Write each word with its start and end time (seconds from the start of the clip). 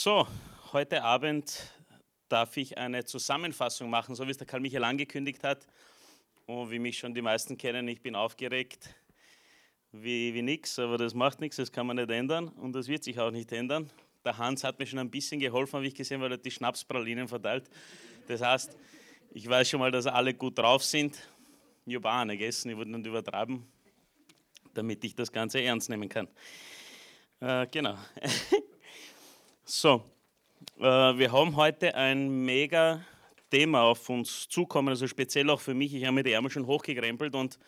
So, 0.00 0.28
heute 0.72 1.02
Abend 1.02 1.72
darf 2.28 2.56
ich 2.56 2.78
eine 2.78 3.04
Zusammenfassung 3.04 3.90
machen, 3.90 4.14
so 4.14 4.24
wie 4.28 4.30
es 4.30 4.36
der 4.36 4.46
Karl 4.46 4.60
Michael 4.60 4.84
angekündigt 4.84 5.42
hat. 5.42 5.66
Und 6.46 6.70
wie 6.70 6.78
mich 6.78 6.98
schon 6.98 7.14
die 7.14 7.20
meisten 7.20 7.58
kennen, 7.58 7.88
ich 7.88 8.00
bin 8.00 8.14
aufgeregt 8.14 8.94
wie, 9.90 10.32
wie 10.34 10.42
nix, 10.42 10.78
aber 10.78 10.98
das 10.98 11.14
macht 11.14 11.40
nichts, 11.40 11.56
das 11.56 11.72
kann 11.72 11.88
man 11.88 11.96
nicht 11.96 12.12
ändern 12.12 12.46
und 12.46 12.74
das 12.74 12.86
wird 12.86 13.02
sich 13.02 13.18
auch 13.18 13.32
nicht 13.32 13.50
ändern. 13.50 13.90
Der 14.24 14.38
Hans 14.38 14.62
hat 14.62 14.78
mir 14.78 14.86
schon 14.86 15.00
ein 15.00 15.10
bisschen 15.10 15.40
geholfen, 15.40 15.78
habe 15.78 15.86
ich 15.88 15.96
gesehen, 15.96 16.20
weil 16.20 16.30
er 16.30 16.38
die 16.38 16.52
Schnapspralinen 16.52 17.26
verteilt. 17.26 17.68
Das 18.28 18.40
heißt, 18.40 18.76
ich 19.32 19.48
weiß 19.48 19.68
schon 19.68 19.80
mal, 19.80 19.90
dass 19.90 20.06
alle 20.06 20.32
gut 20.32 20.56
drauf 20.60 20.84
sind. 20.84 21.18
Ich 21.86 21.96
habe 21.96 22.08
auch 22.08 22.18
eine 22.18 22.38
gegessen, 22.38 22.70
ich 22.70 22.76
wollte 22.76 22.92
nicht 22.92 23.04
übertreiben, 23.04 23.66
damit 24.74 25.02
ich 25.02 25.16
das 25.16 25.32
Ganze 25.32 25.60
ernst 25.60 25.90
nehmen 25.90 26.08
kann. 26.08 26.28
Äh, 27.40 27.66
genau. 27.66 27.98
So, 29.70 30.02
äh, 30.78 30.82
wir 30.82 31.30
haben 31.30 31.54
heute 31.54 31.94
ein 31.94 32.46
mega 32.46 33.04
Thema 33.50 33.82
auf 33.82 34.08
uns 34.08 34.48
zukommen, 34.48 34.88
also 34.88 35.06
speziell 35.06 35.50
auch 35.50 35.60
für 35.60 35.74
mich. 35.74 35.92
Ich 35.92 36.06
habe 36.06 36.14
mir 36.14 36.22
die 36.22 36.32
Ärmel 36.32 36.50
schon 36.50 36.66
hochgekrempelt 36.66 37.34
und 37.34 37.58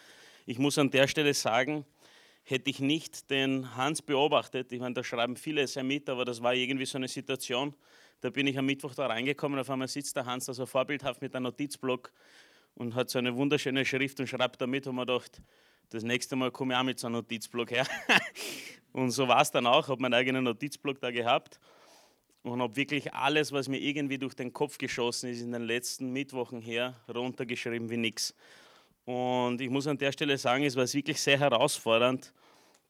ich 0.46 0.58
muss 0.58 0.78
an 0.78 0.90
der 0.90 1.06
Stelle 1.08 1.34
sagen, 1.34 1.84
hätte 2.42 2.70
ich 2.70 2.80
nicht 2.80 3.28
den 3.28 3.76
Hans 3.76 4.00
beobachtet, 4.00 4.72
ich 4.72 4.80
meine, 4.80 4.94
da 4.94 5.04
schreiben 5.04 5.36
viele 5.36 5.66
sehr 5.66 5.82
mit, 5.82 6.08
aber 6.08 6.24
das 6.24 6.42
war 6.42 6.54
irgendwie 6.54 6.86
so 6.86 6.96
eine 6.96 7.06
Situation, 7.06 7.74
da 8.22 8.30
bin 8.30 8.46
ich 8.46 8.56
am 8.56 8.64
Mittwoch 8.64 8.94
da 8.94 9.06
reingekommen, 9.06 9.60
auf 9.60 9.68
einmal 9.68 9.86
sitzt 9.86 10.16
der 10.16 10.24
Hans 10.24 10.46
da 10.46 10.54
so 10.54 10.64
vorbildhaft 10.64 11.20
mit 11.20 11.36
einem 11.36 11.42
Notizblock 11.42 12.10
und 12.76 12.94
hat 12.94 13.10
so 13.10 13.18
eine 13.18 13.36
wunderschöne 13.36 13.84
Schrift 13.84 14.20
und 14.20 14.26
schreibt 14.26 14.58
da 14.62 14.66
mit 14.66 14.86
und 14.86 14.94
man 14.94 15.06
gedacht, 15.06 15.42
das 15.90 16.02
nächste 16.02 16.34
Mal 16.34 16.50
komme 16.50 16.72
ich 16.72 16.80
auch 16.80 16.84
mit 16.84 16.98
so 16.98 17.08
einem 17.08 17.16
Notizblock 17.16 17.72
her. 17.72 17.86
und 18.92 19.10
so 19.10 19.28
war 19.28 19.42
es 19.42 19.50
dann 19.50 19.66
auch, 19.66 19.88
habe 19.88 20.00
meinen 20.00 20.14
eigenen 20.14 20.44
Notizblock 20.44 20.98
da 20.98 21.10
gehabt 21.10 21.60
und 22.42 22.62
habe 22.62 22.76
wirklich 22.76 23.12
alles, 23.12 23.52
was 23.52 23.68
mir 23.68 23.78
irgendwie 23.78 24.18
durch 24.18 24.34
den 24.34 24.52
Kopf 24.52 24.78
geschossen 24.78 25.30
ist, 25.30 25.42
in 25.42 25.52
den 25.52 25.62
letzten 25.62 26.12
Mittwochen 26.12 26.60
her 26.60 26.94
runtergeschrieben 27.12 27.90
wie 27.90 27.96
nichts. 27.96 28.34
Und 29.04 29.60
ich 29.60 29.70
muss 29.70 29.86
an 29.86 29.98
der 29.98 30.12
Stelle 30.12 30.38
sagen, 30.38 30.64
es 30.64 30.76
war 30.76 30.90
wirklich 30.92 31.20
sehr 31.20 31.38
herausfordernd, 31.38 32.32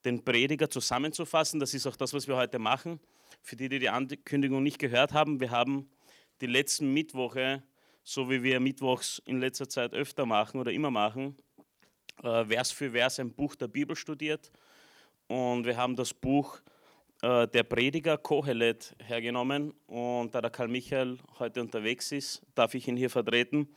den 0.05 0.25
Prediger 0.25 0.69
zusammenzufassen. 0.69 1.61
Das 1.61 1.75
ist 1.75 1.87
auch 1.87 1.97
das, 1.97 2.13
was 2.15 2.29
wir 2.29 2.37
heute 2.37 2.59
machen. 2.59 3.01
Für 3.43 3.57
die, 3.57 3.69
die 3.69 3.79
die 3.79 3.89
Ankündigung 3.89 4.63
nicht 4.63 4.79
gehört 4.79 5.13
haben, 5.13 5.41
wir 5.41 5.51
haben 5.51 5.91
die 6.41 6.47
letzten 6.47 6.93
Mittwoche, 6.93 7.63
so 8.03 8.31
wie 8.31 8.43
wir 8.43 8.61
Mittwochs 8.61 9.21
in 9.25 9.41
letzter 9.41 9.69
Zeit 9.69 9.93
öfter 9.93 10.27
machen 10.27 10.61
oder 10.61 10.73
immer 10.73 10.91
machen, 10.91 11.37
äh, 12.23 12.45
Vers 12.45 12.71
für 12.71 12.91
Vers 12.91 13.21
ein 13.21 13.33
Buch 13.33 13.55
der 13.57 13.69
Bibel 13.69 13.97
studiert. 13.97 14.51
Und 15.27 15.65
wir 15.65 15.77
haben 15.77 15.97
das 15.97 16.13
Buch 16.13 16.61
äh, 17.23 17.47
der 17.49 17.65
Prediger 17.65 18.17
Kohelet 18.17 18.95
hergenommen 19.05 19.75
und 19.87 20.35
da 20.35 20.41
der 20.41 20.51
Karl 20.51 20.69
Michael 20.69 21.19
heute 21.39 21.61
unterwegs 21.61 22.13
ist, 22.13 22.43
darf 22.55 22.75
ich 22.75 22.89
ihn 22.89 22.97
hier 22.97 23.11
vertreten. 23.11 23.69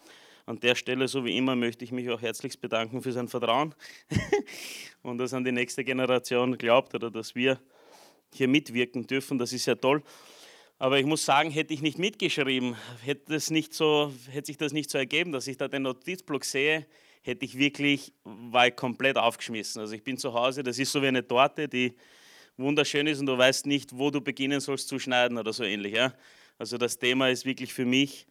An 0.45 0.59
der 0.59 0.75
Stelle, 0.75 1.07
so 1.07 1.23
wie 1.25 1.37
immer, 1.37 1.55
möchte 1.55 1.85
ich 1.85 1.91
mich 1.91 2.09
auch 2.09 2.21
herzlichst 2.21 2.61
bedanken 2.61 3.01
für 3.01 3.11
sein 3.11 3.27
Vertrauen 3.27 3.75
und 5.01 5.17
dass 5.17 5.33
an 5.33 5.43
die 5.43 5.51
nächste 5.51 5.83
Generation 5.83 6.57
glaubt 6.57 6.95
oder 6.95 7.09
dass 7.11 7.35
wir 7.35 7.59
hier 8.33 8.47
mitwirken 8.47 9.07
dürfen. 9.07 9.37
Das 9.37 9.53
ist 9.53 9.65
ja 9.65 9.75
toll. 9.75 10.03
Aber 10.79 10.99
ich 10.99 11.05
muss 11.05 11.23
sagen, 11.23 11.49
hätte 11.49 11.73
ich 11.73 11.81
nicht 11.81 11.97
mitgeschrieben, 11.97 12.75
hätte, 13.03 13.35
es 13.35 13.51
nicht 13.51 13.73
so, 13.73 14.11
hätte 14.29 14.47
sich 14.47 14.57
das 14.57 14.73
nicht 14.73 14.89
so 14.89 14.97
ergeben, 14.97 15.31
dass 15.31 15.47
ich 15.47 15.55
da 15.55 15.67
den 15.67 15.83
Notizblock 15.83 16.43
sehe, 16.43 16.85
hätte 17.21 17.45
ich 17.45 17.57
wirklich, 17.57 18.13
war 18.23 18.67
ich 18.67 18.75
komplett 18.75 19.17
aufgeschmissen. 19.17 19.81
Also 19.81 19.93
ich 19.93 20.03
bin 20.03 20.17
zu 20.17 20.33
Hause, 20.33 20.63
das 20.63 20.79
ist 20.79 20.91
so 20.91 21.01
wie 21.01 21.07
eine 21.07 21.25
Torte, 21.25 21.69
die 21.69 21.95
wunderschön 22.57 23.07
ist 23.07 23.19
und 23.19 23.25
du 23.25 23.37
weißt 23.37 23.65
nicht, 23.65 23.97
wo 23.97 24.11
du 24.11 24.21
beginnen 24.21 24.59
sollst 24.59 24.87
zu 24.87 24.99
schneiden 24.99 25.37
oder 25.37 25.53
so 25.53 25.63
ähnlich. 25.63 25.93
Ja? 25.93 26.13
Also 26.57 26.77
das 26.77 26.97
Thema 26.97 27.29
ist 27.29 27.45
wirklich 27.45 27.73
für 27.73 27.85
mich 27.85 28.27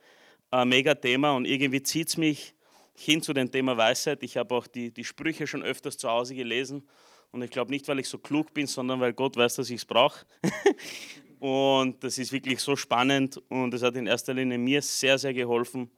ein 0.50 0.68
mega 0.68 0.94
Thema 0.94 1.32
und 1.32 1.46
irgendwie 1.46 1.82
zieht 1.82 2.08
es 2.08 2.16
mich 2.16 2.54
hin 2.94 3.22
zu 3.22 3.32
dem 3.32 3.50
Thema 3.50 3.76
Weisheit. 3.76 4.22
Ich 4.22 4.36
habe 4.36 4.54
auch 4.54 4.66
die, 4.66 4.92
die 4.92 5.04
Sprüche 5.04 5.46
schon 5.46 5.62
öfters 5.62 5.96
zu 5.96 6.08
Hause 6.08 6.34
gelesen 6.34 6.86
und 7.30 7.42
ich 7.42 7.50
glaube 7.50 7.70
nicht, 7.70 7.88
weil 7.88 7.98
ich 7.98 8.08
so 8.08 8.18
klug 8.18 8.52
bin, 8.52 8.66
sondern 8.66 9.00
weil 9.00 9.12
Gott 9.12 9.36
weiß, 9.36 9.56
dass 9.56 9.70
ich 9.70 9.76
es 9.76 9.84
brauche. 9.84 10.26
und 11.40 12.04
das 12.04 12.18
ist 12.18 12.32
wirklich 12.32 12.60
so 12.60 12.76
spannend 12.76 13.40
und 13.48 13.72
es 13.74 13.82
hat 13.82 13.96
in 13.96 14.06
erster 14.06 14.34
Linie 14.34 14.58
mir 14.58 14.82
sehr, 14.82 15.18
sehr 15.18 15.32
geholfen, 15.32 15.90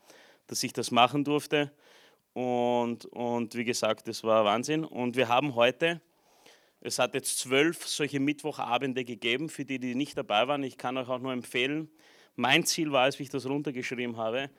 dass 0.46 0.62
ich 0.62 0.72
das 0.72 0.90
machen 0.90 1.24
durfte. 1.24 1.72
Und, 2.32 3.06
und 3.06 3.54
wie 3.54 3.64
gesagt, 3.64 4.08
das 4.08 4.22
war 4.24 4.44
Wahnsinn. 4.44 4.84
Und 4.84 5.16
wir 5.16 5.28
haben 5.28 5.54
heute 5.54 6.00
es 6.84 6.98
hat 6.98 7.14
jetzt 7.14 7.38
zwölf 7.38 7.88
solche 7.88 8.20
Mittwochabende 8.20 9.04
gegeben, 9.04 9.48
für 9.48 9.64
die, 9.64 9.78
die 9.78 9.94
nicht 9.94 10.18
dabei 10.18 10.46
waren. 10.46 10.62
Ich 10.62 10.76
kann 10.76 10.98
euch 10.98 11.08
auch 11.08 11.18
nur 11.18 11.32
empfehlen. 11.32 11.88
Mein 12.36 12.66
Ziel 12.66 12.92
war 12.92 13.08
es, 13.08 13.18
wie 13.18 13.22
ich 13.22 13.30
das 13.30 13.46
runtergeschrieben 13.46 14.18
habe, 14.18 14.50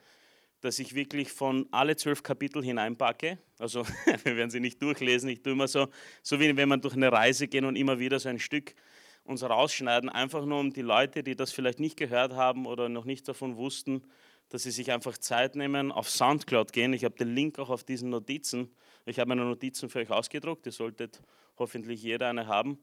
dass 0.60 0.80
ich 0.80 0.96
wirklich 0.96 1.30
von 1.30 1.68
alle 1.70 1.94
zwölf 1.94 2.24
Kapitel 2.24 2.64
hineinpacke. 2.64 3.38
Also 3.60 3.86
wir 4.24 4.36
werden 4.36 4.50
sie 4.50 4.58
nicht 4.58 4.82
durchlesen. 4.82 5.28
Ich 5.28 5.42
tue 5.42 5.52
immer 5.52 5.68
so, 5.68 5.86
so 6.20 6.40
wie 6.40 6.56
wenn 6.56 6.68
man 6.68 6.80
durch 6.80 6.94
eine 6.94 7.12
Reise 7.12 7.46
gehen 7.46 7.64
und 7.64 7.76
immer 7.76 8.00
wieder 8.00 8.18
so 8.18 8.28
ein 8.28 8.40
Stück 8.40 8.74
uns 9.22 9.44
rausschneiden, 9.44 10.08
einfach 10.08 10.44
nur 10.44 10.58
um 10.58 10.72
die 10.72 10.82
Leute, 10.82 11.22
die 11.22 11.36
das 11.36 11.52
vielleicht 11.52 11.78
nicht 11.78 11.96
gehört 11.96 12.32
haben 12.32 12.66
oder 12.66 12.88
noch 12.88 13.04
nicht 13.04 13.28
davon 13.28 13.56
wussten, 13.56 14.02
dass 14.48 14.62
sie 14.62 14.70
sich 14.70 14.92
einfach 14.92 15.18
Zeit 15.18 15.56
nehmen, 15.56 15.90
auf 15.90 16.08
Soundcloud 16.08 16.72
gehen. 16.72 16.92
Ich 16.92 17.04
habe 17.04 17.16
den 17.16 17.34
Link 17.34 17.58
auch 17.58 17.70
auf 17.70 17.84
diesen 17.84 18.10
Notizen. 18.10 18.70
Ich 19.04 19.18
habe 19.18 19.28
meine 19.28 19.44
Notizen 19.44 19.88
für 19.88 20.00
euch 20.00 20.10
ausgedruckt. 20.10 20.66
Ihr 20.66 20.72
solltet 20.72 21.20
hoffentlich 21.58 22.02
jeder 22.02 22.28
eine 22.28 22.46
haben. 22.46 22.78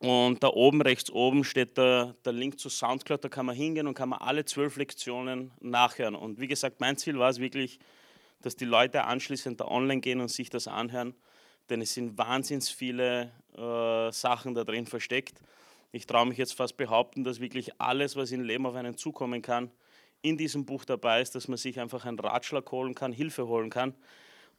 Und 0.00 0.42
da 0.44 0.48
oben, 0.48 0.80
rechts 0.80 1.10
oben, 1.10 1.42
steht 1.42 1.76
der, 1.76 2.14
der 2.24 2.32
Link 2.32 2.60
zu 2.60 2.68
Soundcloud, 2.68 3.24
da 3.24 3.28
kann 3.28 3.46
man 3.46 3.56
hingehen 3.56 3.88
und 3.88 3.94
kann 3.94 4.08
man 4.08 4.20
alle 4.20 4.44
zwölf 4.44 4.76
Lektionen 4.76 5.50
nachhören. 5.60 6.14
Und 6.14 6.38
wie 6.38 6.46
gesagt, 6.46 6.80
mein 6.80 6.96
Ziel 6.96 7.18
war 7.18 7.30
es 7.30 7.40
wirklich, 7.40 7.80
dass 8.40 8.54
die 8.54 8.64
Leute 8.64 9.04
anschließend 9.04 9.60
da 9.60 9.66
online 9.66 10.00
gehen 10.00 10.20
und 10.20 10.28
sich 10.28 10.50
das 10.50 10.68
anhören, 10.68 11.14
denn 11.68 11.82
es 11.82 11.94
sind 11.94 12.16
wahnsinnig 12.16 12.66
viele 12.66 13.32
äh, 13.56 14.12
Sachen 14.12 14.54
da 14.54 14.62
drin 14.62 14.86
versteckt. 14.86 15.40
Ich 15.90 16.06
traue 16.06 16.26
mich 16.26 16.38
jetzt 16.38 16.54
fast 16.54 16.76
behaupten, 16.76 17.24
dass 17.24 17.40
wirklich 17.40 17.80
alles, 17.80 18.14
was 18.14 18.30
im 18.30 18.42
Leben 18.42 18.66
auf 18.66 18.76
einen 18.76 18.96
zukommen 18.96 19.42
kann, 19.42 19.72
in 20.22 20.36
diesem 20.36 20.64
Buch 20.64 20.84
dabei 20.84 21.20
ist, 21.20 21.34
dass 21.34 21.48
man 21.48 21.56
sich 21.56 21.78
einfach 21.78 22.04
einen 22.04 22.18
Ratschlag 22.18 22.70
holen 22.70 22.94
kann, 22.94 23.12
Hilfe 23.12 23.46
holen 23.46 23.70
kann. 23.70 23.94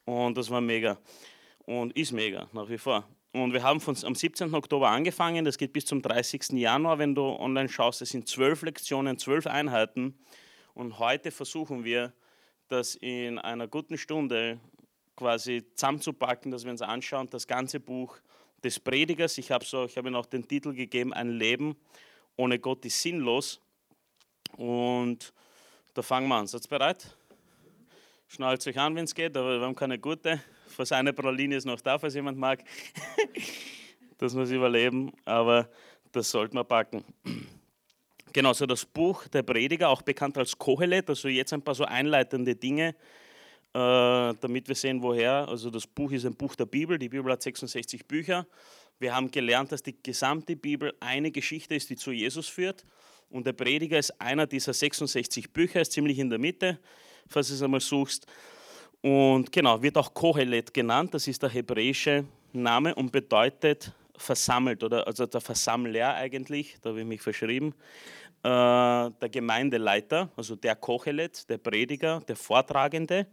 Und 0.05 0.37
das 0.37 0.49
war 0.49 0.61
mega 0.61 0.97
und 1.65 1.95
ist 1.95 2.11
mega 2.11 2.47
nach 2.53 2.69
wie 2.69 2.77
vor. 2.77 3.07
Und 3.31 3.53
wir 3.53 3.61
haben 3.61 3.79
von, 3.79 3.95
am 4.03 4.15
17. 4.15 4.53
Oktober 4.55 4.89
angefangen, 4.89 5.45
das 5.45 5.57
geht 5.57 5.71
bis 5.71 5.85
zum 5.85 6.01
30. 6.01 6.49
Januar, 6.53 6.97
wenn 6.97 7.13
du 7.13 7.21
online 7.21 7.69
schaust. 7.69 8.01
Es 8.01 8.09
sind 8.09 8.27
zwölf 8.27 8.63
Lektionen, 8.63 9.19
zwölf 9.19 9.45
Einheiten. 9.45 10.17
Und 10.73 10.97
heute 10.97 11.29
versuchen 11.29 11.83
wir, 11.83 12.13
das 12.69 12.95
in 12.95 13.37
einer 13.37 13.67
guten 13.67 13.97
Stunde 13.97 14.59
quasi 15.15 15.63
zusammenzupacken, 15.75 16.51
dass 16.51 16.63
wir 16.63 16.71
uns 16.71 16.81
anschauen, 16.81 17.27
das 17.29 17.45
ganze 17.45 17.79
Buch 17.79 18.17
des 18.63 18.79
Predigers. 18.79 19.37
Ich 19.37 19.51
habe 19.51 19.65
so, 19.65 19.87
hab 19.87 20.05
ihm 20.05 20.15
auch 20.15 20.25
den 20.25 20.47
Titel 20.47 20.73
gegeben, 20.73 21.13
ein 21.13 21.29
Leben 21.29 21.75
ohne 22.39 22.57
Gott 22.57 22.85
ist 22.85 23.01
sinnlos. 23.01 23.59
Und 24.55 25.33
da 25.93 26.01
fangen 26.01 26.27
wir 26.27 26.35
an. 26.35 26.47
Seid 26.47 26.65
ihr 26.65 26.69
bereit? 26.69 27.15
Schnallt 28.27 28.65
euch 28.67 28.77
an, 28.77 28.95
wenn 28.95 29.05
es 29.05 29.15
geht, 29.15 29.35
aber 29.35 29.59
wir 29.59 29.65
haben 29.65 29.75
keine 29.75 29.97
gute 29.97 30.39
fast 30.79 30.93
eine 30.93 31.11
Praline 31.11 31.57
ist 31.57 31.65
noch 31.65 31.81
da, 31.81 31.99
falls 31.99 32.13
jemand 32.13 32.37
mag. 32.37 32.63
das 34.17 34.33
muss 34.33 34.49
überleben, 34.49 35.11
aber 35.25 35.69
das 36.11 36.31
sollte 36.31 36.55
man 36.55 36.65
packen. 36.65 37.03
Genau, 38.31 38.53
so 38.53 38.65
das 38.65 38.85
Buch 38.85 39.27
der 39.27 39.43
Prediger, 39.43 39.89
auch 39.89 40.01
bekannt 40.01 40.37
als 40.37 40.57
Kohelet, 40.57 41.09
also 41.09 41.27
jetzt 41.27 41.51
ein 41.51 41.61
paar 41.61 41.75
so 41.75 41.83
einleitende 41.83 42.55
Dinge, 42.55 42.95
äh, 43.73 44.33
damit 44.39 44.69
wir 44.69 44.75
sehen, 44.75 45.01
woher. 45.01 45.49
Also 45.49 45.69
das 45.69 45.85
Buch 45.85 46.13
ist 46.13 46.25
ein 46.25 46.35
Buch 46.35 46.55
der 46.55 46.65
Bibel, 46.65 46.97
die 46.97 47.09
Bibel 47.09 47.29
hat 47.29 47.41
66 47.41 48.07
Bücher. 48.07 48.47
Wir 48.99 49.13
haben 49.13 49.29
gelernt, 49.31 49.73
dass 49.73 49.83
die 49.83 50.01
gesamte 50.01 50.55
Bibel 50.55 50.93
eine 51.01 51.29
Geschichte 51.31 51.75
ist, 51.75 51.89
die 51.89 51.97
zu 51.97 52.11
Jesus 52.11 52.47
führt. 52.47 52.85
Und 53.29 53.45
der 53.45 53.53
Prediger 53.53 53.99
ist 53.99 54.19
einer 54.19 54.47
dieser 54.47 54.73
66 54.73 55.51
Bücher, 55.51 55.81
ist 55.81 55.91
ziemlich 55.91 56.17
in 56.17 56.29
der 56.29 56.39
Mitte, 56.39 56.79
falls 57.27 57.49
du 57.49 57.53
es 57.53 57.61
einmal 57.61 57.79
suchst. 57.79 58.25
Und 59.01 59.51
genau, 59.51 59.81
wird 59.81 59.97
auch 59.97 60.13
Kohelet 60.13 60.73
genannt, 60.73 61.13
das 61.13 61.27
ist 61.27 61.41
der 61.41 61.49
hebräische 61.49 62.25
Name 62.51 62.95
und 62.95 63.11
bedeutet 63.11 63.93
versammelt, 64.17 64.83
oder 64.83 65.07
also 65.07 65.25
der 65.25 65.39
Versammler 65.39 66.15
eigentlich, 66.15 66.77
da 66.81 66.89
habe 66.89 67.01
ich 67.01 67.05
mich 67.05 67.21
verschrieben, 67.21 67.73
äh, 68.43 68.47
der 68.49 69.29
Gemeindeleiter, 69.31 70.29
also 70.35 70.55
der 70.55 70.75
Kohelet, 70.75 71.49
der 71.49 71.57
Prediger, 71.57 72.21
der 72.27 72.35
Vortragende. 72.35 73.27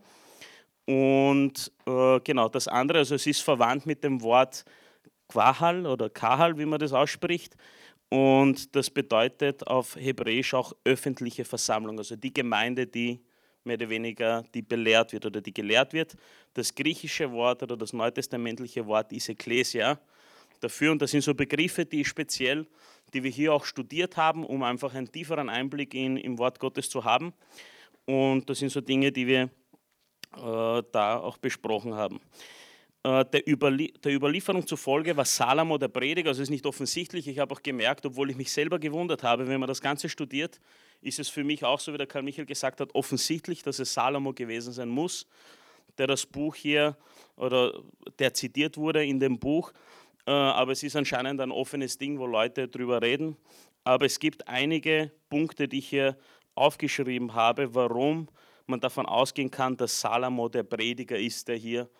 Und 0.85 1.73
äh, 1.87 2.21
genau, 2.21 2.49
das 2.49 2.69
andere, 2.69 2.99
also 2.99 3.17
es 3.17 3.27
ist 3.27 3.41
verwandt 3.41 3.87
mit 3.87 4.05
dem 4.05 4.23
Wort 4.23 4.65
Quahal 5.29 5.87
oder 5.87 6.09
Kahal, 6.09 6.57
wie 6.59 6.67
man 6.67 6.79
das 6.79 6.93
ausspricht. 6.93 7.57
Und 8.09 8.75
das 8.77 8.89
bedeutet 8.89 9.67
auf 9.67 9.97
Hebräisch 9.97 10.55
auch 10.55 10.73
öffentliche 10.85 11.45
Versammlung, 11.45 11.99
also 11.99 12.17
die 12.17 12.33
Gemeinde, 12.33 12.87
die 12.87 13.21
mehr 13.65 13.77
oder 13.77 13.89
weniger, 13.89 14.45
die 14.55 14.63
belehrt 14.63 15.13
wird 15.13 15.27
oder 15.27 15.41
die 15.41 15.53
gelehrt 15.53 15.93
wird. 15.93 16.17
Das 16.55 16.75
griechische 16.75 17.31
Wort 17.33 17.63
oder 17.63 17.77
das 17.77 17.93
neutestamentliche 17.93 18.87
Wort 18.87 19.13
ist 19.13 19.29
Ecclesia. 19.29 19.99
dafür. 20.61 20.93
Und 20.93 21.03
das 21.03 21.11
sind 21.11 21.23
so 21.23 21.35
Begriffe, 21.35 21.85
die 21.85 22.05
speziell, 22.05 22.67
die 23.13 23.23
wir 23.23 23.31
hier 23.31 23.53
auch 23.53 23.65
studiert 23.65 24.17
haben, 24.17 24.45
um 24.45 24.63
einfach 24.63 24.95
einen 24.95 25.11
tieferen 25.11 25.49
Einblick 25.49 25.95
in, 25.95 26.17
im 26.17 26.39
Wort 26.39 26.59
Gottes 26.59 26.89
zu 26.89 27.05
haben. 27.05 27.33
Und 28.05 28.49
das 28.49 28.59
sind 28.59 28.71
so 28.71 28.81
Dinge, 28.81 29.13
die 29.13 29.27
wir 29.27 29.51
äh, 30.37 30.83
da 30.93 31.19
auch 31.19 31.39
besprochen 31.39 31.95
haben. 31.95 32.21
Äh, 33.07 33.25
der, 33.27 33.47
Überlie 33.47 33.93
der, 34.03 34.13
Überlieferung 34.13 34.67
zufolge 34.67 35.17
war 35.17 35.25
Salomo 35.25 35.79
der 35.79 35.87
Prediger, 35.87 36.31
also 36.31 36.43
ist 36.43 36.51
nicht 36.51 36.67
offensichtlich. 36.67 37.29
Ich 37.29 37.39
habe 37.39 37.55
auch 37.55 37.63
gemerkt, 37.63 38.05
obwohl 38.05 38.31
ich 38.31 38.37
mich 38.37 38.51
selber 38.51 38.81
gewundert 38.81 39.23
habe, 39.23 39.47
wenn 39.47 39.61
man 39.61 39.69
das 39.69 39.81
Ganze 39.81 40.09
studiert, 40.09 40.61
ist 41.03 41.21
es 41.21 41.29
für 41.29 41.45
mich 41.45 41.65
auch 41.65 41.79
so, 41.79 41.93
wie 41.93 41.99
der 41.99 42.09
Karl 42.09 42.25
Michael 42.25 42.47
gesagt 42.47 42.81
hat, 42.81 42.93
offensichtlich, 42.97 43.63
dass 43.63 43.79
es 43.79 43.95
Salomo 43.95 44.33
gewesen 44.33 44.73
sein 44.73 44.89
muss, 44.89 45.29
der 45.99 46.09
das 46.09 46.27
Buch 46.27 46.57
hier 46.57 46.97
oder 47.37 47.81
der 48.19 48.35
zitiert 48.35 48.77
wurde 48.77 49.05
in 49.05 49.21
dem 49.21 49.39
Buch. 49.39 49.73
Äh, 50.27 50.33
aber 50.33 50.73
es 50.73 50.83
ist 50.83 50.97
anscheinend 50.97 51.41
ein 51.41 51.53
offenes 51.53 51.99
Ding, 51.99 52.19
wo 52.19 52.27
Leute 52.27 52.67
drüber 52.67 53.03
reden. 53.03 53.37
Aber 53.85 54.07
es 54.07 54.19
gibt 54.19 54.49
einige 54.49 55.13
Punkte, 55.31 55.69
die 55.69 55.79
ich 55.79 55.89
hier 55.91 56.17
aufgeschrieben 56.57 57.35
habe, 57.35 57.73
warum 57.73 58.27
man 58.67 58.81
davon 58.81 59.07
ausgehen 59.07 59.53
kann, 59.53 59.77
dass 59.77 60.01
Salomo 60.01 60.49
der 60.49 60.65
Prediger 60.65 61.17
ist, 61.17 61.47
der 61.47 61.55
hier 61.55 61.83
lehrt 61.83 61.91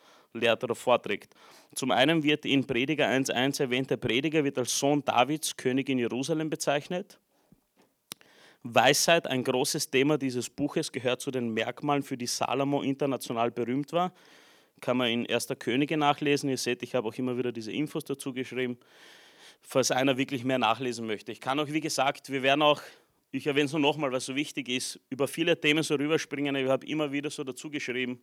oder 0.65 0.75
vorträgt. 0.75 1.35
Zum 1.75 1.91
einen 1.91 2.23
wird 2.23 2.45
in 2.45 2.67
Prediger 2.67 3.07
1.1 3.07 3.61
erwähnt, 3.61 3.91
der 3.91 3.97
Prediger 3.97 4.45
wird 4.45 4.59
als 4.59 4.79
Sohn 4.79 5.05
Davids, 5.05 5.57
König 5.57 5.89
in 5.89 5.99
Jerusalem 5.99 6.51
bezeichnet. 6.51 7.19
Weisheit, 8.75 9.27
ein 9.27 9.45
großes 9.45 9.91
Thema 9.91 10.19
dieses 10.19 10.51
Buches, 10.51 10.91
gehört 10.91 11.21
zu 11.21 11.31
den 11.31 11.53
Merkmalen, 11.53 12.03
für 12.03 12.17
die 12.17 12.27
Salomo 12.27 12.83
international 12.83 13.51
berühmt 13.51 13.93
war. 13.93 14.13
Kann 14.81 14.97
man 14.97 15.09
in 15.09 15.31
1. 15.31 15.49
Könige 15.59 15.97
nachlesen. 15.97 16.51
Ihr 16.51 16.59
seht, 16.59 16.83
ich 16.83 16.95
habe 16.95 17.09
auch 17.09 17.15
immer 17.15 17.37
wieder 17.39 17.53
diese 17.53 17.73
Infos 17.73 18.05
dazu 18.05 18.33
geschrieben, 18.33 18.79
falls 19.63 19.91
einer 19.91 20.17
wirklich 20.17 20.45
mehr 20.45 20.59
nachlesen 20.59 21.07
möchte. 21.07 21.33
Ich 21.33 21.41
kann 21.41 21.59
auch, 21.59 21.69
wie 21.69 21.81
gesagt, 21.81 22.31
wir 22.31 22.43
werden 22.43 22.63
auch, 22.63 22.83
ich 23.31 23.47
erwähne 23.47 23.67
es 23.67 23.73
nur 23.73 23.81
nochmal, 23.81 24.13
was 24.13 24.27
so 24.27 24.35
wichtig 24.35 24.69
ist, 24.69 25.01
über 25.11 25.29
viele 25.29 25.59
Themen 25.61 25.83
so 25.83 25.95
rüberspringen. 25.95 26.55
Ich 26.57 26.69
habe 26.69 26.87
immer 26.87 27.11
wieder 27.13 27.31
so 27.31 27.45
dazu 27.45 27.71
geschrieben, 27.71 28.21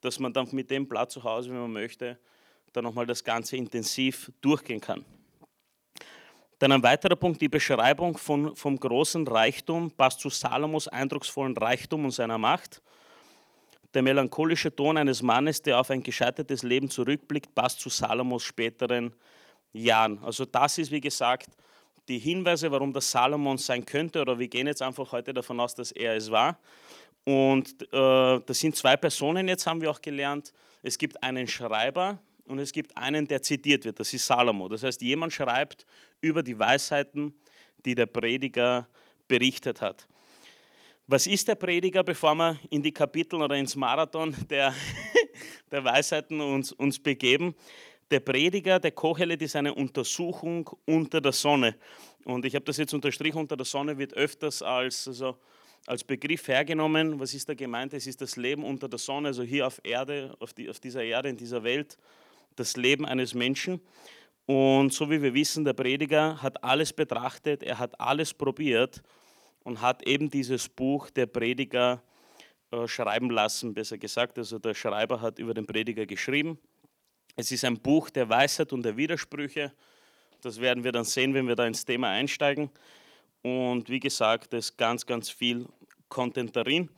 dass 0.00 0.18
man 0.18 0.32
dann 0.32 0.48
mit 0.52 0.70
dem 0.70 0.86
Blatt 0.86 1.10
zu 1.10 1.22
Hause, 1.22 1.50
wenn 1.50 1.60
man 1.60 1.72
möchte, 1.72 2.18
dann 2.72 2.84
nochmal 2.84 3.06
das 3.06 3.24
Ganze 3.24 3.56
intensiv 3.56 4.30
durchgehen 4.40 4.80
kann. 4.80 5.04
Dann 6.58 6.72
ein 6.72 6.82
weiterer 6.82 7.16
Punkt, 7.16 7.40
die 7.40 7.48
Beschreibung 7.48 8.18
von, 8.18 8.54
vom 8.56 8.78
großen 8.78 9.26
Reichtum 9.26 9.90
passt 9.92 10.20
zu 10.20 10.28
Salomos 10.28 10.88
eindrucksvollen 10.88 11.56
Reichtum 11.56 12.04
und 12.04 12.10
seiner 12.10 12.38
Macht. 12.38 12.82
Der 13.94 14.02
melancholische 14.02 14.74
Ton 14.74 14.96
eines 14.96 15.22
Mannes, 15.22 15.62
der 15.62 15.78
auf 15.78 15.90
ein 15.90 16.02
gescheitertes 16.02 16.62
Leben 16.62 16.90
zurückblickt, 16.90 17.54
passt 17.54 17.80
zu 17.80 17.88
Salomos 17.88 18.42
späteren 18.42 19.14
Jahren. 19.72 20.18
Also 20.24 20.44
das 20.44 20.78
ist, 20.78 20.90
wie 20.90 21.00
gesagt, 21.00 21.48
die 22.08 22.18
Hinweise, 22.18 22.70
warum 22.70 22.92
das 22.92 23.10
Salomon 23.10 23.58
sein 23.58 23.84
könnte, 23.84 24.20
oder 24.20 24.38
wir 24.38 24.48
gehen 24.48 24.66
jetzt 24.66 24.82
einfach 24.82 25.12
heute 25.12 25.32
davon 25.32 25.60
aus, 25.60 25.74
dass 25.74 25.92
er 25.92 26.16
es 26.16 26.30
war. 26.30 26.58
Und 27.28 27.82
äh, 27.92 28.40
das 28.46 28.58
sind 28.58 28.74
zwei 28.74 28.96
Personen, 28.96 29.48
jetzt 29.48 29.66
haben 29.66 29.82
wir 29.82 29.90
auch 29.90 30.00
gelernt. 30.00 30.50
Es 30.82 30.96
gibt 30.96 31.22
einen 31.22 31.46
Schreiber, 31.46 32.18
und 32.46 32.58
es 32.58 32.72
gibt 32.72 32.96
einen, 32.96 33.28
der 33.28 33.42
zitiert 33.42 33.84
wird, 33.84 34.00
das 34.00 34.14
ist 34.14 34.24
Salomo. 34.24 34.66
Das 34.66 34.82
heißt, 34.82 35.02
jemand 35.02 35.34
schreibt 35.34 35.84
über 36.22 36.42
die 36.42 36.58
Weisheiten, 36.58 37.34
die 37.84 37.94
der 37.94 38.06
Prediger 38.06 38.88
berichtet 39.28 39.82
hat. 39.82 40.08
Was 41.06 41.26
ist 41.26 41.46
der 41.48 41.56
Prediger, 41.56 42.02
bevor 42.02 42.34
wir 42.34 42.58
in 42.70 42.82
die 42.82 42.92
Kapitel 42.92 43.42
oder 43.42 43.56
ins 43.56 43.76
Marathon 43.76 44.34
der, 44.48 44.74
der 45.70 45.84
Weisheiten 45.84 46.40
uns, 46.40 46.72
uns 46.72 46.98
begeben? 46.98 47.54
Der 48.10 48.20
Prediger, 48.20 48.80
der 48.80 48.92
Kohelet, 48.92 49.42
ist 49.42 49.54
eine 49.54 49.74
Untersuchung 49.74 50.70
unter 50.86 51.20
der 51.20 51.32
Sonne. 51.32 51.76
Und 52.24 52.46
ich 52.46 52.54
habe 52.54 52.64
das 52.64 52.78
jetzt 52.78 52.94
unterstrichen, 52.94 53.36
unter 53.36 53.58
der 53.58 53.66
Sonne 53.66 53.98
wird 53.98 54.14
öfters 54.14 54.62
als, 54.62 55.06
also, 55.06 55.36
als 55.86 56.04
Begriff 56.04 56.48
hergenommen. 56.48 57.18
Was 57.20 57.34
ist 57.34 57.48
da 57.48 57.54
gemeint? 57.54 57.94
Es 57.94 58.06
ist 58.06 58.20
das 58.20 58.36
Leben 58.36 58.64
unter 58.64 58.88
der 58.88 58.98
Sonne, 58.98 59.28
also 59.28 59.42
hier 59.42 59.66
auf 59.66 59.80
Erde, 59.84 60.36
auf, 60.40 60.52
die, 60.52 60.68
auf 60.68 60.80
dieser 60.80 61.02
Erde, 61.02 61.28
in 61.28 61.36
dieser 61.36 61.62
Welt 61.64 61.96
das 62.56 62.76
Leben 62.76 63.06
eines 63.06 63.34
Menschen. 63.34 63.80
Und 64.46 64.92
so 64.92 65.10
wie 65.10 65.20
wir 65.20 65.34
wissen, 65.34 65.64
der 65.64 65.74
Prediger 65.74 66.42
hat 66.42 66.64
alles 66.64 66.92
betrachtet, 66.92 67.62
er 67.62 67.78
hat 67.78 68.00
alles 68.00 68.32
probiert 68.32 69.02
und 69.62 69.80
hat 69.82 70.06
eben 70.06 70.30
dieses 70.30 70.68
Buch 70.68 71.10
der 71.10 71.26
Prediger 71.26 72.02
äh, 72.70 72.86
schreiben 72.86 73.30
lassen, 73.30 73.74
besser 73.74 73.98
gesagt. 73.98 74.38
Also 74.38 74.58
der 74.58 74.74
Schreiber 74.74 75.20
hat 75.20 75.38
über 75.38 75.54
den 75.54 75.66
Prediger 75.66 76.06
geschrieben. 76.06 76.58
Es 77.36 77.52
ist 77.52 77.64
ein 77.64 77.78
Buch 77.78 78.10
der 78.10 78.28
Weisheit 78.28 78.72
und 78.72 78.82
der 78.82 78.96
Widersprüche. 78.96 79.72
Das 80.40 80.60
werden 80.60 80.82
wir 80.82 80.92
dann 80.92 81.04
sehen, 81.04 81.34
wenn 81.34 81.46
wir 81.46 81.54
da 81.54 81.66
ins 81.66 81.84
Thema 81.84 82.08
einsteigen. 82.08 82.70
Und 83.42 83.88
wie 83.88 84.00
gesagt, 84.00 84.52
es 84.54 84.70
ist 84.70 84.76
ganz, 84.78 85.06
ganz 85.06 85.30
viel 85.30 85.66
Content 86.08 86.54
darin. 86.56 86.88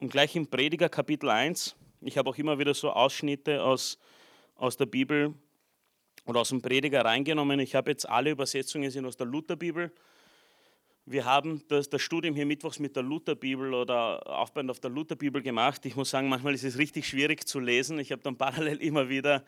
Und 0.00 0.10
gleich 0.10 0.34
im 0.36 0.46
Prediger 0.46 0.88
Kapitel 0.88 1.30
1, 1.30 1.76
ich 2.00 2.18
habe 2.18 2.30
auch 2.30 2.36
immer 2.36 2.58
wieder 2.58 2.74
so 2.74 2.90
Ausschnitte 2.90 3.62
aus 3.62 3.98
aus 4.56 4.76
der 4.76 4.86
Bibel 4.86 5.34
oder 6.26 6.40
aus 6.40 6.48
dem 6.50 6.62
Prediger 6.62 7.04
reingenommen. 7.04 7.60
Ich 7.60 7.74
habe 7.74 7.90
jetzt 7.90 8.08
alle 8.08 8.30
Übersetzungen 8.30 8.90
sind 8.90 9.04
aus 9.04 9.16
der 9.16 9.26
Lutherbibel. 9.26 9.92
Wir 11.06 11.26
haben 11.26 11.62
das, 11.68 11.90
das, 11.90 12.00
Studium 12.00 12.34
hier 12.34 12.46
mittwochs 12.46 12.78
mit 12.78 12.96
der 12.96 13.02
Lutherbibel 13.02 13.74
oder 13.74 14.26
aufbauend 14.26 14.70
auf 14.70 14.80
der 14.80 14.90
Lutherbibel 14.90 15.42
gemacht. 15.42 15.84
Ich 15.84 15.96
muss 15.96 16.08
sagen, 16.08 16.30
manchmal 16.30 16.54
ist 16.54 16.64
es 16.64 16.78
richtig 16.78 17.06
schwierig 17.06 17.46
zu 17.46 17.60
lesen. 17.60 17.98
Ich 17.98 18.10
habe 18.10 18.22
dann 18.22 18.36
parallel 18.38 18.78
immer 18.78 19.08
wieder 19.08 19.44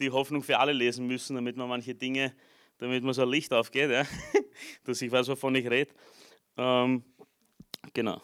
die 0.00 0.10
Hoffnung 0.10 0.42
für 0.42 0.58
alle 0.58 0.72
lesen 0.72 1.06
müssen, 1.06 1.34
damit 1.34 1.56
man 1.56 1.68
manche 1.68 1.94
Dinge, 1.94 2.34
damit 2.78 3.02
man 3.02 3.12
so 3.12 3.22
ein 3.22 3.28
Licht 3.28 3.52
aufgeht, 3.52 3.90
ja? 3.90 4.04
dass 4.84 5.02
ich 5.02 5.10
weiß, 5.10 5.28
wovon 5.28 5.54
ich 5.54 5.68
rede. 5.68 5.92
Ähm, 6.56 7.02
genau. 7.92 8.20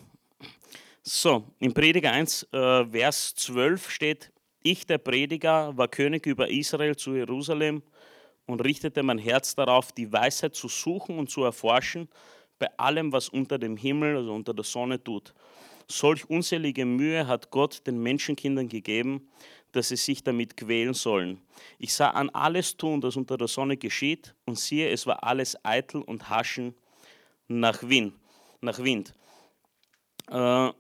So, 1.03 1.45
im 1.59 1.75
Prediger 1.75 2.13
1, 2.13 2.49
äh, 2.53 2.87
Vers 2.87 3.35
12 3.35 3.91
steht, 3.91 4.33
ich, 4.63 4.87
der 4.87 4.99
Prediger, 4.99 5.77
war 5.77 5.89
König 5.89 6.25
über 6.25 6.49
Israel 6.49 6.97
zu 6.97 7.15
Jerusalem 7.15 7.83
und 8.47 8.65
richtete 8.65 9.03
mein 9.03 9.19
Herz 9.19 9.55
darauf, 9.55 9.93
die 9.93 10.11
Weisheit 10.11 10.55
zu 10.55 10.69
suchen 10.69 11.19
und 11.19 11.29
zu 11.29 11.45
erforschen 11.45 12.09
bei 12.59 12.69
allem, 12.79 13.13
was 13.13 13.29
unter 13.29 13.59
dem 13.59 13.77
Himmel, 13.77 14.17
also 14.17 14.35
unter 14.35 14.55
der 14.55 14.65
Sonne 14.65 15.03
tut. 15.03 15.35
Solch 15.89 16.29
unselige 16.31 16.87
Mühe 16.87 17.27
hat 17.27 17.51
Gott 17.51 17.87
den 17.87 18.03
Menschenkindern 18.03 18.69
gegeben, 18.69 19.29
dass 19.77 19.89
sie 19.89 19.97
sich 19.97 20.23
damit 20.23 20.57
quälen 20.57 20.95
sollen. 20.95 21.41
Ich 21.79 21.93
sah 21.93 22.11
an 22.11 22.31
alles 22.31 22.77
tun, 22.77 23.01
das 23.01 23.17
unter 23.17 23.37
der 23.37 23.49
Sonne 23.49 23.77
geschieht, 23.77 24.35
und 24.45 24.59
siehe, 24.59 24.89
es 24.91 25.07
war 25.07 25.23
alles 25.23 25.57
eitel 25.65 26.03
und 26.03 26.29
haschen 26.29 26.75
nach 27.49 27.83
Wind. 27.83 28.15
Nach 28.61 28.79
Wind. 28.79 29.13
Äh, 30.31 30.71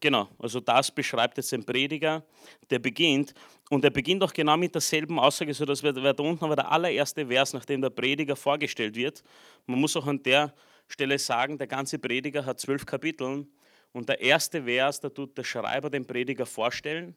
Genau, 0.00 0.28
also 0.38 0.60
das 0.60 0.90
beschreibt 0.90 1.36
jetzt 1.36 1.52
ein 1.52 1.64
Prediger, 1.64 2.22
der 2.70 2.78
beginnt. 2.78 3.34
Und 3.70 3.84
er 3.84 3.90
beginnt 3.90 4.22
auch 4.22 4.32
genau 4.32 4.56
mit 4.56 4.74
derselben 4.74 5.18
Aussage, 5.18 5.52
so 5.54 5.64
dass 5.64 5.82
wir, 5.82 5.92
da 5.92 6.22
unten 6.22 6.44
aber 6.44 6.56
der 6.56 6.70
allererste 6.70 7.26
Vers, 7.26 7.52
nachdem 7.52 7.80
der 7.80 7.90
Prediger 7.90 8.36
vorgestellt 8.36 8.94
wird. 8.94 9.22
Man 9.66 9.80
muss 9.80 9.96
auch 9.96 10.06
an 10.06 10.22
der 10.22 10.54
Stelle 10.88 11.18
sagen, 11.18 11.58
der 11.58 11.66
ganze 11.66 11.98
Prediger 11.98 12.44
hat 12.44 12.60
zwölf 12.60 12.86
Kapitel. 12.86 13.46
Und 13.92 14.08
der 14.08 14.20
erste 14.20 14.64
Vers, 14.64 15.00
da 15.00 15.08
tut 15.08 15.36
der 15.36 15.44
Schreiber 15.44 15.90
den 15.90 16.06
Prediger 16.06 16.46
vorstellen. 16.46 17.16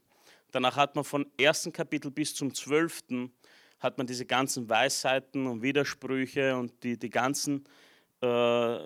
Danach 0.51 0.75
hat 0.75 0.95
man 0.95 1.03
von 1.03 1.25
ersten 1.37 1.71
Kapitel 1.71 2.11
bis 2.11 2.35
zum 2.35 2.53
zwölften 2.53 3.31
hat 3.79 3.97
man 3.97 4.07
diese 4.07 4.25
ganzen 4.25 4.69
Weisheiten 4.69 5.47
und 5.47 5.61
Widersprüche 5.61 6.55
und 6.55 6.83
die, 6.83 6.97
die 6.97 7.09
ganzen 7.09 7.65
äh, 8.21 8.77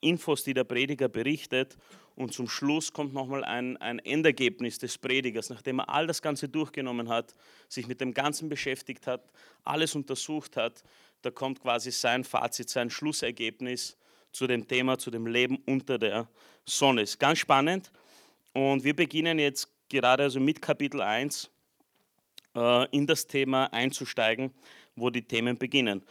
Infos, 0.00 0.44
die 0.44 0.54
der 0.54 0.64
Prediger 0.64 1.08
berichtet. 1.08 1.76
Und 2.14 2.32
zum 2.32 2.48
Schluss 2.48 2.92
kommt 2.92 3.14
nochmal 3.14 3.42
ein, 3.42 3.76
ein 3.78 3.98
Endergebnis 3.98 4.78
des 4.78 4.98
Predigers, 4.98 5.48
nachdem 5.50 5.80
er 5.80 5.88
all 5.88 6.06
das 6.06 6.20
Ganze 6.20 6.48
durchgenommen 6.48 7.08
hat, 7.08 7.34
sich 7.68 7.88
mit 7.88 8.00
dem 8.00 8.12
Ganzen 8.12 8.48
beschäftigt 8.48 9.06
hat, 9.06 9.22
alles 9.64 9.94
untersucht 9.94 10.56
hat. 10.56 10.84
Da 11.22 11.30
kommt 11.30 11.60
quasi 11.60 11.90
sein 11.90 12.22
Fazit, 12.22 12.68
sein 12.68 12.90
Schlussergebnis 12.90 13.96
zu 14.30 14.46
dem 14.46 14.68
Thema, 14.68 14.98
zu 14.98 15.10
dem 15.10 15.26
Leben 15.26 15.62
unter 15.66 15.98
der 15.98 16.28
Sonne. 16.66 17.02
Ist 17.02 17.18
ganz 17.18 17.38
spannend. 17.38 17.90
Und 18.52 18.84
wir 18.84 18.94
beginnen 18.94 19.38
jetzt 19.38 19.68
gerade 19.92 20.24
also 20.24 20.40
mit 20.40 20.60
Kapitel 20.60 21.02
1 21.02 21.50
äh, 22.56 22.86
in 22.96 23.06
das 23.06 23.26
Thema 23.26 23.66
einzusteigen, 23.72 24.50
wo 24.96 25.10
die 25.10 25.22
Themen 25.22 25.56
beginnen. 25.56 26.02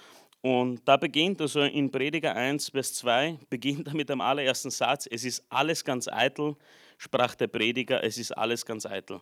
Und 0.41 0.81
da 0.85 0.97
beginnt, 0.97 1.41
also 1.41 1.61
in 1.61 1.91
Prediger 1.91 2.35
1, 2.35 2.69
Vers 2.69 2.93
2, 2.95 3.39
beginnt 3.49 3.87
er 3.87 3.95
mit 3.95 4.09
dem 4.09 4.21
allerersten 4.21 4.71
Satz, 4.71 5.07
es 5.09 5.23
ist 5.23 5.43
alles 5.49 5.83
ganz 5.83 6.07
eitel, 6.07 6.55
sprach 6.97 7.35
der 7.35 7.47
Prediger, 7.47 8.03
es 8.03 8.17
ist 8.17 8.31
alles 8.31 8.65
ganz 8.65 8.85
eitel. 8.85 9.19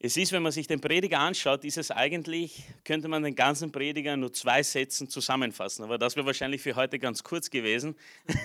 Es 0.00 0.16
ist, 0.16 0.30
wenn 0.30 0.44
man 0.44 0.52
sich 0.52 0.68
den 0.68 0.80
Prediger 0.80 1.18
anschaut, 1.18 1.64
ist 1.64 1.76
es 1.76 1.90
eigentlich, 1.90 2.62
könnte 2.84 3.08
man 3.08 3.24
den 3.24 3.34
ganzen 3.34 3.72
Prediger 3.72 4.16
nur 4.16 4.32
zwei 4.32 4.62
Sätzen 4.62 5.08
zusammenfassen. 5.08 5.82
Aber 5.82 5.98
das 5.98 6.14
wäre 6.14 6.24
wahrscheinlich 6.24 6.62
für 6.62 6.76
heute 6.76 7.00
ganz 7.00 7.24
kurz 7.24 7.50
gewesen. 7.50 7.96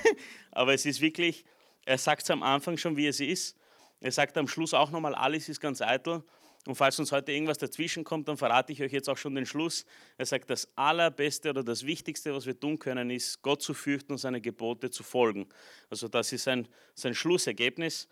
Aber 0.52 0.74
es 0.74 0.88
ist 0.88 1.00
wirklich, 1.00 1.46
er 1.86 2.00
sagt 2.00 2.24
es 2.24 2.32
am 2.32 2.42
Anfang 2.42 2.78
schon, 2.78 2.98
wie 2.98 3.06
es 3.06 3.20
ist. 3.20 3.56
Er 4.04 4.12
sagt 4.12 4.38
am 4.38 4.50
Schluss 4.50 4.74
auch 4.74 4.92
nochmal, 4.92 5.16
alles 5.16 5.48
ist 5.48 5.62
ganz 5.62 5.82
eitel. 5.82 6.24
Und 6.68 6.76
falls 6.76 7.00
uns 7.00 7.14
heute 7.14 7.32
irgendwas 7.32 7.58
dazwischen 7.58 8.04
kommt, 8.04 8.28
dann 8.28 8.36
verrate 8.36 8.74
ich 8.74 8.82
euch 8.82 8.92
jetzt 8.92 9.10
auch 9.10 9.16
schon 9.16 9.34
den 9.34 9.46
Schluss. 9.46 9.86
Er 10.18 10.26
sagt, 10.26 10.50
das 10.50 10.68
Allerbeste 10.76 11.50
oder 11.50 11.64
das 11.64 11.86
Wichtigste, 11.86 12.34
was 12.34 12.46
wir 12.46 12.60
tun 12.60 12.78
können, 12.78 13.10
ist, 13.10 13.42
Gott 13.42 13.62
zu 13.62 13.74
fürchten 13.74 14.12
und 14.12 14.18
seine 14.18 14.42
Gebote 14.42 14.90
zu 14.90 15.04
folgen. 15.04 15.48
Also 15.90 16.10
das 16.10 16.34
ist 16.34 16.44
sein, 16.44 16.68
sein 16.94 17.16
Schlussergebnis. 17.16 18.10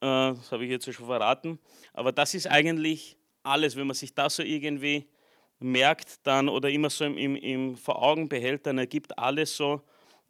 Äh, 0.00 0.34
das 0.34 0.50
habe 0.50 0.64
ich 0.64 0.70
jetzt 0.70 0.92
schon 0.92 1.06
verraten. 1.06 1.60
Aber 1.92 2.10
das 2.10 2.34
ist 2.34 2.48
eigentlich 2.48 3.16
alles, 3.44 3.76
wenn 3.76 3.86
man 3.86 3.94
sich 3.94 4.12
das 4.12 4.34
so 4.34 4.42
irgendwie 4.42 5.06
merkt 5.60 6.26
dann 6.26 6.48
oder 6.48 6.70
immer 6.70 6.90
so 6.90 7.04
im, 7.04 7.16
im, 7.16 7.36
im 7.36 7.76
vor 7.76 8.02
Augen 8.02 8.28
behält, 8.28 8.66
dann 8.66 8.78
ergibt 8.78 9.16
alles 9.16 9.56
so 9.56 9.80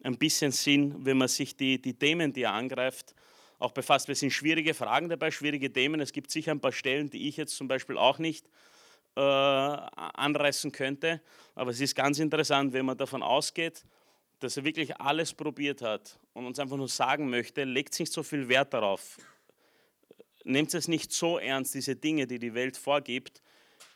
ein 0.03 0.17
bisschen 0.17 0.51
Sinn, 0.51 0.95
wenn 0.99 1.17
man 1.17 1.27
sich 1.27 1.55
die, 1.57 1.81
die 1.81 1.93
Themen, 1.93 2.33
die 2.33 2.43
er 2.43 2.53
angreift, 2.53 3.15
auch 3.61 3.71
befasst. 3.71 4.07
Wir 4.07 4.15
sind 4.15 4.31
schwierige 4.31 4.73
Fragen 4.73 5.09
dabei, 5.09 5.31
schwierige 5.31 5.71
Themen. 5.71 6.01
Es 6.01 6.11
gibt 6.11 6.31
sicher 6.31 6.51
ein 6.51 6.59
paar 6.59 6.71
Stellen, 6.71 7.09
die 7.09 7.27
ich 7.27 7.37
jetzt 7.37 7.55
zum 7.55 7.67
Beispiel 7.67 7.97
auch 7.97 8.17
nicht 8.17 8.47
äh, 9.15 9.21
anreißen 9.21 10.71
könnte. 10.71 11.21
Aber 11.55 11.71
es 11.71 11.79
ist 11.79 11.95
ganz 11.95 12.19
interessant, 12.19 12.73
wenn 12.73 12.85
man 12.85 12.97
davon 12.97 13.21
ausgeht, 13.23 13.85
dass 14.39 14.57
er 14.57 14.63
wirklich 14.63 14.99
alles 14.99 15.33
probiert 15.33 15.81
hat 15.81 16.19
und 16.33 16.45
uns 16.45 16.59
einfach 16.59 16.77
nur 16.77 16.87
sagen 16.87 17.29
möchte, 17.29 17.63
legt 17.63 17.99
nicht 17.99 18.11
so 18.11 18.23
viel 18.23 18.49
Wert 18.49 18.73
darauf. 18.73 19.17
Nehmt 20.43 20.73
es 20.73 20.87
nicht 20.87 21.13
so 21.13 21.37
ernst, 21.37 21.75
diese 21.75 21.95
Dinge, 21.95 22.25
die 22.25 22.39
die 22.39 22.55
Welt 22.55 22.75
vorgibt. 22.75 23.43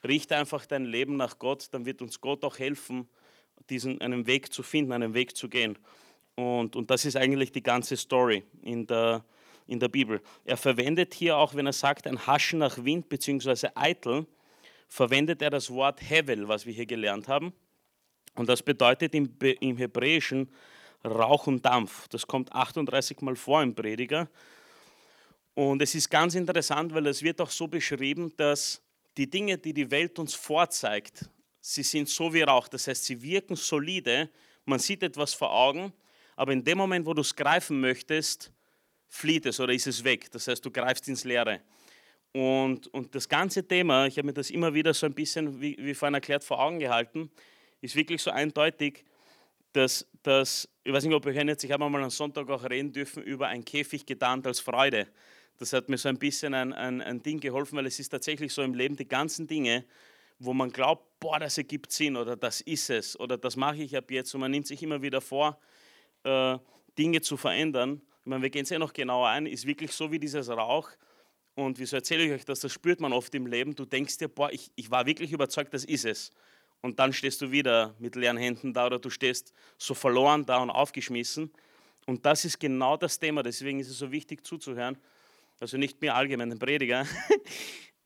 Richte 0.03 0.35
einfach 0.35 0.67
dein 0.67 0.85
Leben 0.85 1.17
nach 1.17 1.39
Gott, 1.39 1.69
dann 1.71 1.87
wird 1.87 2.03
uns 2.03 2.21
Gott 2.21 2.43
auch 2.43 2.59
helfen, 2.59 3.09
diesen, 3.71 3.99
einen 4.01 4.27
Weg 4.27 4.53
zu 4.53 4.61
finden, 4.61 4.91
einen 4.91 5.15
Weg 5.15 5.35
zu 5.35 5.49
gehen. 5.49 5.75
Und, 6.35 6.75
und 6.75 6.91
das 6.91 7.05
ist 7.05 7.15
eigentlich 7.15 7.51
die 7.51 7.63
ganze 7.63 7.97
Story 7.97 8.43
in 8.61 8.85
der, 8.85 9.25
in 9.67 9.79
der 9.79 9.87
Bibel. 9.87 10.21
Er 10.43 10.57
verwendet 10.57 11.13
hier 11.13 11.37
auch, 11.37 11.55
wenn 11.55 11.65
er 11.65 11.73
sagt, 11.73 12.07
ein 12.07 12.27
Haschen 12.27 12.59
nach 12.59 12.83
Wind 12.83 13.09
bzw. 13.09 13.69
eitel, 13.75 14.25
verwendet 14.87 15.41
er 15.41 15.49
das 15.49 15.71
Wort 15.71 16.01
Hevel, 16.01 16.47
was 16.47 16.65
wir 16.65 16.73
hier 16.73 16.85
gelernt 16.85 17.27
haben. 17.27 17.53
Und 18.35 18.49
das 18.49 18.61
bedeutet 18.61 19.15
im, 19.15 19.35
im 19.59 19.77
Hebräischen 19.77 20.51
Rauch 21.03 21.47
und 21.47 21.65
Dampf. 21.65 22.07
Das 22.09 22.25
kommt 22.27 22.51
38 22.51 23.21
Mal 23.21 23.35
vor 23.35 23.61
im 23.61 23.73
Prediger. 23.73 24.29
Und 25.53 25.81
es 25.81 25.95
ist 25.95 26.09
ganz 26.09 26.35
interessant, 26.35 26.93
weil 26.93 27.07
es 27.07 27.23
wird 27.23 27.39
auch 27.39 27.49
so 27.49 27.67
beschrieben, 27.67 28.33
dass 28.35 28.81
die 29.15 29.29
Dinge, 29.29 29.57
die 29.57 29.73
die 29.73 29.89
Welt 29.89 30.19
uns 30.19 30.33
vorzeigt, 30.33 31.29
sie 31.61 31.83
sind 31.83 32.09
so 32.09 32.33
wie 32.33 32.41
Rauch. 32.41 32.67
Das 32.67 32.87
heißt, 32.87 33.05
sie 33.05 33.21
wirken 33.21 33.55
solide, 33.55 34.29
man 34.65 34.79
sieht 34.79 35.01
etwas 35.03 35.33
vor 35.33 35.51
Augen, 35.53 35.93
aber 36.35 36.51
in 36.51 36.63
dem 36.63 36.77
Moment, 36.77 37.05
wo 37.05 37.13
du 37.13 37.21
es 37.21 37.33
greifen 37.33 37.79
möchtest, 37.79 38.51
flieht 39.07 39.45
es 39.45 39.59
oder 39.59 39.73
ist 39.73 39.87
es 39.87 40.03
weg. 40.03 40.31
Das 40.31 40.47
heißt, 40.47 40.65
du 40.65 40.71
greifst 40.71 41.07
ins 41.07 41.23
Leere. 41.23 41.61
Und, 42.33 42.87
und 42.87 43.15
das 43.15 43.29
ganze 43.29 43.65
Thema, 43.65 44.07
ich 44.07 44.17
habe 44.17 44.27
mir 44.27 44.33
das 44.33 44.49
immer 44.49 44.73
wieder 44.73 44.93
so 44.93 45.05
ein 45.05 45.13
bisschen, 45.13 45.61
wie, 45.61 45.77
wie 45.79 45.93
vorhin 45.93 46.15
erklärt, 46.15 46.43
vor 46.43 46.59
Augen 46.59 46.79
gehalten, 46.79 47.31
ist 47.81 47.95
wirklich 47.95 48.21
so 48.21 48.31
eindeutig, 48.31 49.05
dass, 49.71 50.05
dass 50.21 50.67
ich 50.83 50.91
weiß 50.91 51.05
nicht, 51.05 51.13
ob 51.13 51.25
ihr 51.25 51.33
erinnert, 51.33 51.63
ich 51.63 51.71
habe 51.71 51.85
einmal 51.85 52.03
am 52.03 52.09
Sonntag 52.09 52.49
auch 52.49 52.63
reden 52.69 52.91
dürfen 52.91 53.23
über 53.23 53.47
ein 53.47 53.63
Käfig 53.63 54.05
getarnt 54.05 54.45
als 54.47 54.59
Freude. 54.59 55.07
Das 55.57 55.71
hat 55.71 55.87
mir 55.87 55.97
so 55.97 56.09
ein 56.09 56.17
bisschen 56.17 56.53
ein, 56.53 56.73
ein, 56.73 57.01
ein 57.01 57.23
Ding 57.23 57.39
geholfen, 57.39 57.77
weil 57.77 57.85
es 57.85 57.99
ist 57.99 58.09
tatsächlich 58.09 58.51
so 58.51 58.61
im 58.61 58.73
Leben, 58.73 58.95
die 58.95 59.07
ganzen 59.07 59.47
Dinge, 59.47 59.85
wo 60.37 60.53
man 60.53 60.69
glaubt, 60.71 61.19
boah, 61.19 61.39
das 61.39 61.57
ergibt 61.57 61.91
Sinn 61.91 62.17
oder 62.17 62.35
das 62.35 62.61
ist 62.61 62.89
es 62.89 63.17
oder 63.19 63.37
das 63.37 63.55
mache 63.55 63.77
ich 63.77 63.95
ab 63.95 64.11
jetzt 64.11 64.33
und 64.35 64.41
man 64.41 64.51
nimmt 64.51 64.67
sich 64.67 64.83
immer 64.83 65.01
wieder 65.01 65.21
vor, 65.21 65.57
äh, 66.23 66.57
Dinge 66.97 67.21
zu 67.21 67.37
verändern 67.37 68.01
ich 68.25 68.29
meine, 68.29 68.41
wir 68.41 68.49
gehen 68.49 68.63
es 68.63 68.71
ja 68.71 68.79
noch 68.79 68.91
genauer 68.91 69.27
ein, 69.27 69.45
ist 69.45 69.67
wirklich 69.67 69.91
so 69.91 70.11
wie 70.11 70.17
dieses 70.17 70.49
Rauch. 70.49 70.89
Und 71.53 71.77
wieso 71.77 71.95
erzähle 71.95 72.23
ich 72.23 72.31
euch 72.31 72.43
das? 72.43 72.59
Das 72.59 72.73
spürt 72.73 72.99
man 72.99 73.13
oft 73.13 73.35
im 73.35 73.45
Leben. 73.45 73.75
Du 73.75 73.85
denkst 73.85 74.17
dir, 74.17 74.27
boah, 74.27 74.51
ich, 74.51 74.71
ich 74.75 74.89
war 74.89 75.05
wirklich 75.05 75.31
überzeugt, 75.31 75.75
das 75.75 75.85
ist 75.85 76.05
es. 76.05 76.31
Und 76.81 76.97
dann 76.97 77.13
stehst 77.13 77.39
du 77.43 77.51
wieder 77.51 77.93
mit 77.99 78.15
leeren 78.15 78.37
Händen 78.37 78.73
da 78.73 78.87
oder 78.87 78.97
du 78.97 79.11
stehst 79.11 79.53
so 79.77 79.93
verloren 79.93 80.43
da 80.43 80.57
und 80.57 80.71
aufgeschmissen. 80.71 81.51
Und 82.07 82.25
das 82.25 82.45
ist 82.45 82.59
genau 82.59 82.97
das 82.97 83.19
Thema. 83.19 83.43
Deswegen 83.43 83.79
ist 83.79 83.89
es 83.89 83.99
so 83.99 84.11
wichtig 84.11 84.43
zuzuhören. 84.43 84.97
Also 85.59 85.77
nicht 85.77 86.01
mir 86.01 86.15
allgemein, 86.15 86.49
den 86.49 86.59
Prediger. 86.59 87.05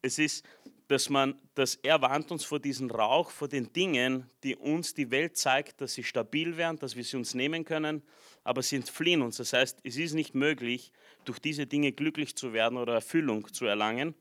Es 0.01 0.17
ist, 0.17 0.45
dass, 0.89 1.07
man, 1.07 1.39
dass 1.53 1.75
er 1.75 2.01
warnt 2.01 2.31
uns 2.31 2.43
vor 2.43 2.59
diesem 2.59 2.89
Rauch, 2.89 3.29
vor 3.29 3.47
den 3.47 3.71
Dingen, 3.71 4.27
die 4.43 4.55
uns 4.55 4.95
die 4.95 5.11
Welt 5.11 5.37
zeigt, 5.37 5.79
dass 5.81 5.93
sie 5.93 6.03
stabil 6.03 6.57
werden, 6.57 6.79
dass 6.79 6.95
wir 6.95 7.03
sie 7.03 7.15
uns 7.15 7.35
nehmen 7.35 7.63
können, 7.63 8.01
aber 8.43 8.63
sie 8.63 8.77
entfliehen 8.77 9.21
uns. 9.21 9.37
Das 9.37 9.53
heißt, 9.53 9.81
es 9.83 9.97
ist 9.97 10.13
nicht 10.13 10.33
möglich, 10.33 10.91
durch 11.25 11.37
diese 11.37 11.67
Dinge 11.67 11.91
glücklich 11.91 12.35
zu 12.35 12.53
werden 12.53 12.75
oder 12.75 12.95
Erfüllung 12.95 13.53
zu 13.53 13.65
erlangen. 13.65 14.15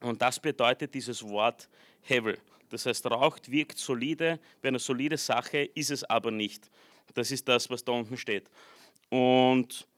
Und 0.00 0.22
das 0.22 0.38
bedeutet 0.38 0.94
dieses 0.94 1.24
Wort 1.24 1.68
Hevel. 2.02 2.38
Das 2.68 2.86
heißt, 2.86 3.04
raucht 3.06 3.50
wirkt 3.50 3.78
solide, 3.78 4.38
wäre 4.62 4.68
eine 4.68 4.78
solide 4.78 5.16
Sache, 5.16 5.64
ist 5.74 5.90
es 5.90 6.04
aber 6.04 6.30
nicht. 6.30 6.70
Das 7.14 7.32
ist 7.32 7.48
das, 7.48 7.68
was 7.70 7.84
da 7.84 7.90
unten 7.90 8.16
steht. 8.16 8.48
Und 9.08 9.88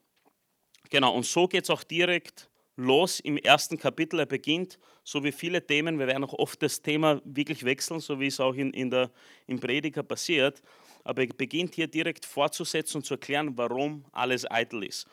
genau, 0.89 1.13
und 1.13 1.27
so 1.27 1.47
geht 1.47 1.65
es 1.65 1.69
auch 1.69 1.83
direkt 1.83 2.48
los 2.79 3.19
im 3.19 3.37
ersten 3.37 3.77
Kapitel. 3.77 4.19
Er 4.19 4.25
beginnt, 4.25 4.79
so 5.03 5.23
wie 5.23 5.31
viele 5.31 5.65
Themen, 5.65 5.99
wir 5.99 6.07
werden 6.07 6.23
auch 6.23 6.33
oft 6.33 6.61
das 6.61 6.81
Thema 6.81 7.21
wirklich 7.25 7.63
wechseln, 7.63 7.99
so 7.99 8.19
wie 8.19 8.27
es 8.27 8.39
auch 8.39 8.55
in, 8.55 8.71
in 8.71 8.89
der, 8.89 9.11
im 9.47 9.59
Prediger 9.59 10.03
passiert 10.03 10.61
aber 11.03 11.23
er 11.23 11.33
beginnt 11.33 11.75
hier 11.75 11.87
direkt 11.87 12.25
fortzusetzen 12.25 12.97
und 12.97 13.03
zu 13.03 13.15
erklären, 13.15 13.57
warum 13.57 14.05
alles 14.11 14.49
eitel 14.49 14.83
ist. 14.83 15.07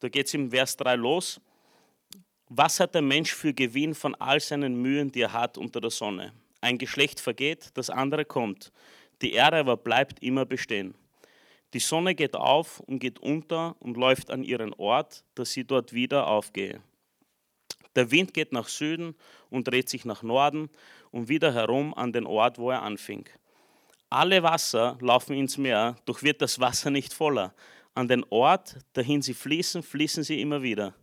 Da 0.00 0.08
geht 0.08 0.26
es 0.26 0.34
im 0.34 0.50
Vers 0.50 0.76
3 0.76 0.96
los. 0.96 1.40
Was 2.48 2.78
hat 2.78 2.94
der 2.94 3.02
Mensch 3.02 3.34
für 3.34 3.52
Gewinn 3.52 3.94
von 3.94 4.14
all 4.14 4.38
seinen 4.40 4.80
Mühen, 4.80 5.10
die 5.10 5.22
er 5.22 5.32
hat 5.32 5.58
unter 5.58 5.80
der 5.80 5.90
Sonne? 5.90 6.32
Ein 6.60 6.78
Geschlecht 6.78 7.18
vergeht, 7.18 7.70
das 7.74 7.90
andere 7.90 8.24
kommt. 8.24 8.72
Die 9.20 9.32
Erde 9.32 9.58
aber 9.58 9.76
bleibt 9.76 10.22
immer 10.22 10.44
bestehen. 10.44 10.94
Die 11.72 11.80
Sonne 11.80 12.14
geht 12.14 12.34
auf 12.34 12.80
und 12.80 13.00
geht 13.00 13.18
unter 13.18 13.76
und 13.80 13.96
läuft 13.96 14.30
an 14.30 14.42
ihren 14.42 14.72
Ort, 14.74 15.24
dass 15.34 15.52
sie 15.52 15.64
dort 15.64 15.92
wieder 15.92 16.26
aufgehe. 16.28 16.80
Der 17.96 18.10
Wind 18.10 18.34
geht 18.34 18.52
nach 18.52 18.68
Süden 18.68 19.16
und 19.50 19.66
dreht 19.68 19.88
sich 19.88 20.04
nach 20.04 20.22
Norden 20.22 20.68
und 21.10 21.28
wieder 21.28 21.52
herum 21.52 21.94
an 21.94 22.12
den 22.12 22.26
Ort, 22.26 22.58
wo 22.58 22.70
er 22.70 22.82
anfing. 22.82 23.26
Alle 24.10 24.42
Wasser 24.42 24.96
laufen 25.00 25.34
ins 25.34 25.58
Meer, 25.58 25.96
doch 26.04 26.22
wird 26.22 26.40
das 26.40 26.60
Wasser 26.60 26.90
nicht 26.90 27.12
voller. 27.12 27.54
An 27.94 28.06
den 28.06 28.24
Ort, 28.30 28.76
dahin 28.92 29.22
sie 29.22 29.34
fließen, 29.34 29.82
fließen 29.82 30.22
sie 30.22 30.40
immer 30.40 30.62
wieder. 30.62 30.94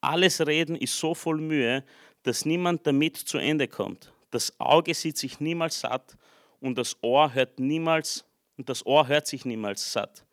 Alles 0.00 0.44
Reden 0.44 0.76
ist 0.76 0.98
so 0.98 1.14
voll 1.14 1.40
Mühe, 1.40 1.84
dass 2.24 2.44
niemand 2.44 2.86
damit 2.86 3.16
zu 3.16 3.38
Ende 3.38 3.68
kommt. 3.68 4.12
Das 4.30 4.58
Auge 4.60 4.92
sieht 4.92 5.16
sich 5.16 5.40
niemals 5.40 5.80
satt 5.80 6.16
und 6.60 6.76
das 6.76 6.96
Ohr 7.02 7.32
hört 7.32 7.58
niemals 7.60 8.24
und 8.56 8.68
das 8.68 8.84
Ohr 8.84 9.06
hört 9.08 9.26
sich 9.26 9.44
niemals 9.44 9.92
satt. 9.92 10.24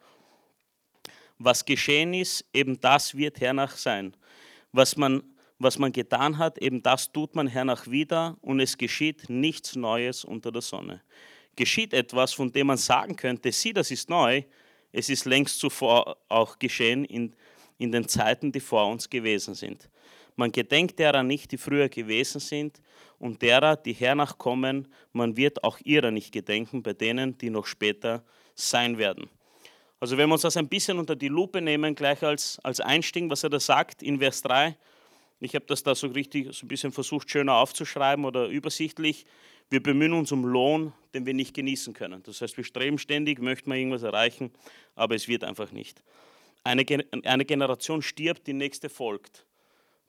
Was 1.37 1.65
geschehen 1.65 2.13
ist, 2.13 2.45
eben 2.53 2.79
das 2.79 3.15
wird 3.15 3.39
hernach 3.41 3.75
sein. 3.75 4.15
Was 4.71 4.95
man, 4.95 5.23
was 5.59 5.77
man 5.77 5.91
getan 5.91 6.37
hat, 6.37 6.57
eben 6.59 6.81
das 6.81 7.11
tut 7.11 7.35
man 7.35 7.47
hernach 7.47 7.87
wieder 7.87 8.37
und 8.41 8.59
es 8.59 8.77
geschieht 8.77 9.29
nichts 9.29 9.75
Neues 9.75 10.23
unter 10.23 10.51
der 10.51 10.61
Sonne 10.61 11.01
geschieht 11.55 11.93
etwas, 11.93 12.33
von 12.33 12.51
dem 12.51 12.67
man 12.67 12.77
sagen 12.77 13.15
könnte, 13.15 13.51
sieh, 13.51 13.73
das 13.73 13.91
ist 13.91 14.09
neu, 14.09 14.43
es 14.91 15.09
ist 15.09 15.25
längst 15.25 15.59
zuvor 15.59 16.17
auch 16.29 16.59
geschehen 16.59 17.05
in, 17.05 17.35
in 17.77 17.91
den 17.91 18.07
Zeiten, 18.07 18.51
die 18.51 18.59
vor 18.59 18.87
uns 18.87 19.09
gewesen 19.09 19.55
sind. 19.55 19.89
Man 20.35 20.51
gedenkt 20.51 20.99
derer 20.99 21.23
nicht, 21.23 21.51
die 21.51 21.57
früher 21.57 21.89
gewesen 21.89 22.39
sind, 22.39 22.81
und 23.23 23.41
derer, 23.41 23.77
die 23.77 23.93
hernach 23.93 24.37
kommen, 24.37 24.89
man 25.13 25.37
wird 25.37 25.63
auch 25.63 25.79
ihrer 25.85 26.11
nicht 26.11 26.33
gedenken, 26.33 26.83
bei 26.83 26.91
denen, 26.91 27.37
die 27.37 27.49
noch 27.49 27.65
später 27.65 28.21
sein 28.53 28.97
werden. 28.97 29.29
Also 30.01 30.17
wenn 30.17 30.27
wir 30.27 30.33
uns 30.33 30.41
das 30.41 30.57
ein 30.57 30.67
bisschen 30.67 30.99
unter 30.99 31.15
die 31.15 31.29
Lupe 31.29 31.61
nehmen, 31.61 31.95
gleich 31.95 32.21
als, 32.21 32.59
als 32.63 32.81
Einstieg, 32.81 33.29
was 33.29 33.45
er 33.45 33.49
da 33.49 33.61
sagt 33.61 34.03
in 34.03 34.19
Vers 34.19 34.41
3, 34.41 34.75
ich 35.39 35.55
habe 35.55 35.65
das 35.67 35.83
da 35.83 35.95
so 35.95 36.07
richtig 36.07 36.53
so 36.53 36.65
ein 36.65 36.67
bisschen 36.67 36.91
versucht, 36.91 37.31
schöner 37.31 37.55
aufzuschreiben 37.55 38.25
oder 38.25 38.47
übersichtlich. 38.47 39.25
Wir 39.69 39.81
bemühen 39.81 40.11
uns 40.11 40.33
um 40.33 40.43
Lohn, 40.43 40.91
den 41.13 41.25
wir 41.25 41.33
nicht 41.33 41.53
genießen 41.53 41.93
können. 41.93 42.23
Das 42.23 42.41
heißt, 42.41 42.57
wir 42.57 42.65
streben 42.65 42.97
ständig, 42.97 43.39
möchten 43.39 43.69
wir 43.69 43.77
irgendwas 43.77 44.03
erreichen, 44.03 44.51
aber 44.95 45.15
es 45.15 45.29
wird 45.29 45.45
einfach 45.45 45.71
nicht. 45.71 46.03
Eine, 46.65 46.85
eine 47.23 47.45
Generation 47.45 48.01
stirbt, 48.01 48.47
die 48.47 48.53
nächste 48.53 48.89
folgt. 48.89 49.45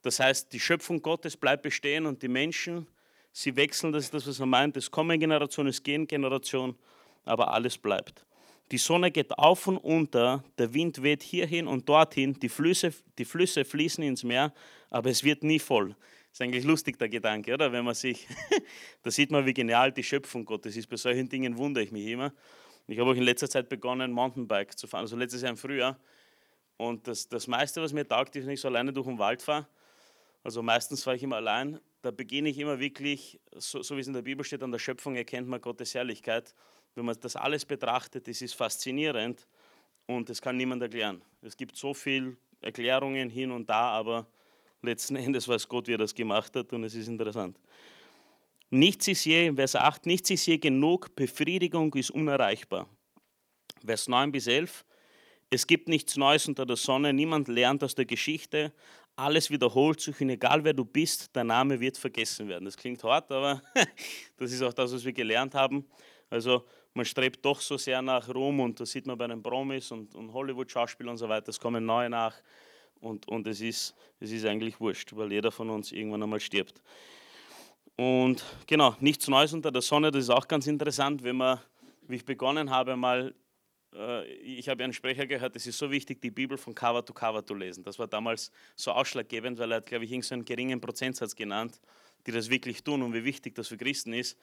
Das 0.04 0.20
heißt, 0.20 0.52
die 0.52 0.60
Schöpfung 0.60 1.00
Gottes 1.00 1.34
bleibt 1.34 1.62
bestehen 1.62 2.04
und 2.04 2.22
die 2.22 2.28
Menschen, 2.28 2.86
sie 3.32 3.56
wechseln, 3.56 3.90
das 3.90 4.04
ist 4.04 4.12
das, 4.12 4.26
was 4.26 4.38
er 4.38 4.44
meint. 4.44 4.76
Es 4.76 4.90
kommen 4.90 5.18
Generationen, 5.18 5.70
es 5.70 5.82
gehen 5.82 6.06
Generationen, 6.06 6.76
aber 7.24 7.54
alles 7.54 7.78
bleibt. 7.78 8.26
Die 8.70 8.76
Sonne 8.76 9.10
geht 9.10 9.32
auf 9.38 9.66
und 9.66 9.78
unter, 9.78 10.44
der 10.58 10.74
Wind 10.74 11.02
weht 11.02 11.22
hierhin 11.22 11.66
und 11.66 11.88
dorthin, 11.88 12.34
die 12.34 12.50
Flüsse, 12.50 12.92
die 13.16 13.24
Flüsse 13.24 13.64
fließen 13.64 14.04
ins 14.04 14.24
Meer, 14.24 14.52
aber 14.90 15.08
es 15.08 15.24
wird 15.24 15.42
nie 15.42 15.58
voll. 15.58 15.96
Ist 16.30 16.42
eigentlich 16.42 16.64
lustig 16.64 16.98
der 16.98 17.08
Gedanke, 17.08 17.54
oder? 17.54 17.72
Wenn 17.72 17.86
man 17.86 17.94
sich, 17.94 18.28
da 19.02 19.10
sieht 19.10 19.30
man, 19.30 19.46
wie 19.46 19.54
genial 19.54 19.90
die 19.90 20.02
Schöpfung 20.02 20.44
Gottes 20.44 20.76
ist. 20.76 20.86
Bei 20.86 20.96
solchen 20.96 21.30
Dingen 21.30 21.56
wundere 21.56 21.82
ich 21.82 21.92
mich 21.92 22.08
immer. 22.08 22.30
Ich 22.88 22.98
habe 22.98 23.10
auch 23.10 23.14
in 23.14 23.22
letzter 23.22 23.48
Zeit 23.48 23.70
begonnen, 23.70 24.12
Mountainbike 24.12 24.76
zu 24.76 24.86
fahren, 24.86 25.00
also 25.02 25.16
letztes 25.16 25.40
Jahr 25.40 25.50
im 25.50 25.56
Frühjahr. 25.56 25.98
Und 26.76 27.08
das, 27.08 27.26
das 27.26 27.46
meiste, 27.46 27.80
was 27.80 27.94
mir 27.94 28.06
taugt, 28.06 28.36
ist, 28.36 28.44
wenn 28.44 28.52
ich 28.52 28.60
so 28.60 28.68
alleine 28.68 28.92
durch 28.92 29.06
den 29.06 29.18
Wald 29.18 29.40
fahre. 29.40 29.66
Also 30.44 30.62
meistens 30.62 31.02
fahre 31.02 31.16
ich 31.16 31.22
immer 31.22 31.36
allein. 31.36 31.80
da 32.02 32.10
beginne 32.10 32.50
ich 32.50 32.58
immer 32.58 32.78
wirklich, 32.78 33.40
so, 33.56 33.82
so 33.82 33.96
wie 33.96 34.00
es 34.00 34.06
in 34.06 34.12
der 34.12 34.20
Bibel 34.20 34.44
steht, 34.44 34.62
an 34.62 34.70
der 34.70 34.78
Schöpfung 34.78 35.16
erkennt 35.16 35.48
man 35.48 35.58
Gottes 35.58 35.94
Herrlichkeit. 35.94 36.54
Wenn 36.94 37.06
man 37.06 37.16
das 37.18 37.34
alles 37.34 37.64
betrachtet, 37.64 38.28
das 38.28 38.42
ist 38.42 38.54
faszinierend 38.54 39.48
und 40.06 40.28
das 40.28 40.42
kann 40.42 40.58
niemand 40.58 40.82
erklären. 40.82 41.22
Es 41.40 41.56
gibt 41.56 41.76
so 41.76 41.94
viele 41.94 42.36
Erklärungen 42.60 43.30
hin 43.30 43.50
und 43.50 43.70
da, 43.70 43.88
aber 43.88 44.26
letzten 44.82 45.16
Endes 45.24 45.48
weiß 45.48 45.66
Gott, 45.66 45.88
wie 45.88 45.94
er 45.94 45.98
das 45.98 46.14
gemacht 46.14 46.54
hat 46.54 46.74
und 46.74 46.84
es 46.84 46.94
ist 46.94 47.08
interessant. 47.08 47.58
Nichts 48.68 49.08
ist 49.08 49.24
je, 49.24 49.50
Vers 49.54 49.76
8, 49.76 50.04
nichts 50.04 50.28
ist 50.28 50.44
je 50.44 50.58
genug, 50.58 51.16
Befriedigung 51.16 51.94
ist 51.94 52.10
unerreichbar. 52.10 52.86
Vers 53.82 54.08
9 54.08 54.30
bis 54.30 54.46
11, 54.46 54.84
es 55.48 55.66
gibt 55.66 55.88
nichts 55.88 56.16
Neues 56.16 56.48
unter 56.48 56.66
der 56.66 56.76
Sonne, 56.76 57.12
niemand 57.12 57.48
lernt 57.48 57.82
aus 57.84 57.94
der 57.94 58.04
Geschichte, 58.04 58.72
alles 59.16 59.50
wiederholt 59.50 60.00
sich 60.00 60.20
und 60.20 60.30
egal 60.30 60.64
wer 60.64 60.72
du 60.72 60.84
bist, 60.84 61.30
dein 61.32 61.46
Name 61.46 61.78
wird 61.78 61.96
vergessen 61.96 62.48
werden. 62.48 62.64
Das 62.64 62.76
klingt 62.76 63.02
hart, 63.04 63.30
aber 63.30 63.62
das 64.36 64.52
ist 64.52 64.62
auch 64.62 64.72
das, 64.72 64.92
was 64.92 65.04
wir 65.04 65.12
gelernt 65.12 65.54
haben. 65.54 65.84
Also 66.30 66.64
man 66.94 67.04
strebt 67.04 67.44
doch 67.44 67.60
so 67.60 67.76
sehr 67.76 68.02
nach 68.02 68.28
Ruhm 68.28 68.60
und 68.60 68.80
das 68.80 68.90
sieht 68.90 69.06
man 69.06 69.16
bei 69.16 69.26
den 69.26 69.42
Promis 69.42 69.90
und, 69.90 70.14
und 70.14 70.32
Hollywood-Schauspielern 70.32 71.12
und 71.12 71.18
so 71.18 71.28
weiter, 71.28 71.48
es 71.50 71.60
kommen 71.60 71.84
neue 71.84 72.10
nach 72.10 72.34
und, 73.00 73.28
und 73.28 73.46
es, 73.46 73.60
ist, 73.60 73.94
es 74.20 74.30
ist 74.30 74.44
eigentlich 74.44 74.80
wurscht, 74.80 75.14
weil 75.14 75.32
jeder 75.32 75.52
von 75.52 75.70
uns 75.70 75.92
irgendwann 75.92 76.22
einmal 76.22 76.40
stirbt. 76.40 76.80
Und 77.96 78.44
genau, 78.66 78.96
nichts 79.00 79.28
Neues 79.28 79.52
unter 79.52 79.70
der 79.70 79.82
Sonne, 79.82 80.10
das 80.10 80.24
ist 80.24 80.30
auch 80.30 80.48
ganz 80.48 80.66
interessant, 80.66 81.22
wenn 81.22 81.36
man, 81.36 81.60
wie 82.02 82.16
ich 82.16 82.24
begonnen 82.24 82.70
habe, 82.70 82.96
mal 82.96 83.34
ich 84.42 84.68
habe 84.68 84.82
einen 84.82 84.92
Sprecher 84.92 85.26
gehört, 85.26 85.54
es 85.54 85.66
ist 85.66 85.78
so 85.78 85.90
wichtig, 85.90 86.20
die 86.20 86.30
Bibel 86.30 86.58
von 86.58 86.74
Cover 86.74 87.04
to 87.04 87.12
Cover 87.12 87.44
zu 87.44 87.54
lesen. 87.54 87.84
Das 87.84 87.98
war 87.98 88.08
damals 88.08 88.50
so 88.74 88.90
ausschlaggebend, 88.90 89.58
weil 89.58 89.70
er 89.70 89.76
hat, 89.76 89.86
glaube 89.86 90.04
ich, 90.04 90.10
irgendeinen 90.10 90.44
geringen 90.44 90.80
Prozentsatz 90.80 91.36
genannt, 91.36 91.80
die 92.26 92.32
das 92.32 92.50
wirklich 92.50 92.82
tun 92.82 93.02
und 93.02 93.14
wie 93.14 93.24
wichtig 93.24 93.54
das 93.54 93.68
für 93.68 93.76
Christen 93.76 94.12
ist. 94.12 94.36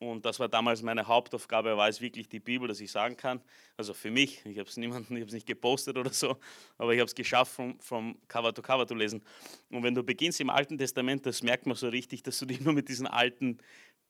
Und 0.00 0.24
das 0.24 0.40
war 0.40 0.48
damals 0.48 0.82
meine 0.82 1.06
Hauptaufgabe, 1.06 1.76
war 1.76 1.88
es 1.88 2.00
wirklich 2.00 2.26
die 2.26 2.40
Bibel, 2.40 2.66
dass 2.66 2.80
ich 2.80 2.90
sagen 2.90 3.16
kann. 3.16 3.40
Also 3.76 3.92
für 3.92 4.10
mich, 4.10 4.44
ich 4.46 4.58
habe 4.58 4.68
es 4.68 4.78
niemanden, 4.78 5.14
ich 5.14 5.20
habe 5.20 5.28
es 5.28 5.34
nicht 5.34 5.46
gepostet 5.46 5.98
oder 5.98 6.10
so, 6.10 6.38
aber 6.78 6.94
ich 6.94 7.00
habe 7.00 7.06
es 7.06 7.14
geschafft, 7.14 7.52
vom, 7.52 7.78
vom 7.80 8.16
Cover 8.26 8.52
to 8.54 8.62
Cover 8.62 8.86
zu 8.86 8.94
lesen. 8.94 9.22
Und 9.68 9.82
wenn 9.82 9.94
du 9.94 10.02
beginnst 10.02 10.40
im 10.40 10.48
Alten 10.48 10.78
Testament, 10.78 11.26
das 11.26 11.42
merkt 11.42 11.66
man 11.66 11.76
so 11.76 11.90
richtig, 11.90 12.22
dass 12.22 12.38
du 12.38 12.46
dich 12.46 12.60
nur 12.62 12.72
mit 12.72 12.88
diesen 12.88 13.06
alten 13.06 13.58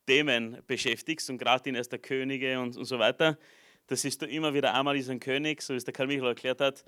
Themen 0.07 0.57
beschäftigst 0.65 1.29
und 1.29 1.37
gerade 1.37 1.69
in 1.69 1.75
Erster 1.75 1.99
Könige 1.99 2.59
und, 2.59 2.77
und 2.77 2.85
so 2.85 2.97
weiter 2.97 3.37
das 3.87 4.05
ist 4.05 4.23
immer 4.23 4.53
wieder 4.53 4.73
einmal 4.73 4.97
ist 4.97 5.09
ein 5.09 5.19
König, 5.19 5.61
so 5.61 5.73
wie 5.73 5.77
es 5.77 5.83
der 5.83 5.93
Karl 5.93 6.07
Michael 6.07 6.29
erklärt 6.29 6.61
hat, 6.61 6.85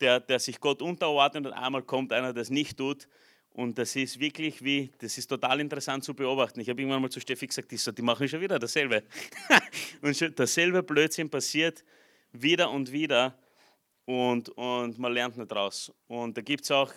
der, 0.00 0.20
der 0.20 0.38
sich 0.38 0.60
Gott 0.60 0.82
unterordnet 0.82 1.46
und 1.46 1.52
einmal 1.52 1.82
kommt 1.82 2.12
einer, 2.12 2.32
der 2.32 2.42
es 2.42 2.50
nicht 2.50 2.76
tut. 2.76 3.08
Und 3.50 3.76
das 3.76 3.96
ist 3.96 4.20
wirklich 4.20 4.62
wie, 4.62 4.92
das 4.98 5.18
ist 5.18 5.26
total 5.26 5.58
interessant 5.58 6.04
zu 6.04 6.14
beobachten. 6.14 6.60
Ich 6.60 6.68
habe 6.68 6.80
irgendwann 6.80 7.02
mal 7.02 7.10
zu 7.10 7.20
Steffi 7.20 7.48
gesagt, 7.48 7.70
die, 7.72 7.76
so, 7.76 7.90
die 7.90 8.02
machen 8.02 8.28
schon 8.28 8.40
wieder 8.40 8.58
dasselbe. 8.58 9.02
und 10.02 10.38
dasselbe 10.38 10.82
Blödsinn 10.82 11.28
passiert 11.28 11.82
wieder 12.30 12.70
und 12.70 12.92
wieder 12.92 13.36
und, 14.04 14.48
und 14.50 14.98
man 14.98 15.12
lernt 15.12 15.36
nicht 15.36 15.52
raus. 15.52 15.92
Und 16.06 16.36
da 16.36 16.40
gibt 16.40 16.64
es 16.64 16.70
auch, 16.70 16.92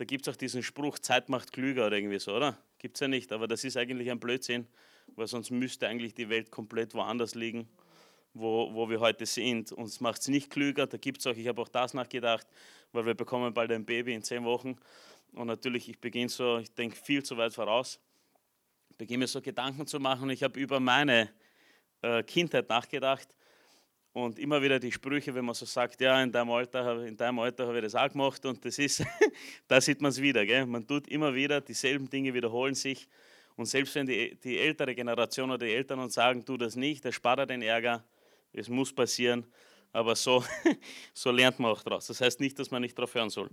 auch 0.00 0.36
diesen 0.36 0.62
Spruch, 0.62 0.98
Zeit 1.00 1.28
macht 1.28 1.52
klüger 1.52 1.88
oder 1.88 1.96
irgendwie 1.96 2.18
so, 2.18 2.34
oder? 2.34 2.56
Gibt 2.78 2.96
es 2.96 3.00
ja 3.00 3.08
nicht, 3.08 3.30
aber 3.32 3.46
das 3.46 3.64
ist 3.64 3.76
eigentlich 3.76 4.10
ein 4.10 4.20
Blödsinn, 4.20 4.66
weil 5.16 5.26
sonst 5.26 5.50
müsste 5.50 5.86
eigentlich 5.86 6.14
die 6.14 6.28
Welt 6.30 6.50
komplett 6.50 6.94
woanders 6.94 7.34
liegen 7.34 7.68
wo, 8.38 8.72
wo 8.74 8.88
wir 8.88 9.00
heute 9.00 9.26
sind. 9.26 9.72
Uns 9.72 10.00
macht 10.00 10.20
es 10.20 10.28
nicht 10.28 10.50
klüger, 10.50 10.86
da 10.86 10.96
gibt 10.96 11.20
es 11.20 11.26
auch, 11.26 11.36
ich 11.36 11.46
habe 11.46 11.60
auch 11.62 11.68
das 11.68 11.94
nachgedacht, 11.94 12.46
weil 12.92 13.06
wir 13.06 13.14
bekommen 13.14 13.52
bald 13.52 13.70
ein 13.72 13.84
Baby 13.84 14.14
in 14.14 14.22
zehn 14.22 14.44
Wochen. 14.44 14.76
Und 15.32 15.46
natürlich, 15.48 15.88
ich 15.88 16.00
beginne 16.00 16.28
so, 16.28 16.58
ich 16.58 16.72
denke 16.72 16.96
viel 16.96 17.22
zu 17.22 17.36
weit 17.36 17.52
voraus, 17.52 18.00
beginne 18.96 19.18
mir 19.18 19.26
so 19.26 19.40
Gedanken 19.40 19.86
zu 19.86 19.98
machen. 20.00 20.30
Ich 20.30 20.42
habe 20.42 20.58
über 20.58 20.80
meine 20.80 21.30
äh, 22.02 22.22
Kindheit 22.22 22.68
nachgedacht 22.68 23.28
und 24.12 24.38
immer 24.38 24.62
wieder 24.62 24.78
die 24.78 24.92
Sprüche, 24.92 25.34
wenn 25.34 25.44
man 25.44 25.54
so 25.54 25.66
sagt, 25.66 26.00
ja, 26.00 26.22
in 26.22 26.32
deinem 26.32 26.50
Alter, 26.50 27.04
in 27.04 27.16
deinem 27.16 27.38
Alter 27.38 27.66
habe 27.66 27.78
ich 27.78 27.84
das 27.84 27.94
auch 27.94 28.08
gemacht 28.08 28.44
und 28.46 28.64
das 28.64 28.78
ist, 28.78 29.04
da 29.68 29.80
sieht 29.80 30.00
man 30.00 30.10
es 30.10 30.20
wieder. 30.20 30.46
Gell? 30.46 30.64
Man 30.64 30.86
tut 30.86 31.08
immer 31.08 31.34
wieder, 31.34 31.60
dieselben 31.60 32.08
Dinge 32.08 32.32
wiederholen 32.32 32.74
sich. 32.74 33.08
Und 33.56 33.66
selbst 33.66 33.94
wenn 33.94 34.06
die, 34.06 34.34
die 34.36 34.58
ältere 34.58 34.94
Generation 34.94 35.50
oder 35.50 35.66
die 35.66 35.72
Eltern 35.72 35.98
uns 35.98 36.14
sagen, 36.14 36.44
tu 36.44 36.56
das 36.56 36.76
nicht, 36.76 37.04
erspart 37.04 37.48
den 37.50 37.62
Ärger, 37.62 38.04
es 38.56 38.68
muss 38.68 38.92
passieren, 38.92 39.46
aber 39.92 40.14
so, 40.14 40.44
so 41.14 41.30
lernt 41.30 41.58
man 41.58 41.72
auch 41.72 41.82
daraus. 41.82 42.06
Das 42.06 42.20
heißt 42.20 42.40
nicht, 42.40 42.58
dass 42.58 42.70
man 42.70 42.82
nicht 42.82 42.96
darauf 42.98 43.14
hören 43.14 43.30
soll. 43.30 43.50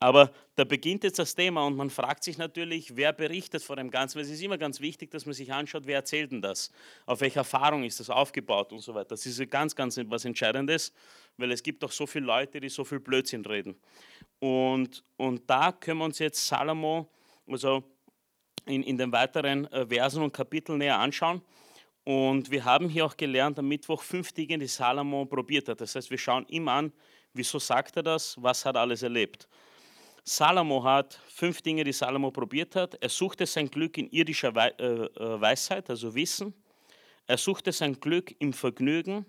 Aber 0.00 0.30
da 0.54 0.62
beginnt 0.62 1.02
jetzt 1.02 1.18
das 1.18 1.34
Thema 1.34 1.66
und 1.66 1.76
man 1.76 1.90
fragt 1.90 2.22
sich 2.22 2.38
natürlich, 2.38 2.96
wer 2.96 3.12
berichtet 3.12 3.62
von 3.62 3.76
dem 3.76 3.90
Ganzen. 3.90 4.16
Weil 4.16 4.24
es 4.24 4.30
ist 4.30 4.42
immer 4.42 4.58
ganz 4.58 4.80
wichtig, 4.80 5.10
dass 5.10 5.26
man 5.26 5.34
sich 5.34 5.52
anschaut, 5.52 5.82
wer 5.86 5.96
erzählt 5.96 6.30
denn 6.30 6.40
das? 6.40 6.70
Auf 7.04 7.20
welcher 7.20 7.40
Erfahrung 7.40 7.82
ist 7.82 7.98
das 7.98 8.08
aufgebaut 8.08 8.72
und 8.72 8.78
so 8.78 8.94
weiter. 8.94 9.10
Das 9.10 9.26
ist 9.26 9.50
ganz, 9.50 9.74
ganz 9.74 9.98
was 10.04 10.24
Entscheidendes, 10.24 10.92
weil 11.36 11.50
es 11.50 11.62
gibt 11.62 11.82
auch 11.82 11.90
so 11.90 12.06
viele 12.06 12.26
Leute, 12.26 12.60
die 12.60 12.68
so 12.68 12.84
viel 12.84 13.00
Blödsinn 13.00 13.44
reden. 13.44 13.74
Und, 14.38 15.02
und 15.16 15.50
da 15.50 15.72
können 15.72 15.98
wir 15.98 16.04
uns 16.04 16.20
jetzt 16.20 16.46
Salomo, 16.46 17.10
also 17.48 17.82
in, 18.66 18.84
in 18.84 18.96
den 18.96 19.10
weiteren 19.10 19.66
äh, 19.72 19.86
Versen 19.86 20.22
und 20.22 20.32
Kapiteln 20.32 20.78
näher 20.78 20.98
anschauen. 20.98 21.42
Und 22.08 22.50
wir 22.50 22.64
haben 22.64 22.88
hier 22.88 23.04
auch 23.04 23.18
gelernt 23.18 23.58
am 23.58 23.68
Mittwoch 23.68 24.00
fünf 24.00 24.32
Dinge, 24.32 24.56
die 24.56 24.66
Salomo 24.66 25.26
probiert 25.26 25.68
hat. 25.68 25.82
Das 25.82 25.94
heißt, 25.94 26.10
wir 26.10 26.16
schauen 26.16 26.46
ihm 26.48 26.66
an, 26.66 26.90
wieso 27.34 27.58
sagt 27.58 27.98
er 27.98 28.02
das, 28.02 28.34
was 28.40 28.64
hat 28.64 28.76
er 28.76 28.80
alles 28.80 29.02
erlebt. 29.02 29.46
Salomo 30.24 30.82
hat 30.82 31.20
fünf 31.26 31.60
Dinge, 31.60 31.84
die 31.84 31.92
Salomo 31.92 32.30
probiert 32.30 32.76
hat. 32.76 32.94
Er 32.94 33.10
suchte 33.10 33.44
sein 33.44 33.70
Glück 33.70 33.98
in 33.98 34.08
irdischer 34.08 34.56
äh, 34.56 34.84
äh, 34.84 35.40
Weisheit, 35.42 35.90
also 35.90 36.14
Wissen. 36.14 36.54
Er 37.26 37.36
suchte 37.36 37.72
sein 37.72 38.00
Glück 38.00 38.34
im 38.38 38.54
Vergnügen. 38.54 39.26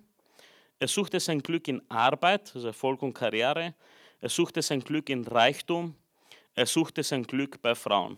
Er 0.80 0.88
suchte 0.88 1.20
sein 1.20 1.44
Glück 1.44 1.68
in 1.68 1.82
Arbeit, 1.90 2.50
also 2.56 2.68
Erfolg 2.68 3.02
und 3.02 3.12
Karriere. 3.12 3.76
Er 4.22 4.30
suchte 4.30 4.62
sein 4.62 4.80
Glück 4.80 5.10
in 5.10 5.26
Reichtum. 5.26 5.96
Er 6.56 6.66
suchte 6.66 7.04
sein 7.04 7.24
Glück 7.24 7.62
bei 7.62 7.76
Frauen. 7.76 8.18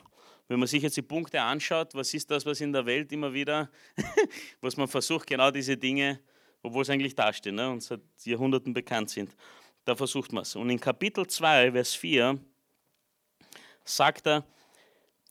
Wenn 0.52 0.60
man 0.60 0.68
sich 0.68 0.84
jetzt 0.84 0.98
die 0.98 1.02
Punkte 1.02 1.42
anschaut, 1.42 1.96
was 1.96 2.14
ist 2.14 2.30
das, 2.30 2.46
was 2.46 2.60
in 2.60 2.74
der 2.74 2.86
Welt 2.86 3.10
immer 3.14 3.32
wieder, 3.32 3.70
was 4.60 4.76
man 4.76 4.90
versucht, 4.90 5.26
genau 5.26 5.50
diese 5.50 5.78
Dinge, 5.78 6.20
obwohl 6.62 6.82
es 6.82 6.90
eigentlich 6.90 7.16
dasteht 7.16 7.54
ne, 7.54 7.70
und 7.70 7.82
seit 7.82 8.02
Jahrhunderten 8.26 8.74
bekannt 8.74 9.10
sind, 9.10 9.34
da 9.86 9.96
versucht 9.96 10.34
man 10.34 10.42
es. 10.42 10.54
Und 10.58 10.70
in 10.70 10.78
Kapitel 10.78 11.26
2, 11.26 11.72
Vers 11.72 11.94
4 11.94 12.38
sagt 13.86 14.28
er, 14.28 14.44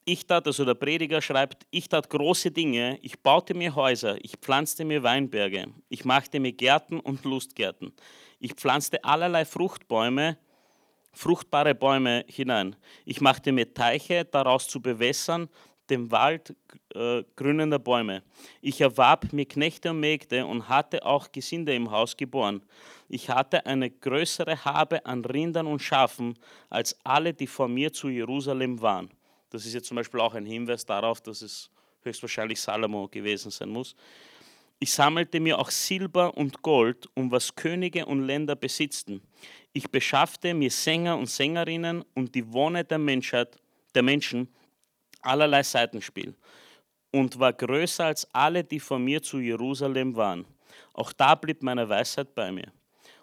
ich 0.06 0.26
tat, 0.26 0.46
also 0.46 0.64
der 0.64 0.72
Prediger 0.72 1.20
schreibt, 1.20 1.66
ich 1.70 1.87
tat 1.87 2.09
große 2.09 2.50
Dinge, 2.50 2.98
ich 3.02 3.20
baute 3.20 3.52
mir 3.52 3.74
Häuser, 3.74 4.16
ich 4.24 4.38
pflanzte 4.40 4.87
mir 4.87 5.02
Weinberge, 5.02 5.66
ich 5.90 6.06
machte 6.06 6.40
mir 6.40 6.52
Gärten 6.52 6.98
und 6.98 7.26
Lustgärten, 7.26 7.92
ich 8.38 8.54
pflanzte 8.54 9.04
allerlei 9.04 9.44
Fruchtbäume, 9.44 10.38
fruchtbare 11.12 11.75
Bäume 11.75 12.25
hinein. 12.29 12.77
Ich 13.05 13.20
machte 13.20 13.53
mir 13.53 13.73
Teiche, 13.73 14.25
daraus 14.25 14.68
zu 14.68 14.81
bewässern, 14.81 15.49
den 15.90 16.11
Wald 16.11 16.55
äh, 16.94 17.25
grünender 17.37 17.79
Bäume. 17.79 18.23
Ich 18.61 18.81
erwarb 18.81 19.33
mir 19.33 19.44
Knechte 19.44 19.90
und 19.90 20.01
Mägde 20.01 20.46
und 20.46 20.68
hatte 20.68 21.05
auch 21.05 21.31
Gesinde 21.33 21.75
im 21.75 21.90
Haus 21.90 22.16
geboren. 22.16 22.62
Ich 23.09 23.29
hatte 23.29 23.66
eine 23.66 23.90
größere 23.90 24.64
Habe 24.64 25.05
an 25.05 25.25
Rindern 25.25 25.66
und 25.66 25.83
Schafen 25.83 26.38
als 26.68 26.96
alle, 27.05 27.35
die 27.35 27.49
vor 27.49 27.68
mir 27.68 27.92
zu 27.92 28.09
Jerusalem 28.09 28.81
waren. 28.81 29.11
Das 29.51 29.66
ist 29.66 29.75
jetzt 29.75 29.88
zum 29.88 29.96
Beispiel 29.96 30.20
auch 30.20 30.35
ein 30.35 30.46
Hinweis 30.46 30.87
darauf, 30.87 31.20
dass 31.20 31.42
es 31.42 31.70
höchstwahrscheinlich 32.03 32.61
Salomo 32.61 33.09
gewesen 33.09 33.51
sein 33.51 33.68
muss. 33.68 33.96
Ich 34.79 34.92
sammelte 34.92 35.40
mir 35.40 35.59
auch 35.59 35.70
Silber 35.70 36.35
und 36.37 36.62
Gold, 36.62 37.07
um 37.14 37.31
was 37.31 37.55
Könige 37.55 38.07
und 38.07 38.23
Länder 38.23 38.57
besitzten. 38.57 39.20
Ich 39.72 39.90
beschaffte 39.90 40.52
mir 40.54 40.70
Sänger 40.70 41.16
und 41.16 41.26
Sängerinnen 41.26 42.04
und 42.14 42.35
die 42.35 42.52
Wonne 42.52 42.85
der 42.85 42.98
Menschheit, 42.98 43.56
der 43.94 44.02
Menschen, 44.02 44.48
allerlei 45.22 45.62
Seitenspiel 45.62 46.35
und 47.12 47.38
war 47.38 47.52
größer 47.52 48.06
als 48.06 48.26
alle, 48.33 48.64
die 48.64 48.80
vor 48.80 48.98
mir 48.98 49.22
zu 49.22 49.38
Jerusalem 49.38 50.14
waren. 50.16 50.44
Auch 50.94 51.12
da 51.12 51.35
blieb 51.35 51.62
meine 51.62 51.88
Weisheit 51.88 52.35
bei 52.35 52.50
mir. 52.52 52.72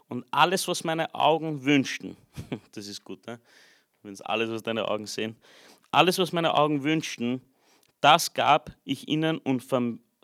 Und 0.09 0.25
alles, 0.31 0.67
was 0.67 0.83
meine 0.83 1.13
Augen 1.13 1.63
wünschten, 1.63 2.15
das 2.73 2.87
ist 2.87 3.03
gut, 3.03 3.25
ne? 3.27 3.39
wenn 4.03 4.13
es 4.13 4.21
alles, 4.21 4.49
was 4.49 4.63
deine 4.63 4.87
Augen 4.87 5.05
sehen, 5.05 5.35
alles, 5.91 6.17
was 6.17 6.31
meine 6.31 6.53
Augen 6.53 6.83
wünschten, 6.83 7.41
das 7.99 8.33
gab 8.33 8.71
ich 8.83 9.07
ihnen 9.07 9.37
und 9.39 9.63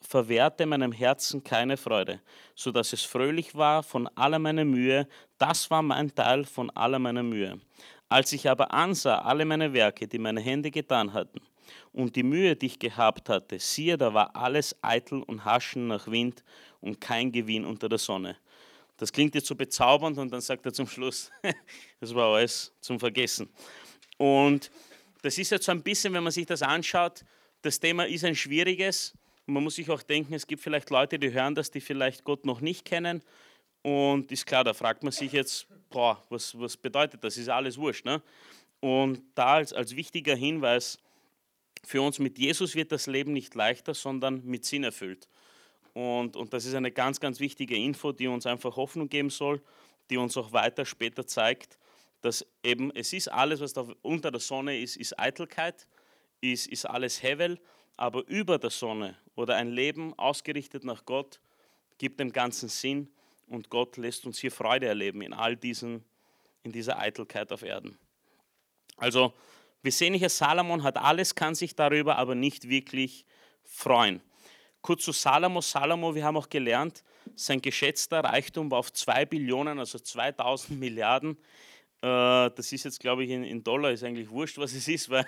verwehrte 0.07 0.65
meinem 0.65 0.91
Herzen 0.91 1.43
keine 1.43 1.77
Freude, 1.77 2.21
so 2.55 2.71
dass 2.71 2.93
es 2.93 3.03
fröhlich 3.03 3.55
war 3.55 3.83
von 3.83 4.07
aller 4.15 4.39
meiner 4.39 4.65
Mühe, 4.65 5.07
das 5.37 5.69
war 5.71 5.81
mein 5.81 6.13
Teil 6.13 6.45
von 6.45 6.69
aller 6.71 6.99
meiner 6.99 7.23
Mühe. 7.23 7.59
Als 8.09 8.31
ich 8.33 8.49
aber 8.49 8.73
ansah 8.73 9.19
alle 9.19 9.45
meine 9.45 9.73
Werke, 9.73 10.07
die 10.07 10.19
meine 10.19 10.41
Hände 10.41 10.69
getan 10.69 11.13
hatten, 11.13 11.39
und 11.91 12.15
die 12.15 12.23
Mühe, 12.23 12.55
die 12.55 12.65
ich 12.67 12.79
gehabt 12.79 13.29
hatte, 13.29 13.59
siehe, 13.59 13.97
da 13.97 14.13
war 14.13 14.35
alles 14.35 14.75
eitel 14.81 15.21
und 15.23 15.45
haschen 15.45 15.87
nach 15.87 16.07
Wind 16.07 16.43
und 16.81 16.99
kein 16.99 17.31
Gewinn 17.31 17.65
unter 17.65 17.87
der 17.87 17.99
Sonne. 17.99 18.37
Das 18.97 19.11
klingt 19.11 19.35
jetzt 19.35 19.47
so 19.47 19.55
bezaubernd 19.55 20.17
und 20.17 20.31
dann 20.31 20.41
sagt 20.41 20.65
er 20.65 20.73
zum 20.73 20.87
Schluss, 20.87 21.31
das 21.99 22.13
war 22.13 22.33
alles 22.35 22.73
zum 22.79 22.99
Vergessen. 22.99 23.49
Und 24.17 24.71
das 25.21 25.37
ist 25.37 25.51
jetzt 25.51 25.65
so 25.65 25.71
ein 25.71 25.81
bisschen, 25.81 26.13
wenn 26.13 26.23
man 26.23 26.31
sich 26.31 26.45
das 26.45 26.61
anschaut, 26.61 27.23
das 27.61 27.79
Thema 27.79 28.05
ist 28.05 28.25
ein 28.25 28.35
schwieriges. 28.35 29.13
Man 29.45 29.63
muss 29.63 29.75
sich 29.75 29.89
auch 29.89 30.03
denken, 30.03 30.33
es 30.33 30.47
gibt 30.47 30.61
vielleicht 30.61 30.89
Leute, 30.89 31.19
die 31.19 31.33
hören 31.33 31.55
das, 31.55 31.69
die 31.69 31.81
vielleicht 31.81 32.23
Gott 32.23 32.45
noch 32.45 32.61
nicht 32.61 32.85
kennen. 32.85 33.21
Und 33.81 34.31
ist 34.31 34.45
klar, 34.45 34.63
da 34.63 34.73
fragt 34.73 35.03
man 35.03 35.11
sich 35.11 35.33
jetzt, 35.33 35.67
boah, 35.89 36.23
was, 36.29 36.57
was 36.57 36.77
bedeutet 36.77 37.23
das? 37.23 37.37
Ist 37.37 37.49
alles 37.49 37.77
wurscht. 37.77 38.05
Ne? 38.05 38.21
Und 38.79 39.21
da 39.35 39.55
als, 39.55 39.73
als 39.73 39.95
wichtiger 39.95 40.35
Hinweis 40.35 40.99
für 41.85 42.01
uns, 42.01 42.19
mit 42.19 42.39
Jesus 42.39 42.75
wird 42.75 42.91
das 42.93 43.07
Leben 43.07 43.33
nicht 43.33 43.55
leichter, 43.55 43.93
sondern 43.93 44.45
mit 44.45 44.63
Sinn 44.63 44.85
erfüllt. 44.85 45.27
Und, 45.93 46.35
und 46.37 46.53
das 46.53 46.65
ist 46.65 46.73
eine 46.73 46.91
ganz, 46.91 47.19
ganz 47.19 47.39
wichtige 47.39 47.75
Info, 47.75 48.11
die 48.11 48.27
uns 48.27 48.45
einfach 48.45 48.75
Hoffnung 48.77 49.09
geben 49.09 49.29
soll, 49.29 49.61
die 50.09 50.17
uns 50.17 50.37
auch 50.37 50.53
weiter 50.53 50.85
später 50.85 51.27
zeigt, 51.27 51.77
dass 52.21 52.45
eben 52.63 52.91
es 52.95 53.13
ist 53.13 53.27
alles, 53.27 53.59
was 53.59 53.73
da 53.73 53.85
unter 54.01 54.31
der 54.31 54.39
Sonne 54.39 54.79
ist, 54.79 54.95
ist 54.95 55.19
Eitelkeit, 55.19 55.87
ist, 56.41 56.67
ist 56.67 56.85
alles 56.85 57.21
Hevel, 57.21 57.59
aber 57.97 58.25
über 58.27 58.57
der 58.57 58.69
Sonne 58.69 59.17
oder 59.35 59.55
ein 59.55 59.71
Leben 59.71 60.17
ausgerichtet 60.17 60.83
nach 60.83 61.05
Gott 61.05 61.39
gibt 61.97 62.19
dem 62.19 62.31
Ganzen 62.31 62.69
Sinn 62.69 63.09
und 63.47 63.69
Gott 63.69 63.97
lässt 63.97 64.25
uns 64.25 64.39
hier 64.39 64.51
Freude 64.51 64.87
erleben 64.87 65.21
in 65.21 65.33
all 65.33 65.55
diesen, 65.55 66.03
in 66.63 66.71
dieser 66.71 66.99
Eitelkeit 66.99 67.51
auf 67.51 67.61
Erden. 67.61 67.97
Also 68.97 69.33
wir 69.81 69.91
sehen 69.91 70.13
hier, 70.13 70.29
Salomon 70.29 70.83
hat 70.83 70.97
alles, 70.97 71.35
kann 71.35 71.55
sich 71.55 71.75
darüber 71.75 72.17
aber 72.17 72.35
nicht 72.35 72.69
wirklich 72.69 73.25
freuen. 73.63 74.21
Kurz 74.81 75.03
zu 75.05 75.13
Salomo. 75.13 75.61
Salomo, 75.61 76.13
wir 76.13 76.25
haben 76.25 76.37
auch 76.37 76.49
gelernt, 76.49 77.03
sein 77.35 77.61
geschätzter 77.61 78.21
Reichtum 78.21 78.69
war 78.69 78.79
auf 78.79 78.91
2 78.91 79.25
Billionen, 79.25 79.79
also 79.79 79.97
2000 79.97 80.77
Milliarden. 80.77 81.37
Äh, 82.01 82.51
das 82.51 82.71
ist 82.71 82.83
jetzt, 82.83 82.99
glaube 82.99 83.23
ich, 83.23 83.29
in, 83.29 83.63
Dollar, 83.63 83.91
ist 83.91 84.03
eigentlich 84.03 84.29
wurscht, 84.29 84.57
was 84.57 84.73
es 84.73 84.87
ist, 84.89 85.09
weil 85.09 85.25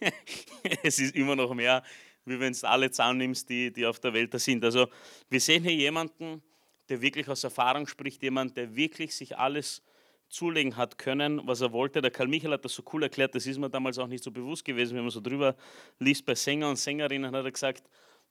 es 0.82 0.98
ist 0.98 1.14
immer 1.14 1.36
noch 1.36 1.54
mehr, 1.54 1.84
wie 2.28 2.40
wenn 2.40 2.52
du 2.52 2.68
alle 2.68 2.90
zusammennimmst, 2.90 3.48
die, 3.48 3.72
die 3.72 3.86
auf 3.86 4.00
der 4.00 4.12
Welt 4.12 4.32
da 4.34 4.38
sind. 4.38 4.64
Also 4.64 4.88
wir 5.30 5.40
sehen 5.40 5.62
hier 5.62 5.74
jemanden, 5.74 6.42
der 6.88 7.00
wirklich 7.00 7.28
aus 7.28 7.44
Erfahrung 7.44 7.86
spricht, 7.86 8.22
jemand, 8.22 8.56
der 8.56 8.74
wirklich 8.74 9.14
sich 9.14 9.36
alles 9.36 9.82
zulegen 10.28 10.76
hat 10.76 10.98
können, 10.98 11.40
was 11.46 11.60
er 11.60 11.72
wollte. 11.72 12.02
Der 12.02 12.10
Karl 12.10 12.28
Michael 12.28 12.52
hat 12.52 12.64
das 12.64 12.74
so 12.74 12.82
cool 12.92 13.02
erklärt, 13.02 13.34
das 13.34 13.46
ist 13.46 13.58
mir 13.58 13.70
damals 13.70 13.98
auch 13.98 14.06
nicht 14.06 14.22
so 14.22 14.30
bewusst 14.30 14.64
gewesen, 14.64 14.96
wenn 14.96 15.02
man 15.02 15.10
so 15.10 15.20
drüber 15.20 15.56
liest 15.98 16.24
bei 16.26 16.34
Sänger 16.34 16.68
und 16.68 16.76
Sängerinnen, 16.76 17.34
hat 17.34 17.44
er 17.44 17.50
gesagt, 17.50 17.88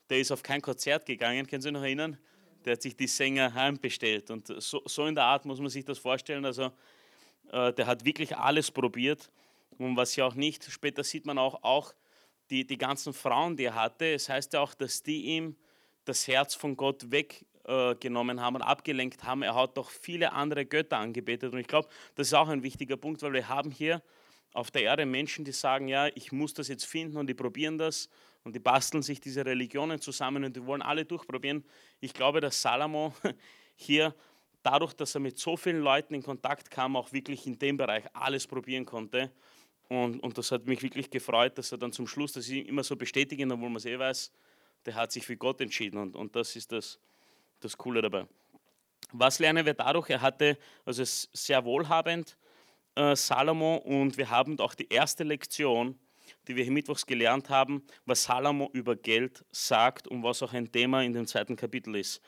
der 0.10 0.20
ist 0.20 0.32
auf 0.32 0.44
kein 0.44 0.62
Konzert 0.62 1.06
gegangen, 1.06 1.48
können 1.48 1.62
Sie 1.62 1.72
noch 1.72 1.82
erinnern? 1.82 2.18
Der 2.66 2.74
hat 2.74 2.82
sich 2.82 2.96
die 2.96 3.08
Sänger 3.08 3.54
heimbestellt 3.54 4.30
und 4.30 4.48
so, 4.62 4.82
so 4.86 5.06
in 5.06 5.16
der 5.16 5.24
Art 5.24 5.46
muss 5.46 5.60
man 5.60 5.70
sich 5.70 5.86
das 5.86 5.98
vorstellen. 5.98 6.46
Also 6.46 6.72
äh, 7.52 7.74
der 7.74 7.88
hat 7.88 8.06
wirklich 8.06 8.36
alles 8.36 8.72
probiert 8.72 9.32
und 9.78 9.96
was 9.96 10.16
ja 10.16 10.26
auch 10.26 10.36
nicht, 10.36 10.66
später 10.66 11.04
sieht 11.04 11.26
man 11.26 11.38
auch, 11.38 11.64
auch 11.64 11.94
die, 12.50 12.66
die 12.66 12.78
ganzen 12.78 13.14
Frauen, 13.14 13.56
die 13.58 13.66
er 13.66 13.76
hatte, 13.76 14.14
es 14.14 14.30
heißt 14.30 14.54
ja 14.54 14.62
auch, 14.62 14.74
dass 14.74 15.04
die 15.04 15.26
ihm 15.26 15.56
das 16.06 16.28
Herz 16.28 16.56
von 16.56 16.76
Gott 16.78 17.12
weggenommen 17.12 18.38
äh, 18.38 18.42
haben 18.42 18.56
und 18.56 18.62
abgelenkt 18.62 19.24
haben. 19.24 19.44
Er 19.44 19.56
hat 19.56 19.78
doch 19.78 19.90
viele 19.90 20.32
andere 20.32 20.66
Götter 20.66 20.98
angebetet 20.98 21.54
und 21.54 21.60
ich 21.60 21.68
glaube, 21.68 21.90
das 22.16 22.28
ist 22.28 22.34
auch 22.34 22.48
ein 22.48 22.64
wichtiger 22.64 22.98
Punkt, 22.98 23.22
weil 23.22 23.34
wir 23.34 23.48
haben 23.48 23.72
hier 23.72 24.02
auf 24.54 24.72
der 24.72 24.84
Erde 24.84 25.06
Menschen, 25.06 25.46
die 25.46 25.52
sagen, 25.52 25.88
ja, 25.88 26.08
ich 26.16 26.32
muss 26.32 26.54
das 26.54 26.68
jetzt 26.68 26.86
finden 26.86 27.18
und 27.18 27.28
die 27.28 27.34
probieren 27.34 27.78
das 27.78 28.10
und 28.44 28.56
die 28.56 28.60
basteln 28.60 29.04
sich 29.04 29.20
diese 29.20 29.46
Religionen 29.46 30.00
zusammen 30.00 30.46
und 30.46 30.56
die 30.56 30.66
wollen 30.66 30.82
alle 30.82 31.06
durchprobieren. 31.06 31.66
Ich 32.00 32.14
glaube, 32.14 32.40
dass 32.40 32.62
Salomo 32.62 33.14
hier 33.76 34.16
dadurch, 34.64 34.94
dass 34.94 35.16
er 35.16 35.22
mit 35.22 35.38
so 35.38 35.58
vielen 35.58 35.82
Leuten 35.82 36.14
in 36.14 36.24
Kontakt 36.24 36.72
kam, 36.72 36.96
auch 36.96 37.12
wirklich 37.12 37.46
in 37.46 37.60
dem 37.60 37.78
Bereich 37.78 38.04
alles 38.14 38.48
probieren 38.48 38.86
konnte. 38.86 39.32
Und, 39.90 40.22
und 40.22 40.38
das 40.38 40.52
hat 40.52 40.66
mich 40.66 40.82
wirklich 40.84 41.10
gefreut, 41.10 41.58
dass 41.58 41.72
er 41.72 41.78
dann 41.78 41.94
zum 41.94 42.08
Schluss, 42.08 42.34
das 42.34 42.48
ist 42.48 42.68
immer 42.68 42.84
so 42.84 42.96
bestätigen, 42.96 43.52
obwohl 43.52 43.70
man 43.70 43.78
es 43.78 43.86
eh 43.86 43.98
weiß, 43.98 44.32
der 44.86 44.96
hat 44.96 45.12
sich 45.12 45.26
für 45.26 45.38
Gott 45.38 45.62
entschieden. 45.62 45.98
Und, 45.98 46.16
und 46.16 46.36
das 46.36 46.56
ist 46.56 46.72
das, 46.72 47.00
das 47.60 47.78
Coole 47.78 48.02
dabei. 48.02 48.28
Was 49.12 49.40
lernen 49.40 49.66
wir 49.66 49.74
dadurch? 49.74 50.10
Er 50.10 50.22
hatte, 50.22 50.58
also 50.86 51.04
sehr 51.06 51.64
wohlhabend, 51.64 52.38
äh, 52.96 53.16
Salomo, 53.16 53.78
und 53.78 54.18
wir 54.18 54.30
haben 54.30 54.60
auch 54.60 54.74
die 54.74 54.88
erste 54.90 55.24
Lektion, 55.24 55.98
die 56.48 56.56
wir 56.56 56.64
hier 56.64 56.74
mittwochs 56.74 57.06
gelernt 57.06 57.50
haben, 57.50 57.86
was 58.06 58.24
Salomo 58.24 58.70
über 58.74 58.96
Geld 58.96 59.46
sagt 59.52 60.08
und 60.08 60.24
was 60.24 60.44
auch 60.44 60.54
ein 60.54 60.72
Thema 60.72 61.04
in 61.04 61.14
dem 61.14 61.26
zweiten 61.26 61.56
Kapitel 61.56 61.96
ist. 61.96 62.22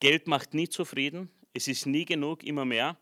Geld 0.00 0.26
macht 0.26 0.52
nie 0.52 0.68
zufrieden, 0.68 1.30
es 1.54 1.68
ist 1.68 1.86
nie 1.86 2.04
genug, 2.04 2.42
immer 2.42 2.64
mehr. 2.64 2.98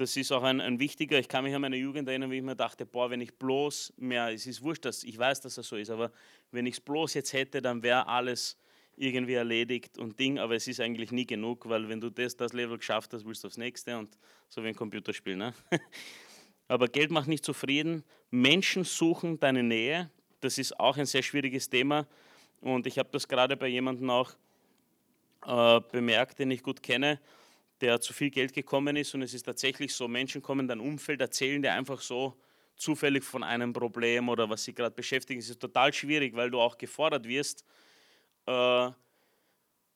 Das 0.00 0.16
ist 0.16 0.32
auch 0.32 0.44
ein, 0.44 0.62
ein 0.62 0.80
wichtiger, 0.80 1.18
ich 1.18 1.28
kann 1.28 1.44
mich 1.44 1.54
an 1.54 1.60
meine 1.60 1.76
Jugend 1.76 2.08
erinnern, 2.08 2.30
wie 2.30 2.38
ich 2.38 2.42
mir 2.42 2.56
dachte, 2.56 2.86
boah, 2.86 3.10
wenn 3.10 3.20
ich 3.20 3.34
bloß 3.34 3.92
mehr, 3.98 4.32
es 4.32 4.46
ist 4.46 4.62
wurscht, 4.62 4.86
dass, 4.86 5.04
ich 5.04 5.18
weiß, 5.18 5.42
dass 5.42 5.56
das 5.56 5.68
so 5.68 5.76
ist, 5.76 5.90
aber 5.90 6.10
wenn 6.52 6.64
ich 6.64 6.76
es 6.76 6.80
bloß 6.80 7.12
jetzt 7.12 7.34
hätte, 7.34 7.60
dann 7.60 7.82
wäre 7.82 8.06
alles 8.06 8.56
irgendwie 8.96 9.34
erledigt 9.34 9.98
und 9.98 10.18
Ding, 10.18 10.38
aber 10.38 10.54
es 10.54 10.66
ist 10.66 10.80
eigentlich 10.80 11.12
nie 11.12 11.26
genug, 11.26 11.68
weil 11.68 11.86
wenn 11.90 12.00
du 12.00 12.08
das, 12.08 12.34
das 12.34 12.54
Level 12.54 12.78
geschafft 12.78 13.12
hast, 13.12 13.26
willst 13.26 13.44
du 13.44 13.48
aufs 13.48 13.58
nächste 13.58 13.98
und 13.98 14.16
so 14.48 14.64
wie 14.64 14.68
ein 14.68 14.74
Computerspiel. 14.74 15.36
Ne? 15.36 15.52
Aber 16.66 16.88
Geld 16.88 17.10
macht 17.10 17.28
nicht 17.28 17.44
zufrieden. 17.44 18.02
Menschen 18.30 18.84
suchen 18.84 19.38
deine 19.38 19.62
Nähe. 19.62 20.08
Das 20.40 20.56
ist 20.56 20.80
auch 20.80 20.96
ein 20.96 21.04
sehr 21.04 21.22
schwieriges 21.22 21.68
Thema. 21.68 22.06
Und 22.62 22.86
ich 22.86 22.98
habe 22.98 23.10
das 23.12 23.28
gerade 23.28 23.54
bei 23.54 23.66
jemandem 23.66 24.08
auch 24.08 24.32
äh, 25.46 25.80
bemerkt, 25.92 26.38
den 26.38 26.50
ich 26.52 26.62
gut 26.62 26.82
kenne 26.82 27.20
der 27.80 28.00
zu 28.00 28.12
viel 28.12 28.30
Geld 28.30 28.52
gekommen 28.52 28.96
ist. 28.96 29.14
Und 29.14 29.22
es 29.22 29.34
ist 29.34 29.44
tatsächlich 29.44 29.94
so, 29.94 30.08
Menschen 30.08 30.42
kommen 30.42 30.60
in 30.60 30.68
dein 30.68 30.80
Umfeld, 30.80 31.20
erzählen 31.20 31.62
dir 31.62 31.72
einfach 31.72 32.00
so 32.00 32.36
zufällig 32.76 33.24
von 33.24 33.42
einem 33.42 33.72
Problem 33.72 34.28
oder 34.28 34.48
was 34.48 34.64
sie 34.64 34.74
gerade 34.74 34.94
beschäftigen. 34.94 35.40
Es 35.40 35.50
ist 35.50 35.60
total 35.60 35.92
schwierig, 35.92 36.34
weil 36.34 36.50
du 36.50 36.60
auch 36.60 36.78
gefordert 36.78 37.26
wirst, 37.26 37.64
äh, 38.46 38.90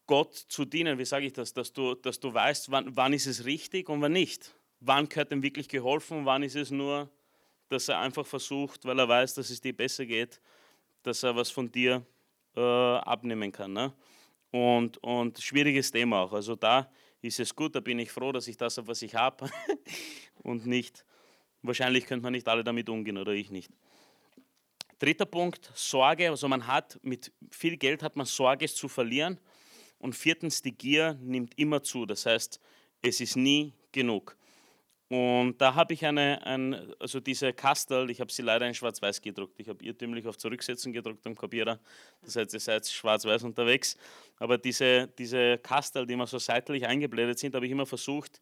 Gott 0.06 0.34
zu 0.34 0.64
dienen. 0.64 0.98
Wie 0.98 1.04
sage 1.04 1.26
ich 1.26 1.32
das? 1.32 1.52
Dass 1.52 1.72
du, 1.72 1.94
dass 1.94 2.20
du 2.20 2.32
weißt, 2.32 2.70
wann, 2.70 2.94
wann 2.96 3.12
ist 3.12 3.26
es 3.26 3.44
richtig 3.44 3.88
und 3.88 4.02
wann 4.02 4.12
nicht. 4.12 4.54
Wann 4.80 5.08
gehört 5.08 5.32
ihm 5.32 5.42
wirklich 5.42 5.68
geholfen 5.68 6.26
wann 6.26 6.42
ist 6.42 6.56
es 6.56 6.70
nur, 6.70 7.10
dass 7.68 7.88
er 7.88 8.00
einfach 8.00 8.26
versucht, 8.26 8.84
weil 8.84 8.98
er 8.98 9.08
weiß, 9.08 9.34
dass 9.34 9.48
es 9.48 9.60
dir 9.60 9.74
besser 9.74 10.04
geht, 10.04 10.40
dass 11.02 11.22
er 11.22 11.34
was 11.34 11.50
von 11.50 11.70
dir 11.72 12.04
äh, 12.54 12.60
abnehmen 12.60 13.50
kann. 13.50 13.72
Ne? 13.72 13.94
Und, 14.50 14.98
und 14.98 15.40
schwieriges 15.40 15.90
Thema 15.90 16.20
auch. 16.20 16.32
Also 16.34 16.54
da 16.54 16.90
ist 17.24 17.40
es 17.40 17.56
gut, 17.56 17.74
da 17.74 17.80
bin 17.80 17.98
ich 17.98 18.12
froh, 18.12 18.32
dass 18.32 18.48
ich 18.48 18.56
das 18.56 18.76
habe, 18.76 18.88
was 18.88 19.00
ich 19.02 19.14
habe 19.14 19.50
und 20.42 20.66
nicht, 20.66 21.04
wahrscheinlich 21.62 22.06
könnte 22.06 22.22
man 22.22 22.32
nicht 22.32 22.46
alle 22.46 22.62
damit 22.62 22.88
umgehen 22.88 23.16
oder 23.16 23.32
ich 23.32 23.50
nicht. 23.50 23.70
Dritter 24.98 25.26
Punkt, 25.26 25.70
Sorge, 25.74 26.30
also 26.30 26.48
man 26.48 26.66
hat 26.66 26.98
mit 27.02 27.32
viel 27.50 27.76
Geld 27.76 28.02
hat 28.02 28.16
man 28.16 28.26
Sorge 28.26 28.66
es 28.66 28.76
zu 28.76 28.88
verlieren 28.88 29.40
und 29.98 30.14
viertens, 30.14 30.60
die 30.60 30.72
Gier 30.72 31.14
nimmt 31.20 31.58
immer 31.58 31.82
zu, 31.82 32.06
das 32.06 32.26
heißt, 32.26 32.60
es 33.02 33.20
ist 33.20 33.36
nie 33.36 33.72
genug. 33.90 34.36
Und 35.08 35.58
da 35.58 35.74
habe 35.74 35.92
ich 35.92 36.04
eine, 36.04 36.44
ein, 36.46 36.94
also 36.98 37.20
diese 37.20 37.52
Kastel, 37.52 38.10
ich 38.10 38.20
habe 38.20 38.32
sie 38.32 38.42
leider 38.42 38.66
in 38.66 38.74
schwarz-weiß 38.74 39.20
gedruckt. 39.20 39.60
Ich 39.60 39.68
habe 39.68 39.84
irrtümlich 39.84 40.26
auf 40.26 40.38
Zurücksetzen 40.38 40.92
gedruckt 40.92 41.26
am 41.26 41.34
Kopierer. 41.34 41.78
Das 42.22 42.36
heißt, 42.36 42.54
ihr 42.54 42.60
seid 42.60 42.86
schwarz-weiß 42.86 43.42
unterwegs. 43.44 43.96
Aber 44.38 44.56
diese, 44.56 45.08
diese 45.18 45.58
Kastel, 45.58 46.06
die 46.06 46.14
immer 46.14 46.26
so 46.26 46.38
seitlich 46.38 46.86
eingeblendet 46.86 47.38
sind, 47.38 47.54
habe 47.54 47.66
ich 47.66 47.72
immer 47.72 47.86
versucht, 47.86 48.40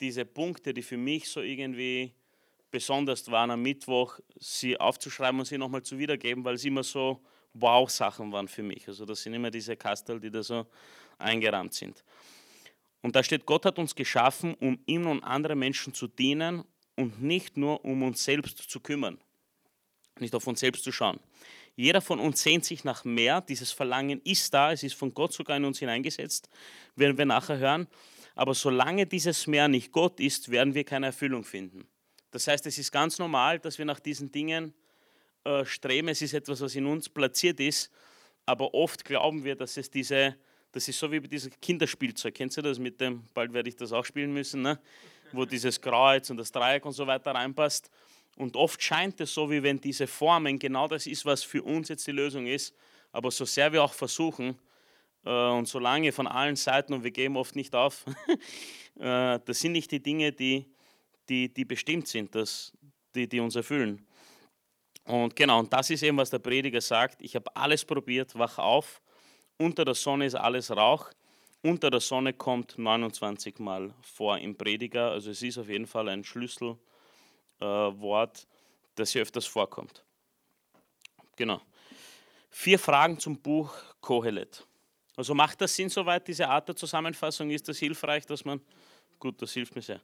diese 0.00 0.24
Punkte, 0.24 0.74
die 0.74 0.82
für 0.82 0.96
mich 0.96 1.28
so 1.28 1.40
irgendwie 1.40 2.12
besonders 2.72 3.30
waren 3.30 3.52
am 3.52 3.62
Mittwoch, 3.62 4.18
sie 4.36 4.78
aufzuschreiben 4.78 5.38
und 5.38 5.46
sie 5.46 5.58
nochmal 5.58 5.82
zu 5.82 5.96
wiedergeben, 5.96 6.44
weil 6.44 6.58
sie 6.58 6.68
immer 6.68 6.82
so 6.82 7.22
Wow-Sachen 7.52 8.32
waren 8.32 8.48
für 8.48 8.64
mich. 8.64 8.88
Also 8.88 9.04
das 9.04 9.22
sind 9.22 9.32
immer 9.32 9.50
diese 9.50 9.76
Kastel, 9.76 10.18
die 10.18 10.30
da 10.30 10.42
so 10.42 10.66
eingerahmt 11.18 11.72
sind. 11.72 12.02
Und 13.04 13.14
da 13.14 13.22
steht, 13.22 13.44
Gott 13.44 13.66
hat 13.66 13.78
uns 13.78 13.94
geschaffen, 13.94 14.54
um 14.54 14.78
ihm 14.86 15.06
und 15.06 15.22
anderen 15.24 15.58
Menschen 15.58 15.92
zu 15.92 16.08
dienen 16.08 16.64
und 16.96 17.22
nicht 17.22 17.58
nur 17.58 17.84
um 17.84 18.02
uns 18.02 18.24
selbst 18.24 18.56
zu 18.56 18.80
kümmern, 18.80 19.18
nicht 20.18 20.34
auf 20.34 20.46
uns 20.46 20.60
selbst 20.60 20.84
zu 20.84 20.90
schauen. 20.90 21.20
Jeder 21.76 22.00
von 22.00 22.18
uns 22.18 22.42
sehnt 22.42 22.64
sich 22.64 22.82
nach 22.82 23.04
mehr, 23.04 23.42
dieses 23.42 23.72
Verlangen 23.72 24.22
ist 24.24 24.54
da, 24.54 24.72
es 24.72 24.82
ist 24.82 24.94
von 24.94 25.12
Gott 25.12 25.34
sogar 25.34 25.58
in 25.58 25.66
uns 25.66 25.80
hineingesetzt, 25.80 26.48
werden 26.96 27.18
wir 27.18 27.26
nachher 27.26 27.58
hören. 27.58 27.88
Aber 28.36 28.54
solange 28.54 29.04
dieses 29.04 29.46
Mehr 29.46 29.68
nicht 29.68 29.92
Gott 29.92 30.18
ist, 30.18 30.50
werden 30.50 30.72
wir 30.72 30.84
keine 30.84 31.04
Erfüllung 31.04 31.44
finden. 31.44 31.86
Das 32.30 32.46
heißt, 32.46 32.64
es 32.64 32.78
ist 32.78 32.90
ganz 32.90 33.18
normal, 33.18 33.58
dass 33.58 33.76
wir 33.76 33.84
nach 33.84 34.00
diesen 34.00 34.32
Dingen 34.32 34.72
äh, 35.44 35.66
streben. 35.66 36.08
Es 36.08 36.22
ist 36.22 36.32
etwas, 36.32 36.62
was 36.62 36.74
in 36.74 36.86
uns 36.86 37.10
platziert 37.10 37.60
ist, 37.60 37.90
aber 38.46 38.72
oft 38.72 39.04
glauben 39.04 39.44
wir, 39.44 39.56
dass 39.56 39.76
es 39.76 39.90
diese 39.90 40.36
das 40.74 40.88
ist 40.88 40.98
so 40.98 41.10
wie 41.10 41.20
bei 41.20 41.28
diesem 41.28 41.52
Kinderspielzeug. 41.62 42.34
Kennst 42.34 42.56
du 42.56 42.62
das 42.62 42.80
mit 42.80 43.00
dem, 43.00 43.22
bald 43.32 43.52
werde 43.52 43.68
ich 43.68 43.76
das 43.76 43.92
auch 43.92 44.04
spielen 44.04 44.32
müssen, 44.32 44.62
ne? 44.62 44.80
wo 45.32 45.44
dieses 45.44 45.80
Kreuz 45.80 46.30
und 46.30 46.36
das 46.36 46.50
Dreieck 46.50 46.84
und 46.84 46.92
so 46.92 47.06
weiter 47.06 47.32
reinpasst. 47.32 47.88
Und 48.36 48.56
oft 48.56 48.82
scheint 48.82 49.20
es 49.20 49.32
so, 49.32 49.48
wie 49.48 49.62
wenn 49.62 49.80
diese 49.80 50.08
Formen 50.08 50.58
genau 50.58 50.88
das 50.88 51.06
ist, 51.06 51.24
was 51.24 51.44
für 51.44 51.62
uns 51.62 51.88
jetzt 51.88 52.04
die 52.08 52.12
Lösung 52.12 52.48
ist. 52.48 52.74
Aber 53.12 53.30
so 53.30 53.44
sehr 53.44 53.72
wir 53.72 53.84
auch 53.84 53.94
versuchen 53.94 54.58
äh, 55.24 55.30
und 55.30 55.68
so 55.68 55.78
lange 55.78 56.10
von 56.10 56.26
allen 56.26 56.56
Seiten 56.56 56.92
und 56.92 57.04
wir 57.04 57.12
geben 57.12 57.36
oft 57.36 57.54
nicht 57.54 57.72
auf, 57.76 58.04
äh, 58.98 59.38
das 59.44 59.60
sind 59.60 59.72
nicht 59.72 59.92
die 59.92 60.02
Dinge, 60.02 60.32
die, 60.32 60.66
die, 61.28 61.54
die 61.54 61.64
bestimmt 61.64 62.08
sind, 62.08 62.34
dass, 62.34 62.72
die, 63.14 63.28
die 63.28 63.38
uns 63.38 63.54
erfüllen. 63.54 64.04
Und 65.04 65.36
genau, 65.36 65.60
und 65.60 65.72
das 65.72 65.90
ist 65.90 66.02
eben, 66.02 66.16
was 66.16 66.30
der 66.30 66.40
Prediger 66.40 66.80
sagt. 66.80 67.22
Ich 67.22 67.36
habe 67.36 67.54
alles 67.54 67.84
probiert, 67.84 68.36
wach 68.36 68.58
auf. 68.58 69.00
Unter 69.58 69.84
der 69.84 69.94
Sonne 69.94 70.26
ist 70.26 70.34
alles 70.34 70.70
Rauch. 70.70 71.10
Unter 71.62 71.90
der 71.90 72.00
Sonne 72.00 72.32
kommt 72.32 72.76
29 72.76 73.58
Mal 73.58 73.94
vor 74.02 74.38
im 74.38 74.56
Prediger. 74.56 75.12
Also 75.12 75.30
es 75.30 75.42
ist 75.42 75.58
auf 75.58 75.68
jeden 75.68 75.86
Fall 75.86 76.08
ein 76.08 76.24
Schlüsselwort, 76.24 76.78
äh, 77.60 78.46
das 78.96 79.12
hier 79.12 79.22
öfters 79.22 79.46
vorkommt. 79.46 80.04
Genau. 81.36 81.60
Vier 82.50 82.78
Fragen 82.78 83.18
zum 83.18 83.38
Buch 83.40 83.74
Kohelet. 84.00 84.66
Also 85.16 85.34
macht 85.34 85.60
das 85.60 85.74
Sinn 85.74 85.88
soweit, 85.88 86.26
diese 86.26 86.48
Art 86.48 86.68
der 86.68 86.76
Zusammenfassung? 86.76 87.50
Ist 87.50 87.68
das 87.68 87.78
hilfreich, 87.78 88.26
dass 88.26 88.44
man. 88.44 88.60
Gut, 89.18 89.40
das 89.40 89.52
hilft 89.52 89.74
mir 89.74 89.82
sehr. 89.82 90.00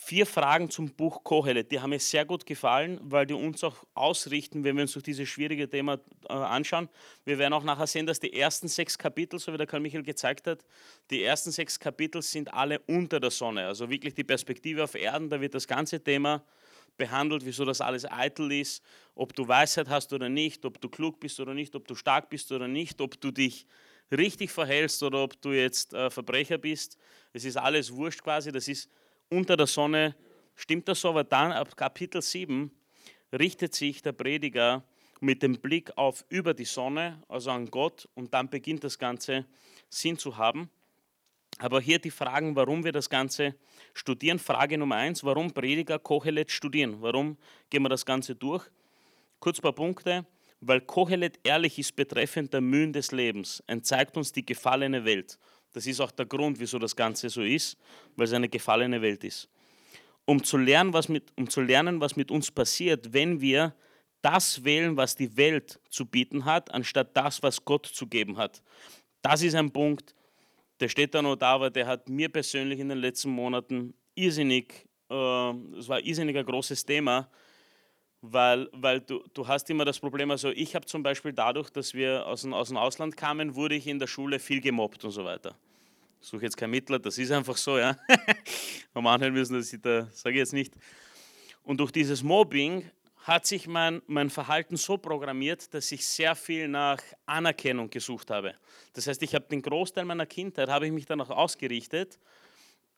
Vier 0.00 0.26
Fragen 0.26 0.70
zum 0.70 0.94
Buch 0.94 1.24
Kohelet, 1.24 1.72
die 1.72 1.80
haben 1.80 1.90
mir 1.90 1.98
sehr 1.98 2.24
gut 2.24 2.46
gefallen, 2.46 3.00
weil 3.02 3.26
die 3.26 3.34
uns 3.34 3.64
auch 3.64 3.84
ausrichten, 3.94 4.62
wenn 4.62 4.76
wir 4.76 4.82
uns 4.82 4.92
durch 4.92 5.02
dieses 5.02 5.28
schwierige 5.28 5.68
Thema 5.68 5.98
äh, 6.28 6.32
anschauen. 6.32 6.88
Wir 7.24 7.36
werden 7.38 7.52
auch 7.52 7.64
nachher 7.64 7.88
sehen, 7.88 8.06
dass 8.06 8.20
die 8.20 8.32
ersten 8.32 8.68
sechs 8.68 8.96
Kapitel, 8.96 9.40
so 9.40 9.52
wie 9.52 9.56
der 9.56 9.66
Karl 9.66 9.80
Michael 9.80 10.04
gezeigt 10.04 10.46
hat, 10.46 10.64
die 11.10 11.24
ersten 11.24 11.50
sechs 11.50 11.80
Kapitel 11.80 12.22
sind 12.22 12.54
alle 12.54 12.78
unter 12.86 13.18
der 13.18 13.32
Sonne. 13.32 13.66
Also 13.66 13.90
wirklich 13.90 14.14
die 14.14 14.22
Perspektive 14.22 14.84
auf 14.84 14.94
Erden, 14.94 15.28
da 15.28 15.40
wird 15.40 15.54
das 15.54 15.66
ganze 15.66 16.02
Thema 16.02 16.44
behandelt, 16.96 17.44
wieso 17.44 17.64
das 17.64 17.80
alles 17.80 18.10
eitel 18.10 18.52
ist, 18.52 18.82
ob 19.16 19.34
du 19.34 19.48
Weisheit 19.48 19.88
hast 19.88 20.12
oder 20.12 20.28
nicht, 20.28 20.64
ob 20.64 20.80
du 20.80 20.88
klug 20.88 21.18
bist 21.18 21.40
oder 21.40 21.54
nicht, 21.54 21.74
ob 21.74 21.88
du 21.88 21.96
stark 21.96 22.30
bist 22.30 22.52
oder 22.52 22.68
nicht, 22.68 23.00
ob 23.00 23.20
du 23.20 23.32
dich 23.32 23.66
richtig 24.12 24.52
verhältst 24.52 25.02
oder 25.02 25.24
ob 25.24 25.42
du 25.42 25.50
jetzt 25.50 25.92
äh, 25.92 26.08
Verbrecher 26.08 26.56
bist. 26.56 26.96
Es 27.32 27.44
ist 27.44 27.56
alles 27.56 27.92
wurscht 27.92 28.22
quasi, 28.22 28.52
das 28.52 28.68
ist 28.68 28.88
unter 29.30 29.56
der 29.56 29.66
Sonne 29.66 30.14
stimmt 30.56 30.88
das 30.88 31.00
so, 31.00 31.10
aber 31.10 31.24
dann 31.24 31.52
ab 31.52 31.76
Kapitel 31.76 32.22
7 32.22 32.70
richtet 33.32 33.74
sich 33.74 34.02
der 34.02 34.12
Prediger 34.12 34.84
mit 35.20 35.42
dem 35.42 35.60
Blick 35.60 35.96
auf 35.96 36.24
über 36.28 36.54
die 36.54 36.64
Sonne, 36.64 37.22
also 37.28 37.50
an 37.50 37.70
Gott, 37.70 38.08
und 38.14 38.32
dann 38.32 38.48
beginnt 38.48 38.84
das 38.84 38.98
Ganze 38.98 39.46
Sinn 39.88 40.16
zu 40.16 40.36
haben. 40.36 40.70
Aber 41.58 41.80
hier 41.80 41.98
die 41.98 42.10
Fragen, 42.10 42.54
warum 42.54 42.84
wir 42.84 42.92
das 42.92 43.10
Ganze 43.10 43.56
studieren. 43.92 44.38
Frage 44.38 44.78
Nummer 44.78 44.96
eins, 44.96 45.24
warum 45.24 45.52
Prediger 45.52 45.98
Kohelet 45.98 46.52
studieren? 46.52 47.02
Warum 47.02 47.36
gehen 47.68 47.82
wir 47.82 47.88
das 47.88 48.06
Ganze 48.06 48.36
durch? 48.36 48.64
Kurz 49.40 49.58
ein 49.58 49.62
paar 49.62 49.72
Punkte. 49.72 50.24
Weil 50.60 50.80
Kohelet 50.80 51.38
ehrlich 51.44 51.78
ist 51.78 51.94
betreffend 51.94 52.52
der 52.52 52.60
Mühen 52.60 52.92
des 52.92 53.12
Lebens. 53.12 53.62
Er 53.66 53.82
zeigt 53.82 54.16
uns 54.16 54.32
die 54.32 54.44
gefallene 54.44 55.04
Welt. 55.04 55.38
Das 55.72 55.86
ist 55.86 56.00
auch 56.00 56.10
der 56.10 56.26
Grund, 56.26 56.58
wieso 56.58 56.78
das 56.78 56.94
Ganze 56.94 57.28
so 57.28 57.42
ist, 57.42 57.76
weil 58.16 58.26
es 58.26 58.32
eine 58.32 58.48
gefallene 58.48 59.00
Welt 59.00 59.24
ist. 59.24 59.48
Um 60.24 60.42
zu, 60.42 60.56
lernen, 60.56 60.92
was 60.92 61.08
mit, 61.08 61.32
um 61.36 61.48
zu 61.48 61.60
lernen, 61.60 62.00
was 62.00 62.16
mit 62.16 62.30
uns 62.30 62.50
passiert, 62.50 63.12
wenn 63.12 63.40
wir 63.40 63.74
das 64.22 64.64
wählen, 64.64 64.96
was 64.96 65.14
die 65.14 65.36
Welt 65.36 65.80
zu 65.90 66.04
bieten 66.04 66.44
hat, 66.44 66.72
anstatt 66.72 67.16
das, 67.16 67.42
was 67.42 67.64
Gott 67.64 67.86
zu 67.86 68.06
geben 68.06 68.36
hat. 68.36 68.62
Das 69.22 69.42
ist 69.42 69.54
ein 69.54 69.70
Punkt, 69.70 70.14
der 70.80 70.88
steht 70.88 71.14
da 71.14 71.22
noch 71.22 71.36
da, 71.36 71.54
aber 71.54 71.70
der 71.70 71.86
hat 71.86 72.08
mir 72.08 72.28
persönlich 72.28 72.78
in 72.78 72.88
den 72.88 72.98
letzten 72.98 73.30
Monaten 73.30 73.94
irrsinnig, 74.14 74.86
äh, 75.08 75.14
war 75.14 75.96
ein 75.96 76.04
irrsinnig 76.04 76.36
ein 76.36 76.46
großes 76.46 76.84
Thema, 76.84 77.28
weil, 78.20 78.68
weil 78.72 79.00
du, 79.00 79.22
du 79.32 79.46
hast 79.46 79.70
immer 79.70 79.84
das 79.84 79.98
Problem, 79.98 80.30
also 80.30 80.50
ich 80.50 80.74
habe 80.74 80.86
zum 80.86 81.02
Beispiel 81.02 81.32
dadurch, 81.32 81.70
dass 81.70 81.94
wir 81.94 82.26
aus 82.26 82.42
dem, 82.42 82.52
aus 82.52 82.68
dem 82.68 82.76
Ausland 82.76 83.16
kamen, 83.16 83.54
wurde 83.54 83.76
ich 83.76 83.86
in 83.86 83.98
der 83.98 84.06
Schule 84.06 84.38
viel 84.38 84.60
gemobbt 84.60 85.04
und 85.04 85.12
so 85.12 85.24
weiter. 85.24 85.54
Ich 86.20 86.28
suche 86.28 86.42
jetzt 86.42 86.56
kein 86.56 86.70
Mittler, 86.70 86.98
das 86.98 87.16
ist 87.16 87.30
einfach 87.30 87.56
so, 87.56 87.78
ja. 87.78 87.96
Am 88.94 89.06
anhören 89.06 89.32
müssen, 89.32 89.54
dass 89.54 89.72
ich 89.72 89.80
da, 89.80 90.08
sage 90.12 90.34
ich 90.34 90.40
jetzt 90.40 90.52
nicht. 90.52 90.74
Und 91.62 91.78
durch 91.78 91.92
dieses 91.92 92.22
Mobbing 92.22 92.90
hat 93.22 93.46
sich 93.46 93.68
mein, 93.68 94.02
mein 94.06 94.30
Verhalten 94.30 94.76
so 94.76 94.96
programmiert, 94.96 95.72
dass 95.74 95.92
ich 95.92 96.04
sehr 96.04 96.34
viel 96.34 96.66
nach 96.66 97.00
Anerkennung 97.26 97.90
gesucht 97.90 98.30
habe. 98.30 98.54
Das 98.94 99.06
heißt, 99.06 99.22
ich 99.22 99.34
habe 99.34 99.44
den 99.48 99.62
Großteil 99.62 100.04
meiner 100.06 100.26
Kindheit, 100.26 100.68
habe 100.68 100.86
ich 100.86 100.92
mich 100.92 101.06
danach 101.06 101.30
ausgerichtet, 101.30 102.18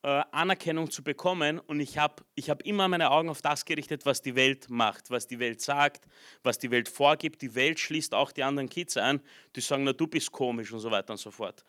äh, 0.02 0.22
Anerkennung 0.32 0.90
zu 0.90 1.02
bekommen 1.02 1.58
und 1.58 1.80
ich 1.80 1.98
habe 1.98 2.24
ich 2.34 2.48
hab 2.48 2.62
immer 2.62 2.88
meine 2.88 3.10
Augen 3.10 3.28
auf 3.28 3.42
das 3.42 3.66
gerichtet, 3.66 4.06
was 4.06 4.22
die 4.22 4.34
Welt 4.34 4.70
macht, 4.70 5.10
was 5.10 5.26
die 5.26 5.38
Welt 5.38 5.60
sagt, 5.60 6.06
was 6.42 6.58
die 6.58 6.70
Welt 6.70 6.88
vorgibt. 6.88 7.42
Die 7.42 7.54
Welt 7.54 7.78
schließt 7.78 8.14
auch 8.14 8.32
die 8.32 8.42
anderen 8.42 8.70
Kids 8.70 8.96
ein, 8.96 9.20
die 9.54 9.60
sagen, 9.60 9.84
na 9.84 9.92
du 9.92 10.06
bist 10.06 10.32
komisch 10.32 10.72
und 10.72 10.80
so 10.80 10.90
weiter 10.90 11.12
und 11.12 11.18
so 11.18 11.30
fort. 11.30 11.64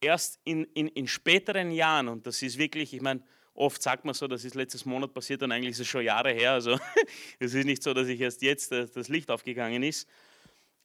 Erst 0.00 0.38
in, 0.44 0.64
in, 0.74 0.86
in 0.88 1.08
späteren 1.08 1.72
Jahren, 1.72 2.08
und 2.08 2.26
das 2.26 2.42
ist 2.42 2.58
wirklich, 2.58 2.94
ich 2.94 3.00
meine, 3.00 3.22
oft 3.54 3.82
sagt 3.82 4.04
man 4.04 4.14
so, 4.14 4.28
das 4.28 4.44
ist 4.44 4.54
letztes 4.54 4.84
Monat 4.84 5.12
passiert 5.12 5.42
und 5.42 5.50
eigentlich 5.50 5.72
ist 5.72 5.80
es 5.80 5.88
schon 5.88 6.04
Jahre 6.04 6.32
her, 6.32 6.52
also 6.52 6.78
es 7.40 7.54
ist 7.54 7.64
nicht 7.64 7.82
so, 7.82 7.92
dass 7.92 8.08
ich 8.08 8.20
erst 8.20 8.42
jetzt 8.42 8.70
das 8.70 9.08
Licht 9.08 9.30
aufgegangen 9.30 9.82
ist, 9.82 10.08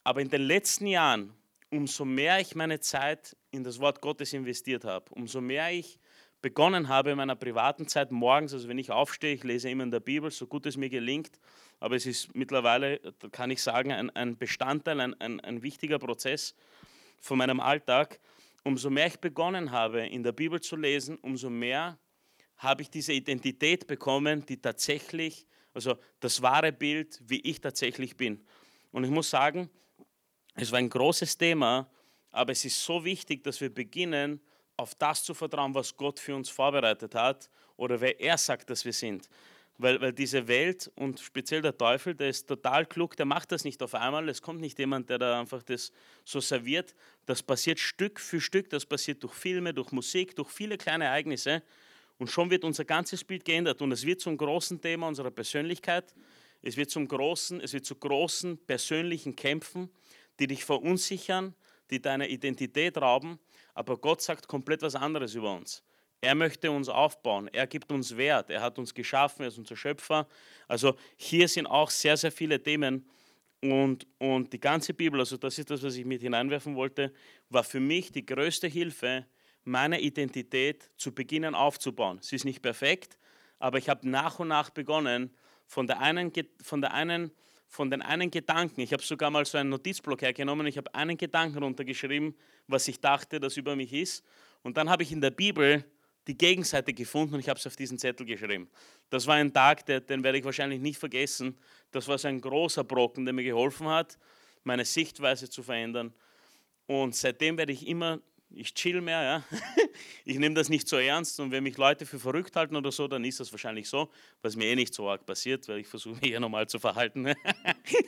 aber 0.04 0.22
in 0.22 0.30
den 0.30 0.41
letzten 0.41 0.88
Jahren, 0.88 1.34
umso 1.70 2.06
mehr 2.06 2.39
ich 2.39 2.56
meine 2.56 2.80
Zeit 2.80 3.36
in 3.52 3.63
das 3.63 3.80
Wort 3.80 4.02
Gottes 4.02 4.34
investiert 4.34 4.86
habe, 4.86 5.06
umso 5.13 5.41
mehr 5.41 5.72
ich 5.72 6.00
begonnen 6.47 6.88
habe 6.88 7.12
in 7.12 7.17
meiner 7.17 7.36
privaten 7.36 7.89
Zeit 7.89 8.10
morgens, 8.10 8.53
also 8.53 8.69
wenn 8.69 8.77
ich 8.77 8.89
aufstehe, 8.89 9.33
ich 9.33 9.43
lese 9.43 9.69
immer 9.69 9.83
in 9.83 9.91
der 9.91 9.99
Bibel, 9.99 10.31
so 10.31 10.47
gut 10.47 10.65
es 10.65 10.77
mir 10.77 10.88
gelingt, 10.88 11.41
aber 11.81 11.97
es 11.97 12.05
ist 12.05 12.33
mittlerweile, 12.33 13.01
kann 13.33 13.51
ich 13.51 13.62
sagen, 13.62 13.91
ein, 13.91 14.10
ein 14.12 14.38
Bestandteil, 14.38 15.01
ein, 15.01 15.13
ein, 15.19 15.41
ein 15.41 15.62
wichtiger 15.62 15.99
Prozess 15.99 16.55
von 17.19 17.38
meinem 17.38 17.60
Alltag. 17.60 18.21
Umso 18.63 18.89
mehr 18.89 19.07
ich 19.07 19.19
begonnen 19.19 19.71
habe, 19.71 20.07
in 20.07 20.23
der 20.23 20.31
Bibel 20.31 20.62
zu 20.62 20.77
lesen, 20.77 21.17
umso 21.17 21.49
mehr 21.49 21.99
habe 22.55 22.81
ich 22.81 22.89
diese 22.89 23.12
Identität 23.12 23.86
bekommen, 23.86 24.45
die 24.45 24.62
tatsächlich, 24.62 25.45
also 25.73 25.97
das 26.21 26.41
wahre 26.41 26.71
Bild, 26.71 27.21
wie 27.25 27.41
ich 27.41 27.60
tatsächlich 27.60 28.15
bin. 28.15 28.41
Und 28.93 29.03
ich 29.03 29.12
muss 29.12 29.29
sagen, 29.29 29.69
es 30.55 30.71
war 30.71 30.79
ein 30.79 30.89
großes 30.89 31.38
Thema, 31.38 31.91
aber 32.31 32.53
es 32.53 32.63
ist 32.63 32.81
so 32.81 33.03
wichtig, 33.03 33.43
dass 33.43 33.60
wir 33.60 33.69
beginnen, 33.73 34.39
auf 34.78 34.94
das 34.96 35.24
zu 35.24 35.34
vertrauen, 35.34 35.74
was 35.74 35.98
Gott 35.98 36.20
für 36.20 36.36
uns 36.36 36.50
vorbereitet 36.50 37.16
hat 37.16 37.50
oder 37.76 38.00
wer 38.00 38.20
er 38.20 38.38
sagt, 38.38 38.70
dass 38.70 38.86
wir 38.86 38.94
sind. 38.94 39.28
Weil, 39.80 40.02
weil 40.02 40.13
diese 40.13 40.48
Welt 40.48 40.92
und 40.96 41.20
speziell 41.20 41.62
der 41.62 41.78
Teufel, 41.78 42.16
der 42.16 42.30
ist 42.30 42.48
total 42.48 42.86
klug, 42.86 43.16
der 43.16 43.26
macht 43.26 43.52
das 43.52 43.63
nicht 43.63 43.82
auf 43.84 43.94
einmal. 43.94 44.28
Es 44.30 44.42
kommt 44.42 44.60
nicht 44.60 44.80
jemand, 44.80 45.10
der 45.10 45.20
da 45.20 45.40
einfach 45.40 45.62
das 45.62 45.92
so 46.26 46.40
serviert. 46.40 46.96
Das 47.28 47.44
passiert 47.44 47.80
Stück 47.80 48.20
für 48.20 48.42
Stück, 48.42 48.70
das 48.70 48.86
passiert 48.86 49.22
durch 49.22 49.34
Filme, 49.34 49.74
durch 49.74 49.92
Musik, 49.92 50.36
durch 50.36 50.50
viele 50.50 50.78
kleine 50.78 51.06
Ereignisse. 51.06 51.62
Und 52.18 52.32
schon 52.32 52.50
wird 52.50 52.63
unser 52.63 52.86
ganzes 52.86 53.24
Bild 53.24 53.46
geändert 53.46 53.80
und 53.82 53.92
es 53.92 54.04
wird 54.04 54.22
zum 54.22 54.36
großen 54.38 54.82
Thema 54.82 55.08
unserer 55.08 55.30
Persönlichkeit. 55.30 56.16
Es 56.63 56.76
wird 56.76 56.90
zum 56.90 57.08
großen, 57.08 57.62
es 57.62 57.74
wird 57.74 57.86
zu 57.86 57.96
großen 57.96 58.58
persönlichen 58.66 59.36
Kämpfen, 59.36 59.92
die 60.40 60.48
dich 60.48 60.66
verunsichern, 60.66 61.54
die 61.92 62.02
deine 62.02 62.28
Identität 62.30 62.98
rauben 62.98 63.40
aber 63.78 63.96
Gott 63.96 64.22
sagt 64.22 64.48
komplett 64.48 64.82
was 64.82 64.96
anderes 64.96 65.36
über 65.36 65.54
uns. 65.54 65.84
Er 66.20 66.34
möchte 66.34 66.72
uns 66.72 66.90
aufbauen, 66.90 67.48
er 67.54 67.68
gibt 67.68 67.92
uns 67.92 68.18
Wert, 68.18 68.50
er 68.50 68.62
hat 68.62 68.80
uns 68.80 68.92
geschaffen, 68.92 69.44
er 69.44 69.50
ist 69.50 69.60
unser 69.60 69.76
Schöpfer. 69.76 70.28
Also 70.68 70.96
hier 71.16 71.48
sind 71.48 71.68
auch 71.68 71.92
sehr, 71.92 72.18
sehr 72.18 72.32
viele 72.32 72.62
Themen 72.62 73.08
und, 73.62 74.08
und 74.18 74.52
die 74.52 74.60
ganze 74.60 74.96
Bibel, 74.96 75.20
also 75.20 75.38
das 75.38 75.60
ist 75.60 75.70
das, 75.70 75.84
was 75.84 75.96
ich 75.96 76.06
mit 76.06 76.24
hineinwerfen 76.24 76.76
wollte, 76.76 77.13
war 77.50 77.63
für 77.63 77.80
mich 77.80 78.12
die 78.12 78.26
größte 78.26 78.66
Hilfe, 78.68 79.28
meine 79.63 80.02
Identität 80.02 80.90
zu 80.98 81.13
beginnen 81.13 81.54
aufzubauen. 81.54 82.18
Sie 82.22 82.36
ist 82.36 82.46
nicht 82.46 82.63
perfekt, 82.63 83.20
aber 83.60 83.78
ich 83.78 83.90
habe 83.90 84.10
nach 84.10 84.40
und 84.40 84.48
nach 84.48 84.72
begonnen, 84.72 85.36
von 85.68 85.86
der 85.86 86.00
einen, 86.00 86.32
von 86.63 86.82
der 86.82 86.96
einen 86.96 87.32
von 87.67 87.91
den 87.91 88.01
einen 88.01 88.32
Gedanken, 88.32 88.82
ich 88.82 88.93
habe 88.93 89.03
sogar 89.03 89.30
mal 89.30 89.45
so 89.45 89.58
einen 89.58 89.69
Notizblock 89.69 90.21
hergenommen, 90.21 90.67
ich 90.67 90.77
habe 90.77 90.93
einen 90.95 91.17
Gedanken 91.17 91.62
runtergeschrieben, 91.62 92.36
was 92.67 92.88
ich 92.88 92.99
dachte, 92.99 93.39
das 93.39 93.58
über 93.58 93.75
mich 93.75 93.93
ist. 93.93 94.23
Und 94.63 94.77
dann 94.77 94.89
habe 94.89 95.03
ich 95.03 95.12
in 95.12 95.21
der 95.21 95.32
Bibel 95.32 95.84
die 96.27 96.38
Gegenseite 96.38 96.93
gefunden 96.93 97.36
und 97.36 97.39
ich 97.39 97.49
habe 97.49 97.60
es 97.60 97.67
auf 97.67 97.75
diesen 97.75 97.97
Zettel 97.97 98.25
geschrieben. 98.25 98.69
Das 99.10 99.27
war 99.27 99.36
ein 99.36 99.53
Tag, 99.53 99.86
der, 99.86 100.01
den 100.01 100.23
werde 100.23 100.38
ich 100.38 100.43
wahrscheinlich 100.43 100.82
nicht 100.82 100.99
vergessen. 100.99 101.58
Das 101.91 102.08
war 102.08 102.17
so 102.17 102.27
ein 102.27 102.41
großer 102.41 102.84
Brocken, 102.84 103.25
der 103.25 103.34
mir 103.34 103.43
geholfen 103.43 103.88
hat, 103.88 104.17
meine 104.63 104.84
Sichtweise 104.84 105.49
zu 105.49 105.63
verändern. 105.63 106.13
Und 106.86 107.15
seitdem 107.15 107.58
werde 107.58 107.71
ich 107.73 107.88
immer 107.88 108.19
ich 108.49 108.73
chill 108.73 109.01
mehr, 109.01 109.23
ja. 109.23 109.43
Ich 110.25 110.38
nehme 110.38 110.55
das 110.55 110.69
nicht 110.69 110.88
so 110.88 110.97
ernst 110.97 111.39
und 111.39 111.51
wenn 111.51 111.63
mich 111.63 111.77
Leute 111.77 112.05
für 112.05 112.19
verrückt 112.19 112.55
halten 112.55 112.75
oder 112.75 112.91
so, 112.91 113.07
dann 113.07 113.23
ist 113.23 113.39
das 113.39 113.51
wahrscheinlich 113.51 113.89
so, 113.89 114.12
was 114.41 114.55
mir 114.55 114.65
eh 114.65 114.75
nicht 114.75 114.93
so 114.93 115.10
arg 115.10 115.25
passiert, 115.25 115.67
weil 115.67 115.79
ich 115.79 115.88
versuche 115.88 116.15
mich 116.21 116.31
ja 116.31 116.39
normal 116.39 116.67
zu 116.67 116.79
verhalten. 116.79 117.33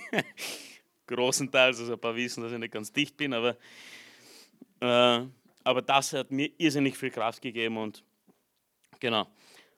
Großenteils, 1.08 1.80
also 1.80 1.94
ein 1.94 2.00
paar 2.00 2.16
wissen, 2.16 2.44
dass 2.44 2.52
ich 2.52 2.60
nicht 2.60 2.74
ganz 2.74 2.92
dicht 2.92 3.18
bin, 3.18 3.34
aber, 3.34 3.58
äh, 4.82 5.26
aber 5.64 5.82
das 5.82 6.14
hat 6.14 6.30
mir 6.32 6.52
irrsinnig 6.58 6.98
viel 6.98 7.10
Kraft 7.10 7.42
gegeben 7.42 7.78
und 7.78 8.04
genau. 9.00 9.28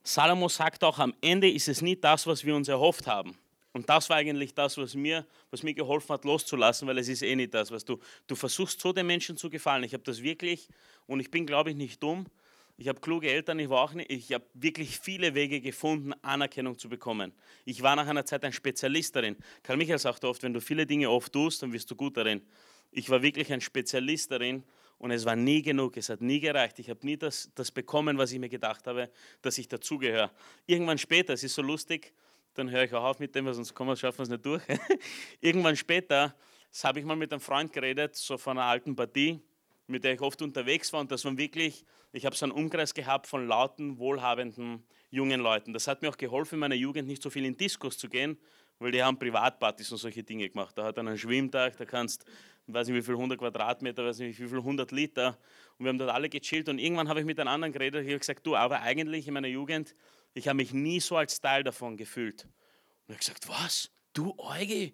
Salomo 0.03 0.49
sagt 0.49 0.83
auch, 0.83 0.99
am 0.99 1.13
Ende 1.21 1.49
ist 1.49 1.67
es 1.67 1.81
nie 1.81 1.95
das, 1.95 2.25
was 2.27 2.43
wir 2.43 2.55
uns 2.55 2.67
erhofft 2.67 3.07
haben. 3.07 3.37
Und 3.73 3.89
das 3.89 4.09
war 4.09 4.17
eigentlich 4.17 4.53
das, 4.53 4.77
was 4.77 4.95
mir, 4.95 5.25
was 5.49 5.63
mir 5.63 5.73
geholfen 5.73 6.13
hat, 6.13 6.25
loszulassen, 6.25 6.87
weil 6.87 6.97
es 6.97 7.07
ist 7.07 7.21
eh 7.21 7.35
nicht 7.35 7.53
das, 7.53 7.71
was 7.71 7.85
du, 7.85 7.99
du 8.27 8.35
versuchst 8.35 8.81
so 8.81 8.91
den 8.91 9.07
Menschen 9.07 9.37
zu 9.37 9.49
gefallen. 9.49 9.83
Ich 9.83 9.93
habe 9.93 10.03
das 10.03 10.21
wirklich, 10.21 10.67
und 11.07 11.19
ich 11.19 11.31
bin, 11.31 11.45
glaube 11.45 11.69
ich, 11.69 11.75
nicht 11.75 12.03
dumm. 12.03 12.25
Ich 12.77 12.87
habe 12.87 12.99
kluge 12.99 13.29
Eltern, 13.29 13.59
ich 13.59 13.69
war 13.69 13.83
auch 13.83 13.93
nicht, 13.93 14.11
ich 14.11 14.33
habe 14.33 14.43
wirklich 14.53 14.99
viele 14.99 15.35
Wege 15.35 15.61
gefunden, 15.61 16.13
Anerkennung 16.21 16.79
zu 16.79 16.89
bekommen. 16.89 17.31
Ich 17.63 17.81
war 17.81 17.95
nach 17.95 18.07
einer 18.07 18.25
Zeit 18.25 18.43
ein 18.43 18.53
Spezialist 18.53 19.15
darin. 19.15 19.37
Karl 19.61 19.77
Michael 19.77 19.99
sagt 19.99 20.25
oft, 20.25 20.41
wenn 20.43 20.53
du 20.53 20.59
viele 20.59 20.85
Dinge 20.85 21.09
oft 21.09 21.31
tust, 21.31 21.61
dann 21.61 21.71
wirst 21.73 21.91
du 21.91 21.95
gut 21.95 22.17
darin. 22.17 22.41
Ich 22.91 23.09
war 23.09 23.21
wirklich 23.21 23.53
ein 23.53 23.61
Spezialist 23.61 24.31
darin 24.31 24.63
und 24.97 25.11
es 25.11 25.25
war 25.25 25.35
nie 25.35 25.61
genug, 25.61 25.95
es 25.95 26.09
hat 26.09 26.21
nie 26.21 26.39
gereicht. 26.39 26.79
Ich 26.79 26.89
habe 26.89 27.05
nie 27.05 27.17
das, 27.17 27.51
das 27.55 27.71
bekommen, 27.71 28.17
was 28.17 28.31
ich 28.31 28.39
mir 28.39 28.49
gedacht 28.49 28.87
habe, 28.87 29.09
dass 29.41 29.57
ich 29.57 29.67
dazugehöre. 29.67 30.31
Irgendwann 30.65 30.97
später, 30.97 31.33
es 31.33 31.43
ist 31.43 31.53
so 31.53 31.61
lustig, 31.61 32.13
dann 32.53 32.69
höre 32.69 32.83
ich 32.83 32.93
auch 32.93 33.03
auf 33.03 33.19
mit 33.19 33.35
dem, 33.35 33.51
sonst 33.53 33.73
kommen 33.73 33.95
schaffen 33.95 34.19
wir 34.19 34.23
es 34.23 34.29
nicht 34.29 34.45
durch. 34.45 34.63
Irgendwann 35.41 35.75
später 35.75 36.35
habe 36.83 36.99
ich 36.99 37.05
mal 37.05 37.15
mit 37.15 37.31
einem 37.31 37.41
Freund 37.41 37.71
geredet, 37.73 38.15
so 38.15 38.37
von 38.37 38.57
einer 38.57 38.67
alten 38.67 38.95
Partie, 38.95 39.41
mit 39.87 40.03
der 40.03 40.13
ich 40.13 40.21
oft 40.21 40.41
unterwegs 40.41 40.91
war 40.93 41.01
und 41.01 41.11
das 41.11 41.25
waren 41.25 41.37
wirklich 41.37 41.85
ich 42.13 42.25
habe 42.25 42.35
so 42.35 42.45
einen 42.45 42.51
Umkreis 42.51 42.93
gehabt 42.93 43.27
von 43.27 43.47
lauten, 43.47 43.97
wohlhabenden 43.97 44.83
jungen 45.09 45.39
Leuten. 45.39 45.71
Das 45.73 45.87
hat 45.87 46.01
mir 46.01 46.09
auch 46.09 46.17
geholfen, 46.17 46.55
in 46.55 46.59
meiner 46.59 46.75
Jugend 46.75 47.07
nicht 47.07 47.23
so 47.23 47.29
viel 47.29 47.45
in 47.45 47.55
Diskos 47.55 47.97
zu 47.97 48.09
gehen, 48.09 48.37
weil 48.79 48.91
die 48.91 49.01
haben 49.01 49.17
Privatpartys 49.17 49.91
und 49.91 49.97
solche 49.97 50.23
Dinge 50.23 50.49
gemacht. 50.49 50.77
Da 50.77 50.83
hat 50.83 50.97
dann 50.97 51.07
einen 51.07 51.17
Schwimmtag, 51.17 51.77
da 51.77 51.85
kannst, 51.85 52.25
weiß 52.67 52.87
nicht 52.87 52.97
wie 52.97 53.01
viel, 53.01 53.15
100 53.15 53.39
Quadratmeter, 53.39 54.03
weiß 54.03 54.19
nicht 54.19 54.39
wie 54.39 54.47
viel, 54.47 54.57
100 54.57 54.91
Liter. 54.91 55.37
Und 55.77 55.85
wir 55.85 55.89
haben 55.89 55.97
dort 55.97 56.11
alle 56.11 56.27
gechillt. 56.27 56.67
Und 56.67 56.79
irgendwann 56.79 57.07
habe 57.07 57.21
ich 57.21 57.25
mit 57.25 57.39
einem 57.39 57.47
anderen 57.49 57.71
geredet, 57.71 58.03
ich 58.03 58.09
habe 58.09 58.19
gesagt, 58.19 58.45
du, 58.45 58.57
aber 58.57 58.81
eigentlich 58.81 59.27
in 59.27 59.33
meiner 59.33 59.47
Jugend, 59.47 59.95
ich 60.33 60.47
habe 60.47 60.57
mich 60.57 60.73
nie 60.73 60.99
so 60.99 61.17
als 61.17 61.39
Teil 61.39 61.63
davon 61.63 61.97
gefühlt. 61.97 62.45
Und 62.45 63.09
er 63.09 63.13
hat 63.15 63.19
gesagt, 63.19 63.47
was? 63.47 63.91
Du 64.13 64.33
Euge? 64.37 64.93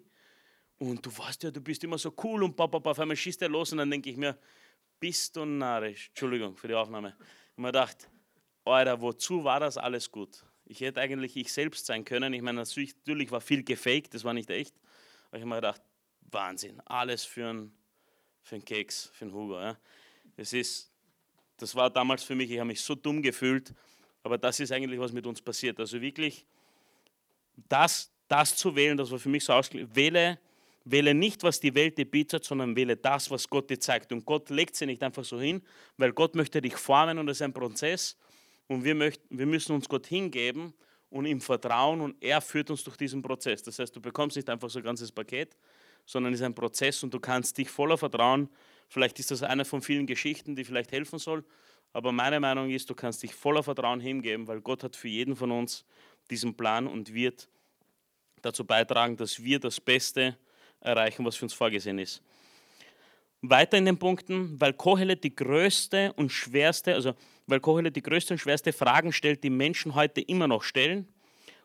Und 0.78 1.04
du 1.04 1.16
weißt 1.16 1.42
ja, 1.42 1.50
du 1.50 1.60
bist 1.60 1.82
immer 1.84 1.98
so 1.98 2.14
cool 2.22 2.42
und 2.42 2.56
papa, 2.56 2.78
auf 2.78 2.98
einmal 2.98 3.16
schießt 3.16 3.42
er 3.42 3.48
los 3.48 3.72
und 3.72 3.78
dann 3.78 3.90
denke 3.90 4.10
ich 4.10 4.16
mir, 4.16 4.38
bist 5.00 5.36
du 5.36 5.44
narrisch. 5.44 6.08
Entschuldigung 6.08 6.56
für 6.56 6.68
die 6.68 6.74
Aufnahme. 6.74 7.16
Und 7.56 7.62
man 7.62 7.72
dachte, 7.72 8.06
Alter, 8.64 9.00
wozu 9.00 9.42
war 9.42 9.60
das 9.60 9.76
alles 9.76 10.10
gut? 10.10 10.44
Ich 10.66 10.80
hätte 10.80 11.00
eigentlich 11.00 11.36
ich 11.36 11.52
selbst 11.52 11.86
sein 11.86 12.04
können. 12.04 12.32
Ich 12.32 12.42
meine, 12.42 12.58
natürlich 12.58 13.30
war 13.30 13.40
viel 13.40 13.64
gefaked, 13.64 14.14
das 14.14 14.22
war 14.24 14.34
nicht 14.34 14.50
echt. 14.50 14.74
Aber 15.28 15.38
ich 15.38 15.42
habe 15.42 15.48
mir 15.48 15.56
gedacht, 15.56 15.82
Wahnsinn, 16.30 16.80
alles 16.80 17.24
für 17.24 17.48
einen 17.48 17.78
für 18.48 18.56
einen 18.56 18.64
Keks, 18.64 19.10
für 19.12 19.26
einen 19.26 19.34
Hugo. 19.34 19.60
Ja. 19.60 19.78
Das, 20.36 20.52
ist, 20.52 20.90
das 21.58 21.74
war 21.74 21.90
damals 21.90 22.24
für 22.24 22.34
mich, 22.34 22.50
ich 22.50 22.58
habe 22.58 22.68
mich 22.68 22.80
so 22.80 22.94
dumm 22.94 23.22
gefühlt, 23.22 23.74
aber 24.28 24.38
das 24.38 24.60
ist 24.60 24.70
eigentlich, 24.72 25.00
was 25.00 25.12
mit 25.12 25.26
uns 25.26 25.40
passiert. 25.40 25.80
Also 25.80 26.00
wirklich, 26.00 26.44
das, 27.68 28.10
das 28.28 28.54
zu 28.54 28.74
wählen, 28.76 28.96
das 28.96 29.10
war 29.10 29.18
für 29.18 29.28
mich 29.28 29.44
so 29.44 29.52
ausgelegt. 29.52 29.94
Wähle 29.94 30.38
Wähle 30.90 31.12
nicht, 31.14 31.42
was 31.42 31.60
die 31.60 31.74
Welt 31.74 31.98
dir 31.98 32.10
bietet, 32.10 32.44
sondern 32.44 32.74
wähle 32.74 32.96
das, 32.96 33.30
was 33.30 33.48
Gott 33.48 33.68
dir 33.68 33.78
zeigt. 33.78 34.10
Und 34.12 34.24
Gott 34.24 34.48
legt 34.48 34.74
sie 34.74 34.86
nicht 34.86 35.02
einfach 35.02 35.24
so 35.24 35.38
hin, 35.38 35.62
weil 35.98 36.12
Gott 36.12 36.34
möchte 36.34 36.62
dich 36.62 36.76
formen 36.76 37.18
und 37.18 37.26
das 37.26 37.38
ist 37.38 37.42
ein 37.42 37.52
Prozess. 37.52 38.16
Und 38.68 38.84
wir, 38.84 38.94
möchten, 38.94 39.38
wir 39.38 39.46
müssen 39.46 39.72
uns 39.72 39.88
Gott 39.88 40.06
hingeben 40.06 40.72
und 41.10 41.26
ihm 41.26 41.40
vertrauen 41.40 42.00
und 42.00 42.16
er 42.22 42.40
führt 42.40 42.70
uns 42.70 42.84
durch 42.84 42.96
diesen 42.96 43.22
Prozess. 43.22 43.62
Das 43.62 43.78
heißt, 43.78 43.94
du 43.94 44.00
bekommst 44.00 44.36
nicht 44.36 44.48
einfach 44.48 44.70
so 44.70 44.78
ein 44.78 44.84
ganzes 44.84 45.12
Paket, 45.12 45.56
sondern 46.06 46.32
es 46.32 46.40
ist 46.40 46.46
ein 46.46 46.54
Prozess 46.54 47.02
und 47.02 47.12
du 47.12 47.20
kannst 47.20 47.58
dich 47.58 47.68
voller 47.68 47.98
Vertrauen, 47.98 48.48
vielleicht 48.88 49.18
ist 49.18 49.30
das 49.30 49.42
eine 49.42 49.64
von 49.66 49.82
vielen 49.82 50.06
Geschichten, 50.06 50.56
die 50.56 50.64
vielleicht 50.64 50.92
helfen 50.92 51.18
soll, 51.18 51.44
aber 51.92 52.12
meine 52.12 52.38
Meinung 52.40 52.70
ist, 52.70 52.88
du 52.90 52.94
kannst 52.94 53.22
dich 53.22 53.34
voller 53.34 53.62
Vertrauen 53.62 54.00
hingeben, 54.00 54.46
weil 54.46 54.60
Gott 54.60 54.84
hat 54.84 54.96
für 54.96 55.08
jeden 55.08 55.36
von 55.36 55.50
uns 55.50 55.84
diesen 56.30 56.54
Plan 56.54 56.86
und 56.86 57.14
wird 57.14 57.48
dazu 58.42 58.64
beitragen, 58.64 59.16
dass 59.16 59.42
wir 59.42 59.58
das 59.58 59.80
Beste 59.80 60.36
erreichen, 60.80 61.24
was 61.24 61.36
für 61.36 61.46
uns 61.46 61.54
vorgesehen 61.54 61.98
ist. 61.98 62.22
Weiter 63.40 63.78
in 63.78 63.84
den 63.84 63.98
Punkten, 63.98 64.60
weil 64.60 64.72
Kohelet 64.72 65.22
die 65.22 65.34
größte 65.34 66.12
und 66.14 66.30
schwerste, 66.30 66.94
also 66.94 67.14
weil 67.46 67.60
Kohelet 67.60 67.94
die 67.94 68.02
größte 68.02 68.34
und 68.34 68.38
schwerste 68.38 68.72
Fragen 68.72 69.12
stellt, 69.12 69.44
die 69.44 69.50
Menschen 69.50 69.94
heute 69.94 70.20
immer 70.20 70.48
noch 70.48 70.62
stellen. 70.62 71.08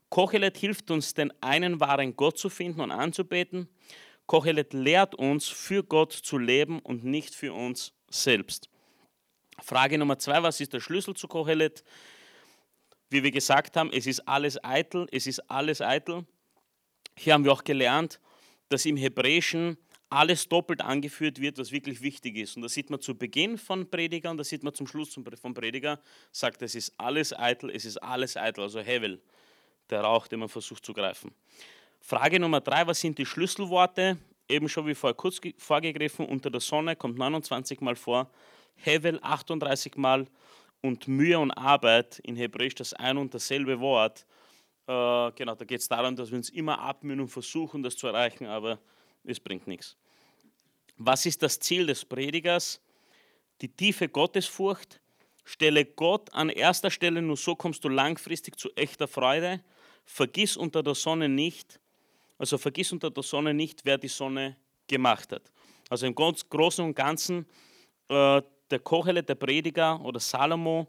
Kohelet 0.10 0.58
hilft 0.58 0.92
uns, 0.92 1.16
den 1.16 1.34
einen 1.42 1.80
wahren 1.80 2.16
Gott 2.16 2.38
zu 2.38 2.50
finden 2.50 2.82
und 2.82 2.92
anzubeten. 2.92 3.68
Kohelet 4.28 4.74
lehrt 4.74 5.16
uns, 5.16 5.48
für 5.48 5.84
Gott 5.84 6.14
zu 6.14 6.38
leben 6.38 6.80
und 6.80 7.04
nicht 7.04 7.34
für 7.34 7.54
uns 7.54 7.94
selbst. 8.10 8.70
Frage 9.62 9.98
Nummer 9.98 10.18
zwei, 10.18 10.42
was 10.42 10.60
ist 10.60 10.74
der 10.74 10.80
Schlüssel 10.80 11.16
zu 11.16 11.28
Kohelet? 11.28 11.84
Wie 13.10 13.24
wir 13.24 13.32
gesagt 13.32 13.78
haben, 13.78 13.92
es 13.94 14.08
ist 14.08 14.28
alles 14.28 14.64
eitel, 14.64 15.08
es 15.12 15.28
ist 15.28 15.40
alles 15.50 15.82
eitel. 15.82 16.26
Hier 17.16 17.34
haben 17.34 17.46
wir 17.46 17.52
auch 17.52 17.64
gelernt, 17.64 18.20
dass 18.70 18.86
im 18.86 18.98
Hebräischen 18.98 19.78
alles 20.10 20.48
doppelt 20.48 20.82
angeführt 20.82 21.40
wird, 21.42 21.58
was 21.58 21.72
wirklich 21.72 22.02
wichtig 22.02 22.38
ist. 22.38 22.56
Und 22.56 22.62
das 22.62 22.74
sieht 22.74 22.90
man 22.90 23.02
zu 23.02 23.18
Beginn 23.18 23.58
von 23.58 23.90
Prediger 23.90 24.30
und 24.30 24.38
das 24.38 24.50
sieht 24.50 24.64
man 24.64 24.74
zum 24.74 24.88
Schluss 24.88 25.18
vom 25.42 25.54
Prediger, 25.54 26.00
sagt, 26.32 26.62
es 26.62 26.76
ist 26.76 26.94
alles 26.98 27.38
eitel, 27.38 27.72
es 27.72 27.86
ist 27.86 27.98
alles 27.98 28.38
eitel, 28.38 28.62
also 28.62 28.80
Hevel, 28.80 29.22
der 29.90 30.02
Rauch, 30.02 30.28
den 30.28 30.40
man 30.40 30.50
versucht 30.50 30.86
zu 30.86 30.94
greifen. 30.94 31.32
Frage 32.00 32.40
Nummer 32.40 32.62
drei, 32.62 32.86
was 32.86 33.00
sind 33.00 33.18
die 33.18 33.26
Schlüsselworte? 33.26 34.18
Eben 34.48 34.70
schon 34.70 34.86
wie 34.86 34.94
vorher 34.94 35.16
kurz 35.16 35.40
vorgegriffen, 35.58 36.26
unter 36.28 36.52
der 36.52 36.62
Sonne 36.62 36.96
kommt 36.96 37.18
29 37.18 37.82
Mal 37.82 37.96
vor, 37.96 38.30
Hevel 38.76 39.20
38 39.22 39.96
Mal 39.96 40.28
und 40.82 41.08
Mühe 41.08 41.40
und 41.40 41.52
Arbeit 41.52 42.20
in 42.20 42.36
Hebräisch 42.36 42.76
das 42.76 42.94
ein 42.94 43.18
und 43.18 43.34
dasselbe 43.34 43.80
Wort. 43.80 44.26
Äh, 44.88 45.32
genau, 45.32 45.56
da 45.56 45.66
geht 45.66 45.80
es 45.80 45.88
darum, 45.88 46.16
dass 46.16 46.30
wir 46.30 46.38
uns 46.38 46.50
immer 46.50 46.80
abmühen 46.80 47.22
und 47.22 47.30
versuchen, 47.30 47.82
das 47.82 47.96
zu 47.96 48.08
erreichen, 48.08 48.48
aber 48.48 48.80
es 49.24 49.40
bringt 49.40 49.68
nichts. 49.68 49.96
Was 50.98 51.26
ist 51.26 51.42
das 51.42 51.60
Ziel 51.60 51.86
des 51.88 52.04
Predigers? 52.04 52.82
Die 53.62 53.70
tiefe 53.70 54.10
Gottesfurcht. 54.10 55.00
Stelle 55.46 55.86
Gott 55.86 56.34
an 56.34 56.50
erster 56.50 56.90
Stelle, 56.90 57.22
nur 57.22 57.36
so 57.36 57.56
kommst 57.56 57.84
du 57.84 57.90
langfristig 57.90 58.58
zu 58.58 58.70
echter 58.76 59.08
Freude. 59.08 59.62
Vergiss 60.06 60.56
unter 60.56 60.84
der 60.84 60.96
Sonne 60.96 61.28
nicht, 61.28 61.80
also 62.38 62.58
vergiss 62.58 62.92
unter 62.92 63.10
der 63.10 63.24
Sonne 63.24 63.54
nicht, 63.54 63.86
wer 63.86 63.98
die 63.98 64.08
Sonne 64.08 64.58
gemacht 64.88 65.32
hat. 65.32 65.52
Also 65.90 66.06
im 66.06 66.16
Großen 66.16 66.84
und 66.84 66.96
Ganzen, 66.96 67.46
äh, 68.10 68.42
der 68.70 68.80
Kochele, 68.80 69.24
der 69.24 69.36
Prediger 69.36 70.00
oder 70.02 70.20
Salomo 70.20 70.88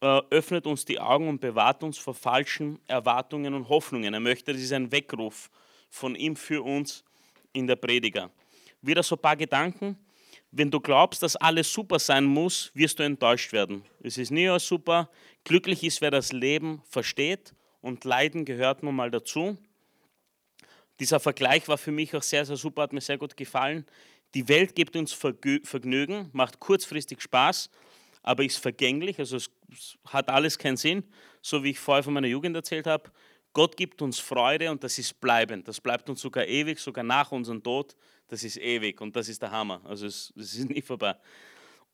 äh, 0.00 0.20
öffnet 0.30 0.66
uns 0.66 0.84
die 0.84 1.00
Augen 1.00 1.28
und 1.28 1.40
bewahrt 1.40 1.82
uns 1.82 1.98
vor 1.98 2.14
falschen 2.14 2.78
Erwartungen 2.86 3.54
und 3.54 3.68
Hoffnungen. 3.68 4.14
Er 4.14 4.20
möchte, 4.20 4.52
das 4.52 4.62
ist 4.62 4.72
ein 4.72 4.90
Weckruf 4.92 5.50
von 5.90 6.14
ihm 6.14 6.36
für 6.36 6.62
uns 6.62 7.04
in 7.52 7.66
der 7.66 7.76
Prediger. 7.76 8.30
Wieder 8.80 9.02
so 9.02 9.16
ein 9.16 9.22
paar 9.22 9.36
Gedanken. 9.36 9.98
Wenn 10.50 10.70
du 10.70 10.80
glaubst, 10.80 11.22
dass 11.22 11.36
alles 11.36 11.70
super 11.72 11.98
sein 11.98 12.24
muss, 12.24 12.70
wirst 12.74 12.98
du 12.98 13.02
enttäuscht 13.02 13.52
werden. 13.52 13.84
Es 14.00 14.16
ist 14.16 14.30
nie 14.30 14.48
super. 14.58 15.10
Glücklich 15.44 15.84
ist, 15.84 16.00
wer 16.00 16.10
das 16.10 16.32
Leben 16.32 16.82
versteht 16.88 17.52
und 17.80 18.04
Leiden 18.04 18.44
gehört 18.44 18.82
nun 18.82 18.94
mal 18.94 19.10
dazu. 19.10 19.58
Dieser 21.00 21.20
Vergleich 21.20 21.68
war 21.68 21.78
für 21.78 21.92
mich 21.92 22.14
auch 22.16 22.22
sehr, 22.22 22.44
sehr 22.44 22.56
super, 22.56 22.82
hat 22.82 22.92
mir 22.92 23.00
sehr 23.00 23.18
gut 23.18 23.36
gefallen. 23.36 23.84
Die 24.34 24.48
Welt 24.48 24.74
gibt 24.74 24.94
uns 24.96 25.12
Vergnügen, 25.12 26.28
macht 26.32 26.60
kurzfristig 26.60 27.20
Spaß, 27.22 27.70
aber 28.22 28.44
ist 28.44 28.58
vergänglich, 28.58 29.18
also 29.18 29.36
es 29.36 29.50
hat 30.06 30.28
alles 30.28 30.58
keinen 30.58 30.76
Sinn, 30.76 31.04
so 31.40 31.64
wie 31.64 31.70
ich 31.70 31.78
vorher 31.78 32.02
von 32.02 32.12
meiner 32.12 32.26
Jugend 32.26 32.54
erzählt 32.54 32.86
habe. 32.86 33.10
Gott 33.52 33.76
gibt 33.76 34.02
uns 34.02 34.18
Freude 34.18 34.70
und 34.70 34.84
das 34.84 34.98
ist 34.98 35.20
bleibend. 35.20 35.66
Das 35.66 35.80
bleibt 35.80 36.08
uns 36.10 36.20
sogar 36.20 36.46
ewig, 36.46 36.78
sogar 36.78 37.04
nach 37.04 37.32
unserem 37.32 37.62
Tod. 37.62 37.96
Das 38.28 38.44
ist 38.44 38.58
ewig 38.58 39.00
und 39.00 39.16
das 39.16 39.28
ist 39.28 39.40
der 39.40 39.50
Hammer. 39.50 39.80
Also 39.84 40.06
es, 40.06 40.32
es 40.36 40.54
ist 40.54 40.68
nie 40.70 40.82
vorbei. 40.82 41.16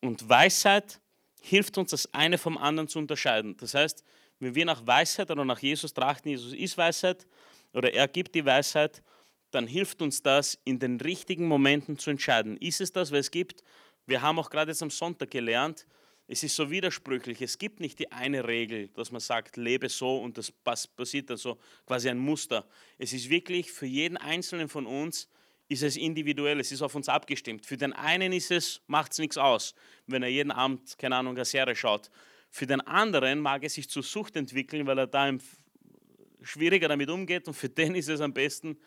Und 0.00 0.28
Weisheit 0.28 1.00
hilft 1.40 1.78
uns, 1.78 1.90
das 1.90 2.12
eine 2.12 2.38
vom 2.38 2.58
anderen 2.58 2.88
zu 2.88 2.98
unterscheiden. 2.98 3.56
Das 3.56 3.74
heißt, 3.74 4.04
wenn 4.40 4.54
wir 4.54 4.64
nach 4.64 4.86
Weisheit 4.86 5.30
oder 5.30 5.44
nach 5.44 5.60
Jesus 5.60 5.94
trachten, 5.94 6.30
Jesus 6.30 6.52
ist 6.52 6.76
Weisheit 6.76 7.26
oder 7.72 7.92
er 7.92 8.08
gibt 8.08 8.34
die 8.34 8.44
Weisheit, 8.44 9.02
dann 9.54 9.66
hilft 9.66 10.02
uns 10.02 10.22
das, 10.22 10.58
in 10.64 10.78
den 10.78 11.00
richtigen 11.00 11.46
Momenten 11.46 11.98
zu 11.98 12.10
entscheiden. 12.10 12.56
Ist 12.56 12.80
es 12.80 12.92
das, 12.92 13.12
was 13.12 13.20
es 13.20 13.30
gibt? 13.30 13.62
Wir 14.06 14.22
haben 14.22 14.38
auch 14.38 14.50
gerade 14.50 14.70
jetzt 14.70 14.82
am 14.82 14.90
Sonntag 14.90 15.30
gelernt, 15.30 15.86
es 16.26 16.42
ist 16.42 16.56
so 16.56 16.70
widersprüchlich. 16.70 17.42
Es 17.42 17.58
gibt 17.58 17.80
nicht 17.80 17.98
die 17.98 18.10
eine 18.10 18.46
Regel, 18.48 18.88
dass 18.88 19.10
man 19.10 19.20
sagt, 19.20 19.56
lebe 19.56 19.88
so 19.88 20.18
und 20.18 20.38
das 20.38 20.50
passiert 20.50 21.28
dann 21.28 21.36
so, 21.36 21.58
quasi 21.86 22.08
ein 22.08 22.18
Muster. 22.18 22.66
Es 22.98 23.12
ist 23.12 23.28
wirklich 23.28 23.70
für 23.70 23.86
jeden 23.86 24.16
Einzelnen 24.16 24.68
von 24.68 24.86
uns 24.86 25.28
ist 25.68 25.82
es 25.82 25.96
individuell, 25.96 26.60
es 26.60 26.72
ist 26.72 26.82
auf 26.82 26.94
uns 26.94 27.08
abgestimmt. 27.08 27.66
Für 27.66 27.76
den 27.76 27.92
einen 27.92 28.32
ist 28.32 28.50
es, 28.50 28.82
macht 28.86 29.12
es 29.12 29.18
nichts 29.18 29.38
aus, 29.38 29.74
wenn 30.06 30.22
er 30.22 30.28
jeden 30.28 30.50
Abend, 30.50 30.96
keine 30.98 31.16
Ahnung, 31.16 31.34
eine 31.34 31.44
Serie 31.44 31.74
schaut. 31.74 32.10
Für 32.50 32.66
den 32.66 32.80
anderen 32.82 33.40
mag 33.40 33.64
es 33.64 33.74
sich 33.74 33.88
zur 33.88 34.02
Sucht 34.02 34.36
entwickeln, 34.36 34.86
weil 34.86 34.98
er 34.98 35.06
da 35.06 35.30
schwieriger 36.42 36.88
damit 36.88 37.10
umgeht 37.10 37.48
und 37.48 37.54
für 37.54 37.68
den 37.68 37.94
ist 37.94 38.08
es 38.08 38.20
am 38.20 38.32
besten, 38.32 38.78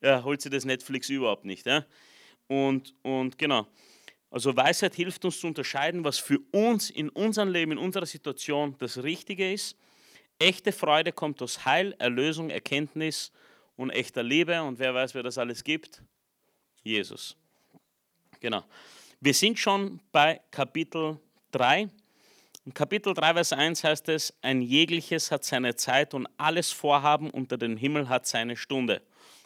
er 0.00 0.24
holt 0.24 0.42
sich 0.42 0.50
das 0.50 0.64
Netflix 0.64 1.08
überhaupt 1.08 1.44
nicht. 1.44 1.66
Ja? 1.66 1.84
Und, 2.46 2.94
und 3.02 3.38
genau. 3.38 3.66
Also 4.30 4.56
Weisheit 4.56 4.94
hilft 4.94 5.24
uns 5.24 5.38
zu 5.38 5.46
unterscheiden, 5.46 6.04
was 6.04 6.18
für 6.18 6.40
uns 6.50 6.90
in 6.90 7.08
unserem 7.08 7.50
Leben, 7.50 7.72
in 7.72 7.78
unserer 7.78 8.06
Situation 8.06 8.74
das 8.78 9.02
Richtige 9.02 9.52
ist. 9.52 9.76
Echte 10.38 10.72
Freude 10.72 11.12
kommt 11.12 11.40
aus 11.40 11.64
Heil, 11.64 11.94
Erlösung, 11.98 12.50
Erkenntnis 12.50 13.30
und 13.76 13.90
echter 13.90 14.22
Liebe. 14.22 14.60
Und 14.62 14.78
wer 14.78 14.92
weiß, 14.92 15.14
wer 15.14 15.22
das 15.22 15.38
alles 15.38 15.62
gibt? 15.62 16.02
Jesus. 16.82 17.36
Genau. 18.40 18.64
Wir 19.20 19.32
sind 19.32 19.58
schon 19.58 20.00
bei 20.10 20.40
Kapitel 20.50 21.18
3. 21.52 21.88
In 22.66 22.74
Kapitel 22.74 23.14
3, 23.14 23.34
Vers 23.34 23.52
1 23.52 23.84
heißt 23.84 24.08
es, 24.08 24.34
ein 24.42 24.60
jegliches 24.60 25.30
hat 25.30 25.44
seine 25.44 25.76
Zeit 25.76 26.12
und 26.12 26.26
alles 26.36 26.72
Vorhaben 26.72 27.30
unter 27.30 27.56
dem 27.56 27.76
Himmel 27.76 28.08
hat 28.08 28.26
seine 28.26 28.56
Stunde. 28.56 29.00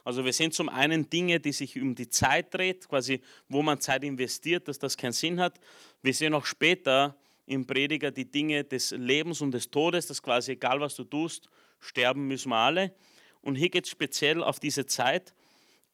Also 0.05 0.25
wir 0.25 0.33
sehen 0.33 0.53
zum 0.53 0.69
einen 0.69 1.09
Dinge, 1.11 1.41
die 1.41 1.53
sich 1.53 1.81
um 1.81 1.95
die 1.95 2.09
Zeit 2.09 2.55
dreht, 2.55 2.89
quasi 2.89 3.21
wo 3.49 3.63
man 3.63 3.81
Zeit 3.81 4.05
investiert, 4.05 4.69
dass 4.69 4.79
das 4.79 4.97
keinen 4.97 5.13
Sinn 5.13 5.41
hat. 5.41 5.61
Wir 6.03 6.15
sehen 6.15 6.35
auch 6.35 6.47
später 6.47 7.17
im 7.47 7.67
Prediger 7.67 8.11
die 8.11 8.31
Dinge 8.31 8.65
des 8.65 8.91
Lebens 8.93 9.41
und 9.41 9.53
des 9.53 9.71
Todes, 9.71 10.07
dass 10.07 10.23
quasi 10.23 10.53
egal 10.53 10.81
was 10.81 10.95
du 10.95 11.05
tust, 11.05 11.49
sterben 11.81 12.27
müssen 12.27 12.51
wir 12.51 12.57
alle. 12.57 12.95
Und 13.41 13.57
hier 13.57 13.71
geht 13.71 13.85
es 13.85 13.91
speziell 13.91 14.43
auf 14.43 14.61
diese 14.61 14.87
Zeit. 14.87 15.35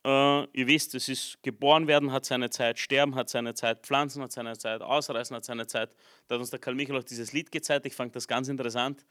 Äh, 0.04 0.44
ihr 0.52 0.66
wisst, 0.66 0.94
es 0.94 1.08
ist 1.08 1.42
geboren 1.42 1.86
werden 1.86 2.12
hat 2.12 2.24
seine 2.24 2.50
Zeit, 2.50 2.78
sterben 2.78 3.14
hat 3.14 3.28
seine 3.28 3.54
Zeit, 3.54 3.86
pflanzen 3.86 4.22
hat 4.22 4.32
seine 4.32 4.56
Zeit, 4.58 4.82
ausreißen 4.82 5.34
hat 5.34 5.44
seine 5.44 5.66
Zeit. 5.66 5.94
Da 6.28 6.34
hat 6.34 6.40
uns 6.40 6.50
der 6.50 6.58
Karl 6.58 6.74
Michael 6.74 6.98
auch 6.98 7.04
dieses 7.04 7.32
Lied 7.32 7.50
gezeigt. 7.50 7.86
Ich 7.86 7.94
fand 7.94 8.14
das 8.14 8.28
ganz 8.28 8.48
interessant, 8.48 9.04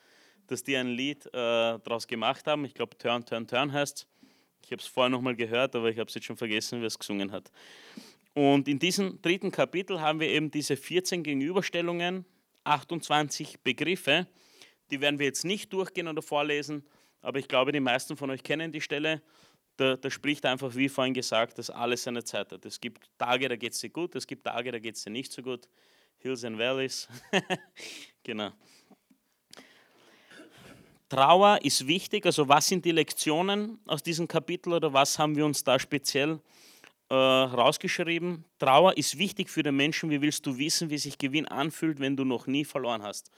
dass 0.47 0.63
die 0.63 0.75
ein 0.75 0.89
Lied 0.89 1.25
äh, 1.27 1.29
daraus 1.31 2.07
gemacht 2.07 2.45
haben. 2.47 2.65
Ich 2.65 2.73
glaube, 2.73 2.97
Turn, 2.97 3.25
Turn, 3.25 3.47
Turn 3.47 3.71
heißt 3.71 4.07
Ich 4.65 4.71
habe 4.71 4.81
es 4.81 4.87
vorher 4.87 5.09
nochmal 5.09 5.35
gehört, 5.35 5.75
aber 5.75 5.89
ich 5.89 5.99
habe 5.99 6.07
es 6.07 6.15
jetzt 6.15 6.25
schon 6.25 6.37
vergessen, 6.37 6.79
wer 6.79 6.87
es 6.87 6.97
gesungen 6.97 7.31
hat. 7.31 7.51
Und 8.33 8.67
in 8.67 8.79
diesem 8.79 9.21
dritten 9.21 9.51
Kapitel 9.51 10.01
haben 10.01 10.19
wir 10.19 10.27
eben 10.29 10.49
diese 10.49 10.75
14 10.75 11.23
Gegenüberstellungen, 11.23 12.25
28 12.63 13.59
Begriffe. 13.61 14.27
Die 14.89 15.01
werden 15.01 15.19
wir 15.19 15.25
jetzt 15.25 15.45
nicht 15.45 15.71
durchgehen 15.71 16.07
oder 16.07 16.21
vorlesen, 16.21 16.83
aber 17.21 17.39
ich 17.39 17.47
glaube, 17.47 17.71
die 17.71 17.79
meisten 17.79 18.17
von 18.17 18.29
euch 18.29 18.43
kennen 18.43 18.71
die 18.71 18.81
Stelle. 18.81 19.21
Da, 19.77 19.95
da 19.95 20.09
spricht 20.09 20.45
einfach, 20.45 20.75
wie 20.75 20.89
vorhin 20.89 21.13
gesagt, 21.13 21.57
dass 21.57 21.69
alles 21.69 22.03
seine 22.03 22.23
Zeit 22.23 22.51
hat. 22.51 22.65
Es 22.65 22.79
gibt 22.79 23.09
Tage, 23.17 23.49
da 23.49 23.55
geht 23.55 23.73
es 23.73 23.79
dir 23.79 23.89
gut, 23.89 24.15
es 24.15 24.27
gibt 24.27 24.43
Tage, 24.43 24.71
da 24.71 24.79
geht 24.79 24.95
es 24.95 25.03
dir 25.03 25.09
nicht 25.09 25.31
so 25.31 25.41
gut. 25.41 25.67
Hills 26.19 26.43
and 26.43 26.57
Valleys. 26.57 27.07
genau. 28.23 28.51
Trauer 31.09 31.59
ist 31.63 31.87
wichtig. 31.87 32.25
Also 32.25 32.47
was 32.47 32.67
sind 32.67 32.85
die 32.85 32.91
Lektionen 32.91 33.79
aus 33.85 34.03
diesem 34.03 34.27
Kapitel 34.27 34.73
oder 34.73 34.93
was 34.93 35.19
haben 35.19 35.35
wir 35.35 35.45
uns 35.45 35.63
da 35.63 35.77
speziell 35.79 36.39
äh, 37.09 37.13
rausgeschrieben? 37.13 38.45
Trauer 38.57 38.97
ist 38.97 39.17
wichtig 39.17 39.49
für 39.49 39.63
den 39.63 39.75
Menschen. 39.75 40.09
Wie 40.09 40.21
willst 40.21 40.45
du 40.45 40.57
wissen, 40.57 40.89
wie 40.89 40.97
sich 40.97 41.17
Gewinn 41.17 41.47
anfühlt, 41.47 41.99
wenn 41.99 42.15
du 42.15 42.23
noch 42.23 42.47
nie 42.47 42.65
verloren 42.65 43.03
hast? 43.03 43.29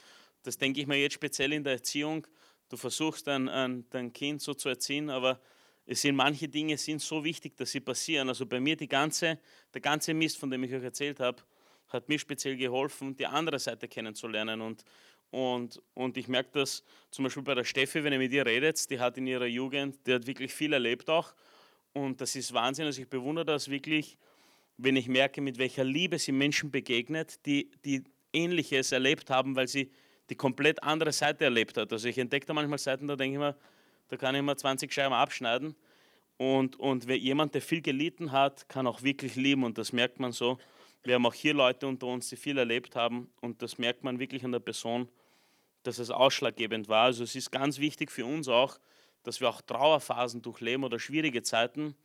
Das 0.43 0.57
denke 0.57 0.79
ich 0.79 0.87
mir 0.87 0.97
jetzt 0.97 1.13
speziell 1.13 1.53
in 1.53 1.63
der 1.63 1.73
Erziehung. 1.73 2.25
Du 2.69 2.77
versuchst 2.77 3.27
dein, 3.27 3.85
dein 3.89 4.13
Kind 4.13 4.41
so 4.41 4.53
zu 4.53 4.69
erziehen, 4.69 5.09
aber 5.09 5.39
es 5.85 6.01
sind 6.01 6.15
manche 6.15 6.47
Dinge 6.47 6.77
sind 6.77 7.01
so 7.01 7.23
wichtig, 7.23 7.55
dass 7.57 7.71
sie 7.71 7.79
passieren. 7.79 8.29
Also 8.29 8.45
bei 8.45 8.59
mir 8.59 8.75
die 8.75 8.87
ganze, 8.87 9.39
der 9.73 9.81
ganze 9.81 10.13
Mist, 10.13 10.37
von 10.37 10.49
dem 10.49 10.63
ich 10.63 10.73
euch 10.73 10.83
erzählt 10.83 11.19
habe, 11.19 11.43
hat 11.89 12.09
mir 12.09 12.17
speziell 12.17 12.57
geholfen, 12.57 13.15
die 13.15 13.27
andere 13.27 13.59
Seite 13.59 13.87
kennenzulernen. 13.87 14.61
Und, 14.61 14.83
und, 15.35 15.81
und 15.95 16.15
ich 16.15 16.29
merke 16.29 16.51
das 16.53 16.81
zum 17.11 17.25
Beispiel 17.25 17.43
bei 17.43 17.55
der 17.55 17.65
Steffi, 17.65 18.01
wenn 18.05 18.13
ihr 18.13 18.19
mit 18.19 18.31
ihr 18.31 18.45
redet, 18.45 18.89
die 18.89 19.01
hat 19.01 19.17
in 19.17 19.27
ihrer 19.27 19.47
Jugend, 19.47 19.97
die 20.07 20.13
hat 20.13 20.25
wirklich 20.25 20.53
viel 20.53 20.71
erlebt 20.71 21.09
auch. 21.09 21.33
Und 21.91 22.21
das 22.21 22.37
ist 22.37 22.53
Wahnsinn. 22.53 22.85
Also 22.85 23.01
ich 23.01 23.09
bewundere 23.09 23.43
das 23.43 23.69
wirklich, 23.69 24.17
wenn 24.77 24.95
ich 24.95 25.09
merke, 25.09 25.41
mit 25.41 25.57
welcher 25.57 25.83
Liebe 25.83 26.19
sie 26.19 26.31
Menschen 26.31 26.71
begegnet, 26.71 27.45
die, 27.45 27.69
die 27.83 28.05
Ähnliches 28.31 28.93
erlebt 28.93 29.29
haben, 29.29 29.57
weil 29.57 29.67
sie 29.67 29.91
die 30.29 30.35
komplett 30.35 30.81
andere 30.83 31.11
Seite 31.11 31.43
erlebt 31.43 31.75
hat. 31.75 31.91
Also 31.91 32.07
ich 32.07 32.17
entdecke 32.17 32.45
da 32.45 32.53
manchmal 32.53 32.79
Seiten, 32.79 33.05
da 33.05 33.17
denke 33.17 33.35
ich 33.35 33.39
mir, 33.39 33.57
da 34.07 34.15
kann 34.15 34.35
ich 34.35 34.41
mal 34.41 34.55
20 34.55 34.93
Scheiben 34.93 35.13
abschneiden. 35.13 35.75
Und, 36.37 36.79
und 36.79 37.09
jemand, 37.09 37.53
der 37.55 37.61
viel 37.61 37.81
gelitten 37.81 38.31
hat, 38.31 38.69
kann 38.69 38.87
auch 38.87 39.03
wirklich 39.03 39.35
lieben 39.35 39.65
und 39.65 39.77
das 39.77 39.91
merkt 39.91 40.17
man 40.17 40.31
so. 40.31 40.59
Wir 41.03 41.15
haben 41.15 41.25
auch 41.25 41.33
hier 41.33 41.53
Leute 41.53 41.87
unter 41.87 42.07
uns, 42.07 42.29
die 42.29 42.37
viel 42.37 42.57
erlebt 42.57 42.95
haben 42.95 43.29
und 43.41 43.61
das 43.61 43.77
merkt 43.77 44.05
man 44.05 44.17
wirklich 44.17 44.45
an 44.45 44.53
der 44.53 44.59
Person, 44.59 45.09
dass 45.85 45.99
es 45.99 46.09
ausschlaggebend 46.09 46.89
war. 46.89 47.05
Also 47.05 47.23
es 47.23 47.35
ist 47.35 47.51
ganz 47.51 47.79
wichtig 47.79 48.11
für 48.11 48.25
uns 48.25 48.47
auch, 48.47 48.79
dass 49.23 49.39
wir 49.39 49.49
auch 49.49 49.61
Trauerphasen 49.61 50.41
durchleben 50.41 50.83
oder 50.83 50.99
schwierige 50.99 51.43
Zeiten. 51.43 51.95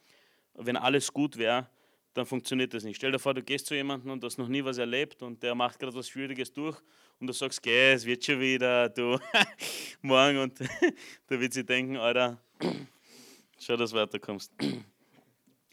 Wenn 0.55 0.77
alles 0.77 1.13
gut 1.13 1.39
wäre, 1.39 1.69
dann 2.15 2.27
funktioniert 2.27 2.75
das 2.75 2.85
nicht. 2.85 2.97
Stell 2.97 3.13
dir 3.13 3.19
vor, 3.19 3.35
du 3.35 3.43
gehst 3.43 3.67
zu 3.67 3.75
jemandem 3.75 4.11
und 4.11 4.23
hast 4.25 4.37
noch 4.37 4.49
nie 4.49 4.65
was 4.65 4.79
erlebt 4.79 5.23
und 5.23 5.43
der 5.43 5.55
macht 5.55 5.79
gerade 5.79 5.95
was 5.95 6.09
Schwieriges 6.09 6.53
durch 6.53 6.77
und 7.21 7.27
du 7.27 7.33
sagst, 7.33 7.63
geh, 7.63 7.93
es 7.93 8.05
wird 8.05 8.25
schon 8.25 8.41
wieder, 8.41 8.89
du, 8.89 9.19
morgen 10.03 10.39
und 10.39 10.61
da 11.29 11.41
wird 11.41 11.55
sie 11.55 11.65
denken, 11.65 11.97
Alter, 11.97 12.39
schau, 13.59 13.77
dass 13.77 13.91
du 13.91 13.97
weiterkommst. 13.97 14.53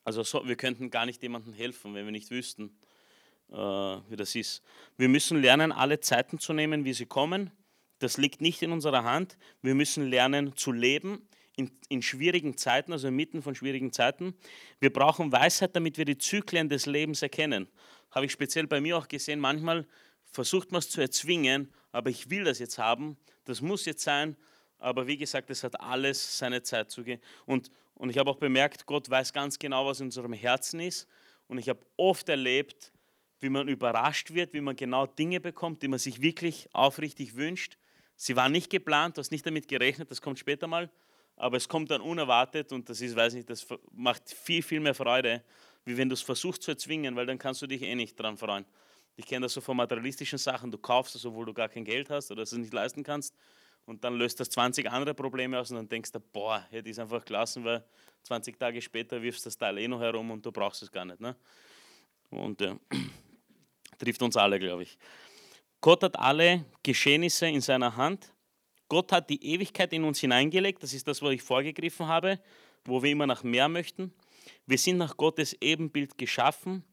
Also 0.03 0.24
so, 0.24 0.47
wir 0.47 0.55
könnten 0.55 0.89
gar 0.89 1.05
nicht 1.05 1.22
jemandem 1.22 1.51
helfen, 1.51 1.93
wenn 1.93 2.05
wir 2.05 2.14
nicht 2.14 2.32
wüssten, 2.32 2.80
äh, 3.49 3.55
wie 3.55 4.16
das 4.16 4.36
ist. 4.36 4.64
Wir 4.95 5.10
müssen 5.10 5.41
lernen, 5.41 5.74
alle 5.74 5.99
Zeiten 5.99 6.39
zu 6.39 6.53
nehmen, 6.53 6.86
wie 6.86 6.93
sie 6.93 7.05
kommen. 7.05 7.51
Das 8.00 8.18
liegt 8.18 8.41
nicht 8.41 8.62
in 8.62 8.72
unserer 8.72 9.04
Hand. 9.04 9.38
Wir 9.62 9.76
müssen 9.76 10.08
lernen 10.08 10.56
zu 10.56 10.72
leben 10.72 11.28
in, 11.56 11.72
in 11.89 12.02
schwierigen 12.02 12.58
Zeiten, 12.58 12.93
also 12.93 13.08
inmitten 13.08 13.41
von 13.41 13.56
schwierigen 13.56 13.91
Zeiten. 13.91 14.36
Wir 14.80 14.93
brauchen 14.93 15.32
Weisheit, 15.32 15.76
damit 15.76 15.98
wir 15.98 16.06
die 16.06 16.18
Zyklen 16.18 16.70
des 16.70 16.86
Lebens 16.86 17.22
erkennen. 17.22 17.68
Habe 18.12 18.28
ich 18.28 18.32
speziell 18.32 18.68
bei 18.68 18.80
mir 18.80 18.98
auch 18.98 19.08
gesehen, 19.08 19.39
manchmal 19.39 19.86
versucht 20.26 20.72
man 20.72 20.80
es 20.80 20.89
zu 20.89 21.02
erzwingen, 21.02 21.74
aber 21.91 22.10
ich 22.10 22.30
will 22.30 22.43
das 22.43 22.60
jetzt 22.60 22.78
haben, 22.78 23.18
das 23.45 23.62
muss 23.62 23.86
jetzt 23.86 24.04
sein, 24.04 24.36
aber 24.78 25.08
wie 25.08 25.18
gesagt, 25.18 25.50
es 25.50 25.64
hat 25.64 25.80
alles 25.82 26.38
seine 26.38 26.62
Zeit 26.62 26.91
zu 26.91 27.04
gehen. 27.04 27.20
Und, 27.45 27.72
und 27.95 28.10
ich 28.10 28.18
habe 28.18 28.30
auch 28.30 28.38
bemerkt, 28.38 28.86
Gott 28.86 29.10
weiß 29.10 29.34
ganz 29.34 29.58
genau, 29.58 29.88
was 29.88 30.00
in 30.00 30.08
unserem 30.08 30.34
Herzen 30.34 30.80
ist. 30.80 31.08
Und 31.48 31.58
ich 31.58 31.70
habe 31.70 31.80
oft 31.95 32.30
erlebt, 32.30 32.91
wie 33.39 33.50
man 33.50 33.68
überrascht 33.68 34.34
wird, 34.34 34.54
wie 34.54 34.62
man 34.62 34.76
genau 34.76 35.08
Dinge 35.08 35.39
bekommt, 35.39 35.82
die 35.82 35.88
man 35.88 36.00
sich 36.00 36.22
wirklich 36.22 36.70
aufrichtig 36.74 37.36
wünscht. 37.36 37.78
Sie 38.18 38.36
waren 38.36 38.51
nicht 38.51 38.70
geplant, 38.70 39.15
du 39.15 39.20
hast 39.20 39.32
nicht 39.32 39.45
damit 39.45 39.70
gerechnet, 39.70 40.11
das 40.11 40.22
kommt 40.22 40.39
später 40.39 40.68
mal 40.68 40.89
aber 41.38 41.57
es 41.57 41.70
kommt 41.70 41.91
dann 41.91 42.01
unerwartet 42.01 42.72
und 42.72 42.89
das 42.89 42.99
ist, 42.99 43.15
weiß 43.15 43.34
nicht, 43.36 43.49
das 43.49 43.65
macht 43.91 44.30
viel, 44.30 44.63
viel 44.63 44.80
mehr 44.80 44.95
Freude, 44.95 45.43
wie 45.86 45.95
wenn 45.95 46.09
du 46.09 46.13
es 46.13 46.22
versuchst 46.22 46.63
zu 46.63 46.72
erzwingen, 46.72 47.15
weil 47.15 47.28
dann 47.28 47.38
kannst 47.38 47.61
du 47.61 47.68
dich 47.68 47.84
eh 47.84 47.95
nicht 47.95 48.20
dran 48.20 48.38
freuen. 48.38 48.65
Ich 49.15 49.26
kenne 49.26 49.45
das 49.45 49.53
so 49.53 49.61
von 49.61 49.78
materialistischen 49.78 50.39
Sachen, 50.39 50.72
du 50.72 50.78
kaufst 50.78 51.15
es, 51.15 51.26
obwohl 51.26 51.45
du 51.45 51.53
gar 51.53 51.70
kein 51.70 51.86
Geld 51.86 52.09
hast 52.09 52.32
oder 52.32 52.41
es 52.41 52.51
nicht 52.51 52.74
leisten 52.74 53.03
kannst 53.03 53.36
und 53.86 54.03
dann 54.03 54.15
löst 54.15 54.39
das 54.39 54.49
20 54.49 54.89
andere 54.91 55.13
Probleme 55.13 55.59
aus 55.59 55.70
und 55.70 55.78
dann 55.78 55.89
denkst 55.89 56.11
du, 56.11 56.20
boah, 56.20 56.65
hätte 56.72 56.89
ich 56.89 56.93
es 56.93 56.99
einfach 56.99 57.24
gelassen, 57.24 57.63
weil 57.63 57.86
20 58.24 58.59
Tage 58.59 58.82
später 58.82 59.22
wirfst 59.22 59.45
du 59.45 59.49
das 59.49 59.57
Teil 59.57 59.78
eh 59.78 59.88
noch 59.88 60.01
herum 60.01 60.32
und 60.32 60.45
du 60.45 60.51
brauchst 60.51 60.82
es 60.82 60.91
gar 60.91 61.05
nicht. 61.05 61.22
Ne? 61.22 61.36
Und 62.32 62.59
ja, 62.61 62.76
trifft 63.99 64.22
uns 64.24 64.36
alle, 64.36 64.59
glaube 64.59 64.84
ich. 64.84 64.97
Gott 65.82 66.03
hat 66.03 66.17
alle 66.17 66.65
Geschehnisse 66.84 67.47
in 67.47 67.61
seiner 67.61 67.95
Hand 67.95 68.32
Gott 68.89 69.11
hat 69.11 69.30
die 69.30 69.43
Ewigkeit 69.43 69.91
in 69.91 70.03
uns 70.03 70.19
hineingelegt, 70.19 70.82
das 70.82 70.93
ist 70.93 71.07
das, 71.07 71.21
was 71.21 71.34
ich 71.34 71.41
vorgegriffen 71.41 72.07
habe, 72.07 72.39
wo 72.86 73.03
wir 73.03 73.11
immer 73.11 73.28
nach 73.28 73.43
mehr 73.43 73.67
möchten. 73.67 74.13
Wir 74.65 74.78
sind 74.78 74.97
nach 74.97 75.17
Gottes 75.17 75.55
Ebenbild 75.59 76.17
geschaffen. 76.17 76.84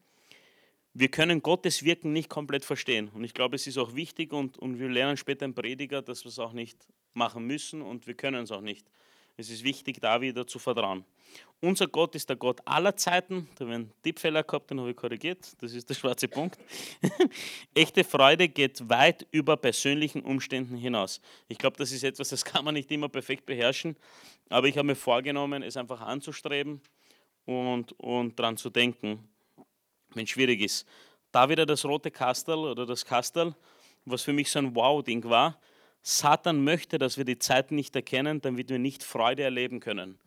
Wir 0.93 1.09
können 1.09 1.41
Gottes 1.41 1.83
Wirken 1.83 2.11
nicht 2.11 2.29
komplett 2.29 2.65
verstehen. 2.65 3.09
Und 3.13 3.23
ich 3.23 3.33
glaube, 3.33 3.55
es 3.55 3.67
ist 3.67 3.77
auch 3.77 3.95
wichtig 3.95 4.33
und, 4.33 4.57
und 4.57 4.79
wir 4.79 4.89
lernen 4.89 5.17
später 5.17 5.45
im 5.45 5.53
Prediger, 5.53 6.01
dass 6.01 6.25
wir 6.25 6.29
es 6.29 6.39
auch 6.39 6.53
nicht 6.53 6.77
machen 7.13 7.47
müssen 7.47 7.81
und 7.81 8.07
wir 8.07 8.13
können 8.13 8.43
es 8.43 8.51
auch 8.51 8.61
nicht. 8.61 8.89
Es 9.37 9.49
ist 9.49 9.63
wichtig, 9.63 9.99
da 10.01 10.21
wieder 10.21 10.47
zu 10.47 10.59
vertrauen. 10.59 11.05
Unser 11.65 11.87
Gott 11.87 12.13
ist 12.13 12.29
der 12.29 12.35
Gott 12.35 12.61
aller 12.65 12.95
Zeiten. 12.95 13.49
Da 13.55 13.61
haben 13.65 13.69
wir 13.69 13.75
einen 13.75 13.91
Tippfehler 14.03 14.43
gehabt, 14.43 14.69
den 14.69 14.79
habe 14.79 14.91
ich 14.91 14.95
korrigiert. 14.95 15.53
Das 15.59 15.73
ist 15.73 15.89
der 15.89 15.95
schwarze 15.95 16.27
Punkt. 16.27 16.59
Echte 17.73 18.03
Freude 18.03 18.47
geht 18.47 18.87
weit 18.87 19.25
über 19.31 19.57
persönlichen 19.57 20.21
Umständen 20.21 20.77
hinaus. 20.77 21.21
Ich 21.47 21.57
glaube, 21.57 21.75
das 21.77 21.91
ist 21.91 22.03
etwas, 22.03 22.29
das 22.29 22.45
kann 22.45 22.63
man 22.65 22.75
nicht 22.75 22.91
immer 22.91 23.09
perfekt 23.09 23.47
beherrschen. 23.47 23.95
Aber 24.49 24.67
ich 24.67 24.77
habe 24.77 24.85
mir 24.85 24.95
vorgenommen, 24.95 25.63
es 25.63 25.75
einfach 25.75 26.01
anzustreben 26.01 26.81
und, 27.45 27.93
und 27.93 28.37
daran 28.37 28.57
zu 28.57 28.69
denken, 28.69 29.27
wenn 30.13 30.25
es 30.25 30.29
schwierig 30.29 30.61
ist. 30.61 30.85
Da 31.31 31.49
wieder 31.49 31.65
das 31.65 31.83
rote 31.83 32.11
Kastel 32.11 32.59
oder 32.59 32.85
das 32.85 33.03
Kastel, 33.05 33.55
was 34.05 34.21
für 34.21 34.33
mich 34.33 34.51
so 34.51 34.59
ein 34.59 34.75
Wow-Ding 34.75 35.23
war 35.23 35.59
Satan 36.07 36.63
möchte, 36.63 36.99
dass 36.99 37.17
wir 37.17 37.25
die 37.25 37.39
Zeit 37.39 37.71
nicht 37.71 37.95
erkennen, 37.95 38.39
damit 38.39 38.69
wir 38.69 38.77
nicht 38.77 39.01
Freude 39.01 39.41
erleben 39.41 39.79
können. 39.79 40.19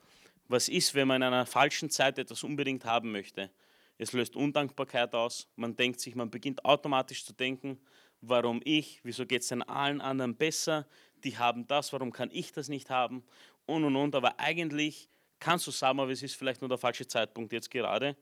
Was 0.48 0.68
ist, 0.68 0.94
wenn 0.94 1.08
man 1.08 1.22
in 1.22 1.28
einer 1.28 1.46
falschen 1.46 1.90
Zeit 1.90 2.18
etwas 2.18 2.42
unbedingt 2.42 2.84
haben 2.84 3.12
möchte? 3.12 3.50
Es 3.98 4.12
löst 4.12 4.34
Undankbarkeit 4.34 5.14
aus. 5.14 5.48
Man 5.56 5.76
denkt 5.76 6.00
sich, 6.00 6.14
man 6.14 6.30
beginnt 6.30 6.64
automatisch 6.64 7.24
zu 7.24 7.34
denken, 7.34 7.78
warum 8.20 8.60
ich, 8.64 9.00
wieso 9.02 9.26
geht 9.26 9.42
es 9.42 9.48
denn 9.48 9.62
allen 9.62 10.00
anderen 10.00 10.36
besser? 10.36 10.86
Die 11.24 11.36
haben 11.36 11.66
das, 11.66 11.92
warum 11.92 12.12
kann 12.12 12.30
ich 12.32 12.52
das 12.52 12.68
nicht 12.68 12.90
haben? 12.90 13.24
Und 13.66 13.84
und 13.84 13.96
und. 13.96 14.14
Aber 14.14 14.38
eigentlich 14.40 15.08
kannst 15.38 15.66
du 15.66 15.70
sagen, 15.70 16.00
aber 16.00 16.12
es 16.12 16.22
ist 16.22 16.34
vielleicht 16.34 16.62
nur 16.62 16.68
der 16.68 16.78
falsche 16.78 17.06
Zeitpunkt 17.06 17.52
jetzt 17.52 17.70
gerade. 17.70 18.16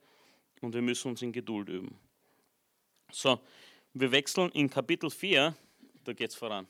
Und 0.61 0.73
wir 0.73 0.81
müssen 0.81 1.09
uns 1.09 1.21
in 1.21 1.31
Geduld 1.31 1.69
üben. 1.69 1.97
So, 3.11 3.39
wir 3.93 4.11
wechseln 4.11 4.51
in 4.51 4.69
Kapitel 4.69 5.09
4, 5.09 5.55
da 6.03 6.13
geht 6.13 6.31
es 6.31 6.35
voran. 6.35 6.67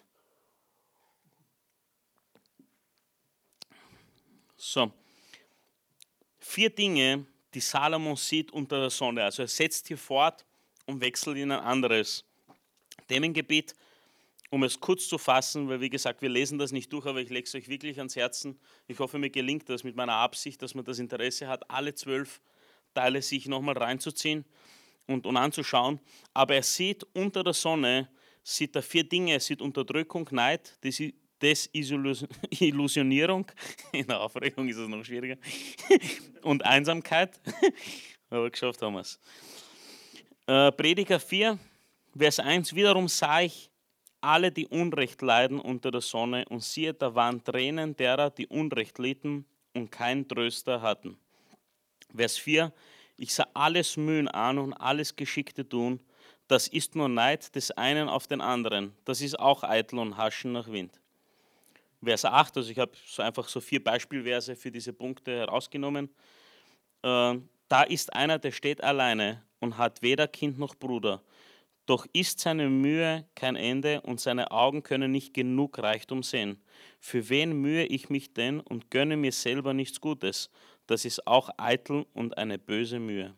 So, 4.55 4.91
vier 6.47 6.69
Dinge, 6.69 7.25
die 7.53 7.59
Salomon 7.59 8.15
sieht 8.15 8.51
unter 8.51 8.79
der 8.79 8.89
Sonne. 8.89 9.23
Also 9.23 9.43
er 9.43 9.47
setzt 9.47 9.87
hier 9.87 9.97
fort 9.97 10.45
und 10.85 11.01
wechselt 11.01 11.37
in 11.37 11.51
ein 11.51 11.59
anderes 11.59 12.23
Themengebiet. 13.07 13.75
um 14.49 14.63
es 14.63 14.79
kurz 14.79 15.09
zu 15.09 15.17
fassen, 15.17 15.67
weil 15.67 15.81
wie 15.81 15.89
gesagt, 15.89 16.21
wir 16.21 16.29
lesen 16.29 16.57
das 16.57 16.71
nicht 16.71 16.91
durch, 16.93 17.05
aber 17.05 17.19
ich 17.19 17.29
lege 17.29 17.45
es 17.45 17.53
euch 17.53 17.67
wirklich 17.67 17.97
ans 17.97 18.15
Herzen. 18.15 18.57
Ich 18.87 18.97
hoffe, 18.97 19.19
mir 19.19 19.29
gelingt 19.29 19.67
das 19.67 19.83
mit 19.83 19.97
meiner 19.97 20.13
Absicht, 20.13 20.61
dass 20.61 20.73
man 20.73 20.85
das 20.85 20.99
Interesse 20.99 21.49
hat, 21.49 21.69
alle 21.69 21.93
zwölf 21.93 22.39
Teile 22.93 23.21
sich 23.21 23.47
nochmal 23.47 23.77
reinzuziehen 23.77 24.45
und, 25.05 25.25
und 25.25 25.35
anzuschauen. 25.35 25.99
Aber 26.33 26.55
er 26.55 26.63
sieht 26.63 27.05
unter 27.13 27.43
der 27.43 27.53
Sonne, 27.53 28.07
sieht 28.41 28.73
er 28.77 28.83
vier 28.83 29.03
Dinge. 29.03 29.33
Er 29.33 29.41
sieht 29.41 29.61
Unterdrückung, 29.61 30.29
Neid, 30.31 30.77
Desillusionierung, 31.41 33.51
in 33.91 34.07
der 34.07 34.19
Aufregung 34.19 34.67
ist 34.67 34.77
es 34.77 34.87
noch 34.87 35.03
schwieriger, 35.03 35.37
und 36.41 36.65
Einsamkeit. 36.65 37.39
Aber 38.29 38.49
geschafft 38.49 38.81
haben 38.81 38.95
wir 38.95 39.01
es. 39.01 39.19
Äh, 40.47 40.71
Prediger 40.71 41.19
4, 41.19 41.59
Vers 42.17 42.39
1, 42.39 42.73
wiederum 42.73 43.07
sah 43.07 43.41
ich 43.41 43.69
alle, 44.21 44.51
die 44.51 44.67
Unrecht 44.67 45.21
leiden 45.21 45.59
unter 45.59 45.91
der 45.91 46.01
Sonne, 46.01 46.45
und 46.49 46.63
siehe, 46.63 46.93
da 46.93 47.13
waren 47.15 47.43
Tränen 47.43 47.95
derer, 47.95 48.29
die 48.29 48.47
Unrecht 48.47 48.97
litten 48.97 49.45
und 49.73 49.91
keinen 49.91 50.27
Tröster 50.27 50.81
hatten. 50.81 51.17
Vers 52.15 52.37
4, 52.37 52.73
ich 53.17 53.33
sah 53.33 53.47
alles 53.53 53.97
Mühen 53.97 54.27
an 54.27 54.57
und 54.57 54.73
alles 54.73 55.15
Geschickte 55.15 55.67
tun, 55.67 55.99
das 56.47 56.67
ist 56.67 56.95
nur 56.95 57.09
Neid 57.09 57.53
des 57.55 57.71
einen 57.71 58.07
auf 58.07 58.27
den 58.27 58.41
anderen, 58.41 58.93
das 59.05 59.21
ist 59.21 59.37
auch 59.37 59.63
eitel 59.63 59.99
und 59.99 60.17
Haschen 60.17 60.53
nach 60.53 60.71
Wind. 60.71 60.99
Vers 62.03 62.25
8, 62.25 62.57
also 62.57 62.71
ich 62.71 62.79
habe 62.79 62.91
so 63.05 63.21
einfach 63.21 63.47
so 63.47 63.59
vier 63.59 63.83
Beispielverse 63.83 64.55
für 64.55 64.71
diese 64.71 64.93
Punkte 64.93 65.37
herausgenommen. 65.37 66.09
Äh, 67.01 67.35
da 67.67 67.83
ist 67.83 68.13
einer, 68.13 68.39
der 68.39 68.51
steht 68.51 68.83
alleine 68.83 69.43
und 69.59 69.77
hat 69.77 70.01
weder 70.01 70.27
Kind 70.27 70.59
noch 70.59 70.75
Bruder 70.75 71.21
doch 71.87 72.05
ist 72.11 72.41
seine 72.41 72.69
Mühe 72.69 73.25
kein 73.33 73.55
Ende 73.55 74.01
und 74.01 74.19
seine 74.19 74.51
Augen 74.51 74.83
können 74.83 75.11
nicht 75.11 75.33
genug 75.33 75.79
Reichtum 75.79 76.21
sehen. 76.21 76.61
Für 76.99 77.29
wen 77.29 77.59
mühe 77.61 77.85
ich 77.85 78.09
mich 78.09 78.33
denn 78.33 78.59
und 78.59 78.91
gönne 78.91 79.15
mir 79.15 79.31
selber 79.31 79.73
nichts 79.73 80.01
Gutes? 80.01 80.49
Das 80.85 81.05
ist 81.05 81.25
auch 81.25 81.49
eitel 81.57 82.05
und 82.13 82.37
eine 82.37 82.59
böse 82.59 82.99
Mühe. 82.99 83.33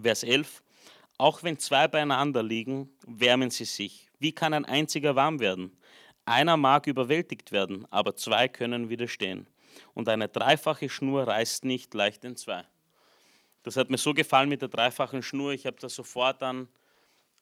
Vers 0.00 0.24
11. 0.24 0.62
Auch 1.16 1.44
wenn 1.44 1.58
zwei 1.58 1.86
beieinander 1.86 2.42
liegen, 2.42 2.90
wärmen 3.06 3.50
sie 3.50 3.64
sich. 3.64 4.08
Wie 4.18 4.32
kann 4.32 4.52
ein 4.52 4.64
einziger 4.64 5.14
warm 5.14 5.38
werden? 5.38 5.76
Einer 6.24 6.56
mag 6.56 6.86
überwältigt 6.86 7.52
werden, 7.52 7.86
aber 7.90 8.16
zwei 8.16 8.48
können 8.48 8.88
widerstehen. 8.88 9.46
Und 9.92 10.08
eine 10.08 10.28
dreifache 10.28 10.88
Schnur 10.88 11.26
reißt 11.26 11.64
nicht 11.64 11.92
leicht 11.94 12.24
in 12.24 12.36
zwei. 12.36 12.64
Das 13.62 13.76
hat 13.76 13.90
mir 13.90 13.98
so 13.98 14.14
gefallen 14.14 14.48
mit 14.48 14.62
der 14.62 14.68
dreifachen 14.68 15.22
Schnur. 15.22 15.52
Ich 15.52 15.66
habe 15.66 15.76
das 15.80 15.94
sofort 15.94 16.42
an 16.42 16.68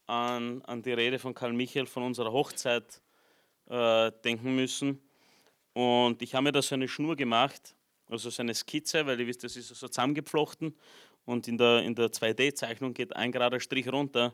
an, 0.07 0.61
an 0.63 0.81
die 0.81 0.93
Rede 0.93 1.19
von 1.19 1.33
Karl 1.33 1.53
Michael 1.53 1.85
von 1.85 2.03
unserer 2.03 2.31
Hochzeit 2.31 3.01
äh, 3.69 4.11
denken 4.23 4.55
müssen. 4.55 5.01
Und 5.73 6.21
ich 6.21 6.35
habe 6.35 6.43
mir 6.43 6.51
da 6.51 6.61
so 6.61 6.75
eine 6.75 6.87
Schnur 6.87 7.15
gemacht, 7.15 7.75
also 8.09 8.29
so 8.29 8.41
eine 8.41 8.53
Skizze, 8.53 9.05
weil 9.05 9.19
ihr 9.19 9.27
wisst, 9.27 9.43
das 9.43 9.55
ist 9.55 9.69
so 9.69 9.87
zusammengeflochten 9.87 10.75
und 11.25 11.47
in 11.47 11.57
der, 11.57 11.81
in 11.83 11.95
der 11.95 12.07
2D-Zeichnung 12.07 12.93
geht 12.93 13.15
ein 13.15 13.31
gerader 13.31 13.59
Strich 13.59 13.91
runter. 13.91 14.33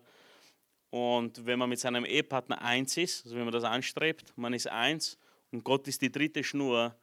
Und 0.91 1.45
wenn 1.45 1.59
man 1.59 1.69
mit 1.69 1.79
seinem 1.79 2.05
Ehepartner 2.05 2.61
eins 2.61 2.97
ist, 2.97 3.25
also 3.25 3.35
wenn 3.35 3.43
man 3.43 3.53
das 3.53 3.63
anstrebt, 3.63 4.33
man 4.35 4.53
ist 4.53 4.67
eins 4.67 5.17
und 5.51 5.63
Gott 5.63 5.87
ist 5.87 6.01
die 6.01 6.11
dritte 6.11 6.43
Schnur, 6.43 6.95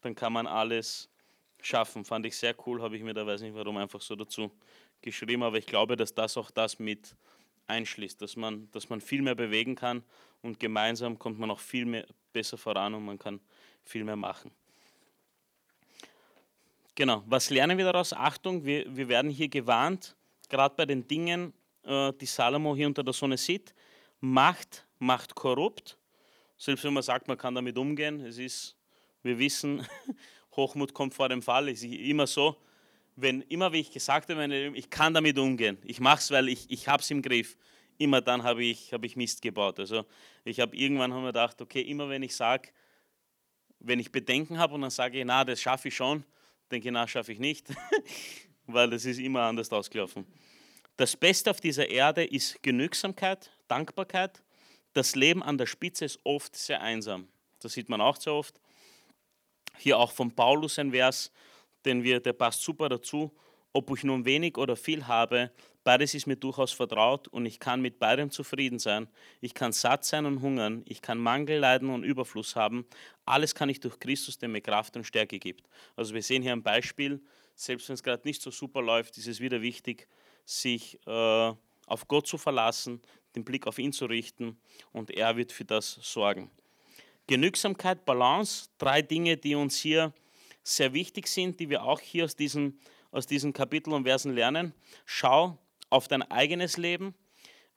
dann 0.00 0.14
kann 0.14 0.32
man 0.32 0.46
alles 0.46 1.08
schaffen. 1.60 2.04
Fand 2.04 2.26
ich 2.26 2.36
sehr 2.36 2.54
cool, 2.66 2.82
habe 2.82 2.96
ich 2.96 3.02
mir 3.02 3.14
da, 3.14 3.26
weiß 3.26 3.40
nicht 3.40 3.54
warum, 3.54 3.76
einfach 3.76 4.00
so 4.00 4.14
dazu 4.14 4.50
geschrieben, 5.00 5.42
aber 5.42 5.58
ich 5.58 5.66
glaube, 5.66 5.96
dass 5.96 6.14
das 6.14 6.36
auch 6.36 6.50
das 6.50 6.78
mit 6.78 7.16
einschließt, 7.66 8.20
dass 8.20 8.36
man, 8.36 8.70
dass 8.72 8.88
man 8.88 9.00
viel 9.00 9.22
mehr 9.22 9.34
bewegen 9.34 9.74
kann 9.74 10.04
und 10.42 10.60
gemeinsam 10.60 11.18
kommt 11.18 11.38
man 11.38 11.50
auch 11.50 11.60
viel 11.60 11.84
mehr, 11.84 12.06
besser 12.32 12.58
voran 12.58 12.94
und 12.94 13.04
man 13.04 13.18
kann 13.18 13.40
viel 13.84 14.04
mehr 14.04 14.16
machen. 14.16 14.50
Genau, 16.94 17.22
was 17.26 17.50
lernen 17.50 17.78
wir 17.78 17.86
daraus? 17.86 18.12
Achtung, 18.12 18.64
wir, 18.64 18.84
wir 18.94 19.08
werden 19.08 19.30
hier 19.30 19.48
gewarnt, 19.48 20.14
gerade 20.48 20.74
bei 20.76 20.84
den 20.84 21.08
Dingen, 21.08 21.52
äh, 21.84 22.12
die 22.20 22.26
Salomo 22.26 22.74
hier 22.76 22.86
unter 22.86 23.02
der 23.02 23.12
Sonne 23.12 23.36
sieht. 23.36 23.74
Macht 24.20 24.84
macht 25.02 25.34
korrupt. 25.34 25.98
Selbst 26.56 26.84
wenn 26.84 26.94
man 26.94 27.02
sagt, 27.02 27.28
man 27.28 27.36
kann 27.36 27.54
damit 27.54 27.76
umgehen, 27.76 28.20
es 28.20 28.38
ist, 28.38 28.76
wir 29.22 29.38
wissen, 29.38 29.86
Hochmut 30.56 30.94
kommt 30.94 31.12
vor 31.12 31.28
dem 31.28 31.42
Fall, 31.42 31.68
es 31.68 31.82
ist 31.82 31.92
immer 31.92 32.26
so, 32.26 32.56
wenn 33.16 33.42
immer 33.42 33.72
wie 33.72 33.80
ich 33.80 33.90
gesagt 33.90 34.30
habe, 34.30 34.72
ich 34.74 34.88
kann 34.88 35.12
damit 35.12 35.38
umgehen, 35.38 35.76
ich 35.82 36.00
mache 36.00 36.20
es, 36.20 36.30
weil 36.30 36.48
ich, 36.48 36.70
ich 36.70 36.88
habe 36.88 37.02
es 37.02 37.10
im 37.10 37.20
Griff, 37.20 37.58
immer 37.98 38.20
dann 38.20 38.42
habe 38.42 38.64
ich, 38.64 38.92
hab 38.92 39.04
ich 39.04 39.16
Mist 39.16 39.42
gebaut. 39.42 39.80
Also 39.80 40.06
ich 40.44 40.60
habe 40.60 40.76
irgendwann 40.76 41.12
haben 41.12 41.22
wir 41.22 41.32
gedacht, 41.32 41.60
okay, 41.60 41.82
immer 41.82 42.08
wenn 42.08 42.22
ich 42.22 42.34
sage, 42.34 42.68
wenn 43.80 43.98
ich 43.98 44.12
Bedenken 44.12 44.58
habe 44.58 44.74
und 44.74 44.82
dann 44.82 44.90
sage 44.90 45.18
ich, 45.18 45.24
na, 45.24 45.44
das 45.44 45.60
schaffe 45.60 45.88
ich 45.88 45.96
schon, 45.96 46.24
denke 46.70 46.88
ich, 46.88 46.92
na, 46.92 47.08
schaffe 47.08 47.32
ich 47.32 47.40
nicht, 47.40 47.66
weil 48.66 48.88
das 48.88 49.04
ist 49.04 49.18
immer 49.18 49.42
anders 49.42 49.70
ausgelaufen. 49.72 50.24
Das 50.96 51.16
Beste 51.16 51.50
auf 51.50 51.60
dieser 51.60 51.88
Erde 51.88 52.24
ist 52.24 52.62
Genügsamkeit, 52.62 53.50
Dankbarkeit. 53.66 54.42
Das 54.92 55.14
Leben 55.14 55.42
an 55.42 55.56
der 55.56 55.66
Spitze 55.66 56.04
ist 56.04 56.20
oft 56.24 56.54
sehr 56.54 56.82
einsam. 56.82 57.28
Das 57.60 57.72
sieht 57.72 57.88
man 57.88 58.00
auch 58.00 58.16
sehr 58.16 58.34
oft. 58.34 58.60
Hier 59.78 59.98
auch 59.98 60.12
von 60.12 60.34
Paulus 60.34 60.78
ein 60.78 60.90
Vers, 60.90 61.32
den 61.86 62.02
wir, 62.02 62.20
der 62.20 62.34
passt 62.34 62.62
super 62.62 62.90
dazu. 62.90 63.32
Ob 63.72 63.90
ich 63.96 64.04
nun 64.04 64.26
wenig 64.26 64.58
oder 64.58 64.76
viel 64.76 65.06
habe, 65.06 65.50
beides 65.82 66.12
ist 66.12 66.26
mir 66.26 66.36
durchaus 66.36 66.72
vertraut 66.72 67.26
und 67.28 67.46
ich 67.46 67.58
kann 67.58 67.80
mit 67.80 67.98
beidem 67.98 68.30
zufrieden 68.30 68.78
sein. 68.78 69.08
Ich 69.40 69.54
kann 69.54 69.72
satt 69.72 70.04
sein 70.04 70.26
und 70.26 70.42
hungern, 70.42 70.82
ich 70.86 71.00
kann 71.00 71.16
Mangel 71.16 71.58
leiden 71.58 71.88
und 71.88 72.04
Überfluss 72.04 72.54
haben. 72.54 72.86
Alles 73.24 73.54
kann 73.54 73.70
ich 73.70 73.80
durch 73.80 73.98
Christus, 73.98 74.36
der 74.36 74.50
mir 74.50 74.60
Kraft 74.60 74.94
und 74.94 75.04
Stärke 75.04 75.38
gibt. 75.38 75.66
Also 75.96 76.12
wir 76.12 76.22
sehen 76.22 76.42
hier 76.42 76.52
ein 76.52 76.62
Beispiel, 76.62 77.22
selbst 77.54 77.88
wenn 77.88 77.94
es 77.94 78.02
gerade 78.02 78.28
nicht 78.28 78.42
so 78.42 78.50
super 78.50 78.82
läuft, 78.82 79.16
ist 79.16 79.26
es 79.26 79.40
wieder 79.40 79.62
wichtig, 79.62 80.06
sich 80.44 80.98
äh, 81.06 81.52
auf 81.86 82.08
Gott 82.08 82.26
zu 82.26 82.38
verlassen, 82.38 83.00
den 83.34 83.44
Blick 83.44 83.66
auf 83.66 83.78
ihn 83.78 83.92
zu 83.92 84.06
richten 84.06 84.58
und 84.92 85.10
er 85.10 85.36
wird 85.36 85.52
für 85.52 85.64
das 85.64 85.98
sorgen. 86.02 86.50
Genügsamkeit, 87.26 88.04
Balance, 88.04 88.68
drei 88.78 89.00
Dinge, 89.02 89.36
die 89.36 89.54
uns 89.54 89.78
hier 89.78 90.12
sehr 90.62 90.92
wichtig 90.92 91.28
sind, 91.28 91.60
die 91.60 91.70
wir 91.70 91.84
auch 91.84 92.00
hier 92.00 92.24
aus 92.24 92.36
diesen, 92.36 92.78
aus 93.10 93.26
diesen 93.26 93.52
Kapiteln 93.52 93.94
und 93.94 94.04
Versen 94.04 94.34
lernen. 94.34 94.74
Schau 95.04 95.58
auf 95.90 96.08
dein 96.08 96.22
eigenes 96.22 96.76
Leben. 96.76 97.14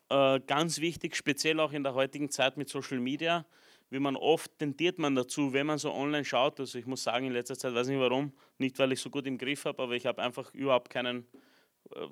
Äh, 0.09 0.39
ganz 0.41 0.79
wichtig, 0.79 1.15
speziell 1.15 1.59
auch 1.59 1.73
in 1.73 1.83
der 1.83 1.93
heutigen 1.93 2.29
Zeit 2.29 2.57
mit 2.57 2.69
Social 2.69 2.99
Media, 2.99 3.45
wie 3.89 3.99
man 3.99 4.15
oft 4.15 4.57
tendiert 4.57 4.99
man 4.99 5.15
dazu, 5.15 5.53
wenn 5.53 5.67
man 5.67 5.77
so 5.77 5.93
online 5.93 6.25
schaut. 6.25 6.59
Also 6.59 6.77
ich 6.77 6.85
muss 6.85 7.03
sagen, 7.03 7.27
in 7.27 7.33
letzter 7.33 7.57
Zeit 7.57 7.73
weiß 7.73 7.87
nicht 7.87 7.99
warum, 7.99 8.33
nicht 8.57 8.77
weil 8.79 8.91
ich 8.91 8.99
so 8.99 9.09
gut 9.09 9.25
im 9.25 9.37
Griff 9.37 9.65
habe, 9.65 9.81
aber 9.81 9.93
ich 9.93 10.05
habe 10.05 10.21
einfach 10.21 10.53
überhaupt 10.53 10.89
keine 10.89 11.09
äh, 11.09 11.23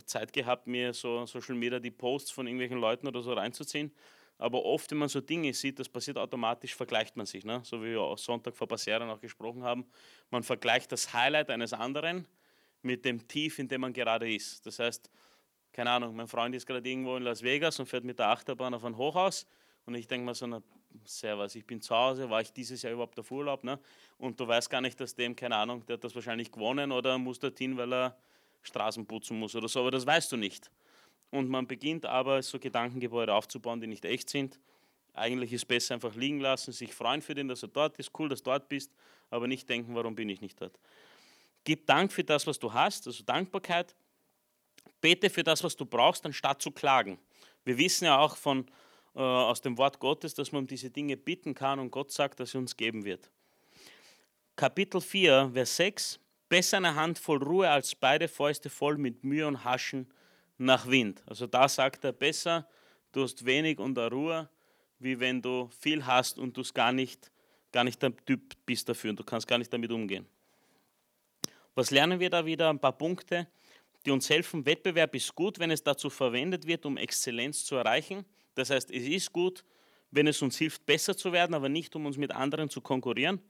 Zeit 0.06 0.34
gehabt, 0.34 0.68
mir 0.68 0.94
so 0.94 1.26
Social 1.26 1.56
Media 1.56 1.80
die 1.80 1.92
Posts 1.92 2.32
von 2.32 2.48
irgendwelchen 2.48 2.80
Leuten 2.80 3.08
oder 3.08 3.22
so 3.22 3.34
reinzuziehen. 3.34 3.92
Aber 4.38 4.66
oft, 4.66 4.92
wenn 4.92 4.98
man 4.98 5.10
so 5.10 5.22
Dinge 5.22 5.54
sieht, 5.54 5.80
das 5.80 5.88
passiert 5.88 6.18
automatisch, 6.18 6.76
vergleicht 6.76 7.16
man 7.16 7.26
sich. 7.26 7.46
Ne? 7.46 7.62
So 7.64 7.82
wie 7.82 7.92
wir 7.92 8.02
auch 8.02 8.18
Sonntag 8.18 8.56
vor 8.56 8.68
Serien 8.78 9.10
auch 9.10 9.20
gesprochen 9.20 9.64
haben. 9.64 9.86
Man 10.30 10.44
vergleicht 10.44 10.92
das 10.92 11.14
Highlight 11.14 11.50
eines 11.50 11.74
anderen 11.74 12.28
mit 12.82 13.06
dem 13.06 13.28
Tief, 13.28 13.60
in 13.60 13.68
dem 13.68 13.82
man 13.82 13.94
gerade 13.94 14.32
ist. 14.32 14.66
Das 14.66 14.80
heißt, 14.80 15.10
keine 15.72 15.92
Ahnung, 15.92 16.16
mein 16.16 16.28
Freund 16.28 16.54
ist 16.56 16.66
gerade 16.66 16.88
irgendwo 16.88 17.16
in 17.16 17.24
Las 17.24 17.42
Vegas 17.42 17.80
und 17.80 17.86
fährt 17.86 18.04
mit 18.04 18.20
der 18.20 18.30
Achterbahn 18.30 18.74
auf 18.74 18.84
ein 18.84 18.98
Hochhaus. 18.98 19.48
Und 19.86 19.96
ich 19.96 20.08
denke 20.08 20.26
mir 20.26 20.36
so, 20.36 20.46
na, 20.46 20.62
servus, 21.06 21.56
ich 21.56 21.66
bin 21.66 21.82
zu 21.82 21.96
Hause, 21.96 22.30
war 22.30 22.42
ich 22.42 22.52
dieses 22.52 22.82
Jahr 22.82 22.94
überhaupt 22.94 23.20
auf 23.20 23.32
Urlaub? 23.32 23.64
Ne? 23.64 23.80
Und 24.18 24.40
du 24.40 24.48
weißt 24.48 24.70
gar 24.70 24.82
nicht, 24.82 25.00
dass 25.00 25.16
dem, 25.16 25.36
keine 25.36 25.56
Ahnung, 25.56 25.86
der 25.86 25.96
hat 25.96 26.04
das 26.04 26.16
wahrscheinlich 26.16 26.52
gewonnen 26.52 26.92
oder 26.92 27.18
muss 27.18 27.40
dorthin, 27.40 27.78
weil 27.78 27.94
er 27.94 28.18
Straßen 28.64 29.06
putzen 29.06 29.38
muss 29.38 29.56
oder 29.56 29.68
so, 29.68 29.82
aber 29.82 29.92
das 29.92 30.06
weißt 30.06 30.32
du 30.32 30.38
nicht 30.38 30.72
und 31.34 31.50
man 31.50 31.66
beginnt 31.66 32.06
aber 32.06 32.44
so 32.44 32.60
Gedankengebäude 32.60 33.34
aufzubauen, 33.34 33.82
die 33.82 33.88
nicht 33.88 34.06
echt 34.06 34.30
sind. 34.30 34.60
Eigentlich 35.14 35.52
ist 35.52 35.62
es 35.62 35.66
besser 35.66 35.96
einfach 35.96 36.14
liegen 36.14 36.40
lassen, 36.40 36.72
sich 36.72 36.94
freuen 36.94 37.24
für 37.24 37.34
den, 37.34 37.48
dass 37.48 37.64
er 37.64 37.70
dort 37.70 37.98
ist, 37.98 38.12
cool, 38.20 38.30
dass 38.30 38.44
du 38.44 38.52
dort 38.52 38.70
bist, 38.70 38.92
aber 39.32 39.48
nicht 39.48 39.68
denken, 39.68 39.96
warum 39.96 40.14
bin 40.14 40.30
ich 40.30 40.42
nicht 40.42 40.62
dort. 40.62 40.80
Gib 41.64 41.88
Dank 41.88 42.12
für 42.12 42.24
das, 42.24 42.46
was 42.46 42.60
du 42.60 42.72
hast, 42.72 43.08
also 43.08 43.24
Dankbarkeit. 43.24 43.96
Bete 45.02 45.30
für 45.32 45.44
das, 45.44 45.64
was 45.64 45.76
du 45.76 45.88
brauchst, 45.88 46.24
anstatt 46.24 46.62
zu 46.62 46.70
klagen. 46.70 47.18
Wir 47.66 47.80
wissen 47.80 48.06
ja 48.06 48.20
auch 48.20 48.38
von, 48.38 48.68
äh, 49.16 49.20
aus 49.20 49.60
dem 49.60 49.76
Wort 49.80 50.00
Gottes, 50.00 50.36
dass 50.36 50.52
man 50.52 50.64
um 50.64 50.68
diese 50.68 50.92
Dinge 50.92 51.18
bitten 51.18 51.56
kann 51.56 51.80
und 51.80 51.90
Gott 51.90 52.12
sagt, 52.12 52.40
dass 52.40 52.54
er 52.54 52.60
uns 52.60 52.78
geben 52.78 53.06
wird. 53.06 53.32
Kapitel 54.56 55.02
4, 55.02 55.50
Vers 55.52 55.76
6. 55.78 56.20
Besser 56.54 56.78
eine 56.78 56.94
Handvoll 56.94 57.42
Ruhe 57.42 57.68
als 57.68 57.96
beide 57.96 58.28
Fäuste 58.28 58.70
voll 58.70 59.00
mit 59.00 59.24
Mühe 59.24 59.48
und 59.48 59.64
Haschen 59.64 60.06
nach 60.60 60.86
Wind. 60.88 61.24
Also 61.26 61.48
da 61.48 61.68
sagt 61.68 62.04
er 62.04 62.12
besser, 62.12 62.70
du 63.12 63.24
hast 63.24 63.44
wenig 63.44 63.80
und 63.80 63.98
eine 63.98 64.12
Ruhe, 64.12 64.48
wie 65.00 65.20
wenn 65.20 65.42
du 65.42 65.72
viel 65.80 66.06
hast 66.06 66.38
und 66.38 66.56
du 66.56 66.62
es 66.62 66.72
gar 66.72 66.92
nicht, 66.92 67.32
gar 67.72 67.84
nicht 67.84 68.00
der 68.04 68.16
Typ 68.18 68.54
bist 68.68 68.88
dafür 68.88 69.10
und 69.10 69.20
du 69.20 69.24
kannst 69.24 69.48
gar 69.48 69.58
nicht 69.58 69.74
damit 69.74 69.92
umgehen. 69.92 70.28
Was 71.74 71.90
lernen 71.90 72.20
wir 72.20 72.30
da 72.30 72.46
wieder? 72.46 72.70
Ein 72.70 72.78
paar 72.78 73.00
Punkte, 73.00 73.48
die 74.06 74.12
uns 74.12 74.30
helfen. 74.30 74.64
Wettbewerb 74.64 75.16
ist 75.16 75.34
gut, 75.34 75.58
wenn 75.58 75.72
es 75.72 75.82
dazu 75.82 76.12
verwendet 76.12 76.68
wird, 76.68 76.86
um 76.86 76.98
Exzellenz 76.98 77.66
zu 77.66 77.78
erreichen. 77.78 78.26
Das 78.54 78.70
heißt, 78.70 78.92
es 78.92 79.08
ist 79.08 79.34
gut, 79.34 79.64
wenn 80.12 80.28
es 80.28 80.40
uns 80.44 80.60
hilft, 80.60 80.86
besser 80.86 81.18
zu 81.18 81.32
werden, 81.32 81.56
aber 81.56 81.68
nicht, 81.68 81.96
um 81.96 82.06
uns 82.06 82.18
mit 82.18 82.32
anderen 82.32 82.70
zu 82.70 82.80
konkurrieren. 82.80 83.42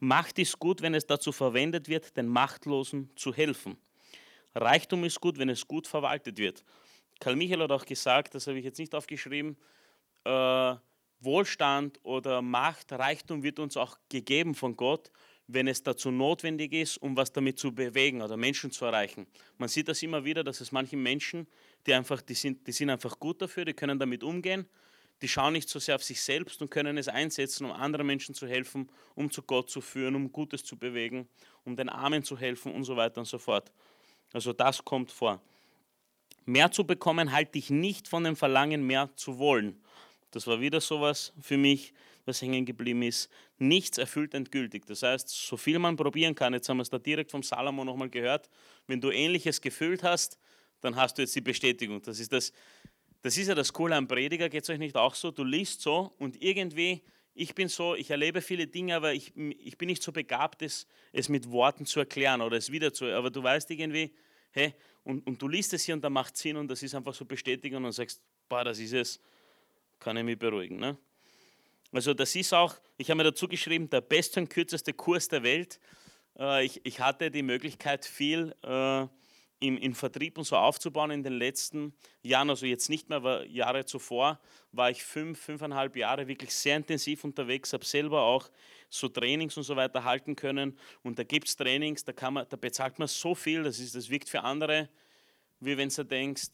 Macht 0.00 0.38
ist 0.38 0.58
gut, 0.58 0.82
wenn 0.82 0.94
es 0.94 1.06
dazu 1.06 1.32
verwendet 1.32 1.88
wird, 1.88 2.16
den 2.16 2.26
Machtlosen 2.26 3.10
zu 3.16 3.34
helfen. 3.34 3.76
Reichtum 4.54 5.04
ist 5.04 5.20
gut, 5.20 5.38
wenn 5.38 5.48
es 5.48 5.66
gut 5.66 5.86
verwaltet 5.86 6.38
wird. 6.38 6.64
Karl 7.20 7.36
Michael 7.36 7.62
hat 7.62 7.72
auch 7.72 7.84
gesagt, 7.84 8.34
das 8.34 8.46
habe 8.46 8.58
ich 8.58 8.64
jetzt 8.64 8.78
nicht 8.78 8.94
aufgeschrieben, 8.94 9.56
äh, 10.24 10.74
Wohlstand 11.20 11.98
oder 12.04 12.42
Macht, 12.42 12.92
Reichtum 12.92 13.42
wird 13.42 13.58
uns 13.58 13.76
auch 13.76 13.98
gegeben 14.08 14.54
von 14.54 14.76
Gott, 14.76 15.10
wenn 15.48 15.66
es 15.66 15.82
dazu 15.82 16.10
notwendig 16.10 16.72
ist, 16.72 16.98
um 16.98 17.16
was 17.16 17.32
damit 17.32 17.58
zu 17.58 17.74
bewegen 17.74 18.22
oder 18.22 18.36
Menschen 18.36 18.70
zu 18.70 18.84
erreichen. 18.84 19.26
Man 19.56 19.68
sieht 19.68 19.88
das 19.88 20.02
immer 20.02 20.24
wieder, 20.24 20.44
dass 20.44 20.60
es 20.60 20.70
manchen 20.70 21.02
Menschen, 21.02 21.48
die 21.86 21.94
einfach, 21.94 22.20
die 22.22 22.34
sind, 22.34 22.66
die 22.66 22.72
sind 22.72 22.90
einfach 22.90 23.18
gut 23.18 23.42
dafür, 23.42 23.64
die 23.64 23.74
können 23.74 23.98
damit 23.98 24.22
umgehen, 24.22 24.68
die 25.20 25.28
schauen 25.28 25.52
nicht 25.52 25.68
so 25.68 25.78
sehr 25.78 25.96
auf 25.96 26.04
sich 26.04 26.20
selbst 26.20 26.62
und 26.62 26.70
können 26.70 26.96
es 26.96 27.08
einsetzen, 27.08 27.64
um 27.66 27.72
anderen 27.72 28.06
Menschen 28.06 28.34
zu 28.34 28.46
helfen, 28.46 28.88
um 29.14 29.30
zu 29.30 29.42
Gott 29.42 29.70
zu 29.70 29.80
führen, 29.80 30.14
um 30.14 30.30
Gutes 30.30 30.64
zu 30.64 30.76
bewegen, 30.76 31.28
um 31.64 31.76
den 31.76 31.88
Armen 31.88 32.22
zu 32.22 32.38
helfen 32.38 32.72
und 32.72 32.84
so 32.84 32.96
weiter 32.96 33.20
und 33.20 33.26
so 33.26 33.38
fort. 33.38 33.72
Also 34.32 34.52
das 34.52 34.84
kommt 34.84 35.10
vor. 35.10 35.40
Mehr 36.44 36.70
zu 36.70 36.84
bekommen 36.84 37.32
halte 37.32 37.58
ich 37.58 37.70
nicht 37.70 38.08
von 38.08 38.24
dem 38.24 38.36
Verlangen, 38.36 38.86
mehr 38.86 39.10
zu 39.16 39.38
wollen. 39.38 39.80
Das 40.30 40.46
war 40.46 40.60
wieder 40.60 40.80
sowas 40.80 41.32
für 41.40 41.56
mich, 41.56 41.92
was 42.24 42.40
hängen 42.40 42.64
geblieben 42.64 43.02
ist. 43.02 43.30
Nichts 43.58 43.98
erfüllt 43.98 44.34
endgültig. 44.34 44.86
Das 44.86 45.02
heißt, 45.02 45.28
so 45.28 45.56
viel 45.56 45.78
man 45.78 45.96
probieren 45.96 46.34
kann, 46.34 46.52
jetzt 46.52 46.68
haben 46.68 46.76
wir 46.76 46.82
es 46.82 46.90
da 46.90 46.98
direkt 46.98 47.30
vom 47.30 47.42
Salomo 47.42 47.84
nochmal 47.84 48.10
gehört, 48.10 48.48
wenn 48.86 49.00
du 49.00 49.10
ähnliches 49.10 49.60
gefühlt 49.60 50.02
hast, 50.02 50.38
dann 50.80 50.96
hast 50.96 51.18
du 51.18 51.22
jetzt 51.22 51.34
die 51.34 51.40
Bestätigung. 51.40 52.00
Das 52.02 52.20
ist, 52.20 52.32
das, 52.32 52.52
das 53.22 53.36
ist 53.36 53.48
ja 53.48 53.54
das 53.54 53.72
Coole 53.72 53.96
am 53.96 54.06
Prediger, 54.06 54.48
geht 54.48 54.62
es 54.62 54.70
euch 54.70 54.78
nicht 54.78 54.96
auch 54.96 55.14
so? 55.14 55.30
Du 55.30 55.44
liest 55.44 55.80
so 55.80 56.12
und 56.18 56.40
irgendwie, 56.42 57.02
ich 57.34 57.54
bin 57.54 57.68
so, 57.68 57.94
ich 57.94 58.10
erlebe 58.10 58.40
viele 58.40 58.66
Dinge, 58.66 58.96
aber 58.96 59.12
ich, 59.12 59.36
ich 59.36 59.76
bin 59.78 59.88
nicht 59.88 60.02
so 60.02 60.12
begabt, 60.12 60.62
es, 60.62 60.86
es 61.12 61.28
mit 61.28 61.50
Worten 61.50 61.86
zu 61.86 62.00
erklären 62.00 62.40
oder 62.40 62.56
es 62.56 62.70
wieder 62.70 62.92
zu, 62.92 63.06
aber 63.06 63.30
du 63.30 63.42
weißt 63.42 63.70
irgendwie, 63.70 64.12
hey, 64.52 64.74
und, 65.04 65.26
und 65.26 65.40
du 65.40 65.48
liest 65.48 65.72
es 65.72 65.84
hier 65.84 65.94
und 65.94 66.02
da 66.02 66.10
macht 66.10 66.36
Sinn 66.36 66.56
und 66.56 66.68
das 66.68 66.82
ist 66.82 66.94
einfach 66.94 67.14
so 67.14 67.24
Bestätigung 67.24 67.84
und 67.84 67.92
sagst, 67.92 68.22
boah, 68.48 68.64
das 68.64 68.78
ist 68.78 68.92
es 68.92 69.20
kann 69.98 70.16
ich 70.16 70.24
mich 70.24 70.38
beruhigen. 70.38 70.78
Ne? 70.78 70.96
Also 71.92 72.14
das 72.14 72.34
ist 72.34 72.52
auch, 72.52 72.74
ich 72.96 73.10
habe 73.10 73.18
mir 73.18 73.24
dazu 73.24 73.48
geschrieben, 73.48 73.88
der 73.90 74.00
beste 74.00 74.40
und 74.40 74.48
kürzeste 74.48 74.92
Kurs 74.92 75.28
der 75.28 75.42
Welt. 75.42 75.80
Äh, 76.38 76.64
ich, 76.64 76.80
ich 76.84 77.00
hatte 77.00 77.30
die 77.30 77.42
Möglichkeit, 77.42 78.04
viel 78.04 78.54
äh, 78.62 79.06
im, 79.60 79.76
im 79.78 79.94
Vertrieb 79.94 80.38
und 80.38 80.44
so 80.44 80.56
aufzubauen 80.56 81.10
in 81.10 81.22
den 81.22 81.32
letzten 81.32 81.92
Jahren, 82.22 82.50
also 82.50 82.66
jetzt 82.66 82.88
nicht 82.88 83.08
mehr, 83.08 83.16
aber 83.16 83.44
Jahre 83.46 83.84
zuvor 83.84 84.38
war 84.72 84.90
ich 84.90 85.02
fünf, 85.02 85.40
fünfeinhalb 85.40 85.96
Jahre 85.96 86.28
wirklich 86.28 86.54
sehr 86.54 86.76
intensiv 86.76 87.24
unterwegs, 87.24 87.72
habe 87.72 87.84
selber 87.84 88.22
auch 88.22 88.48
so 88.88 89.08
Trainings 89.08 89.56
und 89.56 89.64
so 89.64 89.74
weiter 89.76 90.04
halten 90.04 90.36
können 90.36 90.78
und 91.02 91.18
da 91.18 91.24
gibt 91.24 91.48
es 91.48 91.56
Trainings, 91.56 92.04
da, 92.04 92.12
kann 92.12 92.34
man, 92.34 92.46
da 92.48 92.56
bezahlt 92.56 92.98
man 92.98 93.08
so 93.08 93.34
viel, 93.34 93.62
das, 93.64 93.78
ist, 93.80 93.94
das 93.94 94.08
wirkt 94.08 94.28
für 94.28 94.42
andere, 94.42 94.88
wie 95.60 95.76
wenn 95.76 95.88
du 95.88 96.04
denkst, 96.04 96.48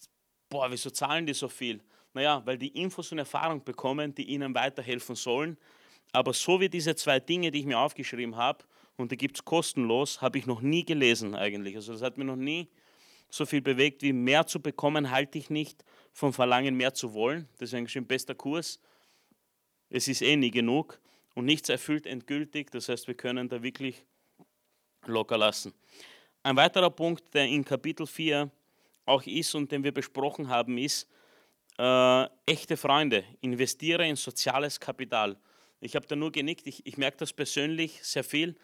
boah, 0.49 0.71
wieso 0.71 0.91
zahlen 0.91 1.27
die 1.27 1.35
so 1.35 1.49
viel? 1.49 1.83
Naja, 2.15 2.43
weil 2.45 2.57
die 2.57 2.69
Infos 2.69 3.13
und 3.13 3.19
Erfahrung 3.19 3.63
bekommen, 3.65 4.15
die 4.15 4.25
ihnen 4.25 4.55
weiterhelfen 4.55 5.17
sollen. 5.17 5.59
Aber 6.13 6.33
so 6.33 6.61
wie 6.61 6.69
diese 6.69 6.95
zwei 6.95 7.19
Dinge, 7.19 7.51
die 7.51 7.61
ich 7.61 7.67
mir 7.67 7.79
aufgeschrieben 7.79 8.37
habe, 8.37 8.65
und 8.97 9.11
die 9.11 9.17
gibt 9.17 9.37
es 9.37 9.45
kostenlos, 9.45 10.23
habe 10.23 10.39
ich 10.39 10.47
noch 10.47 10.61
nie 10.61 10.85
gelesen 10.85 11.35
eigentlich. 11.35 11.75
Also 11.75 11.93
das 11.93 12.03
hat 12.03 12.17
mir 12.17 12.25
noch 12.25 12.37
nie 12.37 12.69
so 13.35 13.47
viel 13.47 13.63
bewegt, 13.63 14.03
wie 14.03 14.13
mehr 14.13 14.47
zu 14.47 14.61
bekommen, 14.61 15.11
halte 15.11 15.39
ich 15.39 15.51
nicht 15.51 15.85
vom 16.13 16.33
Verlangen, 16.33 16.77
mehr 16.77 16.95
zu 16.95 17.15
wollen. 17.15 17.49
Das 17.59 17.73
ist 17.73 17.97
ein 17.97 18.07
bester 18.07 18.37
Kurs. 18.37 18.79
Es 19.91 20.07
ist 20.07 20.23
eh 20.23 20.37
nie 20.37 20.53
genug 20.53 21.01
und 21.35 21.45
nichts 21.45 21.69
erfüllt 21.69 22.07
endgültig. 22.07 22.71
Das 22.71 22.89
heißt, 22.89 23.09
wir 23.09 23.15
können 23.15 23.49
da 23.49 23.61
wirklich 23.61 24.05
locker 25.07 25.37
lassen. 25.37 25.75
Ein 26.45 26.55
weiterer 26.55 26.91
Punkt, 26.91 27.35
der 27.35 27.47
in 27.47 27.65
Kapitel 27.65 28.07
4 28.07 28.51
auch 29.05 29.23
ist 29.25 29.55
und 29.57 29.73
den 29.73 29.83
wir 29.83 29.93
besprochen 29.93 30.49
haben, 30.49 30.79
ist, 30.79 31.09
äh, 31.77 32.27
echte 32.47 32.77
Freunde, 32.77 33.25
investiere 33.41 34.07
in 34.07 34.15
soziales 34.15 34.79
Kapital. 34.79 35.37
Ich 35.81 35.97
habe 35.97 36.07
da 36.07 36.15
nur 36.15 36.31
genickt, 36.31 36.69
ich, 36.69 36.87
ich 36.87 36.97
merke 36.99 37.17
das 37.17 37.33
persönlich 37.33 37.99
sehr 38.05 38.23
viel. 38.23 38.55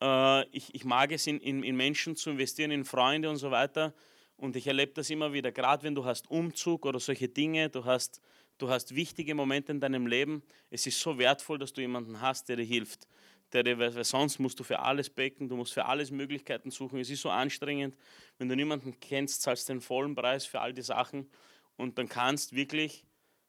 Äh, 0.00 0.48
ich, 0.50 0.74
ich 0.74 0.84
mag 0.84 1.12
es, 1.12 1.26
in, 1.26 1.40
in, 1.40 1.62
in 1.62 1.76
Menschen 1.76 2.16
zu 2.16 2.30
investieren, 2.30 2.70
in 2.70 2.84
Freunde 2.84 3.30
und 3.30 3.36
so 3.36 3.50
weiter. 3.50 3.94
Und 4.36 4.56
ich 4.56 4.66
erlebe 4.66 4.92
das 4.94 5.10
immer 5.10 5.32
wieder, 5.32 5.52
gerade 5.52 5.84
wenn 5.84 5.94
du 5.94 6.04
hast 6.04 6.30
Umzug 6.30 6.86
oder 6.86 6.98
solche 6.98 7.28
Dinge, 7.28 7.70
du 7.70 7.84
hast, 7.84 8.20
du 8.58 8.68
hast 8.68 8.94
wichtige 8.94 9.34
Momente 9.34 9.72
in 9.72 9.80
deinem 9.80 10.06
Leben. 10.06 10.42
Es 10.70 10.86
ist 10.86 11.00
so 11.00 11.18
wertvoll, 11.18 11.58
dass 11.58 11.72
du 11.72 11.80
jemanden 11.80 12.20
hast, 12.20 12.48
der 12.48 12.56
dir 12.56 12.64
hilft. 12.64 13.06
Der 13.52 13.62
dir, 13.62 13.78
weil 13.78 14.04
sonst 14.04 14.40
musst 14.40 14.58
du 14.58 14.64
für 14.64 14.80
alles 14.80 15.08
becken, 15.08 15.48
du 15.48 15.56
musst 15.56 15.72
für 15.72 15.84
alles 15.84 16.10
Möglichkeiten 16.10 16.70
suchen. 16.70 16.98
Es 16.98 17.10
ist 17.10 17.22
so 17.22 17.30
anstrengend, 17.30 17.96
wenn 18.38 18.48
du 18.48 18.56
niemanden 18.56 18.98
kennst, 18.98 19.42
zahlst 19.42 19.68
den 19.68 19.80
vollen 19.80 20.14
Preis 20.14 20.44
für 20.44 20.60
all 20.60 20.72
die 20.72 20.82
Sachen 20.82 21.30
und 21.76 21.98
dann 21.98 22.08
kannst 22.08 22.54
wirklich, 22.54 23.04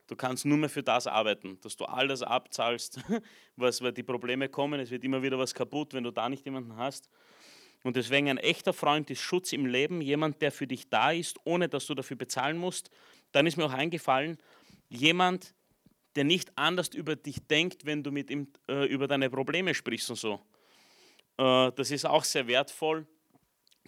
du 0.08 0.16
kannst 0.16 0.46
nur 0.46 0.58
mehr 0.58 0.70
für 0.70 0.84
das 0.84 1.08
arbeiten, 1.08 1.60
dass 1.62 1.76
du 1.76 1.86
all 1.86 2.08
das 2.08 2.22
abzahlst, 2.22 3.00
was 3.56 3.82
weil 3.82 3.94
die 3.94 4.04
Probleme 4.04 4.50
kommen. 4.50 4.80
Es 4.80 4.92
wird 4.92 5.04
immer 5.04 5.22
wieder 5.22 5.38
was 5.38 5.54
kaputt, 5.54 5.94
wenn 5.94 6.04
du 6.04 6.12
da 6.12 6.30
nicht 6.30 6.46
jemanden 6.46 6.76
hast. 6.78 7.10
Und 7.84 7.96
deswegen 7.96 8.30
ein 8.30 8.38
echter 8.38 8.74
Freund 8.74 9.10
ist 9.12 9.22
Schutz 9.22 9.54
im 9.54 9.66
Leben, 9.66 10.02
jemand, 10.02 10.42
der 10.42 10.52
für 10.52 10.66
dich 10.66 10.90
da 10.90 11.12
ist, 11.12 11.40
ohne 11.44 11.70
dass 11.70 11.86
du 11.86 11.94
dafür 11.94 12.18
bezahlen 12.18 12.58
musst. 12.58 12.90
Dann 13.32 13.46
ist 13.46 13.58
mir 13.58 13.66
auch 13.66 13.74
eingefallen, 13.74 14.38
jemand, 14.90 15.54
der 16.16 16.24
nicht 16.24 16.58
anders 16.58 16.90
über 16.90 17.16
dich 17.16 17.46
denkt, 17.46 17.86
wenn 17.86 18.02
du 18.02 18.12
mit 18.12 18.30
ihm 18.32 18.48
äh, 18.68 18.86
über 18.86 19.08
deine 19.08 19.30
Probleme 19.30 19.74
sprichst 19.74 20.10
und 20.10 20.16
so. 20.16 20.42
Äh, 21.38 21.72
das 21.74 21.92
ist 21.92 22.06
auch 22.06 22.24
sehr 22.24 22.48
wertvoll, 22.48 23.06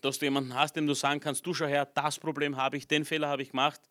dass 0.02 0.20
du 0.20 0.26
jemanden 0.26 0.54
hast, 0.54 0.76
dem 0.76 0.86
du 0.86 0.94
sagen 0.94 1.20
kannst, 1.20 1.46
du 1.46 1.54
schau 1.54 1.66
her, 1.66 1.86
das 1.86 2.20
Problem 2.20 2.58
habe 2.58 2.78
ich, 2.78 2.88
den 2.88 3.06
Fehler 3.06 3.30
habe 3.30 3.42
ich 3.42 3.50
gemacht 3.50 3.82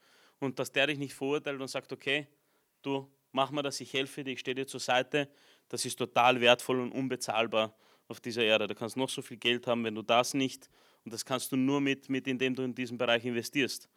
und 0.40 0.58
dass 0.58 0.72
der 0.72 0.88
dich 0.88 0.98
nicht 0.98 1.14
verurteilt 1.14 1.60
und 1.60 1.68
sagt, 1.68 1.92
okay, 1.92 2.26
du 2.82 3.08
mach 3.32 3.50
mal 3.50 3.62
das, 3.62 3.80
ich 3.80 3.92
helfe 3.92 4.24
dir, 4.24 4.32
ich 4.32 4.40
stehe 4.40 4.54
dir 4.54 4.66
zur 4.66 4.80
Seite, 4.80 5.28
das 5.68 5.84
ist 5.84 5.96
total 5.98 6.40
wertvoll 6.40 6.80
und 6.80 6.92
unbezahlbar 6.92 7.76
auf 8.08 8.20
dieser 8.20 8.42
Erde. 8.42 8.66
Du 8.66 8.74
kannst 8.74 8.96
noch 8.96 9.10
so 9.10 9.22
viel 9.22 9.36
Geld 9.36 9.66
haben, 9.66 9.84
wenn 9.84 9.94
du 9.94 10.02
das 10.02 10.34
nicht, 10.34 10.70
und 11.04 11.12
das 11.12 11.24
kannst 11.24 11.52
du 11.52 11.56
nur 11.56 11.80
mit, 11.80 12.08
mit 12.08 12.26
indem 12.26 12.54
du 12.54 12.62
in 12.62 12.74
diesen 12.74 12.98
Bereich 12.98 13.24
investierst, 13.24 13.88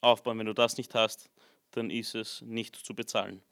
aufbauen. 0.00 0.38
Wenn 0.38 0.46
du 0.46 0.54
das 0.54 0.76
nicht 0.76 0.94
hast, 0.94 1.30
dann 1.72 1.90
ist 1.90 2.14
es 2.14 2.42
nicht 2.42 2.76
zu 2.76 2.94
bezahlen. 2.94 3.42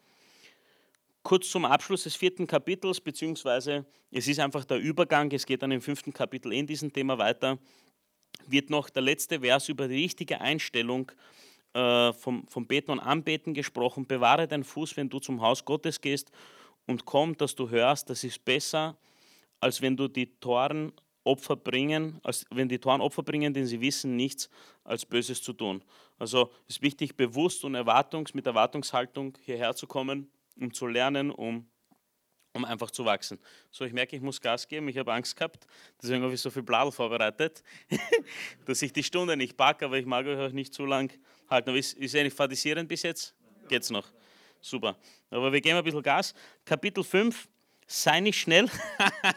Kurz 1.22 1.50
zum 1.50 1.64
Abschluss 1.64 2.02
des 2.02 2.16
vierten 2.16 2.46
Kapitels, 2.46 3.00
beziehungsweise 3.00 3.86
es 4.10 4.26
ist 4.28 4.40
einfach 4.40 4.64
der 4.64 4.78
Übergang, 4.78 5.30
es 5.32 5.46
geht 5.46 5.62
dann 5.62 5.70
im 5.70 5.80
fünften 5.80 6.12
Kapitel 6.12 6.52
in 6.52 6.66
diesem 6.66 6.92
Thema 6.92 7.16
weiter, 7.16 7.58
wird 8.46 8.70
noch 8.70 8.90
der 8.90 9.02
letzte 9.02 9.40
Vers 9.40 9.68
über 9.68 9.88
die 9.88 10.02
richtige 10.02 10.40
Einstellung 10.40 11.10
äh, 11.74 12.12
vom, 12.12 12.46
vom 12.48 12.66
Beten 12.66 12.90
und 12.90 13.00
Anbeten 13.00 13.54
gesprochen. 13.54 14.06
Bewahre 14.06 14.46
deinen 14.46 14.64
Fuß, 14.64 14.96
wenn 14.96 15.08
du 15.08 15.18
zum 15.18 15.40
Haus 15.40 15.64
Gottes 15.64 16.00
gehst 16.00 16.30
und 16.86 17.04
komm, 17.04 17.36
dass 17.36 17.54
du 17.54 17.70
hörst, 17.70 18.10
das 18.10 18.24
ist 18.24 18.44
besser, 18.44 18.96
als 19.60 19.80
wenn 19.80 19.96
du 19.96 20.08
die 20.08 20.38
Toren 20.38 20.92
Opfer 21.24 21.54
bringen, 21.54 22.20
als 22.24 22.44
wenn 22.50 22.68
die 22.68 22.78
Toren 22.78 23.00
Opfer 23.00 23.22
bringen, 23.22 23.54
denn 23.54 23.66
sie 23.66 23.80
wissen 23.80 24.16
nichts 24.16 24.50
als 24.82 25.06
Böses 25.06 25.40
zu 25.40 25.52
tun. 25.52 25.84
Also 26.18 26.50
ist 26.66 26.82
wichtig, 26.82 27.16
bewusst 27.16 27.64
und 27.64 27.74
erwartungs, 27.74 28.34
mit 28.34 28.46
Erwartungshaltung 28.46 29.38
hierher 29.44 29.74
zu 29.74 29.86
kommen, 29.86 30.30
um 30.60 30.72
zu 30.72 30.86
lernen, 30.86 31.30
um 31.30 31.66
um 32.54 32.64
einfach 32.64 32.90
zu 32.90 33.04
wachsen. 33.04 33.38
So, 33.70 33.84
ich 33.84 33.92
merke, 33.92 34.14
ich 34.16 34.22
muss 34.22 34.40
Gas 34.40 34.68
geben, 34.68 34.88
ich 34.88 34.98
habe 34.98 35.12
Angst 35.12 35.36
gehabt, 35.36 35.66
deswegen 36.00 36.22
habe 36.22 36.34
ich 36.34 36.40
so 36.40 36.50
viel 36.50 36.62
Bladel 36.62 36.92
vorbereitet, 36.92 37.62
dass 38.66 38.82
ich 38.82 38.92
die 38.92 39.02
Stunde 39.02 39.36
nicht 39.36 39.56
packe, 39.56 39.86
aber 39.86 39.98
ich 39.98 40.06
mag 40.06 40.26
euch 40.26 40.52
nicht 40.52 40.74
zu 40.74 40.84
lang 40.84 41.10
halten. 41.52 41.70
Aber 41.70 41.78
ist, 41.78 41.94
ist 41.94 42.16
eigentlich 42.16 42.34
fadisierend 42.34 42.88
bis 42.88 43.02
jetzt? 43.02 43.34
Geht's 43.68 43.90
noch? 43.90 44.08
Super. 44.60 44.96
Aber 45.30 45.52
wir 45.52 45.60
geben 45.60 45.76
ein 45.76 45.84
bisschen 45.84 46.02
Gas. 46.02 46.34
Kapitel 46.64 47.04
5, 47.04 47.48
sei 47.86 48.20
nicht 48.20 48.40
schnell. 48.40 48.68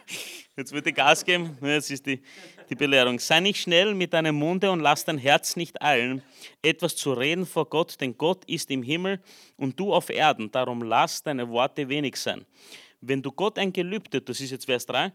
jetzt 0.57 0.71
wird 0.71 0.87
ich 0.87 0.95
Gas 0.95 1.23
geben, 1.23 1.57
jetzt 1.61 1.91
ist 1.91 2.05
die, 2.05 2.21
die 2.69 2.75
Belehrung. 2.75 3.19
Sei 3.19 3.39
nicht 3.39 3.61
schnell 3.61 3.93
mit 3.93 4.13
deinem 4.13 4.35
Munde 4.35 4.71
und 4.71 4.79
lass 4.79 5.05
dein 5.05 5.17
Herz 5.17 5.55
nicht 5.55 5.81
eilen, 5.81 6.21
etwas 6.61 6.95
zu 6.95 7.13
reden 7.13 7.45
vor 7.45 7.69
Gott, 7.69 7.99
denn 8.01 8.17
Gott 8.17 8.45
ist 8.45 8.71
im 8.71 8.83
Himmel 8.83 9.21
und 9.57 9.79
du 9.79 9.93
auf 9.93 10.09
Erden. 10.09 10.51
Darum 10.51 10.81
lass 10.81 11.23
deine 11.23 11.49
Worte 11.49 11.89
wenig 11.89 12.15
sein. 12.17 12.45
Wenn 13.01 13.21
du 13.21 13.31
Gott 13.31 13.59
ein 13.59 13.73
Gelübde, 13.73 14.21
das 14.21 14.39
ist 14.39 14.51
jetzt 14.51 14.65
Vers 14.65 14.85
3, 14.85 15.11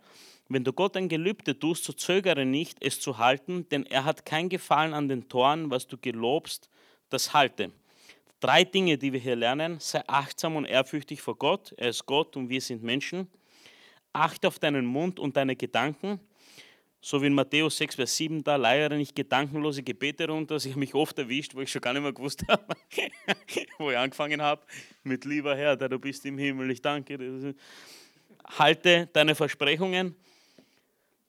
wenn 0.49 0.65
du 0.65 0.73
Gott 0.73 0.97
ein 0.97 1.09
Gelübde 1.09 1.59
tust, 1.59 1.85
so 1.85 1.93
zögere 1.93 2.45
nicht, 2.45 2.79
es 2.81 3.01
zu 3.01 3.19
halten, 3.19 3.69
denn 3.69 3.87
er 3.87 4.05
hat 4.05 4.27
kein 4.27 4.49
Gefallen 4.49 4.95
an 4.95 5.09
den 5.09 5.29
Toren, 5.29 5.71
was 5.71 5.87
du 5.87 5.97
gelobst, 5.97 6.69
das 7.11 7.33
halte. 7.35 7.73
Drei 8.41 8.65
Dinge, 8.65 8.97
die 8.97 9.13
wir 9.13 9.21
hier 9.21 9.37
lernen. 9.37 9.79
Sei 9.81 10.03
achtsam 10.07 10.57
und 10.57 10.65
ehrfürchtig 10.65 11.21
vor 11.21 11.37
Gott. 11.37 11.75
Er 11.77 11.91
ist 11.91 12.07
Gott 12.07 12.37
und 12.37 12.49
wir 12.49 12.61
sind 12.61 12.83
Menschen. 12.83 13.29
Achte 14.13 14.49
auf 14.49 14.59
deinen 14.59 14.87
Mund 14.87 15.21
und 15.21 15.37
deine 15.37 15.55
Gedanken. 15.57 16.19
so 17.03 17.23
wie 17.23 17.27
in 17.27 17.35
Matthäus 17.35 17.77
6, 17.79 17.95
Vers 17.95 18.17
7, 18.17 18.45
da 18.45 18.57
leiere 18.57 18.97
nicht 18.97 19.15
gedankenlose 19.15 19.83
Gebete 19.83 20.27
runter. 20.27 20.57
Ich 20.57 20.69
habe 20.69 20.81
mich 20.81 20.95
oft 20.95 21.19
erwischt, 21.19 21.55
wo 21.55 21.61
ich 21.61 21.71
schon 21.71 21.81
gar 21.81 21.93
nicht 21.93 22.03
mehr 22.03 22.13
gewusst 22.13 22.45
habe, 22.49 22.65
wo 23.79 23.91
ich 23.91 23.97
angefangen 23.97 24.43
habe, 24.43 24.63
mit 25.03 25.25
lieber 25.25 25.57
Herr, 25.57 25.77
der 25.77 25.89
du 25.89 25.99
bist 25.99 26.27
im 26.27 26.37
Himmel, 26.37 26.71
ich 26.71 26.83
danke 26.83 27.17
dir. 27.17 27.55
Halte 28.59 29.09
deine 29.13 29.35
Versprechungen. 29.35 30.15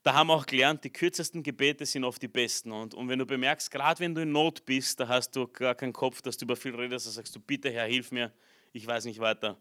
Da 0.02 0.14
haben 0.14 0.28
wir 0.28 0.34
auch 0.34 0.46
gelernt, 0.46 0.82
die 0.82 0.90
kürzesten 0.90 1.42
Gebete 1.42 1.86
sind 1.86 2.02
oft 2.02 2.20
die 2.20 2.28
besten. 2.28 2.72
Und, 2.72 2.92
und 2.94 3.08
wenn 3.08 3.18
du 3.18 3.26
bemerkst, 3.26 3.70
gerade 3.70 4.00
wenn 4.00 4.14
du 4.14 4.22
in 4.22 4.32
Not 4.32 4.64
bist, 4.64 4.98
da 4.98 5.06
hast 5.06 5.36
du 5.36 5.46
gar 5.46 5.76
keinen 5.76 5.92
Kopf, 5.92 6.22
dass 6.22 6.36
du 6.36 6.44
über 6.44 6.56
viel 6.56 6.74
redest, 6.74 7.06
da 7.06 7.10
sagst 7.10 7.36
du, 7.36 7.40
bitte 7.40 7.70
Herr, 7.70 7.86
hilf 7.86 8.10
mir, 8.10 8.32
ich 8.72 8.84
weiß 8.86 9.04
nicht 9.04 9.20
weiter. 9.20 9.56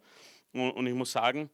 Und, 0.51 0.71
und 0.71 0.87
ich 0.87 0.95
muss 0.95 1.11
sagen, 1.11 1.49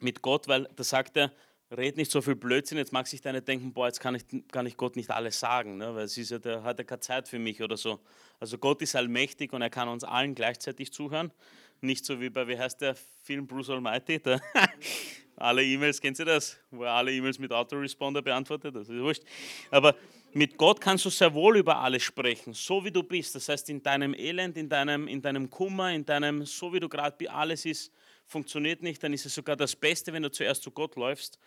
mit 0.00 0.20
Gott, 0.20 0.48
weil 0.48 0.68
da 0.74 0.82
sagt 0.82 1.16
er, 1.16 1.32
red 1.70 1.96
nicht 1.96 2.10
so 2.10 2.20
viel 2.20 2.34
Blödsinn, 2.34 2.78
jetzt 2.78 2.92
mag 2.92 3.06
sich 3.06 3.20
deine 3.20 3.40
denken, 3.40 3.72
boah, 3.72 3.86
jetzt 3.86 4.00
kann 4.00 4.14
ich, 4.14 4.24
kann 4.50 4.66
ich 4.66 4.76
Gott 4.76 4.96
nicht 4.96 5.10
alles 5.10 5.38
sagen, 5.38 5.78
ne? 5.78 5.94
weil 5.94 6.04
es 6.04 6.16
ist 6.18 6.30
ja, 6.30 6.38
der 6.38 6.62
hat 6.62 6.78
ja 6.78 6.84
keine 6.84 7.00
Zeit 7.00 7.28
für 7.28 7.38
mich 7.38 7.62
oder 7.62 7.76
so. 7.76 8.00
Also 8.40 8.58
Gott 8.58 8.82
ist 8.82 8.94
allmächtig 8.96 9.52
und 9.52 9.62
er 9.62 9.70
kann 9.70 9.88
uns 9.88 10.04
allen 10.04 10.34
gleichzeitig 10.34 10.92
zuhören. 10.92 11.32
Nicht 11.80 12.04
so 12.04 12.20
wie 12.20 12.30
bei, 12.30 12.46
wie 12.46 12.58
heißt 12.58 12.80
der 12.80 12.94
Film 13.22 13.46
Bruce 13.46 13.70
Almighty? 13.70 14.20
Der 14.20 14.40
alle 15.42 15.64
E-Mails, 15.64 16.00
kennt 16.00 16.18
ihr 16.18 16.24
das? 16.24 16.56
Wo 16.70 16.84
er 16.84 16.92
alle 16.92 17.12
E-Mails 17.12 17.38
mit 17.38 17.52
Autoresponder 17.52 18.22
beantwortet, 18.22 18.74
das 18.76 18.88
ist 18.88 19.00
wurscht. 19.00 19.22
Aber 19.70 19.96
mit 20.32 20.56
Gott 20.56 20.80
kannst 20.80 21.04
du 21.04 21.10
sehr 21.10 21.34
wohl 21.34 21.58
über 21.58 21.76
alles 21.76 22.04
sprechen, 22.04 22.54
so 22.54 22.84
wie 22.84 22.90
du 22.90 23.02
bist. 23.02 23.34
Das 23.34 23.48
heißt, 23.48 23.68
in 23.68 23.82
deinem 23.82 24.14
Elend, 24.14 24.56
in 24.56 24.68
deinem, 24.68 25.08
in 25.08 25.20
deinem 25.20 25.50
Kummer, 25.50 25.92
in 25.92 26.06
deinem, 26.06 26.46
so 26.46 26.72
wie 26.72 26.80
du 26.80 26.88
gerade 26.88 27.30
alles 27.30 27.64
ist, 27.66 27.92
funktioniert 28.26 28.82
nicht, 28.82 29.02
dann 29.02 29.12
ist 29.12 29.26
es 29.26 29.34
sogar 29.34 29.56
das 29.56 29.74
Beste, 29.74 30.12
wenn 30.12 30.22
du 30.22 30.30
zuerst 30.30 30.62
zu 30.62 30.70
Gott 30.70 30.96
läufst 30.96 31.38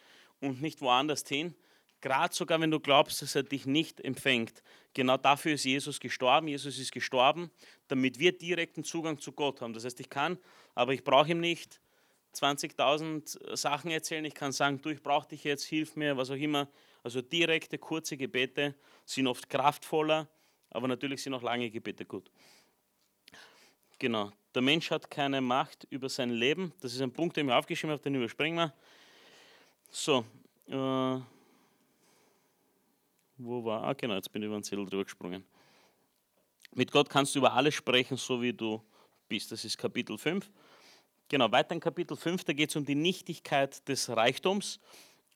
und 0.41 0.62
nicht 0.62 0.82
woanders 0.82 1.24
hin. 1.28 1.56
Gerade 2.02 2.36
sogar, 2.36 2.60
wenn 2.60 2.70
du 2.70 2.80
glaubst, 2.80 3.22
dass 3.22 3.34
er 3.34 3.43
dich 3.43 3.66
nicht 3.66 4.02
empfängt. 4.02 4.62
Genau 4.93 5.18
dafür 5.18 5.54
ist 5.54 5.64
Jesus 5.64 6.00
gestorben. 6.00 6.50
Jesus 6.50 6.78
ist 6.78 6.91
gestorben, 6.91 7.50
damit 7.88 8.20
wir 8.20 8.38
direkten 8.38 8.84
Zugang 8.84 9.18
zu 9.18 9.32
Gott 9.32 9.62
haben. 9.62 9.74
Das 9.74 9.86
heißt, 9.86 10.00
ich 10.02 10.10
kann, 10.10 10.38
aber 10.76 10.93
ich 10.93 11.04
brauche 11.04 11.32
ihm 11.32 11.39
nicht 11.39 11.80
20.000 12.36 13.56
Sachen 13.56 13.92
erzählen. 13.92 14.26
Ich 14.26 14.34
kann 14.34 14.52
sagen, 14.52 14.82
du, 14.82 14.90
ich 14.90 15.02
brauche 15.02 15.28
dich 15.28 15.44
jetzt, 15.44 15.64
hilf 15.64 15.96
mir, 15.96 16.18
was 16.18 16.30
auch 16.30 16.36
immer. 16.36 16.68
Also 17.04 17.22
direkte, 17.22 17.78
kurze 17.78 18.18
Gebete 18.18 18.76
sind 19.06 19.28
oft 19.28 19.50
kraftvoller, 19.50 20.28
aber 20.72 20.88
natürlich 20.88 21.22
sind 21.22 21.34
auch 21.34 21.44
lange 21.44 21.70
Gebete 21.70 22.06
gut. 22.06 22.30
Genau. 24.00 24.32
Der 24.54 24.62
Mensch 24.62 24.90
hat 24.92 25.10
keine 25.10 25.42
Macht 25.42 25.86
über 25.90 26.10
sein 26.10 26.30
Leben. 26.30 26.74
Das 26.82 26.94
ist 26.94 27.02
ein 27.02 27.12
Punkt, 27.12 27.38
den 27.38 27.48
ich 27.48 27.54
aufgeschrieben 27.54 27.92
habe, 27.92 28.02
den 28.02 28.16
überspringen 28.16 28.58
wir. 28.58 28.74
So. 29.90 30.26
Äh, 30.68 31.22
wo 33.38 33.66
war? 33.66 33.84
Ah, 33.84 33.94
genau, 33.94 34.16
jetzt 34.16 34.32
bin 34.32 34.42
ich 34.42 34.48
über 34.48 34.58
den 34.58 34.64
Zettel 34.64 34.86
drüber 34.86 35.04
gesprungen. 35.04 35.44
Mit 36.74 36.92
Gott 36.92 37.10
kannst 37.10 37.36
du 37.36 37.40
über 37.40 37.54
alles 37.54 37.74
sprechen, 37.74 38.18
so 38.18 38.42
wie 38.42 38.54
du 38.54 38.82
bist. 39.28 39.52
Das 39.52 39.64
ist 39.66 39.78
Kapitel 39.78 40.18
5. 40.18 40.50
Genau, 41.28 41.51
weiter 41.51 41.73
in 41.73 41.80
Kapitel 41.80 42.15
5, 42.15 42.43
da 42.43 42.53
geht 42.53 42.69
es 42.69 42.76
um 42.76 42.86
die 42.86 42.93
Nichtigkeit 42.93 43.88
des 43.88 44.09
Reichtums. 44.09 44.80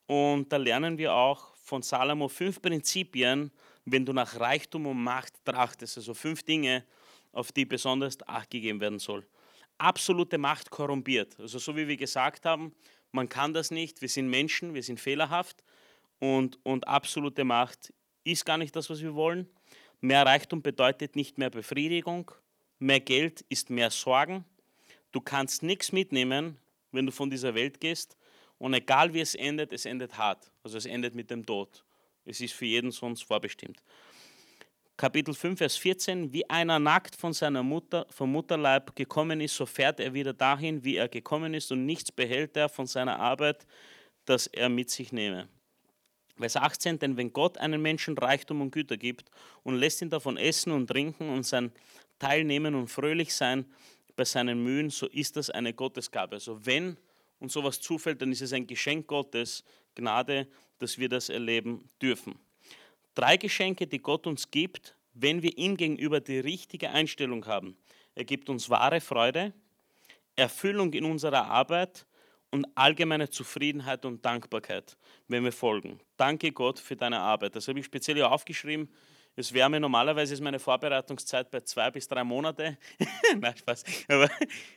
Und 0.05 0.51
da 0.51 0.57
lernen 0.57 0.99
wir 0.99 1.13
auch 1.13 1.55
von 1.55 1.81
Salomo 1.81 2.27
fünf 2.27 2.61
Prinzipien, 2.61 3.51
wenn 3.85 4.05
du 4.05 4.13
nach 4.13 4.39
Reichtum 4.39 4.85
und 4.85 5.03
Macht 5.03 5.33
trachtest. 5.45 5.97
Also 5.97 6.13
fünf 6.13 6.43
Dinge, 6.43 6.85
auf 7.31 7.51
die 7.51 7.65
besonders 7.65 8.17
Acht 8.27 8.51
gegeben 8.51 8.79
werden 8.81 8.99
soll. 8.99 9.25
Absolute 9.79 10.37
Macht 10.37 10.69
korrumpiert. 10.69 11.39
Also 11.39 11.57
so 11.57 11.75
wie 11.75 11.87
wir 11.87 11.97
gesagt 11.97 12.45
haben, 12.45 12.75
man 13.11 13.27
kann 13.27 13.53
das 13.53 13.71
nicht. 13.71 13.99
Wir 14.01 14.09
sind 14.09 14.29
Menschen, 14.29 14.75
wir 14.75 14.83
sind 14.83 14.99
fehlerhaft. 14.99 15.63
Und, 16.19 16.59
und 16.63 16.87
absolute 16.87 17.43
Macht 17.43 17.91
ist 18.23 18.45
gar 18.45 18.59
nicht 18.59 18.75
das, 18.75 18.91
was 18.91 19.01
wir 19.01 19.15
wollen. 19.15 19.49
Mehr 20.01 20.23
Reichtum 20.23 20.61
bedeutet 20.61 21.15
nicht 21.15 21.39
mehr 21.39 21.49
Befriedigung. 21.49 22.31
Mehr 22.77 22.99
Geld 22.99 23.41
ist 23.49 23.71
mehr 23.71 23.89
Sorgen. 23.89 24.45
Du 25.11 25.21
kannst 25.21 25.63
nichts 25.63 25.91
mitnehmen, 25.91 26.57
wenn 26.91 27.05
du 27.05 27.11
von 27.11 27.29
dieser 27.29 27.55
Welt 27.55 27.79
gehst. 27.79 28.15
Und 28.57 28.73
egal 28.73 29.13
wie 29.13 29.21
es 29.21 29.35
endet, 29.35 29.71
es 29.73 29.85
endet 29.85 30.17
hart. 30.17 30.51
Also 30.63 30.77
es 30.77 30.85
endet 30.85 31.15
mit 31.15 31.31
dem 31.31 31.45
Tod. 31.45 31.83
Es 32.25 32.41
ist 32.41 32.53
für 32.53 32.65
jeden 32.65 32.91
sonst 32.91 33.23
vorbestimmt. 33.23 33.81
Kapitel 34.97 35.33
5, 35.33 35.57
Vers 35.57 35.77
14, 35.77 36.33
wie 36.33 36.47
einer 36.49 36.77
nackt 36.77 37.15
von 37.15 37.31
seiner 37.31 37.63
Mutter, 37.63 38.05
vom 38.09 38.33
Mutterleib 38.33 38.93
gekommen 38.97 39.39
ist, 39.39 39.55
so 39.55 39.65
fährt 39.65 40.01
er 40.01 40.13
wieder 40.13 40.33
dahin, 40.33 40.83
wie 40.83 40.97
er 40.97 41.07
gekommen 41.07 41.53
ist, 41.53 41.71
und 41.71 41.85
nichts 41.85 42.11
behält 42.11 42.57
er 42.57 42.67
von 42.67 42.85
seiner 42.85 43.17
Arbeit, 43.17 43.65
das 44.25 44.47
er 44.47 44.67
mit 44.67 44.89
sich 44.89 45.13
nehme. 45.13 45.47
Vers 46.37 46.57
18, 46.57 46.99
denn 46.99 47.15
wenn 47.15 47.31
Gott 47.31 47.57
einem 47.57 47.81
Menschen 47.81 48.17
Reichtum 48.17 48.59
und 48.59 48.71
Güter 48.71 48.97
gibt 48.97 49.31
und 49.63 49.75
lässt 49.75 50.01
ihn 50.01 50.09
davon 50.09 50.35
essen 50.35 50.73
und 50.73 50.87
trinken 50.87 51.29
und 51.29 51.43
sein 51.43 51.71
Teilnehmen 52.19 52.75
und 52.75 52.89
fröhlich 52.89 53.33
sein 53.33 53.65
bei 54.19 54.25
seinen 54.25 54.61
Mühen, 54.61 54.89
so 54.89 55.07
ist 55.07 55.37
das 55.37 55.49
eine 55.49 55.73
Gottesgabe. 55.73 56.35
Also 56.35 56.65
wenn 56.65 56.97
uns 57.39 57.53
sowas 57.53 57.79
zufällt, 57.79 58.21
dann 58.21 58.33
ist 58.33 58.41
es 58.41 58.51
ein 58.51 58.67
Geschenk 58.67 59.07
Gottes, 59.07 59.63
Gnade, 59.95 60.45
dass 60.77 60.97
wir 60.97 61.07
das 61.07 61.29
erleben 61.29 61.87
dürfen. 62.01 62.37
Drei 63.15 63.37
Geschenke, 63.37 63.87
die 63.87 63.99
Gott 63.99 64.27
uns 64.27 64.51
gibt, 64.51 64.97
wenn 65.13 65.41
wir 65.41 65.57
ihm 65.57 65.77
gegenüber 65.77 66.19
die 66.19 66.39
richtige 66.39 66.89
Einstellung 66.89 67.45
haben. 67.45 67.77
Er 68.13 68.25
gibt 68.25 68.49
uns 68.49 68.69
wahre 68.69 68.99
Freude, 68.99 69.53
Erfüllung 70.35 70.91
in 70.91 71.05
unserer 71.05 71.45
Arbeit 71.45 72.05
und 72.51 72.67
allgemeine 72.75 73.29
Zufriedenheit 73.29 74.03
und 74.03 74.25
Dankbarkeit, 74.25 74.97
wenn 75.29 75.45
wir 75.45 75.53
folgen. 75.53 76.01
Danke 76.17 76.51
Gott 76.51 76.77
für 76.77 76.97
deine 76.97 77.21
Arbeit. 77.21 77.55
Das 77.55 77.69
habe 77.69 77.79
ich 77.79 77.85
speziell 77.85 78.21
aufgeschrieben. 78.23 78.89
Es 79.39 79.53
wäre 79.53 79.69
mir 79.69 79.79
normalerweise 79.79 80.33
ist 80.33 80.41
meine 80.41 80.59
Vorbereitungszeit 80.59 81.49
bei 81.49 81.61
zwei 81.61 81.89
bis 81.89 82.05
drei 82.09 82.25
Monate. 82.25 82.77
Nein, 83.37 83.55
Spaß. 83.55 83.85
Aber 84.09 84.29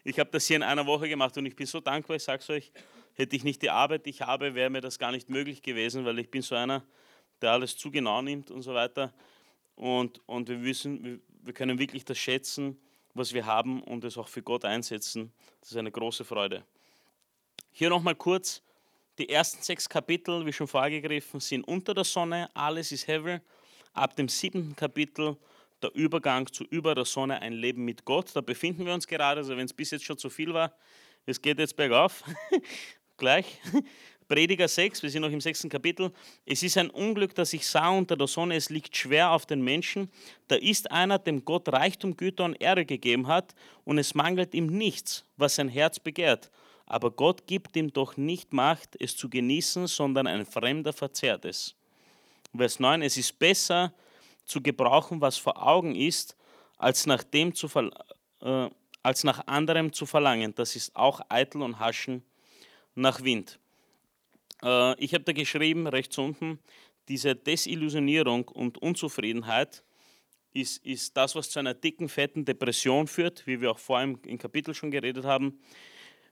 ich 0.04 0.16
habe 0.20 0.30
das 0.30 0.46
hier 0.46 0.54
in 0.54 0.62
einer 0.62 0.86
Woche 0.86 1.08
gemacht 1.08 1.36
und 1.36 1.46
ich 1.46 1.56
bin 1.56 1.66
so 1.66 1.80
dankbar. 1.80 2.14
Ich 2.14 2.22
sage 2.22 2.40
es 2.40 2.48
euch, 2.48 2.72
hätte 3.14 3.34
ich 3.34 3.42
nicht 3.42 3.60
die 3.62 3.70
Arbeit, 3.70 4.06
die 4.06 4.10
ich 4.10 4.20
habe, 4.20 4.54
wäre 4.54 4.70
mir 4.70 4.80
das 4.80 5.00
gar 5.00 5.10
nicht 5.10 5.28
möglich 5.28 5.62
gewesen, 5.62 6.04
weil 6.04 6.16
ich 6.20 6.30
bin 6.30 6.42
so 6.42 6.54
einer, 6.54 6.84
der 7.40 7.50
alles 7.50 7.76
zu 7.76 7.90
genau 7.90 8.22
nimmt 8.22 8.52
und 8.52 8.62
so 8.62 8.72
weiter. 8.72 9.12
Und, 9.74 10.20
und 10.26 10.48
wir 10.48 10.62
wissen, 10.62 11.20
wir 11.42 11.52
können 11.54 11.80
wirklich 11.80 12.04
das 12.04 12.18
schätzen, 12.18 12.80
was 13.14 13.34
wir 13.34 13.44
haben 13.44 13.82
und 13.82 14.04
es 14.04 14.16
auch 14.16 14.28
für 14.28 14.42
Gott 14.44 14.64
einsetzen. 14.64 15.32
Das 15.58 15.72
ist 15.72 15.76
eine 15.76 15.90
große 15.90 16.24
Freude. 16.24 16.62
Hier 17.72 17.88
nochmal 17.88 18.14
kurz, 18.14 18.62
die 19.18 19.28
ersten 19.28 19.60
sechs 19.60 19.88
Kapitel, 19.88 20.46
wie 20.46 20.52
schon 20.52 20.68
vorgegriffen, 20.68 21.40
sind 21.40 21.64
unter 21.64 21.94
der 21.94 22.04
Sonne, 22.04 22.48
alles 22.54 22.92
ist 22.92 23.08
Heaven. 23.08 23.40
Ab 23.92 24.16
dem 24.16 24.28
siebten 24.28 24.74
Kapitel 24.76 25.36
der 25.82 25.94
Übergang 25.94 26.50
zu 26.50 26.64
über 26.64 26.94
der 26.94 27.04
Sonne, 27.04 27.40
ein 27.42 27.52
Leben 27.52 27.84
mit 27.84 28.04
Gott. 28.04 28.30
Da 28.34 28.40
befinden 28.40 28.86
wir 28.86 28.94
uns 28.94 29.06
gerade, 29.06 29.40
also 29.40 29.56
wenn 29.56 29.66
es 29.66 29.72
bis 29.72 29.90
jetzt 29.90 30.04
schon 30.04 30.18
zu 30.18 30.30
viel 30.30 30.54
war, 30.54 30.72
es 31.26 31.40
geht 31.40 31.58
jetzt 31.58 31.76
bergauf, 31.76 32.24
gleich. 33.16 33.60
Prediger 34.28 34.66
6, 34.66 35.02
wir 35.02 35.10
sind 35.10 35.22
noch 35.22 35.30
im 35.30 35.40
sechsten 35.40 35.68
Kapitel. 35.68 36.10
Es 36.46 36.62
ist 36.62 36.78
ein 36.78 36.88
Unglück, 36.88 37.34
das 37.34 37.52
ich 37.52 37.66
sah 37.66 37.90
unter 37.90 38.16
der 38.16 38.26
Sonne, 38.26 38.56
es 38.56 38.70
liegt 38.70 38.96
schwer 38.96 39.30
auf 39.30 39.44
den 39.44 39.62
Menschen. 39.62 40.10
Da 40.48 40.56
ist 40.56 40.90
einer, 40.90 41.18
dem 41.18 41.44
Gott 41.44 41.68
Reichtum, 41.68 42.16
Güter 42.16 42.44
und 42.44 42.54
Ehre 42.54 42.86
gegeben 42.86 43.26
hat, 43.26 43.54
und 43.84 43.98
es 43.98 44.14
mangelt 44.14 44.54
ihm 44.54 44.66
nichts, 44.66 45.26
was 45.36 45.56
sein 45.56 45.68
Herz 45.68 46.00
begehrt. 46.00 46.50
Aber 46.86 47.10
Gott 47.10 47.46
gibt 47.46 47.76
ihm 47.76 47.92
doch 47.92 48.16
nicht 48.16 48.52
Macht, 48.52 48.96
es 49.00 49.16
zu 49.16 49.28
genießen, 49.28 49.86
sondern 49.86 50.26
ein 50.26 50.46
Fremder 50.46 50.92
verzehrt 50.92 51.44
es. 51.44 51.74
Vers 52.56 52.80
9, 52.80 53.02
es 53.02 53.16
ist 53.16 53.38
besser 53.38 53.94
zu 54.44 54.60
gebrauchen, 54.60 55.20
was 55.20 55.38
vor 55.38 55.66
Augen 55.66 55.94
ist, 55.94 56.36
als 56.76 57.06
nach, 57.06 57.24
dem 57.24 57.54
zu 57.54 57.68
äh, 58.40 58.68
als 59.02 59.24
nach 59.24 59.46
anderem 59.46 59.92
zu 59.92 60.04
verlangen. 60.04 60.54
Das 60.54 60.76
ist 60.76 60.94
auch 60.94 61.20
eitel 61.28 61.62
und 61.62 61.78
haschen 61.78 62.22
nach 62.94 63.22
Wind. 63.22 63.58
Äh, 64.62 65.00
ich 65.02 65.14
habe 65.14 65.24
da 65.24 65.32
geschrieben, 65.32 65.86
rechts 65.86 66.18
unten, 66.18 66.58
diese 67.08 67.34
Desillusionierung 67.34 68.48
und 68.48 68.78
Unzufriedenheit 68.78 69.82
ist, 70.52 70.84
ist 70.84 71.16
das, 71.16 71.34
was 71.34 71.50
zu 71.50 71.58
einer 71.58 71.74
dicken, 71.74 72.08
fetten 72.08 72.44
Depression 72.44 73.06
führt, 73.06 73.46
wie 73.46 73.60
wir 73.60 73.70
auch 73.70 73.78
vorhin 73.78 74.18
im 74.26 74.38
Kapitel 74.38 74.74
schon 74.74 74.90
geredet 74.90 75.24
haben. 75.24 75.58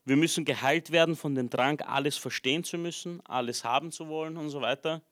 Wir 0.05 0.17
müssen 0.17 0.45
geheilt 0.45 0.91
werden 0.93 1.17
von 1.17 1.35
dem 1.35 1.49
Drang, 1.49 1.81
alles 1.81 2.17
verstehen 2.17 2.63
zu 2.63 2.77
müssen, 2.77 3.21
alles 3.27 3.65
haben 3.65 3.91
zu 3.91 4.09
wollen 4.09 4.37
und 4.37 4.51
so 4.51 4.61
weiter. 4.61 5.03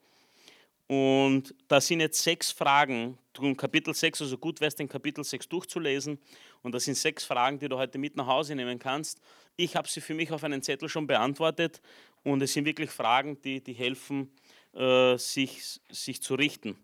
Und 0.89 1.55
da 1.69 1.83
sind 1.83 2.01
jetzt 2.01 2.23
sechs 2.23 2.51
Fragen, 2.51 3.19
Kapitel 3.57 3.95
6, 3.95 4.23
also 4.23 4.39
gut 4.39 4.59
wäre 4.61 4.69
es, 4.69 4.75
den 4.75 4.89
Kapitel 4.89 5.23
6 5.23 5.49
durchzulesen. 5.49 6.19
Und 6.63 6.73
das 6.73 6.85
sind 6.85 6.97
sechs 6.97 7.25
Fragen, 7.25 7.59
die 7.59 7.69
du 7.69 7.77
heute 7.77 7.99
mit 7.99 8.17
nach 8.17 8.27
Hause 8.27 8.55
nehmen 8.55 8.79
kannst. 8.79 9.21
Ich 9.57 9.77
habe 9.77 9.87
sie 9.87 10.01
für 10.01 10.15
mich 10.15 10.33
auf 10.33 10.43
einen 10.45 10.63
Zettel 10.63 10.89
schon 10.89 11.07
beantwortet 11.07 11.83
und 12.25 12.43
es 12.43 12.55
sind 12.55 12.65
wirklich 12.65 12.91
Fragen, 12.91 13.41
die, 13.43 13.61
die 13.61 13.75
helfen, 13.75 14.33
äh, 14.75 15.19
sich, 15.19 15.81
sich 15.91 16.23
zu 16.23 16.35
richten. 16.35 16.77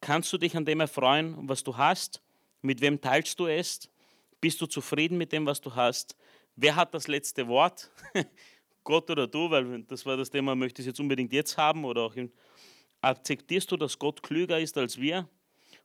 Kannst 0.00 0.32
du 0.32 0.38
dich 0.38 0.54
an 0.54 0.66
dem 0.66 0.80
erfreuen, 0.80 1.48
was 1.48 1.64
du 1.64 1.76
hast? 1.76 2.20
Mit 2.60 2.82
wem 2.82 3.00
teilst 3.00 3.40
du 3.40 3.46
es? 3.46 3.88
Bist 4.40 4.60
du 4.60 4.66
zufrieden 4.66 5.16
mit 5.16 5.32
dem, 5.32 5.46
was 5.46 5.60
du 5.60 5.74
hast? 5.74 6.16
Wer 6.54 6.76
hat 6.76 6.92
das 6.92 7.08
letzte 7.08 7.48
Wort? 7.48 7.90
Gott 8.84 9.10
oder 9.10 9.26
du? 9.26 9.50
Weil 9.50 9.82
das 9.84 10.04
war 10.04 10.16
das 10.16 10.30
Thema, 10.30 10.54
möchte 10.54 10.82
ich 10.82 10.86
es 10.86 10.92
jetzt 10.92 11.00
unbedingt 11.00 11.32
jetzt 11.32 11.56
haben 11.56 11.84
oder 11.84 12.02
auch 12.02 12.14
in, 12.14 12.30
Akzeptierst 13.00 13.70
du, 13.70 13.76
dass 13.76 13.98
Gott 13.98 14.22
klüger 14.22 14.58
ist 14.58 14.76
als 14.76 14.98
wir? 14.98 15.28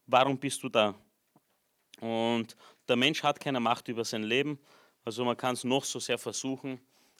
Warum 0.08 0.40
bist 0.40 0.64
du 0.64 0.70
da? 0.70 0.96
Und 2.00 2.56
der 2.88 2.96
Mensch 2.96 3.22
hat 3.24 3.40
keine 3.40 3.60
Macht 3.60 3.88
über 3.88 4.04
sein 4.04 4.24
Leben. 4.24 4.60
Also 5.06 5.24
man 5.24 5.38
kann 5.38 5.54
es 5.54 5.64
noch 5.64 5.84
so 5.86 6.00
sehr 6.00 6.18
versuchen. 6.18 6.80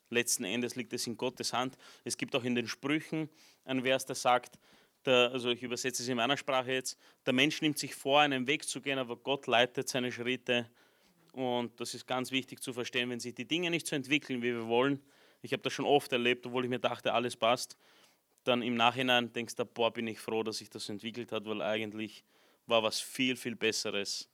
Letzten 0.10 0.46
Endes 0.46 0.76
liegt 0.76 0.94
es 0.94 1.06
in 1.08 1.16
Gottes 1.16 1.54
Hand. 1.54 1.78
Es 2.04 2.18
gibt 2.18 2.36
auch 2.36 2.44
in 2.44 2.56
den 2.56 2.68
Sprüchen 2.68 3.30
ein 3.66 3.84
Vers, 3.84 4.06
der 4.06 4.16
sagt, 4.16 4.60
der, 5.06 5.32
also 5.32 5.50
ich 5.50 5.62
übersetze 5.62 6.02
es 6.02 6.10
in 6.10 6.18
meiner 6.18 6.38
Sprache 6.38 6.72
jetzt, 6.72 6.98
der 7.26 7.34
Mensch 7.34 7.62
nimmt 7.62 7.78
sich 7.78 7.94
vor, 7.94 8.22
einen 8.22 8.48
Weg 8.48 8.64
zu 8.64 8.82
gehen, 8.82 8.98
aber 8.98 9.16
Gott 9.18 9.48
leitet 9.48 9.90
seine 9.90 10.12
Schritte. 10.12 10.70
Und 11.34 11.80
das 11.80 11.94
ist 11.94 12.06
ganz 12.06 12.32
wichtig 12.32 12.62
zu 12.62 12.74
verstehen, 12.74 13.10
wenn 13.10 13.20
sich 13.20 13.36
die 13.36 13.48
Dinge 13.48 13.70
nicht 13.70 13.88
so 13.88 13.96
entwickeln, 13.96 14.42
wie 14.42 14.54
wir 14.54 14.68
wollen. 14.68 15.02
Ich 15.42 15.52
habe 15.52 15.64
das 15.64 15.74
schon 15.74 15.86
oft 15.86 16.12
erlebt, 16.12 16.46
obwohl 16.46 16.64
ich 16.64 16.70
mir 16.70 16.80
dachte, 16.80 17.14
alles 17.14 17.36
passt. 17.36 17.78
Dann 18.44 18.62
im 18.62 18.76
Nachhinein 18.76 19.32
denkst 19.32 19.56
du, 19.56 19.66
boah, 19.66 19.92
bin 19.92 20.08
ich 20.08 20.20
froh, 20.20 20.44
dass 20.44 20.58
sich 20.58 20.70
das 20.70 20.90
entwickelt 20.90 21.32
hat, 21.32 21.46
weil 21.46 21.62
eigentlich 21.62 22.24
war 22.66 22.84
was 22.84 23.00
viel, 23.00 23.36
viel 23.36 23.56
Besseres 23.56 24.30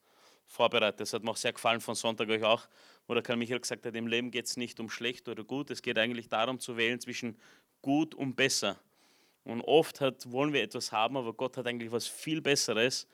vorbereitet. 0.46 1.00
Das 1.00 1.12
hat 1.12 1.22
mir 1.22 1.30
auch 1.30 1.36
sehr 1.36 1.52
gefallen 1.52 1.80
von 1.80 1.94
Sonntag 1.94 2.28
euch 2.28 2.42
auch, 2.42 2.66
wo 3.06 3.14
der 3.14 3.22
Karl 3.22 3.36
Michael 3.36 3.60
gesagt 3.60 3.86
hat, 3.86 3.94
im 3.94 4.06
Leben 4.06 4.30
geht 4.30 4.46
es 4.46 4.56
nicht 4.56 4.80
um 4.80 4.90
schlecht 4.90 5.28
oder 5.28 5.44
gut, 5.44 5.70
es 5.70 5.82
geht 5.82 5.98
eigentlich 5.98 6.28
darum 6.28 6.58
zu 6.58 6.76
wählen 6.76 7.00
zwischen 7.00 7.36
gut 7.82 8.14
und 8.14 8.34
besser. 8.34 8.78
Und 9.44 9.62
oft 9.62 10.00
hat, 10.00 10.30
wollen 10.30 10.52
wir 10.52 10.62
etwas 10.62 10.92
haben, 10.92 11.16
aber 11.16 11.32
Gott 11.32 11.56
hat 11.56 11.66
eigentlich 11.66 11.90
was 11.90 12.06
viel 12.06 12.40
Besseres. 12.40 13.06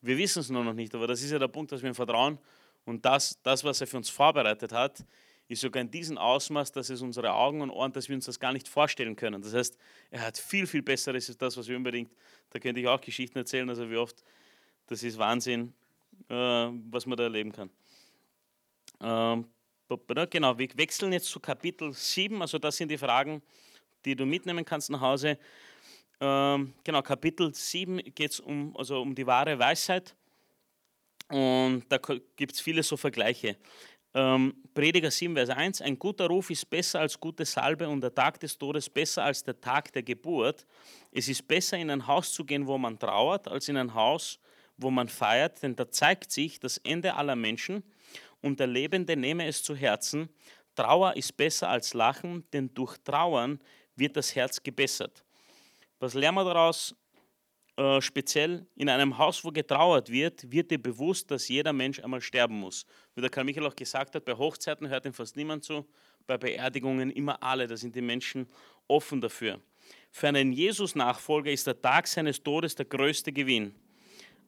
Wir 0.00 0.16
wissen 0.16 0.40
es 0.40 0.50
nur 0.50 0.64
noch 0.64 0.72
nicht, 0.72 0.94
aber 0.94 1.06
das 1.06 1.22
ist 1.22 1.30
ja 1.30 1.38
der 1.38 1.48
Punkt, 1.48 1.72
dass 1.72 1.82
wir 1.82 1.90
ihm 1.90 1.94
vertrauen. 1.94 2.38
Und 2.84 3.04
das, 3.04 3.38
das, 3.42 3.64
was 3.64 3.80
er 3.80 3.86
für 3.86 3.98
uns 3.98 4.08
vorbereitet 4.08 4.72
hat, 4.72 5.04
ist 5.48 5.62
sogar 5.62 5.80
in 5.80 5.90
diesem 5.90 6.18
Ausmaß, 6.18 6.72
dass 6.72 6.90
es 6.90 7.00
unsere 7.00 7.32
Augen 7.32 7.62
und 7.62 7.70
Ohren, 7.70 7.92
dass 7.92 8.08
wir 8.08 8.14
uns 8.14 8.26
das 8.26 8.38
gar 8.38 8.52
nicht 8.52 8.68
vorstellen 8.68 9.16
können. 9.16 9.40
Das 9.40 9.54
heißt, 9.54 9.78
er 10.10 10.26
hat 10.26 10.38
viel, 10.38 10.66
viel 10.66 10.82
Besseres 10.82 11.28
als 11.28 11.38
das, 11.38 11.56
was 11.56 11.66
wir 11.68 11.76
unbedingt, 11.76 12.12
da 12.50 12.58
könnte 12.58 12.80
ich 12.80 12.86
auch 12.86 13.00
Geschichten 13.00 13.38
erzählen, 13.38 13.68
also 13.68 13.90
wie 13.90 13.96
oft, 13.96 14.22
das 14.86 15.02
ist 15.02 15.18
Wahnsinn, 15.18 15.72
äh, 16.28 16.34
was 16.34 17.06
man 17.06 17.16
da 17.16 17.24
erleben 17.24 17.52
kann. 17.52 17.70
Ähm, 19.00 19.46
genau, 20.30 20.58
wir 20.58 20.68
wechseln 20.76 21.12
jetzt 21.12 21.26
zu 21.26 21.40
Kapitel 21.40 21.92
7, 21.92 22.42
also 22.42 22.58
das 22.58 22.76
sind 22.76 22.90
die 22.90 22.98
Fragen, 22.98 23.42
die 24.04 24.14
du 24.14 24.26
mitnehmen 24.26 24.64
kannst 24.64 24.90
nach 24.90 25.00
Hause. 25.00 25.38
Ähm, 26.20 26.74
genau, 26.84 27.00
Kapitel 27.00 27.54
7 27.54 27.98
geht 28.14 28.32
es 28.32 28.40
um, 28.40 28.76
also 28.76 29.00
um 29.00 29.14
die 29.14 29.26
wahre 29.26 29.58
Weisheit. 29.58 30.14
Und 31.28 31.84
da 31.88 31.98
gibt 32.36 32.52
es 32.52 32.60
viele 32.60 32.82
so 32.82 32.96
Vergleiche. 32.96 33.56
Ähm, 34.14 34.54
Prediger 34.72 35.10
7, 35.10 35.34
Vers 35.34 35.50
1, 35.50 35.82
ein 35.82 35.98
guter 35.98 36.26
Ruf 36.26 36.50
ist 36.50 36.68
besser 36.70 37.00
als 37.00 37.18
gute 37.20 37.44
Salbe 37.44 37.88
und 37.88 38.00
der 38.00 38.14
Tag 38.14 38.40
des 38.40 38.56
Todes 38.56 38.88
besser 38.88 39.24
als 39.24 39.44
der 39.44 39.60
Tag 39.60 39.92
der 39.92 40.02
Geburt. 40.02 40.66
Es 41.12 41.28
ist 41.28 41.46
besser, 41.46 41.76
in 41.76 41.90
ein 41.90 42.06
Haus 42.06 42.32
zu 42.32 42.44
gehen, 42.44 42.66
wo 42.66 42.78
man 42.78 42.98
trauert, 42.98 43.48
als 43.48 43.68
in 43.68 43.76
ein 43.76 43.92
Haus, 43.92 44.38
wo 44.78 44.90
man 44.90 45.08
feiert, 45.08 45.62
denn 45.62 45.76
da 45.76 45.90
zeigt 45.90 46.30
sich 46.32 46.58
das 46.58 46.78
Ende 46.78 47.14
aller 47.14 47.36
Menschen 47.36 47.82
und 48.40 48.60
der 48.60 48.66
Lebende 48.66 49.16
nehme 49.16 49.46
es 49.46 49.62
zu 49.62 49.74
Herzen. 49.74 50.28
Trauer 50.74 51.16
ist 51.16 51.36
besser 51.36 51.68
als 51.68 51.92
Lachen, 51.92 52.48
denn 52.52 52.72
durch 52.72 52.96
Trauern 52.98 53.60
wird 53.96 54.16
das 54.16 54.34
Herz 54.34 54.62
gebessert. 54.62 55.24
Was 55.98 56.14
lernen 56.14 56.38
wir 56.38 56.44
daraus? 56.44 56.94
Äh, 57.78 58.00
speziell 58.00 58.66
in 58.74 58.88
einem 58.88 59.18
Haus, 59.18 59.44
wo 59.44 59.52
getrauert 59.52 60.10
wird, 60.10 60.50
wird 60.50 60.72
dir 60.72 60.82
bewusst, 60.82 61.30
dass 61.30 61.46
jeder 61.46 61.72
Mensch 61.72 62.00
einmal 62.00 62.20
sterben 62.20 62.58
muss. 62.58 62.84
Wie 63.14 63.20
der 63.20 63.30
Karl 63.30 63.44
Michael 63.44 63.68
auch 63.68 63.76
gesagt 63.76 64.16
hat, 64.16 64.24
bei 64.24 64.34
Hochzeiten 64.34 64.88
hört 64.88 65.06
ihm 65.06 65.12
fast 65.12 65.36
niemand 65.36 65.62
zu, 65.62 65.86
bei 66.26 66.36
Beerdigungen 66.36 67.12
immer 67.12 67.40
alle, 67.40 67.68
da 67.68 67.76
sind 67.76 67.94
die 67.94 68.00
Menschen 68.00 68.48
offen 68.88 69.20
dafür. 69.20 69.60
Für 70.10 70.26
einen 70.26 70.52
Jesus-Nachfolger 70.52 71.52
ist 71.52 71.68
der 71.68 71.80
Tag 71.80 72.08
seines 72.08 72.42
Todes 72.42 72.74
der 72.74 72.86
größte 72.86 73.32
Gewinn. 73.32 73.72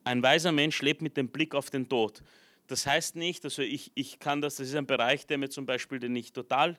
Ein 0.03 0.21
weiser 0.21 0.51
Mensch 0.51 0.81
lebt 0.81 1.01
mit 1.01 1.15
dem 1.15 1.29
Blick 1.29 1.55
auf 1.55 1.69
den 1.69 1.87
Tod. 1.87 2.21
Das 2.67 2.85
heißt 2.85 3.15
nicht, 3.15 3.45
also 3.45 3.61
ich, 3.61 3.93
ich 3.95 4.19
kann 4.19 4.41
das, 4.41 4.57
das 4.57 4.67
ist 4.67 4.75
ein 4.75 4.85
Bereich, 4.85 5.25
der 5.25 5.37
mir 5.37 5.49
zum 5.49 5.65
Beispiel, 5.65 5.99
den 5.99 6.17
ich 6.17 6.33
total 6.33 6.77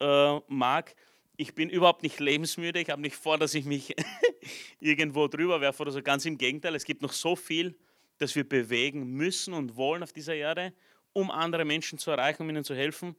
äh, 0.00 0.40
mag, 0.48 0.96
ich 1.36 1.54
bin 1.54 1.68
überhaupt 1.68 2.02
nicht 2.02 2.18
lebensmüde. 2.20 2.80
Ich 2.80 2.90
habe 2.90 3.02
nicht 3.02 3.16
vor, 3.16 3.38
dass 3.38 3.54
ich 3.54 3.64
mich 3.64 3.94
irgendwo 4.80 5.28
drüber 5.28 5.60
werfe 5.60 5.82
oder 5.82 5.92
so. 5.92 6.02
Ganz 6.02 6.24
im 6.24 6.38
Gegenteil, 6.38 6.74
es 6.74 6.84
gibt 6.84 7.02
noch 7.02 7.12
so 7.12 7.36
viel, 7.36 7.76
das 8.18 8.34
wir 8.34 8.48
bewegen 8.48 9.04
müssen 9.04 9.52
und 9.54 9.76
wollen 9.76 10.02
auf 10.02 10.12
dieser 10.12 10.34
Erde, 10.34 10.72
um 11.12 11.30
andere 11.30 11.64
Menschen 11.64 11.98
zu 11.98 12.10
erreichen, 12.10 12.42
um 12.42 12.50
ihnen 12.50 12.64
zu 12.64 12.74
helfen. 12.74 13.16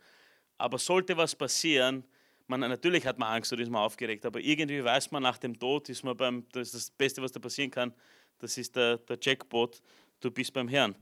Aber 0.57 0.79
sollte 0.79 1.17
was 1.17 1.35
passieren, 1.35 2.03
man, 2.47 2.61
natürlich 2.61 3.05
hat 3.05 3.19
man 3.19 3.33
Angst 3.33 3.53
oder 3.53 3.61
ist 3.61 3.69
man 3.69 3.81
aufgeregt, 3.81 4.25
aber 4.25 4.39
irgendwie 4.39 4.83
weiß 4.83 5.11
man, 5.11 5.21
nach 5.21 5.37
dem 5.37 5.59
Tod 5.59 5.89
ist 5.89 6.03
man 6.03 6.15
beim, 6.15 6.45
das 6.51 6.69
ist 6.69 6.75
das 6.75 6.91
Beste, 6.91 7.21
was 7.21 7.31
da 7.31 7.39
passieren 7.39 7.69
kann, 7.69 7.93
das 8.39 8.57
ist 8.57 8.75
der, 8.75 8.97
der 8.97 9.17
Jackpot, 9.21 9.81
du 10.21 10.31
bist 10.31 10.53
beim 10.53 10.67
Herrn. 10.67 10.95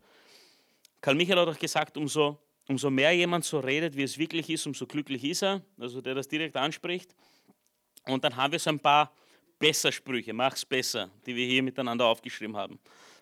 Karl 1.01 1.15
Michael 1.15 1.39
hat 1.39 1.47
auch 1.47 1.59
gesagt, 1.59 1.97
umso 1.97 2.39
umso 2.67 2.89
mehr 2.89 3.11
jemand 3.11 3.45
so 3.45 3.59
redet, 3.59 3.95
wie 3.95 4.03
es 4.03 4.17
wirklich 4.17 4.49
ist, 4.49 4.65
umso 4.65 4.85
glücklich 4.85 5.23
ist 5.23 5.43
er, 5.43 5.61
also 5.79 6.01
der 6.01 6.15
das 6.15 6.27
direkt 6.27 6.55
anspricht. 6.55 7.15
Und 8.05 8.23
dann 8.23 8.35
haben 8.35 8.51
wir 8.51 8.59
so 8.59 8.69
ein 8.69 8.79
paar 8.79 9.11
Bessersprüche, 9.59 10.33
mach's 10.33 10.65
besser, 10.65 11.09
die 11.25 11.35
wir 11.35 11.47
hier 11.47 11.63
miteinander 11.63 12.05
aufgeschrieben 12.05 12.55
haben. 12.55 12.79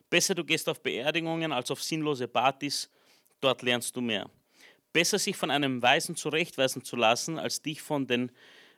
Besser 0.10 0.36
du 0.36 0.44
gehst 0.44 0.68
auf 0.70 0.82
Beerdigungen 0.82 1.52
als 1.52 1.72
auf 1.72 1.82
sinnlose 1.82 2.28
Partys, 2.28 2.90
dort 3.40 3.62
lernst 3.62 3.96
du 3.96 4.02
mehr. 4.02 4.30
Besser 4.92 5.18
sich 5.18 5.36
von 5.36 5.50
einem 5.50 5.82
Weisen 5.82 6.16
zurechtweisen 6.16 6.84
zu 6.84 6.96
lassen, 6.96 7.40
als 7.40 7.62
dich 7.62 7.82
von 7.82 8.06
den 8.06 8.32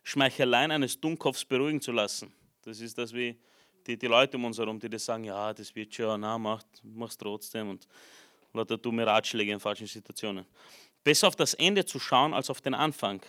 Schmeicheleien 0.04 0.72
eines 0.72 1.00
Dummkopfs 1.00 1.46
beruhigen 1.46 1.82
zu 1.82 1.92
lassen. 1.92 2.32
Das 2.62 2.80
ist 2.80 2.98
das, 2.98 3.14
wie 3.14 3.38
die, 3.86 3.98
die 3.98 4.08
Leute 4.08 4.38
um 4.38 4.46
uns 4.46 4.58
herum, 4.58 4.80
die 4.80 4.90
das 4.90 5.06
sagen, 5.06 5.24
ja, 5.24 5.54
das 5.54 5.76
wird 5.76 5.94
schon, 5.94 6.22
na, 6.22 6.38
mach, 6.38 6.64
mach's 6.84 7.18
trotzdem. 7.18 7.70
Und 7.70 7.88
lauter 8.56 8.78
dumme 8.78 9.06
Ratschläge 9.06 9.52
in 9.52 9.60
falschen 9.60 9.88
Situationen. 9.88 10.46
Besser 11.04 11.28
auf 11.28 11.36
das 11.36 11.54
Ende 11.54 11.86
zu 11.86 12.00
schauen 12.00 12.34
als 12.34 12.50
auf 12.50 12.62
den 12.62 12.74
Anfang. 12.74 13.22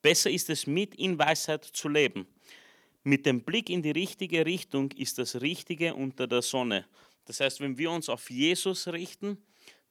Besser 0.00 0.30
ist 0.30 0.48
es, 0.50 0.66
mit 0.66 0.94
in 0.94 1.18
Weisheit 1.18 1.64
zu 1.64 1.88
leben. 1.88 2.26
Mit 3.04 3.26
dem 3.26 3.42
Blick 3.42 3.70
in 3.70 3.82
die 3.82 3.90
richtige 3.90 4.44
Richtung 4.46 4.90
ist 4.92 5.18
das 5.18 5.40
Richtige 5.40 5.94
unter 5.94 6.26
der 6.26 6.42
Sonne. 6.42 6.86
Das 7.24 7.40
heißt, 7.40 7.60
wenn 7.60 7.76
wir 7.76 7.90
uns 7.90 8.08
auf 8.08 8.30
Jesus 8.30 8.88
richten, 8.88 9.38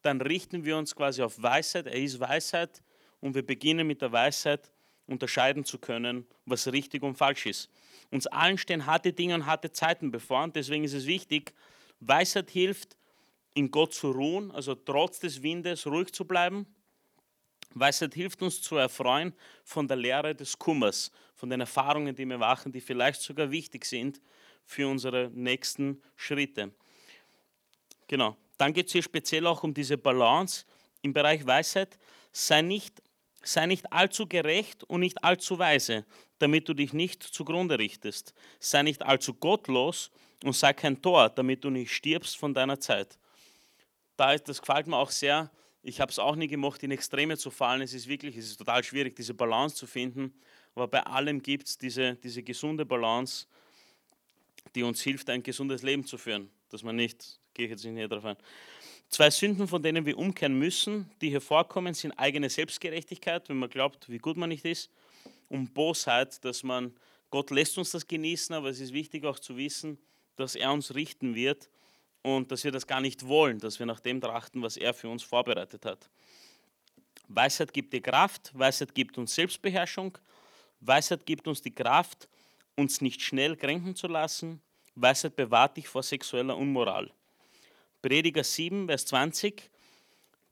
dann 0.02 0.22
richten 0.22 0.66
wir 0.66 0.78
uns 0.78 0.96
quasi 0.96 1.22
auf 1.22 1.42
Weisheit. 1.42 1.88
Er 1.88 2.02
ist 2.02 2.20
Weisheit 2.20 2.82
und 3.20 3.36
wir 3.36 3.46
beginnen 3.46 3.86
mit 3.86 4.02
der 4.02 4.12
Weisheit 4.12 4.72
unterscheiden 5.08 5.64
zu 5.64 5.80
können, 5.80 6.26
was 6.46 6.72
richtig 6.72 7.04
und 7.04 7.16
falsch 7.16 7.46
ist. 7.46 7.70
Uns 8.12 8.28
allen 8.28 8.58
stehen 8.58 8.86
harte 8.86 9.14
Dinge 9.14 9.36
und 9.36 9.46
harte 9.46 9.72
Zeiten 9.72 10.12
bevor 10.12 10.44
und 10.44 10.56
deswegen 10.56 10.84
ist 10.84 10.94
es 10.94 11.06
wichtig, 11.06 11.54
Weisheit 12.00 12.50
hilft, 12.50 12.98
in 13.58 13.72
Gott 13.72 13.92
zu 13.92 14.12
ruhen, 14.12 14.52
also 14.52 14.76
trotz 14.76 15.20
des 15.20 15.42
Windes 15.42 15.88
ruhig 15.88 16.14
zu 16.14 16.26
bleiben. 16.26 16.68
Weisheit 17.74 18.14
hilft 18.14 18.44
uns 18.44 18.62
zu 18.62 18.78
erfreuen 18.78 19.34
von 19.64 19.88
der 19.88 19.98
Lehre 19.98 20.36
des 20.36 20.60
Kummers, 20.60 21.12
von 21.34 21.50
den 21.50 21.62
Erfahrungen, 21.62 22.16
die 22.16 22.26
wir 22.26 22.38
machen, 22.38 22.72
die 22.72 22.82
vielleicht 22.82 23.20
sogar 23.20 23.50
wichtig 23.50 23.86
sind 23.86 24.22
für 24.64 24.88
unsere 24.88 25.32
nächsten 25.34 26.04
Schritte. 26.16 26.72
Genau. 28.08 28.38
Dann 28.60 28.74
geht 28.74 28.88
es 28.88 28.94
hier 28.94 29.02
speziell 29.02 29.48
auch 29.48 29.64
um 29.64 29.74
diese 29.74 29.98
Balance 29.98 30.66
im 31.02 31.14
Bereich 31.14 31.46
Weisheit. 31.46 31.98
Sei 32.32 32.62
nicht, 32.62 33.02
sei 33.42 33.66
nicht 33.66 33.92
allzu 33.92 34.28
gerecht 34.28 34.84
und 34.84 35.00
nicht 35.00 35.24
allzu 35.24 35.58
weise, 35.58 36.06
damit 36.38 36.70
du 36.70 36.76
dich 36.76 36.94
nicht 36.94 37.24
zugrunde 37.24 37.80
richtest. 37.80 38.36
Sei 38.60 38.84
nicht 38.84 39.02
allzu 39.02 39.34
gottlos 39.34 40.12
und 40.44 40.56
sei 40.56 40.74
kein 40.74 41.02
Tor, 41.02 41.30
damit 41.30 41.64
du 41.64 41.72
nicht 41.72 41.92
stirbst 41.92 42.38
von 42.38 42.54
deiner 42.54 42.80
Zeit 42.80 43.18
da 44.18 44.34
ist, 44.34 44.50
das 44.50 44.60
gefällt 44.62 44.88
mir 44.88 44.98
auch 44.98 45.12
sehr. 45.12 45.50
Ich 45.84 46.02
habe 46.02 46.12
es 46.12 46.20
auch 46.20 46.36
nie 46.36 46.48
gemocht, 46.48 46.84
in 46.84 46.92
Extreme 46.92 47.38
zu 47.38 47.50
fallen. 47.50 47.82
Es 47.82 47.94
ist 47.94 48.08
wirklich, 48.08 48.36
es 48.36 48.48
ist 48.48 48.58
total 48.58 48.84
schwierig, 48.84 49.16
diese 49.16 49.34
Balance 49.34 49.76
zu 49.76 49.88
finden. 49.88 50.34
Aber 50.76 50.88
bei 50.88 51.02
allem 51.04 51.42
gibt 51.42 51.68
es 51.68 51.78
diese, 51.78 52.16
diese 52.16 52.44
gesunde 52.44 52.86
Balance, 52.86 53.48
die 54.76 54.84
uns 54.84 55.02
hilft, 55.02 55.30
ein 55.30 55.44
gesundes 55.44 55.84
Leben 55.84 56.06
zu 56.06 56.18
führen. 56.18 56.50
Dass 56.70 56.84
man 56.84 56.96
nicht, 56.96 57.40
gehe 57.54 57.66
ich 57.66 57.72
jetzt 57.72 57.86
nicht 57.86 57.94
näher 57.94 58.08
darauf 58.08 58.26
ein. 58.26 58.38
Zwei 59.10 59.30
Sünden, 59.30 59.68
von 59.68 59.82
denen 59.82 60.06
wir 60.06 60.18
umkehren 60.18 60.60
müssen, 60.60 61.10
die 61.22 61.30
hier 61.30 61.40
vorkommen, 61.40 61.94
sind 61.94 62.12
eigene 62.14 62.50
Selbstgerechtigkeit, 62.50 63.48
wenn 63.48 63.58
man 63.58 63.70
glaubt, 63.70 64.10
wie 64.10 64.18
gut 64.18 64.36
man 64.36 64.50
nicht 64.50 64.66
ist, 64.66 64.92
und 65.48 65.74
Bosheit, 65.74 66.44
dass 66.44 66.64
man, 66.64 66.94
Gott 67.30 67.52
lässt 67.52 67.78
uns 67.78 67.92
das 67.92 68.06
genießen, 68.06 68.54
aber 68.54 68.70
es 68.70 68.82
ist 68.82 68.92
wichtig 68.92 69.24
auch 69.24 69.40
zu 69.40 69.56
wissen, 69.56 69.98
dass 70.36 70.56
er 70.56 70.74
uns 70.74 70.94
richten 70.94 71.36
wird 71.36 71.70
und 72.36 72.52
dass 72.52 72.64
wir 72.64 72.72
das 72.72 72.86
gar 72.86 73.00
nicht 73.00 73.26
wollen, 73.26 73.60
dass 73.60 73.80
wir 73.80 73.86
nach 73.86 74.02
dem 74.02 74.20
trachten, 74.20 74.62
was 74.62 74.76
er 74.76 74.94
für 74.94 75.08
uns 75.08 75.24
vorbereitet 75.24 75.86
hat. 75.86 76.10
Weisheit 77.30 77.74
gibt 77.74 77.94
dir 77.94 78.02
Kraft, 78.02 78.52
Weisheit 78.54 78.94
gibt 78.94 79.18
uns 79.18 79.34
Selbstbeherrschung, 79.34 80.18
Weisheit 80.82 81.26
gibt 81.26 81.48
uns 81.48 81.62
die 81.62 81.74
Kraft, 81.74 82.28
uns 82.76 83.02
nicht 83.02 83.22
schnell 83.22 83.56
kränken 83.56 83.96
zu 83.96 84.08
lassen, 84.08 84.62
Weisheit 84.96 85.36
bewahrt 85.36 85.78
dich 85.78 85.88
vor 85.88 86.04
sexueller 86.04 86.58
Unmoral. 86.58 87.12
Prediger 88.02 88.44
7, 88.44 88.88
Vers 88.88 89.06
20, 89.06 89.70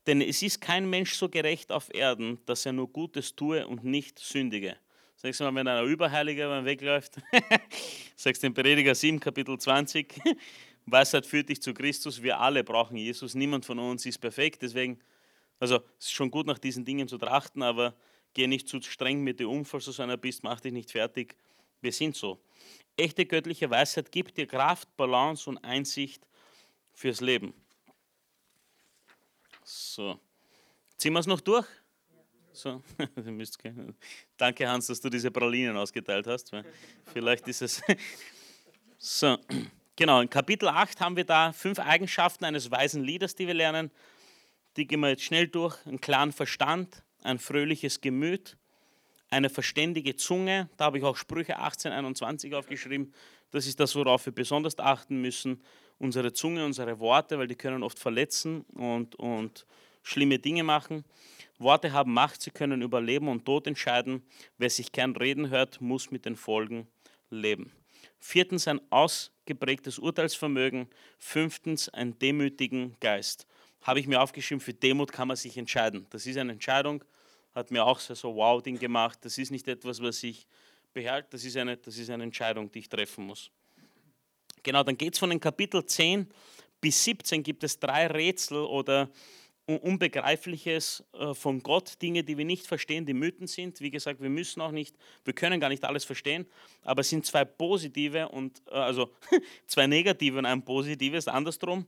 denn 0.07 0.21
es 0.21 0.41
ist 0.41 0.61
kein 0.61 0.89
Mensch 0.89 1.15
so 1.15 1.29
gerecht 1.29 1.71
auf 1.71 1.93
Erden, 1.93 2.39
dass 2.45 2.65
er 2.65 2.73
nur 2.73 2.89
Gutes 2.89 3.35
tue 3.35 3.67
und 3.67 3.83
nicht 3.83 4.19
sündige. 4.19 4.77
Sagst 5.17 5.39
du 5.39 5.45
mal, 5.45 5.55
wenn 5.55 5.67
einer 5.67 5.83
Überheiliger 5.83 6.63
wegläuft, 6.65 7.17
sagst 8.15 8.43
in 8.43 8.53
Prediger 8.53 8.93
7, 8.93 9.19
Kapitel 9.19 9.57
20, 9.57 10.21
Weisheit 10.85 11.25
führt 11.25 11.49
dich 11.49 11.61
zu 11.61 11.73
Christus. 11.73 12.21
Wir 12.21 12.39
alle 12.39 12.63
brauchen 12.63 12.97
Jesus. 12.97 13.33
Niemand 13.33 13.65
von 13.65 13.79
uns 13.79 14.05
ist 14.05 14.19
perfekt. 14.19 14.61
Deswegen, 14.61 14.99
also 15.59 15.77
es 15.99 16.05
ist 16.05 16.13
schon 16.13 16.31
gut, 16.31 16.45
nach 16.45 16.59
diesen 16.59 16.85
Dingen 16.85 17.07
zu 17.07 17.17
trachten, 17.17 17.63
aber 17.63 17.95
geh 18.33 18.47
nicht 18.47 18.67
zu 18.67 18.81
streng 18.81 19.23
mit 19.23 19.39
dir 19.39 19.49
um, 19.49 19.65
falls 19.65 19.85
du 19.85 19.91
so 19.91 20.03
einer 20.03 20.17
bist, 20.17 20.43
mach 20.43 20.59
dich 20.61 20.73
nicht 20.73 20.91
fertig. 20.91 21.35
Wir 21.81 21.91
sind 21.91 22.15
so. 22.15 22.39
Echte 22.97 23.25
göttliche 23.25 23.69
Weisheit 23.69 24.11
gibt 24.11 24.37
dir 24.37 24.47
Kraft, 24.47 24.95
Balance 24.95 25.49
und 25.49 25.57
Einsicht 25.59 26.25
fürs 26.93 27.21
Leben. 27.21 27.53
So. 29.63 30.19
Ziehen 30.97 31.13
wir 31.13 31.19
es 31.19 31.27
noch 31.27 31.41
durch? 31.41 31.65
So. 32.53 32.81
Danke, 34.37 34.69
Hans, 34.69 34.87
dass 34.87 35.01
du 35.01 35.09
diese 35.09 35.29
Pralinen 35.29 35.75
ausgeteilt 35.75 36.27
hast. 36.27 36.51
Vielleicht 37.11 37.47
ist 37.47 37.61
es. 37.61 37.81
So. 38.97 39.37
Genau, 39.97 40.19
in 40.19 40.29
Kapitel 40.29 40.67
8 40.67 40.99
haben 40.99 41.15
wir 41.15 41.23
da 41.23 41.53
fünf 41.53 41.79
Eigenschaften 41.79 42.43
eines 42.43 42.69
weisen 42.69 43.01
Leaders, 43.01 43.33
die 43.33 43.47
wir 43.47 43.53
lernen. 43.53 43.91
Die 44.75 44.85
gehen 44.85 44.99
wir 44.99 45.07
jetzt 45.07 45.23
schnell 45.23 45.47
durch. 45.47 45.77
Einen 45.85 46.01
klaren 46.01 46.33
Verstand, 46.33 47.01
ein 47.23 47.39
fröhliches 47.39 48.01
Gemüt, 48.01 48.57
eine 49.29 49.49
verständige 49.49 50.17
Zunge. 50.17 50.67
Da 50.75 50.85
habe 50.85 50.97
ich 50.97 51.03
auch 51.05 51.15
Sprüche 51.15 51.59
18, 51.59 51.93
21 51.93 52.53
aufgeschrieben. 52.53 53.13
Das 53.51 53.67
ist 53.67 53.79
das, 53.79 53.95
worauf 53.95 54.25
wir 54.25 54.33
besonders 54.33 54.77
achten 54.79 55.21
müssen. 55.21 55.63
Unsere 55.97 56.33
Zunge, 56.33 56.65
unsere 56.65 56.99
Worte, 56.99 57.39
weil 57.39 57.47
die 57.47 57.55
können 57.55 57.81
oft 57.81 57.97
verletzen 57.97 58.65
und, 58.73 59.15
und 59.15 59.65
schlimme 60.03 60.39
Dinge 60.39 60.63
machen. 60.63 61.05
Worte 61.57 61.93
haben 61.93 62.11
Macht, 62.11 62.41
sie 62.41 62.51
können 62.51 62.81
über 62.81 62.99
Leben 62.99 63.29
und 63.29 63.45
Tod 63.45 63.65
entscheiden. 63.65 64.23
Wer 64.57 64.69
sich 64.69 64.91
gern 64.91 65.15
reden 65.15 65.51
hört, 65.51 65.79
muss 65.79 66.11
mit 66.11 66.25
den 66.25 66.35
Folgen 66.35 66.85
leben. 67.29 67.71
Viertens 68.19 68.67
ein 68.67 68.81
ausgeprägtes 69.45 69.99
Urteilsvermögen. 69.99 70.87
Fünftens 71.19 71.89
einen 71.89 72.17
demütigen 72.17 72.95
Geist. 72.99 73.45
Habe 73.83 73.99
ich 73.99 74.07
mir 74.07 74.19
aufgeschrieben, 74.21 74.59
für 74.59 74.73
Demut 74.73 75.11
kann 75.11 75.27
man 75.27 75.37
sich 75.37 75.55
entscheiden. 75.57 76.07
Das 76.09 76.25
ist 76.25 76.37
eine 76.37 76.53
Entscheidung, 76.53 77.03
hat 77.53 77.69
mir 77.69 77.85
auch 77.85 77.99
so 77.99 78.13
ein 78.13 78.35
Wow-Ding 78.35 78.79
gemacht. 78.79 79.19
Das 79.21 79.37
ist 79.37 79.51
nicht 79.51 79.67
etwas, 79.67 80.01
was 80.01 80.23
ich 80.23 80.47
behalte, 80.93 81.29
das 81.31 81.45
ist, 81.45 81.57
eine, 81.57 81.77
das 81.77 81.97
ist 81.97 82.09
eine 82.09 82.23
Entscheidung, 82.23 82.71
die 82.71 82.79
ich 82.79 82.89
treffen 82.89 83.25
muss. 83.25 83.51
Genau, 84.63 84.81
dann 84.81 84.97
geht 84.97 85.13
es 85.13 85.19
von 85.19 85.29
den 85.29 85.39
Kapitel 85.39 85.85
10 85.85 86.27
bis 86.81 87.03
17 87.03 87.41
gibt 87.43 87.63
es 87.63 87.79
drei 87.79 88.07
Rätsel 88.07 88.57
oder 88.59 89.09
Unbegreifliches 89.67 91.03
äh, 91.13 91.33
von 91.33 91.63
Gott, 91.63 91.99
Dinge, 92.01 92.23
die 92.23 92.37
wir 92.37 92.45
nicht 92.45 92.67
verstehen, 92.67 93.05
die 93.05 93.15
Mythen 93.15 93.47
sind. 93.47 93.81
Wie 93.81 93.89
gesagt, 93.89 94.21
wir 94.21 94.29
müssen 94.29 94.61
auch 94.61 94.71
nicht, 94.71 94.95
wir 95.23 95.33
können 95.33 95.59
gar 95.59 95.69
nicht 95.69 95.83
alles 95.83 96.05
verstehen, 96.05 96.45
aber 96.83 97.01
es 97.01 97.09
sind 97.09 97.25
zwei 97.25 97.45
positive 97.45 98.29
und 98.29 98.61
äh, 98.67 98.75
also 98.75 99.09
zwei 99.67 99.87
negative 99.87 100.37
und 100.37 100.45
ein 100.45 100.63
positives, 100.63 101.27
andersrum. 101.27 101.87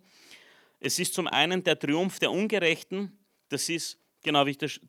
Es 0.79 0.97
ist 0.97 1.13
zum 1.13 1.27
einen 1.27 1.63
der 1.63 1.77
Triumph 1.77 2.17
der 2.17 2.31
Ungerechten, 2.31 3.15
das 3.49 3.69
ist, 3.69 3.99
genau, 4.23 4.45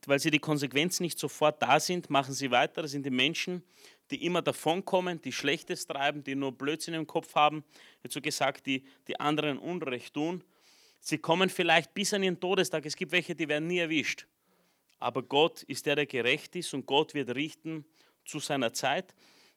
weil 0.06 0.18
sie 0.18 0.30
die 0.30 0.38
Konsequenzen 0.38 1.02
nicht 1.02 1.18
sofort 1.18 1.62
da 1.62 1.78
sind, 1.80 2.08
machen 2.08 2.32
sie 2.32 2.50
weiter. 2.50 2.82
Das 2.82 2.90
sind 2.90 3.04
die 3.04 3.10
Menschen, 3.10 3.62
die 4.10 4.24
immer 4.24 4.40
davonkommen, 4.40 5.20
die 5.20 5.32
Schlechtes 5.32 5.86
treiben, 5.86 6.24
die 6.24 6.34
nur 6.34 6.52
Blödsinn 6.52 6.94
im 6.94 7.06
Kopf 7.06 7.34
haben, 7.34 7.64
dazu 8.02 8.22
gesagt, 8.22 8.66
die, 8.66 8.84
die 9.06 9.20
anderen 9.20 9.58
Unrecht 9.58 10.14
tun 10.14 10.42
Sie 11.00 11.18
kommen 11.18 11.48
vielleicht 11.48 11.94
bis 11.94 12.12
an 12.12 12.22
ihren 12.22 12.40
Todestag. 12.40 12.84
Es 12.86 12.96
gibt 12.96 13.12
welche, 13.12 13.34
die 13.34 13.48
werden 13.48 13.66
nie 13.66 13.78
erwischt. 13.78 14.26
Aber 14.98 15.22
Gott 15.22 15.62
ist 15.64 15.86
der, 15.86 15.96
der 15.96 16.06
gerecht 16.06 16.56
ist 16.56 16.74
und 16.74 16.86
Gott 16.86 17.14
wird 17.14 17.34
richten 17.34 17.84
zu 18.24 18.40
seiner 18.40 18.72
Zeit. 18.72 19.14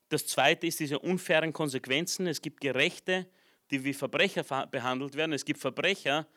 Das 0.10 0.28
zweite 0.28 0.68
ist 0.68 0.80
diese 0.80 1.00
unfairen 1.00 1.54
Konsequenzen. 1.54 2.28
Es 2.28 2.42
gibt 2.42 2.62
Gerechte, 2.62 3.28
die 3.72 3.84
wie 3.84 3.94
Verbrecher 3.94 4.44
behandelt 4.68 5.16
werden. 5.16 5.34
Es 5.34 5.46
gibt 5.46 5.60
Verbrecher, 5.60 6.28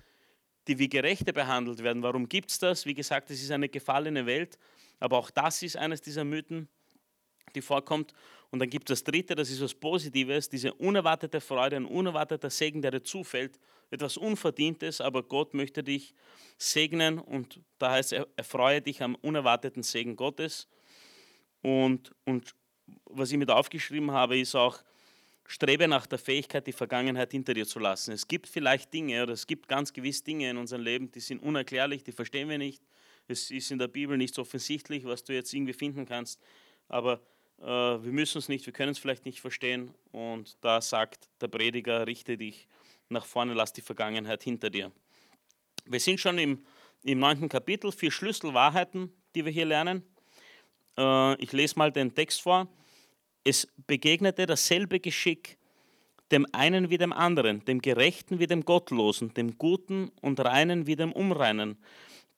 die 0.66 0.78
wie 0.78 0.88
Gerechte 0.88 1.32
behandelt 1.32 1.82
werden. 1.82 2.02
Warum 2.02 2.28
gibt 2.28 2.50
es 2.50 2.59
das? 2.59 2.86
Wie 2.86 2.94
gesagt, 2.94 3.30
es 3.30 3.42
ist 3.42 3.50
eine 3.50 3.68
gefallene 3.68 4.26
Welt. 4.26 4.59
Aber 5.00 5.18
auch 5.18 5.30
das 5.30 5.62
ist 5.62 5.76
eines 5.76 6.00
dieser 6.00 6.24
Mythen, 6.24 6.68
die 7.55 7.62
vorkommt. 7.62 8.12
Und 8.50 8.59
dann 8.61 8.70
gibt 8.70 8.90
es 8.90 9.00
das 9.00 9.12
dritte, 9.12 9.34
das 9.34 9.50
ist 9.50 9.61
was 9.61 9.74
Positives, 9.74 10.48
diese 10.48 10.72
unerwartete 10.74 11.40
Freude, 11.40 11.76
ein 11.76 11.86
unerwarteter 11.86 12.50
Segen, 12.50 12.82
der 12.82 12.92
dir 12.92 13.02
zufällt 13.02 13.59
etwas 13.90 14.16
Unverdientes, 14.16 15.00
aber 15.00 15.22
Gott 15.22 15.55
möchte 15.55 15.82
dich 15.82 16.14
segnen 16.57 17.18
und 17.18 17.61
da 17.78 17.92
heißt 17.92 18.12
er, 18.12 18.28
erfreue 18.36 18.80
dich 18.80 19.02
am 19.02 19.14
unerwarteten 19.16 19.82
Segen 19.82 20.16
Gottes. 20.16 20.68
Und, 21.62 22.12
und 22.24 22.55
was 23.07 23.30
ich 23.32 23.38
mit 23.38 23.50
aufgeschrieben 23.50 24.11
habe, 24.11 24.38
ist 24.38 24.55
auch, 24.55 24.82
strebe 25.46 25.88
nach 25.88 26.07
der 26.07 26.18
Fähigkeit, 26.18 26.66
die 26.66 26.72
Vergangenheit 26.72 27.32
hinter 27.32 27.55
dir 27.55 27.66
zu 27.66 27.78
lassen. 27.78 28.12
Es 28.12 28.26
gibt 28.26 28.48
vielleicht 28.48 28.92
Dinge 28.92 29.22
oder 29.22 29.32
es 29.32 29.46
gibt 29.46 29.68
ganz 29.68 29.92
gewiss 29.92 30.22
Dinge 30.22 30.50
in 30.50 30.57
unserem 30.57 30.82
Leben, 30.82 31.11
die 31.11 31.20
sind 31.20 31.42
unerklärlich, 31.42 32.02
die 32.02 32.12
verstehen 32.12 32.48
wir 32.48 32.59
nicht. 32.59 32.82
Es 33.28 33.50
ist 33.50 33.70
in 33.70 33.78
der 33.78 33.88
Bibel 33.88 34.16
nicht 34.16 34.34
so 34.34 34.42
offensichtlich, 34.42 35.05
was 35.05 35.24
du 35.24 35.32
jetzt 35.32 35.52
irgendwie 35.52 35.72
finden 35.72 36.07
kannst, 36.07 36.40
aber 36.88 37.20
äh, 37.61 37.64
wir 37.64 38.12
müssen 38.12 38.38
es 38.38 38.48
nicht, 38.48 38.66
wir 38.66 38.72
können 38.72 38.92
es 38.92 38.98
vielleicht 38.98 39.24
nicht 39.24 39.40
verstehen. 39.40 39.94
Und 40.12 40.57
da 40.61 40.80
sagt 40.80 41.28
der 41.40 41.48
Prediger, 41.48 42.07
richte 42.07 42.36
dich 42.36 42.66
nach 43.09 43.26
vorne, 43.26 43.55
lass 43.55 43.72
die 43.72 43.80
Vergangenheit 43.80 44.42
hinter 44.42 44.70
dir. 44.70 44.90
Wir 45.86 46.00
sind 46.00 46.20
schon 46.20 46.38
im, 46.38 46.64
im 47.02 47.18
neunten 47.18 47.48
Kapitel, 47.48 47.92
vier 47.92 48.11
Schlüsselwahrheiten, 48.11 49.12
die 49.34 49.44
wir 49.44 49.52
hier 49.52 49.66
lernen. 49.66 50.02
Äh, 50.96 51.42
ich 51.42 51.52
lese 51.52 51.78
mal 51.78 51.92
den 51.92 52.14
Text 52.14 52.42
vor. 52.42 52.68
Es 53.44 53.68
begegnete 53.86 54.46
dasselbe 54.46 55.00
Geschick 55.00 55.59
dem 56.32 56.46
einen 56.52 56.90
wie 56.90 56.98
dem 56.98 57.12
anderen, 57.12 57.64
dem 57.64 57.80
Gerechten 57.80 58.38
wie 58.38 58.46
dem 58.46 58.64
Gottlosen, 58.64 59.34
dem 59.34 59.59
Guten 59.59 60.11
und 60.20 60.40
Reinen 60.40 60.86
wie 60.86 60.96
dem 60.96 61.12
Unreinen, 61.12 61.76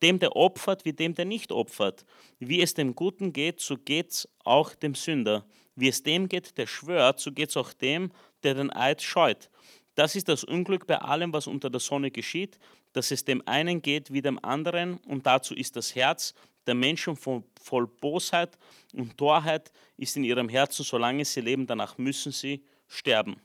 dem, 0.02 0.18
der 0.18 0.36
opfert 0.36 0.84
wie 0.84 0.92
dem, 0.92 1.14
der 1.14 1.24
nicht 1.24 1.52
opfert. 1.52 2.04
Wie 2.38 2.60
es 2.60 2.74
dem 2.74 2.94
Guten 2.94 3.32
geht, 3.32 3.60
so 3.60 3.76
geht 3.76 4.10
es 4.10 4.28
auch 4.44 4.74
dem 4.74 4.94
Sünder. 4.94 5.44
Wie 5.74 5.88
es 5.88 6.02
dem 6.02 6.28
geht, 6.28 6.58
der 6.58 6.66
schwört, 6.66 7.20
so 7.20 7.32
geht 7.32 7.50
es 7.50 7.56
auch 7.56 7.72
dem, 7.72 8.10
der 8.42 8.54
den 8.54 8.70
Eid 8.72 9.02
scheut. 9.02 9.50
Das 9.94 10.14
ist 10.14 10.28
das 10.28 10.44
Unglück 10.44 10.86
bei 10.86 10.98
allem, 10.98 11.32
was 11.32 11.46
unter 11.46 11.70
der 11.70 11.80
Sonne 11.80 12.10
geschieht, 12.10 12.58
dass 12.92 13.10
es 13.10 13.24
dem 13.24 13.42
einen 13.46 13.82
geht 13.82 14.12
wie 14.12 14.22
dem 14.22 14.42
anderen 14.44 14.98
und 14.98 15.26
dazu 15.26 15.54
ist 15.54 15.76
das 15.76 15.94
Herz 15.94 16.34
der 16.66 16.74
Menschen 16.74 17.16
voll 17.16 17.86
Bosheit 18.00 18.58
und 18.92 19.16
Torheit 19.16 19.70
ist 19.96 20.16
in 20.16 20.24
ihrem 20.24 20.48
Herzen, 20.48 20.84
solange 20.84 21.24
sie 21.24 21.40
leben, 21.40 21.66
danach 21.66 21.96
müssen 21.96 22.32
sie 22.32 22.64
sterben. 22.88 23.36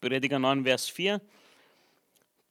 Prediger 0.00 0.38
9, 0.38 0.64
Vers 0.64 0.88
4. 0.88 1.20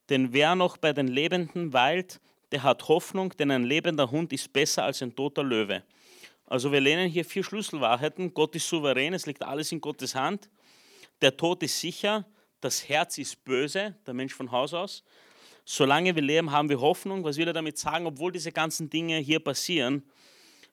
Denn 0.08 0.32
wer 0.32 0.54
noch 0.54 0.76
bei 0.76 0.92
den 0.92 1.08
Lebenden 1.08 1.72
weilt, 1.72 2.20
der 2.52 2.62
hat 2.62 2.88
Hoffnung, 2.88 3.30
denn 3.36 3.50
ein 3.50 3.64
lebender 3.64 4.10
Hund 4.10 4.32
ist 4.32 4.52
besser 4.52 4.84
als 4.84 5.02
ein 5.02 5.14
toter 5.14 5.42
Löwe. 5.42 5.82
Also 6.46 6.72
wir 6.72 6.80
lernen 6.80 7.08
hier 7.08 7.24
vier 7.24 7.44
Schlüsselwahrheiten. 7.44 8.34
Gott 8.34 8.56
ist 8.56 8.68
souverän, 8.68 9.14
es 9.14 9.26
liegt 9.26 9.42
alles 9.42 9.70
in 9.70 9.80
Gottes 9.80 10.14
Hand. 10.14 10.50
Der 11.22 11.36
Tod 11.36 11.62
ist 11.62 11.78
sicher, 11.78 12.26
das 12.60 12.88
Herz 12.88 13.18
ist 13.18 13.44
böse, 13.44 13.94
der 14.06 14.14
Mensch 14.14 14.34
von 14.34 14.50
Haus 14.50 14.74
aus. 14.74 15.04
Solange 15.64 16.14
wir 16.14 16.22
leben, 16.22 16.50
haben 16.50 16.68
wir 16.68 16.80
Hoffnung. 16.80 17.22
Was 17.22 17.36
will 17.36 17.46
er 17.46 17.52
damit 17.52 17.78
sagen? 17.78 18.06
Obwohl 18.06 18.32
diese 18.32 18.50
ganzen 18.50 18.90
Dinge 18.90 19.18
hier 19.18 19.38
passieren, 19.38 20.02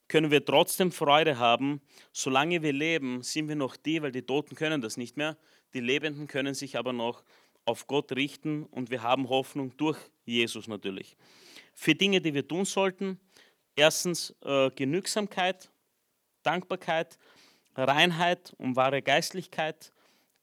können 0.07 0.31
wir 0.31 0.43
trotzdem 0.43 0.91
Freude 0.91 1.37
haben. 1.37 1.81
Solange 2.11 2.63
wir 2.63 2.73
leben, 2.73 3.21
sind 3.21 3.47
wir 3.47 3.55
noch 3.55 3.75
die, 3.75 4.01
weil 4.01 4.11
die 4.11 4.23
Toten 4.23 4.55
können 4.55 4.81
das 4.81 4.97
nicht 4.97 5.17
mehr. 5.17 5.37
Die 5.73 5.81
Lebenden 5.81 6.27
können 6.27 6.55
sich 6.55 6.77
aber 6.77 6.93
noch 6.93 7.23
auf 7.65 7.85
Gott 7.87 8.13
richten 8.13 8.63
und 8.63 8.89
wir 8.89 9.03
haben 9.03 9.29
Hoffnung 9.29 9.75
durch 9.77 9.97
Jesus 10.25 10.67
natürlich. 10.67 11.17
Für 11.79 11.93
Dinge, 11.93 12.19
die 12.19 12.33
wir 12.33 12.47
tun 12.47 12.65
sollten, 12.65 13.19
erstens 13.75 14.35
äh, 14.43 14.71
Genügsamkeit, 14.71 15.69
Dankbarkeit, 16.41 17.19
Reinheit 17.75 18.51
und 18.57 18.75
wahre 18.75 19.03
Geistlichkeit, 19.03 19.93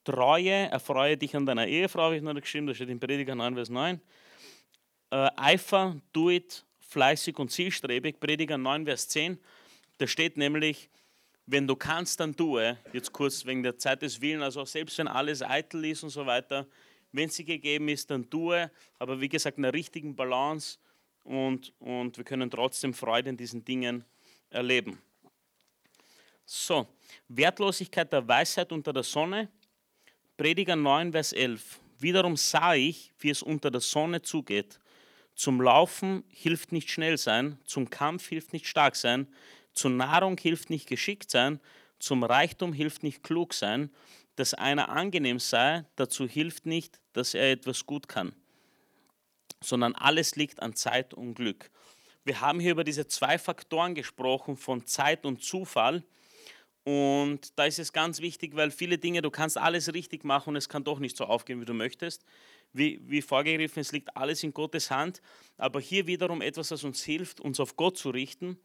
Treue, 0.05 0.71
erfreue 0.71 1.17
dich 1.17 1.35
an 1.35 1.45
deiner 1.45 1.67
Ehefrau, 1.67 2.03
habe 2.03 2.17
ich 2.17 2.23
noch 2.23 2.35
geschrieben, 2.35 2.69
das 2.69 2.77
steht 2.77 2.89
in 2.89 3.01
Prediger 3.01 3.35
9, 3.35 3.57
Vers 3.57 3.69
9. 3.69 4.01
Äh, 5.11 5.31
Eifer, 5.35 6.01
do 6.13 6.31
it, 6.31 6.65
fleißig 6.79 7.37
und 7.41 7.51
zielstrebig, 7.51 8.21
Prediger 8.21 8.57
9, 8.57 8.85
Vers 8.85 9.09
10. 9.09 9.37
Da 9.99 10.07
steht 10.07 10.37
nämlich, 10.37 10.89
wenn 11.47 11.67
du 11.67 11.75
kannst, 11.75 12.21
dann 12.21 12.37
tue. 12.37 12.79
Jetzt 12.93 13.13
kurz 13.13 13.45
wegen 13.45 13.65
der 13.65 13.77
Zeit 13.77 14.03
des 14.03 14.21
Willen, 14.21 14.43
also 14.43 14.65
selbst 14.65 14.97
wenn 14.99 15.09
alles 15.09 15.43
eitel 15.43 15.85
ist 15.85 16.05
und 16.05 16.11
so 16.11 16.27
weiter, 16.27 16.69
wenn 17.11 17.29
sie 17.29 17.45
gegeben 17.45 17.89
ist, 17.89 18.09
dann 18.09 18.31
tue. 18.31 18.71
Aber 19.01 19.21
wie 19.21 19.29
gesagt, 19.29 19.57
in 19.57 19.65
der 19.65 19.75
richtigen 19.75 20.15
Balance 20.15 20.79
und, 21.25 21.73
und 21.81 22.17
wir 22.17 22.25
können 22.25 22.51
trotzdem 22.51 22.95
Freude 22.95 23.31
in 23.31 23.37
diesen 23.37 23.65
Dingen 23.65 24.05
erleben. 24.51 24.99
So, 26.47 26.87
Wertlosigkeit 27.29 28.13
der 28.13 28.27
Weisheit 28.29 28.71
unter 28.71 28.93
der 28.93 29.03
Sonne. 29.03 29.49
Prediger 30.37 30.77
9, 30.77 31.13
Vers 31.13 31.33
11. 31.33 31.81
Wiederum 31.99 32.37
sah 32.37 32.75
ich, 32.75 33.13
wie 33.19 33.31
es 33.31 33.43
unter 33.43 33.71
der 33.71 33.81
Sonne 33.81 34.21
zugeht. 34.21 34.79
Zum 35.35 35.61
Laufen 35.61 36.23
hilft 36.29 36.71
nicht 36.71 36.91
schnell 36.91 37.17
sein, 37.17 37.59
zum 37.65 37.91
Kampf 37.91 38.29
hilft 38.29 38.53
nicht 38.53 38.67
stark 38.67 38.95
sein, 38.95 39.27
zur 39.73 39.91
Nahrung 39.91 40.39
hilft 40.39 40.71
nicht 40.71 40.87
geschickt 40.87 41.31
sein, 41.31 41.61
zum 41.99 42.23
Reichtum 42.23 42.73
hilft 42.73 43.03
nicht 43.03 43.23
klug 43.23 43.55
sein, 43.55 43.91
dass 44.37 44.55
einer 44.55 44.91
angenehm 44.91 45.41
sei, 45.41 45.85
dazu 45.97 46.29
hilft 46.29 46.67
nicht, 46.67 47.01
dass 47.13 47.35
er 47.35 47.53
etwas 47.53 47.87
gut 47.87 48.09
kann, 48.09 48.35
sondern 49.65 49.95
alles 49.95 50.37
liegt 50.37 50.61
an 50.63 50.75
Zeit 50.75 51.15
und 51.15 51.35
Glück. 51.35 51.71
Wir 52.25 52.41
haben 52.41 52.61
hier 52.61 52.73
über 52.73 52.85
diese 52.85 53.07
zwei 53.07 53.39
Faktoren 53.39 53.95
gesprochen 53.95 54.57
von 54.57 54.87
Zeit 54.87 55.27
und 55.27 55.43
Zufall. 55.43 56.03
Und 56.85 57.59
da 57.59 57.65
ist 57.65 57.79
es 57.79 57.93
ganz 57.93 58.21
wichtig, 58.21 58.55
weil 58.57 58.71
viele 58.71 58.99
Dinge, 58.99 59.23
du 59.23 59.31
kannst 59.31 59.57
alles 59.57 59.93
richtig 59.93 60.25
machen 60.25 60.51
und 60.51 60.57
es 60.57 60.69
kann 60.69 60.85
doch 60.85 60.99
nicht 60.99 61.17
so 61.17 61.25
aufgehen, 61.25 61.61
wie 61.61 61.65
du 61.65 61.75
möchtest. 61.75 62.25
Wie, 62.73 63.01
wie 63.05 63.23
vorgegriffen, 63.23 63.81
es 63.81 63.93
liegt 63.93 64.17
alles 64.17 64.43
in 64.43 64.53
Gottes 64.53 64.91
Hand. 64.91 65.23
Aber 65.57 65.81
hier 65.81 66.07
wiederum 66.07 66.43
etwas, 66.43 66.69
das 66.69 66.85
uns 66.85 67.03
hilft, 67.03 67.41
uns 67.41 67.61
auf 67.61 67.77
Gott 67.77 67.97
zu 67.97 68.11
richten. 68.11 68.59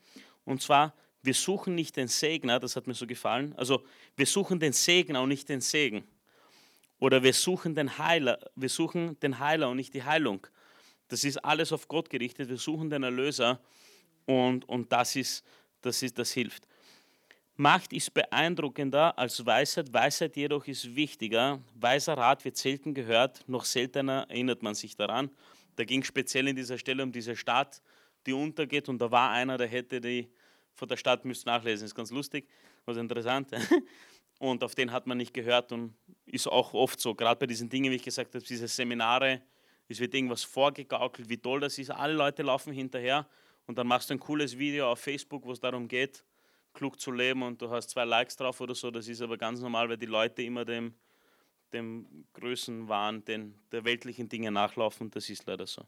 Und 0.45 0.61
zwar, 0.61 0.93
wir 1.21 1.33
suchen 1.33 1.75
nicht 1.75 1.97
den 1.97 2.07
Segner, 2.07 2.59
das 2.59 2.75
hat 2.75 2.87
mir 2.87 2.93
so 2.93 3.07
gefallen. 3.07 3.53
Also 3.57 3.83
wir 4.15 4.25
suchen 4.25 4.59
den 4.59 4.73
Segner 4.73 5.21
und 5.21 5.29
nicht 5.29 5.49
den 5.49 5.61
Segen. 5.61 6.05
Oder 6.99 7.23
wir 7.23 7.33
suchen 7.33 7.75
den 7.75 7.97
Heiler, 7.97 8.39
wir 8.55 8.69
suchen 8.69 9.19
den 9.21 9.39
Heiler 9.39 9.69
und 9.69 9.77
nicht 9.77 9.93
die 9.93 10.03
Heilung. 10.03 10.45
Das 11.09 11.23
ist 11.23 11.37
alles 11.37 11.73
auf 11.73 11.87
Gott 11.87 12.09
gerichtet. 12.09 12.49
Wir 12.49 12.57
suchen 12.57 12.89
den 12.89 13.03
Erlöser 13.03 13.59
und, 14.25 14.67
und 14.69 14.91
das, 14.91 15.15
ist, 15.15 15.43
das, 15.81 16.01
ist, 16.01 16.17
das 16.17 16.31
hilft. 16.31 16.65
Macht 17.55 17.91
ist 17.91 18.13
beeindruckender 18.13 19.17
als 19.19 19.45
Weisheit, 19.45 19.91
Weisheit 19.91 20.37
jedoch 20.37 20.65
ist 20.67 20.95
wichtiger. 20.95 21.59
Weiser 21.75 22.13
Rat 22.13 22.45
wird 22.45 22.55
selten 22.55 22.93
gehört, 22.93 23.43
noch 23.49 23.65
seltener 23.65 24.25
erinnert 24.29 24.63
man 24.63 24.75
sich 24.75 24.95
daran. 24.95 25.29
Da 25.75 25.83
ging 25.83 26.03
speziell 26.03 26.47
in 26.47 26.55
dieser 26.55 26.77
Stelle 26.77 27.03
um 27.03 27.11
diese 27.11 27.35
Stadt, 27.35 27.81
die 28.25 28.33
untergeht 28.33 28.87
und 28.87 28.99
da 28.99 29.11
war 29.11 29.31
einer, 29.31 29.57
der 29.57 29.67
hätte 29.67 29.99
die 29.99 30.29
von 30.73 30.87
der 30.87 30.97
Stadt 30.97 31.25
müsst 31.25 31.45
nachlesen, 31.45 31.85
ist 31.85 31.95
ganz 31.95 32.11
lustig, 32.11 32.47
was 32.85 32.95
interessant. 32.97 33.49
Und 34.39 34.63
auf 34.63 34.73
den 34.73 34.93
hat 34.93 35.05
man 35.05 35.17
nicht 35.17 35.33
gehört 35.33 35.73
und 35.73 35.93
ist 36.25 36.47
auch 36.47 36.73
oft 36.73 36.97
so, 37.01 37.13
gerade 37.13 37.37
bei 37.37 37.45
diesen 37.45 37.67
Dingen, 37.67 37.91
wie 37.91 37.97
ich 37.97 38.03
gesagt 38.03 38.33
habe, 38.33 38.45
diese 38.45 38.69
Seminare, 38.69 39.41
es 39.89 39.99
wird 39.99 40.13
irgendwas 40.13 40.43
vorgegaukelt, 40.43 41.27
wie 41.29 41.37
toll 41.37 41.59
das 41.59 41.77
ist, 41.77 41.89
alle 41.89 42.13
Leute 42.13 42.43
laufen 42.43 42.71
hinterher 42.71 43.27
und 43.65 43.77
dann 43.77 43.87
machst 43.87 44.09
du 44.09 44.13
ein 44.13 44.19
cooles 44.19 44.57
Video 44.57 44.91
auf 44.91 44.99
Facebook, 44.99 45.43
wo 45.45 45.51
es 45.51 45.59
darum 45.59 45.87
geht, 45.87 46.23
klug 46.73 46.99
zu 46.99 47.11
leben 47.11 47.41
und 47.43 47.61
du 47.61 47.69
hast 47.69 47.89
zwei 47.89 48.05
Likes 48.05 48.37
drauf 48.37 48.61
oder 48.61 48.75
so, 48.75 48.91
das 48.91 49.07
ist 49.07 49.21
aber 49.21 49.37
ganz 49.37 49.59
normal, 49.59 49.89
weil 49.89 49.97
die 49.97 50.05
Leute 50.05 50.43
immer 50.43 50.63
dem, 50.63 50.93
dem 51.73 52.25
Größenwahn, 52.33 53.25
den, 53.25 53.55
der 53.71 53.83
weltlichen 53.83 54.29
Dinge 54.29 54.51
nachlaufen, 54.51 55.09
das 55.09 55.29
ist 55.29 55.45
leider 55.47 55.65
so. 55.65 55.83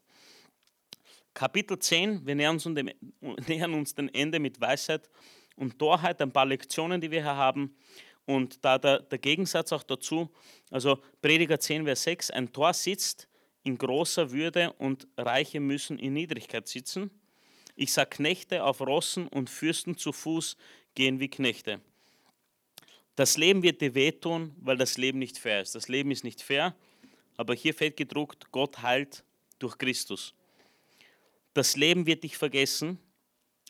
Kapitel 1.34 1.80
10, 1.80 2.26
wir 2.26 2.36
nähern 2.36 2.56
uns, 2.56 2.64
dem, 2.64 2.90
nähern 3.48 3.74
uns 3.74 3.96
dem 3.96 4.10
Ende 4.12 4.40
mit 4.40 4.60
Weisheit 4.60 5.10
und 5.56 5.78
Torheit, 5.78 6.22
ein 6.22 6.32
paar 6.32 6.46
Lektionen, 6.46 7.00
die 7.00 7.12
wir 7.12 7.22
hier 7.22 7.36
haben. 7.36 7.76
Und 8.26 8.64
da 8.64 8.78
der, 8.78 9.00
der 9.00 9.18
Gegensatz 9.18 9.72
auch 9.72 9.84
dazu, 9.84 10.30
also 10.70 11.00
Prediger 11.22 11.60
10, 11.60 11.86
Vers 11.86 12.04
6, 12.04 12.32
ein 12.32 12.52
Tor 12.52 12.74
sitzt 12.74 13.28
in 13.64 13.78
großer 13.78 14.32
Würde 14.32 14.74
und 14.74 15.08
Reiche 15.18 15.60
müssen 15.60 16.00
in 16.00 16.14
Niedrigkeit 16.14 16.68
sitzen. 16.68 17.12
Ich 17.76 17.94
sah 17.94 18.06
Knechte 18.06 18.64
auf 18.64 18.82
Rossen 18.82 19.28
und 19.28 19.50
Fürsten 19.50 19.98
zu 19.98 20.12
Fuß 20.12 20.58
gehen 20.96 21.20
wie 21.20 21.30
Knechte. 21.30 21.82
Das 23.16 23.38
Leben 23.38 23.62
wird 23.62 23.82
dir 23.82 23.94
wehtun, 23.94 24.56
weil 24.62 24.78
das 24.78 24.98
Leben 24.98 25.20
nicht 25.20 25.38
fair 25.38 25.62
ist. 25.62 25.76
Das 25.76 25.88
Leben 25.88 26.12
ist 26.12 26.24
nicht 26.24 26.42
fair, 26.42 26.76
aber 27.38 27.54
hier 27.54 27.74
fällt 27.74 27.98
gedruckt, 27.98 28.52
Gott 28.52 28.82
heilt 28.82 29.24
durch 29.60 29.78
Christus. 29.78 30.34
Das 31.54 31.76
Leben 31.76 32.06
wird 32.06 32.24
dich 32.24 32.38
vergessen, 32.38 32.98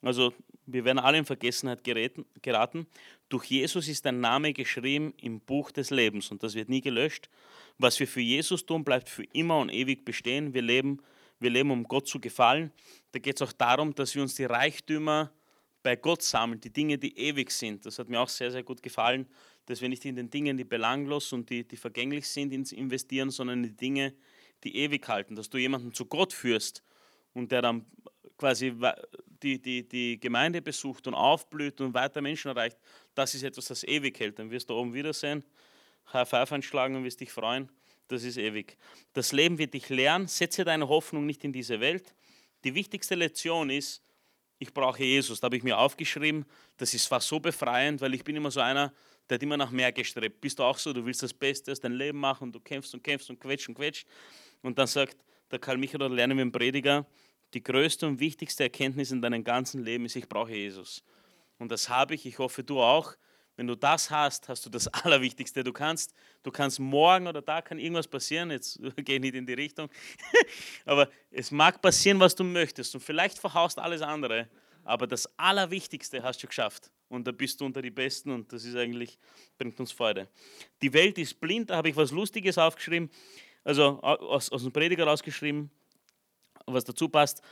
also 0.02 0.34
wir 0.66 0.86
werden 0.86 1.00
alle 1.00 1.18
in 1.18 1.26
Vergessenheit 1.26 1.84
geraten. 1.84 2.88
Durch 3.32 3.46
Jesus 3.46 3.88
ist 3.88 4.06
dein 4.06 4.20
Name 4.20 4.52
geschrieben 4.52 5.14
im 5.22 5.40
Buch 5.40 5.72
des 5.72 5.90
Lebens 5.90 6.32
und 6.32 6.44
das 6.44 6.54
wird 6.54 6.68
nie 6.68 6.82
gelöscht. 6.82 7.30
Was 7.78 7.98
wir 7.98 8.08
für 8.08 8.20
Jesus 8.20 8.66
tun, 8.66 8.84
bleibt 8.84 9.08
für 9.08 9.24
immer 9.32 9.58
und 9.60 9.70
ewig 9.70 10.04
bestehen. 10.04 10.54
Wir 10.54 10.62
leben, 10.62 11.02
wir 11.40 11.50
leben 11.50 11.72
um 11.72 11.86
Gott 11.86 12.10
zu 12.10 12.20
gefallen. 12.20 12.74
Da 13.14 13.20
geht 13.20 13.38
es 13.38 13.42
auch 13.42 13.54
darum, 13.54 13.96
dass 13.96 14.14
wir 14.16 14.22
uns 14.22 14.36
die 14.36 14.44
Reichtümer 14.44 15.32
bei 15.82 15.96
Gott 15.96 16.24
sammeln, 16.24 16.60
die 16.60 16.74
Dinge, 16.74 16.98
die 16.98 17.18
ewig 17.18 17.52
sind. 17.52 17.86
Das 17.86 18.00
hat 18.00 18.10
mir 18.10 18.20
auch 18.20 18.28
sehr, 18.28 18.52
sehr 18.52 18.64
gut 18.64 18.84
gefallen, 18.84 19.26
dass 19.66 19.80
wir 19.80 19.88
nicht 19.88 20.04
in 20.04 20.18
den 20.18 20.30
Dingen, 20.30 20.58
die 20.58 20.66
belanglos 20.66 21.32
und 21.32 21.50
die, 21.50 21.66
die 21.66 21.78
vergänglich 21.78 22.28
sind, 22.28 22.52
investieren, 22.74 23.30
sondern 23.30 23.64
in 23.64 23.70
die 23.70 23.78
Dinge, 23.78 24.14
die 24.66 24.76
ewig 24.76 25.08
halten. 25.08 25.38
Dass 25.38 25.50
du 25.50 25.58
jemanden 25.58 25.94
zu 25.94 26.06
Gott 26.06 26.34
führst 26.34 26.84
und 27.34 27.54
der 27.54 27.62
dann 27.62 27.86
quasi 28.38 28.74
die, 29.42 29.62
die, 29.62 29.88
die 29.88 30.20
Gemeinde 30.20 30.62
besucht 30.62 31.08
und 31.08 31.14
aufblüht 31.14 31.80
und 31.82 31.94
weiter 31.94 32.22
Menschen 32.22 32.50
erreicht, 32.50 32.78
das 33.16 33.36
ist 33.36 33.44
etwas, 33.44 33.66
das 33.66 33.84
ewig 33.84 34.20
hält. 34.20 34.40
Dann 34.40 34.52
wirst 34.52 34.70
du 34.70 34.76
oben 34.76 34.94
wiedersehen 34.94 35.44
High 36.14 36.28
Five 36.28 36.52
einschlagen 36.52 36.96
und 36.96 37.04
wirst 37.04 37.20
dich 37.20 37.32
freuen. 37.32 37.70
Das 38.08 38.24
ist 38.24 38.38
ewig. 38.38 38.78
Das 39.14 39.32
Leben 39.32 39.58
wird 39.58 39.74
dich 39.74 39.90
lernen. 39.90 40.28
Setze 40.28 40.66
deine 40.66 40.88
Hoffnung 40.88 41.26
nicht 41.26 41.44
in 41.44 41.54
diese 41.54 41.80
Welt. 41.80 42.14
Die 42.64 42.76
wichtigste 42.76 43.16
Lektion 43.16 43.70
ist, 43.70 44.04
ich 44.60 44.74
brauche 44.74 45.04
Jesus. 45.04 45.40
Da 45.40 45.46
habe 45.46 45.58
ich 45.58 45.64
mir 45.64 45.78
aufgeschrieben, 45.78 46.46
das 46.78 46.94
ist 46.94 47.08
fast 47.08 47.28
so 47.28 47.40
befreiend, 47.40 48.02
weil 48.02 48.14
ich 48.14 48.24
bin 48.24 48.36
immer 48.36 48.52
so 48.52 48.60
einer, 48.60 48.94
der 49.30 49.36
hat 49.36 49.44
immer 49.44 49.58
nach 49.58 49.72
mehr 49.72 49.92
gestrebt. 49.92 50.42
Bist 50.42 50.60
du 50.60 50.64
auch 50.64 50.78
so, 50.78 50.94
du 50.94 51.06
willst 51.06 51.24
das 51.24 51.34
Beste 51.34 51.72
aus 51.72 51.80
deinem 51.80 51.98
Leben 51.98 52.20
machen 52.20 52.44
und 52.46 52.52
du 52.54 52.60
kämpfst 52.60 52.94
und 52.94 53.04
kämpfst 53.04 53.30
und 53.30 53.40
quetscht 53.40 53.70
und 53.70 53.76
quetscht. 53.76 54.08
Und 54.62 54.78
dann 54.78 54.88
sagt 54.88 55.18
der 55.50 55.60
Karl 55.60 55.78
Michael 55.78 56.04
oder 56.04 56.14
lernen 56.14 56.38
wir 56.38 56.44
im 56.44 56.52
Prediger, 56.52 57.08
die 57.54 57.64
größte 57.64 58.08
und 58.08 58.20
wichtigste 58.20 58.64
Erkenntnis 58.64 59.12
in 59.12 59.22
deinem 59.22 59.44
ganzen 59.44 59.84
Leben 59.84 60.06
ist, 60.06 60.16
ich 60.16 60.28
brauche 60.28 60.52
Jesus. 60.52 61.04
Und 61.62 61.72
das 61.72 61.90
habe 61.90 62.16
ich, 62.16 62.26
ich 62.26 62.40
hoffe 62.40 62.64
du 62.64 62.82
auch. 62.82 63.14
Wenn 63.56 63.68
du 63.68 63.76
das 63.76 64.10
hast, 64.10 64.50
hast 64.50 64.66
du 64.66 64.72
das 64.72 64.88
Allerwichtigste. 65.06 65.64
Du 65.64 65.72
kannst, 65.72 66.12
du 66.42 66.50
kannst 66.50 66.80
morgen 66.80 67.28
oder 67.28 67.44
da 67.44 67.62
kann 67.62 67.78
irgendwas 67.78 68.08
passieren. 68.08 68.50
Jetzt 68.50 68.80
gehe 68.96 69.18
ich 69.18 69.22
nicht 69.22 69.36
in 69.36 69.46
die 69.46 69.54
Richtung. 69.54 69.88
aber 70.86 71.08
es 71.30 71.52
mag 71.52 71.80
passieren, 71.80 72.20
was 72.20 72.34
du 72.34 72.44
möchtest. 72.44 72.96
Und 72.96 73.02
vielleicht 73.02 73.38
verhaust 73.38 73.78
alles 73.78 74.02
andere. 74.02 74.50
Aber 74.84 75.06
das 75.06 75.30
Allerwichtigste 75.38 76.24
hast 76.24 76.42
du 76.42 76.48
geschafft. 76.48 76.90
Und 77.10 77.28
da 77.28 77.32
bist 77.32 77.62
du 77.62 77.66
unter 77.66 77.84
die 77.84 77.92
Besten 77.92 78.32
und 78.32 78.52
das 78.52 78.66
ist 78.66 78.76
eigentlich, 78.76 79.20
bringt 79.60 79.80
uns 79.80 79.92
Freude. 79.92 80.30
Die 80.82 80.92
Welt 80.94 81.20
ist 81.20 81.40
blind, 81.40 81.70
da 81.70 81.76
habe 81.76 81.90
ich 81.90 81.96
was 81.96 82.10
Lustiges 82.10 82.58
aufgeschrieben, 82.58 83.12
also 83.64 84.02
aus, 84.02 84.52
aus 84.52 84.64
dem 84.64 84.72
Prediger 84.72 85.06
rausgeschrieben, 85.06 85.70
was 86.66 86.86
dazu 86.86 87.08
passt. 87.08 87.44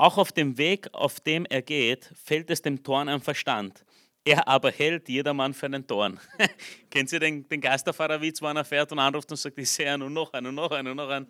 Auch 0.00 0.16
auf 0.16 0.32
dem 0.32 0.56
Weg, 0.56 0.88
auf 0.94 1.20
dem 1.20 1.44
er 1.44 1.60
geht, 1.60 2.10
fällt 2.24 2.48
es 2.48 2.62
dem 2.62 2.82
Torn 2.82 3.10
am 3.10 3.20
Verstand. 3.20 3.84
Er 4.24 4.48
aber 4.48 4.70
hält 4.70 5.10
jedermann 5.10 5.52
für 5.52 5.66
einen 5.66 5.86
Dorn. 5.86 6.18
Kennt 6.90 7.12
ihr 7.12 7.20
den, 7.20 7.46
den 7.46 7.60
Geisterfahrerwitz, 7.60 8.40
wo 8.40 8.46
einer 8.46 8.64
fährt 8.64 8.90
und 8.92 8.98
anruft 8.98 9.30
und 9.30 9.36
sagt, 9.36 9.58
ich 9.58 9.70
sehe 9.70 9.92
einen 9.92 10.04
und 10.04 10.14
noch 10.14 10.32
einen 10.32 10.46
und 10.46 10.54
noch 10.54 10.70
einen 10.70 10.88
und 10.88 10.96
noch 10.96 11.10
einen. 11.10 11.26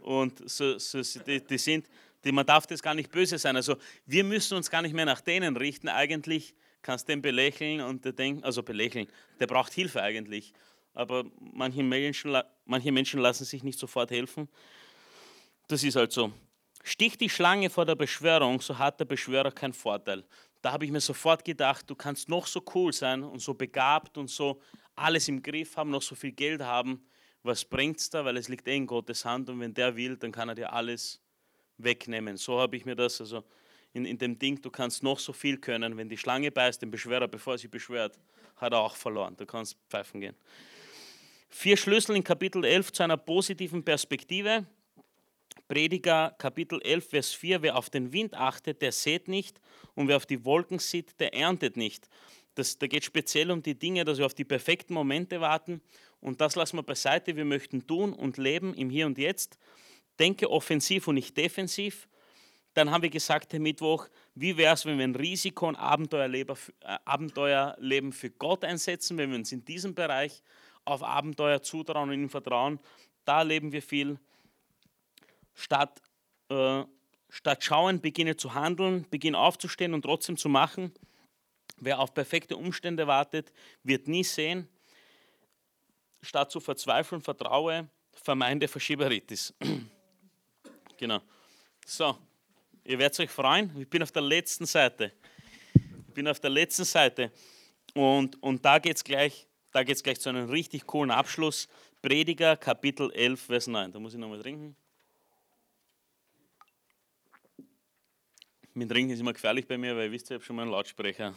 Und 0.00 0.48
so, 0.48 0.78
so, 0.78 1.00
die, 1.26 1.44
die 1.44 1.58
sind, 1.58 1.88
die, 2.24 2.30
man 2.30 2.46
darf 2.46 2.68
das 2.68 2.80
gar 2.80 2.94
nicht 2.94 3.10
böse 3.10 3.36
sein. 3.36 3.56
Also 3.56 3.78
wir 4.06 4.22
müssen 4.22 4.56
uns 4.58 4.70
gar 4.70 4.82
nicht 4.82 4.94
mehr 4.94 5.06
nach 5.06 5.20
denen 5.20 5.56
richten. 5.56 5.88
Eigentlich 5.88 6.54
kannst 6.82 7.08
du 7.08 7.14
den 7.14 7.20
belächeln 7.20 7.80
und 7.80 8.04
der 8.04 8.12
denkt, 8.12 8.44
also 8.44 8.62
belächeln, 8.62 9.08
der 9.40 9.48
braucht 9.48 9.72
Hilfe 9.72 10.00
eigentlich. 10.00 10.52
Aber 10.92 11.24
manche 11.40 11.82
Menschen, 11.82 12.40
manche 12.64 12.92
Menschen 12.92 13.18
lassen 13.18 13.44
sich 13.44 13.64
nicht 13.64 13.80
sofort 13.80 14.12
helfen. 14.12 14.48
Das 15.66 15.82
ist 15.82 15.96
halt 15.96 16.12
so. 16.12 16.32
Sticht 16.84 17.20
die 17.20 17.30
Schlange 17.30 17.70
vor 17.70 17.86
der 17.86 17.96
Beschwörung, 17.96 18.60
so 18.60 18.78
hat 18.78 19.00
der 19.00 19.06
Beschwörer 19.06 19.50
keinen 19.50 19.72
Vorteil 19.72 20.24
da 20.64 20.72
habe 20.72 20.86
ich 20.86 20.90
mir 20.90 21.00
sofort 21.00 21.44
gedacht, 21.44 21.90
du 21.90 21.94
kannst 21.94 22.30
noch 22.30 22.46
so 22.46 22.62
cool 22.74 22.90
sein 22.90 23.22
und 23.22 23.40
so 23.40 23.52
begabt 23.52 24.16
und 24.16 24.30
so 24.30 24.62
alles 24.96 25.28
im 25.28 25.42
Griff 25.42 25.76
haben, 25.76 25.90
noch 25.90 26.00
so 26.00 26.14
viel 26.14 26.32
Geld 26.32 26.62
haben. 26.62 27.04
Was 27.42 27.66
bringt 27.66 27.98
es 27.98 28.08
da? 28.08 28.24
Weil 28.24 28.38
es 28.38 28.48
liegt 28.48 28.66
eh 28.66 28.74
in 28.74 28.86
Gottes 28.86 29.26
Hand 29.26 29.50
und 29.50 29.60
wenn 29.60 29.74
der 29.74 29.94
will, 29.94 30.16
dann 30.16 30.32
kann 30.32 30.48
er 30.48 30.54
dir 30.54 30.72
alles 30.72 31.20
wegnehmen. 31.76 32.38
So 32.38 32.58
habe 32.58 32.78
ich 32.78 32.86
mir 32.86 32.96
das, 32.96 33.20
also 33.20 33.44
in, 33.92 34.06
in 34.06 34.16
dem 34.16 34.38
Ding, 34.38 34.58
du 34.62 34.70
kannst 34.70 35.02
noch 35.02 35.18
so 35.18 35.34
viel 35.34 35.58
können. 35.58 35.98
Wenn 35.98 36.08
die 36.08 36.16
Schlange 36.16 36.50
beißt, 36.50 36.80
den 36.80 36.90
Beschwerer, 36.90 37.28
bevor 37.28 37.58
sie 37.58 37.68
beschwert, 37.68 38.18
hat 38.56 38.72
er 38.72 38.78
auch 38.78 38.96
verloren. 38.96 39.36
Du 39.36 39.44
kannst 39.44 39.76
pfeifen 39.90 40.22
gehen. 40.22 40.36
Vier 41.50 41.76
Schlüssel 41.76 42.16
in 42.16 42.24
Kapitel 42.24 42.64
11 42.64 42.90
zu 42.90 43.02
einer 43.02 43.18
positiven 43.18 43.84
Perspektive. 43.84 44.64
Prediger 45.68 46.34
Kapitel 46.38 46.80
11, 46.82 47.08
Vers 47.08 47.32
4, 47.32 47.62
wer 47.62 47.76
auf 47.76 47.88
den 47.88 48.12
Wind 48.12 48.34
achtet, 48.34 48.82
der 48.82 48.92
sät 48.92 49.28
nicht 49.28 49.60
und 49.94 50.08
wer 50.08 50.16
auf 50.16 50.26
die 50.26 50.44
Wolken 50.44 50.78
sieht, 50.78 51.18
der 51.20 51.34
erntet 51.34 51.76
nicht. 51.76 52.08
Das, 52.54 52.78
da 52.78 52.86
geht 52.86 53.04
speziell 53.04 53.50
um 53.50 53.62
die 53.62 53.78
Dinge, 53.78 54.04
dass 54.04 54.18
wir 54.18 54.26
auf 54.26 54.34
die 54.34 54.44
perfekten 54.44 54.94
Momente 54.94 55.40
warten 55.40 55.80
und 56.20 56.40
das 56.40 56.54
lassen 56.54 56.76
wir 56.76 56.82
beiseite. 56.82 57.36
Wir 57.36 57.44
möchten 57.44 57.86
tun 57.86 58.12
und 58.12 58.36
leben 58.36 58.74
im 58.74 58.90
Hier 58.90 59.06
und 59.06 59.18
Jetzt. 59.18 59.58
Denke 60.18 60.50
offensiv 60.50 61.08
und 61.08 61.16
nicht 61.16 61.36
defensiv. 61.36 62.08
Dann 62.74 62.90
haben 62.90 63.02
wir 63.02 63.10
gesagt, 63.10 63.52
Herr 63.52 63.60
Mittwoch, 63.60 64.08
wie 64.34 64.56
wäre 64.56 64.74
es, 64.74 64.84
wenn 64.84 64.98
wir 64.98 65.04
ein 65.04 65.14
Risiko- 65.14 65.68
und 65.68 65.76
Abenteuerleben, 65.76 66.56
äh, 66.80 66.98
Abenteuerleben 67.04 68.12
für 68.12 68.30
Gott 68.30 68.64
einsetzen, 68.64 69.16
wenn 69.16 69.30
wir 69.30 69.38
uns 69.38 69.52
in 69.52 69.64
diesem 69.64 69.94
Bereich 69.94 70.42
auf 70.84 71.02
Abenteuer 71.02 71.62
zutrauen 71.62 72.10
und 72.10 72.20
ihm 72.20 72.28
vertrauen. 72.28 72.78
Da 73.24 73.42
leben 73.42 73.72
wir 73.72 73.82
viel 73.82 74.18
statt, 75.54 76.02
äh, 76.50 76.84
statt 77.30 77.64
schauen, 77.64 78.00
beginne 78.00 78.36
zu 78.36 78.54
handeln, 78.54 79.06
beginne 79.10 79.38
aufzustehen 79.38 79.94
und 79.94 80.02
trotzdem 80.02 80.36
zu 80.36 80.48
machen. 80.48 80.92
Wer 81.76 81.98
auf 81.98 82.14
perfekte 82.14 82.56
Umstände 82.56 83.06
wartet, 83.06 83.52
wird 83.82 84.08
nie 84.08 84.24
sehen. 84.24 84.68
statt 86.22 86.50
zu 86.50 86.58
verzweifeln, 86.58 87.20
vertraue, 87.20 87.86
vermeide 88.14 88.66
Verschieberitis. 88.66 89.52
genau. 90.96 91.20
So, 91.84 92.16
ihr 92.82 92.98
werdet 92.98 93.20
euch 93.20 93.30
freuen. 93.30 93.78
Ich 93.78 93.90
bin 93.90 94.02
auf 94.02 94.10
der 94.10 94.22
letzten 94.22 94.64
Seite. 94.64 95.12
Ich 95.74 96.14
bin 96.14 96.26
auf 96.26 96.40
der 96.40 96.48
letzten 96.48 96.84
Seite. 96.84 97.30
Und, 97.92 98.42
und 98.42 98.64
da 98.64 98.78
geht 98.78 98.96
es 98.96 99.04
gleich, 99.04 99.46
gleich 99.72 100.18
zu 100.18 100.30
einem 100.30 100.48
richtig 100.48 100.86
coolen 100.86 101.10
Abschluss. 101.10 101.68
Prediger, 102.00 102.56
Kapitel 102.56 103.10
11, 103.12 103.40
Vers 103.42 103.66
9. 103.66 103.92
Da 103.92 103.98
muss 103.98 104.14
ich 104.14 104.18
nochmal 104.18 104.40
trinken. 104.40 104.76
Mit 108.76 108.90
Trinken 108.90 109.12
ist 109.12 109.20
immer 109.20 109.32
gefährlich 109.32 109.68
bei 109.68 109.78
mir, 109.78 109.94
weil 109.94 110.06
ihr 110.06 110.12
wisst, 110.12 110.26
ich 110.30 110.34
habe 110.34 110.42
schon 110.42 110.56
mal 110.56 110.62
einen 110.62 110.72
Lautsprecher 110.72 111.32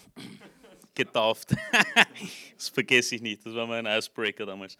getauft. 0.96 1.56
das 2.56 2.70
vergesse 2.70 3.14
ich 3.14 3.22
nicht, 3.22 3.46
das 3.46 3.54
war 3.54 3.68
mein 3.68 3.86
Icebreaker 3.86 4.44
damals. 4.44 4.76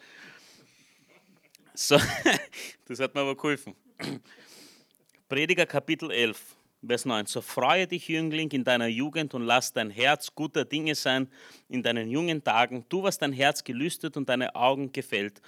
So, 1.76 2.00
das 2.86 3.00
hat 3.00 3.14
mir 3.14 3.22
aber 3.22 3.36
geholfen. 3.36 3.76
Prediger 5.30 5.68
Kapitel 5.68 6.10
11, 6.10 6.56
Vers 6.84 7.06
9. 7.06 7.28
So 7.28 7.42
freue 7.42 7.86
dich, 7.86 8.08
Jüngling, 8.08 8.50
in 8.50 8.64
deiner 8.64 8.88
Jugend 8.88 9.36
und 9.36 9.44
lass 9.44 9.72
dein 9.72 9.92
Herz 9.92 10.34
guter 10.34 10.66
Dinge 10.66 10.96
sein 10.96 11.30
in 11.70 11.84
deinen 11.84 12.10
jungen 12.10 12.44
Tagen. 12.44 12.90
Tu, 12.90 13.04
was 13.04 13.20
dein 13.20 13.34
Herz 13.34 13.64
gelüstet 13.64 14.18
und 14.18 14.30
deine 14.30 14.56
Augen 14.56 14.92
gefällt. 14.92 15.44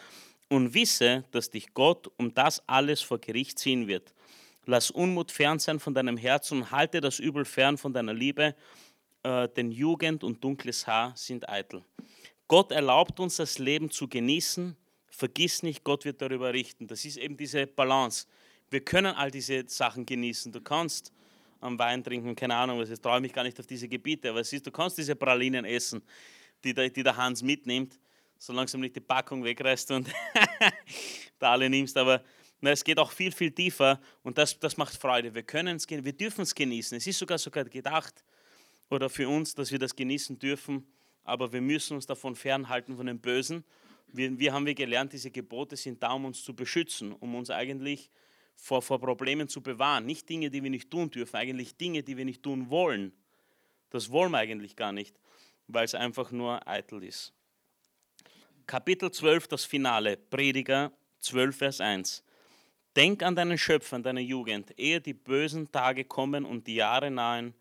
Und 0.47 0.75
wisse, 0.75 1.23
dass 1.31 1.49
dich 1.49 1.73
Gott 1.73 2.11
um 2.17 2.31
das 2.35 2.61
alles 2.67 3.01
vor 3.01 3.17
Gericht 3.17 3.57
ziehen 3.57 3.87
wird. 3.87 4.13
Lass 4.69 4.91
Unmut 4.91 5.31
fern 5.31 5.57
sein 5.57 5.79
von 5.79 5.95
deinem 5.95 6.15
Herzen 6.15 6.59
und 6.59 6.71
halte 6.71 7.01
das 7.01 7.17
Übel 7.17 7.43
fern 7.43 7.75
von 7.75 7.91
deiner 7.91 8.13
Liebe, 8.13 8.55
äh, 9.23 9.49
denn 9.49 9.71
Jugend 9.71 10.23
und 10.23 10.43
dunkles 10.43 10.85
Haar 10.85 11.11
sind 11.15 11.49
eitel. 11.49 11.83
Gott 12.47 12.71
erlaubt 12.71 13.19
uns 13.19 13.37
das 13.37 13.57
Leben 13.57 13.89
zu 13.89 14.07
genießen. 14.07 14.77
Vergiss 15.07 15.63
nicht, 15.63 15.83
Gott 15.83 16.05
wird 16.05 16.21
darüber 16.21 16.53
richten. 16.53 16.85
Das 16.85 17.03
ist 17.03 17.17
eben 17.17 17.35
diese 17.35 17.65
Balance. 17.65 18.27
Wir 18.69 18.81
können 18.81 19.15
all 19.15 19.31
diese 19.31 19.67
Sachen 19.67 20.05
genießen. 20.05 20.51
Du 20.51 20.61
kannst 20.61 21.11
am 21.61 21.79
Wein 21.79 22.03
trinken, 22.03 22.35
keine 22.35 22.55
Ahnung, 22.55 22.79
was 22.79 22.91
ich 22.91 23.01
traue 23.01 23.21
mich 23.21 23.33
gar 23.33 23.43
nicht 23.43 23.59
auf 23.59 23.65
diese 23.65 23.87
Gebiete, 23.87 24.29
aber 24.29 24.43
siehst, 24.43 24.67
du 24.67 24.71
kannst 24.71 24.99
diese 24.99 25.15
Pralinen 25.15 25.65
essen, 25.65 26.03
die 26.63 26.75
der, 26.75 26.91
die 26.91 27.01
der 27.01 27.17
Hans 27.17 27.41
mitnimmt, 27.41 27.99
solange 28.37 28.69
du 28.69 28.77
nicht 28.77 28.95
die 28.95 29.01
Packung 29.01 29.43
wegreißt 29.43 29.89
und 29.89 30.07
da 31.39 31.53
alle 31.53 31.71
nimmst. 31.71 31.97
Aber 31.97 32.23
na, 32.61 32.71
es 32.71 32.83
geht 32.83 32.99
auch 32.99 33.11
viel, 33.11 33.31
viel 33.31 33.51
tiefer 33.51 34.01
und 34.21 34.37
das, 34.37 34.59
das 34.59 34.75
macht 34.75 34.95
Freude. 34.95 35.33
Wir 35.33 35.43
können 35.43 35.77
es, 35.77 35.89
wir 35.89 36.13
dürfen 36.13 36.41
es 36.41 36.53
genießen. 36.53 36.97
Es 36.97 37.07
ist 37.07 37.19
sogar 37.19 37.37
sogar 37.37 37.65
gedacht 37.65 38.23
oder 38.89 39.09
für 39.09 39.29
uns, 39.29 39.53
dass 39.55 39.71
wir 39.71 39.79
das 39.79 39.95
genießen 39.95 40.39
dürfen, 40.39 40.85
aber 41.23 41.53
wir 41.53 41.61
müssen 41.61 41.95
uns 41.95 42.05
davon 42.05 42.35
fernhalten 42.35 42.97
von 42.97 43.05
dem 43.05 43.19
Bösen. 43.19 43.63
Wir, 44.07 44.37
wir 44.37 44.53
haben 44.53 44.65
wir 44.65 44.73
gelernt, 44.73 45.13
diese 45.13 45.31
Gebote 45.31 45.77
sind 45.77 46.01
da, 46.03 46.11
um 46.11 46.25
uns 46.25 46.43
zu 46.43 46.55
beschützen, 46.55 47.13
um 47.13 47.35
uns 47.35 47.49
eigentlich 47.49 48.09
vor, 48.55 48.81
vor 48.81 48.99
Problemen 48.99 49.47
zu 49.47 49.61
bewahren. 49.61 50.05
Nicht 50.05 50.27
Dinge, 50.27 50.49
die 50.49 50.61
wir 50.61 50.69
nicht 50.69 50.89
tun 50.91 51.09
dürfen, 51.11 51.37
eigentlich 51.37 51.77
Dinge, 51.77 52.03
die 52.03 52.17
wir 52.17 52.25
nicht 52.25 52.43
tun 52.43 52.69
wollen. 52.69 53.13
Das 53.89 54.11
wollen 54.11 54.31
wir 54.31 54.39
eigentlich 54.39 54.75
gar 54.75 54.91
nicht, 54.91 55.15
weil 55.67 55.85
es 55.85 55.95
einfach 55.95 56.31
nur 56.31 56.67
eitel 56.67 57.03
ist. 57.03 57.33
Kapitel 58.67 59.11
12, 59.11 59.47
das 59.47 59.65
Finale, 59.65 60.17
Prediger 60.17 60.91
12, 61.19 61.55
Vers 61.57 61.81
1. 61.81 62.23
Denk 62.99 63.23
an 63.23 63.33
deinen 63.33 63.57
Schöpfer, 63.57 63.95
an 63.95 64.03
deine 64.03 64.19
Jugend, 64.19 64.77
ehe 64.77 64.99
die 64.99 65.13
bösen 65.13 65.71
Tage 65.71 66.03
kommen 66.03 66.43
und 66.43 66.67
die 66.67 66.75
Jahre 66.75 67.09
nahen, 67.09 67.53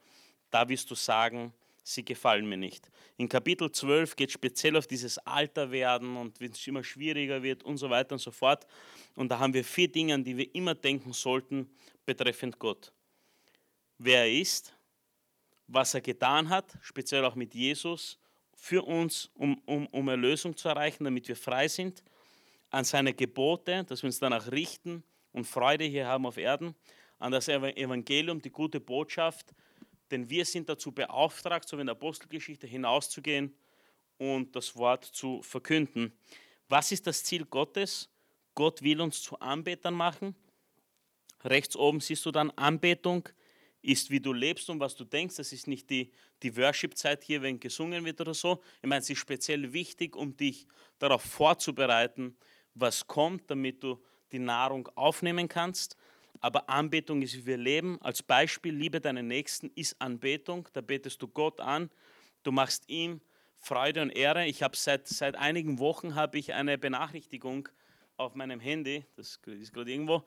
da 0.51 0.69
wirst 0.69 0.91
du 0.91 0.97
sagen, 0.97 1.53
sie 1.85 2.05
gefallen 2.05 2.49
mir 2.49 2.57
nicht. 2.57 2.91
In 3.19 3.29
Kapitel 3.29 3.71
12 3.71 4.17
geht 4.17 4.33
speziell 4.33 4.77
auf 4.77 4.89
dieses 4.89 5.17
Alterwerden 5.19 6.17
und 6.17 6.41
wenn 6.41 6.51
es 6.51 6.67
immer 6.67 6.83
schwieriger 6.83 7.41
wird 7.41 7.63
und 7.63 7.77
so 7.77 7.89
weiter 7.89 8.15
und 8.15 8.19
so 8.19 8.33
fort. 8.33 8.67
Und 9.15 9.29
da 9.29 9.39
haben 9.39 9.55
wir 9.55 9.63
vier 9.63 9.87
Dinge, 9.87 10.15
an 10.15 10.25
die 10.25 10.37
wir 10.37 10.53
immer 10.57 10.75
denken 10.75 11.13
sollten 11.13 11.71
betreffend 12.05 12.59
Gott. 12.59 12.93
Wer 13.97 14.23
er 14.23 14.33
ist, 14.41 14.75
was 15.69 15.95
er 15.95 16.01
getan 16.01 16.49
hat, 16.49 16.77
speziell 16.83 17.25
auch 17.25 17.37
mit 17.37 17.55
Jesus, 17.55 18.19
für 18.57 18.83
uns, 18.83 19.31
um, 19.35 19.63
um, 19.67 19.87
um 19.87 20.09
Erlösung 20.09 20.57
zu 20.57 20.69
erreichen, 20.69 21.05
damit 21.05 21.29
wir 21.29 21.37
frei 21.37 21.69
sind, 21.69 22.03
an 22.71 22.83
seine 22.83 23.15
Gebote, 23.15 23.85
dass 23.85 24.03
wir 24.03 24.09
uns 24.09 24.19
danach 24.19 24.51
richten, 24.51 25.05
und 25.33 25.45
Freude 25.45 25.85
hier 25.85 26.07
haben 26.07 26.27
auf 26.27 26.37
Erden, 26.37 26.75
an 27.19 27.33
das 27.33 27.49
Evangelium, 27.49 28.41
die 28.41 28.51
gute 28.51 28.81
Botschaft, 28.81 29.55
denn 30.11 30.29
wir 30.31 30.45
sind 30.45 30.69
dazu 30.69 30.93
beauftragt, 30.93 31.69
so 31.69 31.77
wie 31.77 31.83
in 31.83 31.87
der 31.87 31.97
Apostelgeschichte 31.97 32.67
hinauszugehen 32.67 33.55
und 34.17 34.55
das 34.55 34.75
Wort 34.77 35.05
zu 35.05 35.43
verkünden. 35.43 36.13
Was 36.69 36.93
ist 36.93 37.07
das 37.07 37.25
Ziel 37.25 37.45
Gottes? 37.45 38.11
Gott 38.55 38.83
will 38.83 39.01
uns 39.01 39.23
zu 39.23 39.39
Anbetern 39.39 39.95
machen. 39.95 40.35
Rechts 41.45 41.77
oben 41.77 42.01
siehst 42.01 42.27
du 42.27 42.31
dann 42.31 42.51
Anbetung 42.53 43.29
ist, 43.83 44.11
wie 44.11 44.21
du 44.21 44.33
lebst 44.33 44.69
und 44.71 44.81
was 44.81 44.97
du 44.97 45.05
denkst. 45.05 45.37
Das 45.37 45.53
ist 45.53 45.67
nicht 45.67 45.89
die, 45.89 46.11
die 46.43 46.57
Worship-Zeit 46.57 47.23
hier, 47.23 47.43
wenn 47.43 47.61
gesungen 47.61 48.05
wird 48.05 48.21
oder 48.21 48.35
so. 48.35 48.61
Ich 48.83 48.89
meine, 48.89 49.01
es 49.01 49.11
ist 49.11 49.19
speziell 49.19 49.73
wichtig, 49.73 50.17
um 50.17 50.37
dich 50.37 50.67
darauf 50.99 51.23
vorzubereiten, 51.23 52.37
was 52.75 53.07
kommt, 53.07 53.51
damit 53.51 53.83
du 53.83 54.03
die 54.33 54.39
Nahrung 54.39 54.89
aufnehmen 54.95 55.49
kannst. 55.49 55.97
Aber 56.41 56.69
Anbetung 56.69 57.23
ist, 57.23 57.35
wie 57.35 57.47
wir 57.47 57.57
leben. 57.57 58.01
Als 58.01 58.23
Beispiel, 58.23 58.75
liebe 58.75 59.01
deinen 59.01 59.27
Nächsten 59.27 59.71
ist 59.75 60.01
Anbetung. 60.01 60.69
Da 60.73 60.81
betest 60.81 61.21
du 61.21 61.29
Gott 61.29 61.61
an. 61.61 61.91
Du 62.43 62.53
machst 62.53 62.89
ihm 62.89 63.21
Freude 63.59 64.03
und 64.03 64.11
Ehre. 64.11 64.47
Ich 64.47 64.63
habe 64.63 64.77
seit, 64.77 65.09
seit 65.09 65.37
einigen 65.37 65.79
Wochen 65.79 66.15
habe 66.15 66.39
ich 66.39 66.55
eine 66.55 66.79
Benachrichtigung 66.79 67.69
auf 68.17 68.35
meinem 68.35 68.61
Handy. 68.61 69.05
Das 69.17 69.41
ist 69.45 69.73
gerade 69.73 69.91
irgendwo. 69.91 70.25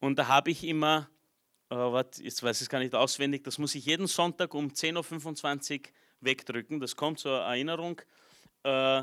Und 0.00 0.18
da 0.18 0.28
habe 0.28 0.50
ich 0.50 0.64
immer, 0.64 1.08
äh, 1.70 1.74
wat, 1.76 2.18
jetzt 2.18 2.42
weiß 2.42 2.58
ich 2.58 2.62
es 2.62 2.68
gar 2.68 2.78
nicht 2.78 2.94
auswendig, 2.94 3.44
das 3.44 3.58
muss 3.58 3.74
ich 3.74 3.86
jeden 3.86 4.06
Sonntag 4.06 4.54
um 4.54 4.68
10.25 4.68 5.80
Uhr 5.80 5.86
wegdrücken. 6.20 6.80
Das 6.80 6.96
kommt 6.96 7.18
zur 7.18 7.40
Erinnerung. 7.40 8.00
Äh, 8.64 9.02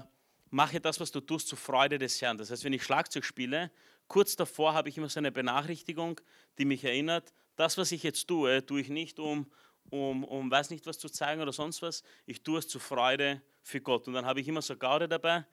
mache 0.49 0.79
das, 0.79 0.99
was 0.99 1.11
du 1.11 1.21
tust, 1.21 1.47
zur 1.47 1.57
Freude 1.57 1.97
des 1.97 2.21
Herrn. 2.21 2.37
Das 2.37 2.51
heißt, 2.51 2.63
wenn 2.63 2.73
ich 2.73 2.83
Schlagzeug 2.83 3.23
spiele 3.23 3.71
kurz 4.09 4.35
davor 4.35 4.73
habe 4.73 4.89
ich 4.89 4.97
immer 4.97 5.07
so 5.07 5.19
eine 5.19 5.31
Benachrichtigung, 5.31 6.19
die 6.57 6.65
mich 6.65 6.83
erinnert, 6.83 7.33
das, 7.55 7.77
was 7.77 7.93
ich 7.93 8.03
jetzt 8.03 8.27
tue, 8.27 8.65
tue 8.65 8.81
ich 8.81 8.89
nicht, 8.89 9.19
um, 9.19 9.49
um, 9.89 10.23
um 10.25 10.51
weiß 10.51 10.69
nicht 10.71 10.85
was 10.85 10.97
zu 10.97 11.09
zeigen 11.09 11.41
oder 11.41 11.53
sonst 11.53 11.81
was. 11.81 12.03
Ich 12.25 12.43
tue 12.43 12.59
es 12.59 12.67
zur 12.67 12.81
Freude 12.81 13.41
für 13.61 13.79
Gott. 13.79 14.07
Und 14.07 14.13
dann 14.13 14.25
habe 14.25 14.41
ich 14.41 14.47
immer 14.47 14.61
so 14.61 14.75
Gaude 14.75 15.07
dabei 15.07 15.45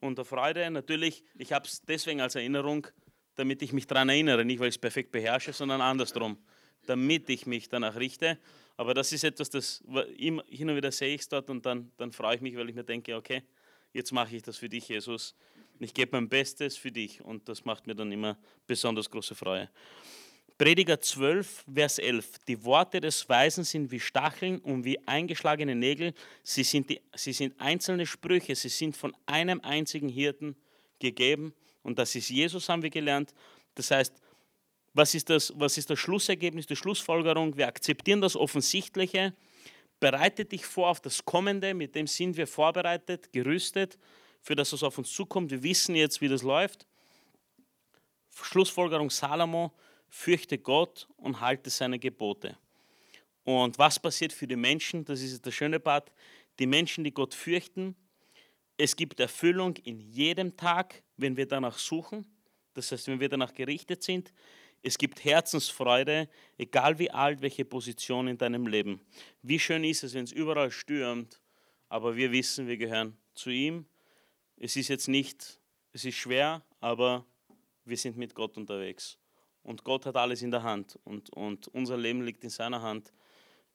und 0.00 0.18
der 0.18 0.24
Freude. 0.24 0.70
Natürlich, 0.70 1.24
ich 1.36 1.52
habe 1.52 1.66
es 1.66 1.82
deswegen 1.82 2.20
als 2.20 2.34
Erinnerung, 2.34 2.86
damit 3.34 3.62
ich 3.62 3.72
mich 3.72 3.86
daran 3.86 4.08
erinnere, 4.08 4.44
nicht 4.44 4.60
weil 4.60 4.68
ich 4.68 4.74
es 4.74 4.80
perfekt 4.80 5.12
beherrsche, 5.12 5.52
sondern 5.52 5.80
andersrum, 5.80 6.36
damit 6.86 7.28
ich 7.30 7.46
mich 7.46 7.68
danach 7.68 7.96
richte. 7.96 8.38
Aber 8.76 8.94
das 8.94 9.12
ist 9.12 9.24
etwas, 9.24 9.50
das 9.50 9.82
immer, 10.16 10.44
hin 10.48 10.68
und 10.68 10.76
wieder 10.76 10.92
sehe 10.92 11.14
ich 11.14 11.22
es 11.22 11.28
dort 11.28 11.48
und 11.50 11.64
dann, 11.64 11.92
dann 11.96 12.12
freue 12.12 12.36
ich 12.36 12.40
mich, 12.40 12.56
weil 12.56 12.68
ich 12.68 12.74
mir 12.74 12.84
denke, 12.84 13.16
okay, 13.16 13.42
jetzt 13.92 14.12
mache 14.12 14.36
ich 14.36 14.42
das 14.42 14.58
für 14.58 14.68
dich, 14.68 14.88
Jesus. 14.88 15.34
Ich 15.78 15.94
gebe 15.94 16.16
mein 16.16 16.28
Bestes 16.28 16.76
für 16.76 16.92
dich 16.92 17.22
und 17.24 17.48
das 17.48 17.64
macht 17.64 17.86
mir 17.86 17.94
dann 17.94 18.12
immer 18.12 18.36
besonders 18.66 19.10
große 19.10 19.34
Freude. 19.34 19.68
Prediger 20.58 21.00
12, 21.00 21.64
Vers 21.74 21.98
11. 21.98 22.38
Die 22.46 22.64
Worte 22.64 23.00
des 23.00 23.28
Weisen 23.28 23.64
sind 23.64 23.90
wie 23.90 23.98
Stacheln 23.98 24.58
und 24.58 24.84
wie 24.84 24.98
eingeschlagene 25.08 25.74
Nägel. 25.74 26.14
Sie 26.44 26.62
sind, 26.62 26.88
die, 26.88 27.00
sie 27.16 27.32
sind 27.32 27.60
einzelne 27.60 28.06
Sprüche, 28.06 28.54
sie 28.54 28.68
sind 28.68 28.96
von 28.96 29.12
einem 29.26 29.60
einzigen 29.62 30.08
Hirten 30.08 30.54
gegeben. 31.00 31.52
Und 31.82 31.98
das 31.98 32.14
ist 32.14 32.28
Jesus, 32.28 32.68
haben 32.68 32.82
wir 32.82 32.90
gelernt. 32.90 33.34
Das 33.74 33.90
heißt, 33.90 34.14
was 34.94 35.14
ist 35.14 35.30
das, 35.30 35.52
was 35.56 35.78
ist 35.78 35.90
das 35.90 35.98
Schlussergebnis, 35.98 36.66
die 36.66 36.76
Schlussfolgerung? 36.76 37.56
Wir 37.56 37.66
akzeptieren 37.66 38.20
das 38.20 38.36
Offensichtliche. 38.36 39.34
Bereite 39.98 40.44
dich 40.44 40.64
vor 40.64 40.90
auf 40.90 41.00
das 41.00 41.24
Kommende, 41.24 41.74
mit 41.74 41.94
dem 41.94 42.06
sind 42.06 42.36
wir 42.36 42.46
vorbereitet, 42.46 43.32
gerüstet 43.32 43.98
für 44.42 44.56
das, 44.56 44.72
was 44.72 44.82
auf 44.82 44.98
uns 44.98 45.10
zukommt. 45.12 45.50
Wir 45.50 45.62
wissen 45.62 45.94
jetzt, 45.94 46.20
wie 46.20 46.28
das 46.28 46.42
läuft. 46.42 46.86
Schlussfolgerung 48.34 49.08
Salomo, 49.08 49.72
fürchte 50.08 50.58
Gott 50.58 51.08
und 51.16 51.40
halte 51.40 51.70
seine 51.70 51.98
Gebote. 51.98 52.58
Und 53.44 53.78
was 53.78 53.98
passiert 53.98 54.32
für 54.32 54.46
die 54.46 54.56
Menschen? 54.56 55.04
Das 55.04 55.20
ist 55.20 55.44
der 55.46 55.52
schöne 55.52 55.80
Part. 55.80 56.12
Die 56.58 56.66
Menschen, 56.66 57.04
die 57.04 57.12
Gott 57.12 57.34
fürchten, 57.34 57.96
es 58.76 58.96
gibt 58.96 59.20
Erfüllung 59.20 59.76
in 59.84 60.00
jedem 60.00 60.56
Tag, 60.56 61.02
wenn 61.16 61.36
wir 61.36 61.46
danach 61.46 61.78
suchen. 61.78 62.24
Das 62.74 62.90
heißt, 62.90 63.06
wenn 63.08 63.20
wir 63.20 63.28
danach 63.28 63.52
gerichtet 63.54 64.02
sind. 64.02 64.32
Es 64.82 64.98
gibt 64.98 65.24
Herzensfreude, 65.24 66.28
egal 66.58 66.98
wie 66.98 67.10
alt, 67.10 67.40
welche 67.42 67.64
Position 67.64 68.26
in 68.26 68.38
deinem 68.38 68.66
Leben. 68.66 69.00
Wie 69.42 69.58
schön 69.58 69.84
ist 69.84 70.02
es, 70.02 70.14
wenn 70.14 70.24
es 70.24 70.32
überall 70.32 70.72
stürmt, 70.72 71.40
aber 71.88 72.16
wir 72.16 72.32
wissen, 72.32 72.66
wir 72.66 72.76
gehören 72.76 73.16
zu 73.34 73.50
ihm 73.50 73.86
es 74.62 74.76
ist 74.76 74.86
jetzt 74.86 75.08
nicht, 75.08 75.58
es 75.92 76.04
ist 76.04 76.14
schwer, 76.14 76.62
aber 76.78 77.26
wir 77.84 77.96
sind 77.96 78.16
mit 78.16 78.32
Gott 78.32 78.56
unterwegs. 78.56 79.18
Und 79.64 79.82
Gott 79.82 80.06
hat 80.06 80.16
alles 80.16 80.40
in 80.40 80.52
der 80.52 80.62
Hand 80.62 81.00
und, 81.02 81.30
und 81.30 81.66
unser 81.68 81.96
Leben 81.96 82.22
liegt 82.22 82.44
in 82.44 82.50
seiner 82.50 82.80
Hand. 82.80 83.12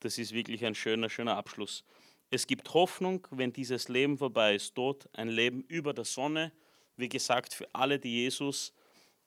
Das 0.00 0.16
ist 0.16 0.32
wirklich 0.32 0.64
ein 0.64 0.74
schöner, 0.74 1.10
schöner 1.10 1.36
Abschluss. 1.36 1.84
Es 2.30 2.46
gibt 2.46 2.72
Hoffnung, 2.72 3.26
wenn 3.30 3.52
dieses 3.52 3.88
Leben 3.88 4.16
vorbei 4.16 4.54
ist. 4.54 4.78
Dort 4.78 5.10
ein 5.12 5.28
Leben 5.28 5.62
über 5.64 5.92
der 5.92 6.06
Sonne, 6.06 6.52
Wie 6.96 7.10
gesagt, 7.10 7.52
für 7.52 7.68
alle, 7.74 7.98
die 7.98 8.22
Jesus 8.22 8.72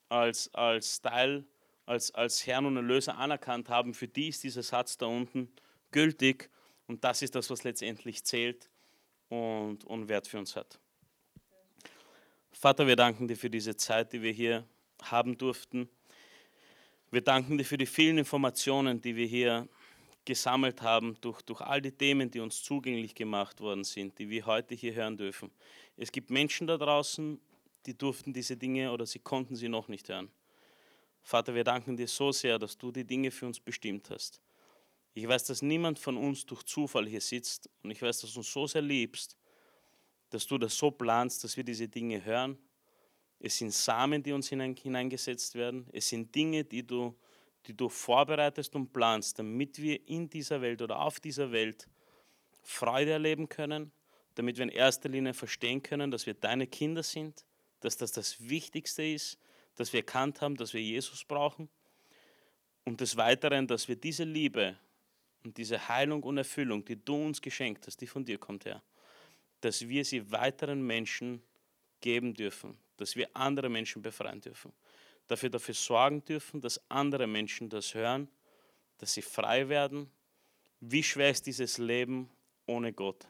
als, 0.09 0.51
als 0.55 0.99
Teil, 0.99 1.45
als, 1.85 2.11
als 2.11 2.45
Herrn 2.47 2.65
und 2.65 2.75
Erlöser 2.75 3.17
anerkannt 3.17 3.69
haben, 3.69 3.93
für 3.93 4.07
die 4.07 4.29
ist 4.29 4.43
dieser 4.43 4.63
Satz 4.63 4.97
da 4.97 5.05
unten 5.05 5.51
gültig 5.91 6.49
und 6.87 7.03
das 7.03 7.21
ist 7.21 7.35
das, 7.35 7.51
was 7.51 7.63
letztendlich 7.63 8.23
zählt 8.23 8.69
und, 9.29 9.85
und 9.85 10.09
Wert 10.09 10.27
für 10.27 10.39
uns 10.39 10.55
hat. 10.55 10.80
Vater, 12.53 12.85
wir 12.85 12.95
danken 12.95 13.27
dir 13.27 13.37
für 13.37 13.49
diese 13.49 13.75
Zeit, 13.75 14.13
die 14.13 14.21
wir 14.21 14.31
hier 14.31 14.65
haben 15.01 15.37
durften. 15.37 15.89
Wir 17.09 17.21
danken 17.21 17.57
dir 17.57 17.65
für 17.65 17.77
die 17.77 17.85
vielen 17.85 18.19
Informationen, 18.19 19.01
die 19.01 19.15
wir 19.15 19.25
hier 19.25 19.67
gesammelt 20.25 20.81
haben, 20.81 21.17
durch, 21.21 21.41
durch 21.41 21.61
all 21.61 21.81
die 21.81 21.91
Themen, 21.91 22.29
die 22.29 22.39
uns 22.39 22.61
zugänglich 22.61 23.15
gemacht 23.15 23.59
worden 23.59 23.83
sind, 23.83 24.17
die 24.19 24.29
wir 24.29 24.45
heute 24.45 24.75
hier 24.75 24.93
hören 24.93 25.17
dürfen. 25.17 25.49
Es 25.97 26.11
gibt 26.11 26.29
Menschen 26.29 26.67
da 26.67 26.77
draußen, 26.77 27.39
die 27.85 27.97
durften 27.97 28.31
diese 28.31 28.55
Dinge 28.55 28.91
oder 28.91 29.05
sie 29.05 29.19
konnten 29.19 29.55
sie 29.55 29.67
noch 29.67 29.87
nicht 29.87 30.09
hören. 30.09 30.29
Vater, 31.23 31.55
wir 31.55 31.63
danken 31.63 31.97
dir 31.97 32.07
so 32.07 32.31
sehr, 32.31 32.59
dass 32.59 32.77
du 32.77 32.91
die 32.91 33.05
Dinge 33.05 33.31
für 33.31 33.47
uns 33.47 33.59
bestimmt 33.59 34.09
hast. 34.09 34.41
Ich 35.13 35.27
weiß, 35.27 35.45
dass 35.45 35.61
niemand 35.61 35.99
von 35.99 36.17
uns 36.17 36.45
durch 36.45 36.63
Zufall 36.63 37.07
hier 37.07 37.21
sitzt 37.21 37.69
und 37.83 37.91
ich 37.91 38.01
weiß, 38.01 38.21
dass 38.21 38.33
du 38.33 38.39
uns 38.39 38.51
so 38.51 38.67
sehr 38.67 38.81
liebst, 38.81 39.35
dass 40.31 40.47
du 40.47 40.57
das 40.57 40.75
so 40.75 40.89
planst, 40.89 41.43
dass 41.43 41.55
wir 41.55 41.63
diese 41.63 41.87
Dinge 41.87 42.23
hören. 42.25 42.57
Es 43.39 43.57
sind 43.57 43.73
Samen, 43.73 44.23
die 44.23 44.31
uns 44.31 44.49
hineingesetzt 44.49 45.55
werden. 45.55 45.87
Es 45.91 46.09
sind 46.09 46.33
Dinge, 46.33 46.63
die 46.63 46.85
du, 46.85 47.15
die 47.67 47.75
du 47.75 47.89
vorbereitest 47.89 48.75
und 48.75 48.93
planst, 48.93 49.37
damit 49.39 49.81
wir 49.81 50.07
in 50.07 50.29
dieser 50.29 50.61
Welt 50.61 50.81
oder 50.81 50.99
auf 50.99 51.19
dieser 51.19 51.51
Welt 51.51 51.87
Freude 52.63 53.11
erleben 53.11 53.49
können, 53.49 53.91
damit 54.35 54.57
wir 54.57 54.63
in 54.63 54.69
erster 54.69 55.09
Linie 55.09 55.33
verstehen 55.33 55.83
können, 55.83 56.11
dass 56.11 56.25
wir 56.25 56.33
deine 56.33 56.67
Kinder 56.67 57.03
sind, 57.03 57.45
dass 57.81 57.97
das 57.97 58.11
das 58.11 58.47
Wichtigste 58.47 59.03
ist, 59.03 59.37
dass 59.75 59.91
wir 59.91 60.01
erkannt 60.01 60.41
haben, 60.41 60.55
dass 60.55 60.73
wir 60.73 60.81
Jesus 60.81 61.25
brauchen 61.25 61.69
und 62.85 63.01
des 63.01 63.17
Weiteren, 63.17 63.67
dass 63.67 63.87
wir 63.87 63.95
diese 63.95 64.23
Liebe 64.23 64.77
und 65.43 65.57
diese 65.57 65.89
Heilung 65.89 66.23
und 66.23 66.37
Erfüllung, 66.37 66.85
die 66.85 67.03
du 67.03 67.15
uns 67.15 67.41
geschenkt 67.41 67.87
hast, 67.87 67.99
die 67.99 68.07
von 68.07 68.23
dir 68.23 68.37
kommt, 68.37 68.65
Herr, 68.65 68.83
dass 69.61 69.87
wir 69.87 70.03
sie 70.05 70.31
weiteren 70.31 70.85
Menschen 70.85 71.41
geben 72.01 72.33
dürfen, 72.33 72.77
dass 72.97 73.15
wir 73.15 73.29
andere 73.35 73.69
Menschen 73.69 74.01
befreien 74.01 74.41
dürfen, 74.41 74.73
dafür 75.27 75.49
dafür 75.49 75.75
sorgen 75.75 76.23
dürfen, 76.25 76.59
dass 76.61 76.81
andere 76.89 77.27
Menschen 77.27 77.69
das 77.69 77.93
hören, 77.93 78.27
dass 78.97 79.13
sie 79.13 79.21
frei 79.21 79.69
werden. 79.69 80.11
Wie 80.79 81.03
schwer 81.03 81.29
ist 81.29 81.45
dieses 81.45 81.77
Leben 81.77 82.29
ohne 82.65 82.91
Gott? 82.91 83.27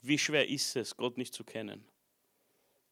Wie 0.00 0.18
schwer 0.18 0.48
ist 0.48 0.74
es, 0.76 0.96
Gott 0.96 1.18
nicht 1.18 1.34
zu 1.34 1.44
kennen? 1.44 1.84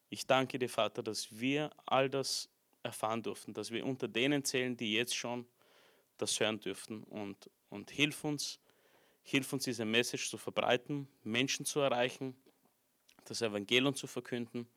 Ich 0.09 0.25
danke 0.27 0.59
dir, 0.59 0.69
Vater, 0.69 1.01
dass 1.01 1.39
wir 1.39 1.71
all 1.85 2.09
das 2.09 2.49
erfahren 2.83 3.21
durften, 3.21 3.53
dass 3.53 3.71
wir 3.71 3.85
unter 3.85 4.07
denen 4.07 4.43
zählen, 4.43 4.75
die 4.75 4.93
jetzt 4.93 5.15
schon 5.15 5.45
das 6.17 6.39
hören 6.39 6.59
dürften. 6.59 7.03
Und, 7.03 7.49
und 7.69 7.91
hilf 7.91 8.23
uns, 8.23 8.59
hilf 9.23 9.51
uns, 9.53 9.63
diese 9.63 9.85
Message 9.85 10.29
zu 10.29 10.37
verbreiten, 10.37 11.07
Menschen 11.23 11.65
zu 11.65 11.79
erreichen, 11.79 12.35
das 13.25 13.41
Evangelium 13.41 13.95
zu 13.95 14.07
verkünden. 14.07 14.67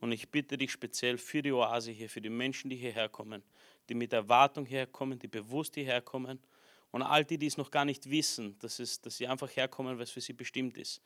Und 0.00 0.12
ich 0.12 0.28
bitte 0.28 0.58
dich 0.58 0.72
speziell 0.72 1.16
für 1.18 1.42
die 1.42 1.52
Oase 1.52 1.92
hier, 1.92 2.10
für 2.10 2.20
die 2.20 2.30
Menschen, 2.30 2.68
die 2.68 2.76
hierher 2.76 3.08
kommen, 3.08 3.42
die 3.88 3.94
mit 3.94 4.12
Erwartung 4.12 4.66
herkommen, 4.66 5.18
die 5.18 5.28
bewusst 5.28 5.74
hierher 5.74 6.02
kommen. 6.02 6.40
Und 6.90 7.02
all 7.02 7.24
die, 7.24 7.38
die 7.38 7.46
es 7.46 7.56
noch 7.56 7.70
gar 7.70 7.84
nicht 7.84 8.10
wissen, 8.10 8.58
dass, 8.58 8.78
es, 8.78 9.00
dass 9.00 9.16
sie 9.16 9.26
einfach 9.26 9.48
herkommen, 9.56 9.98
es 10.00 10.10
für 10.10 10.20
sie 10.20 10.32
bestimmt 10.32 10.76
ist. 10.76 11.00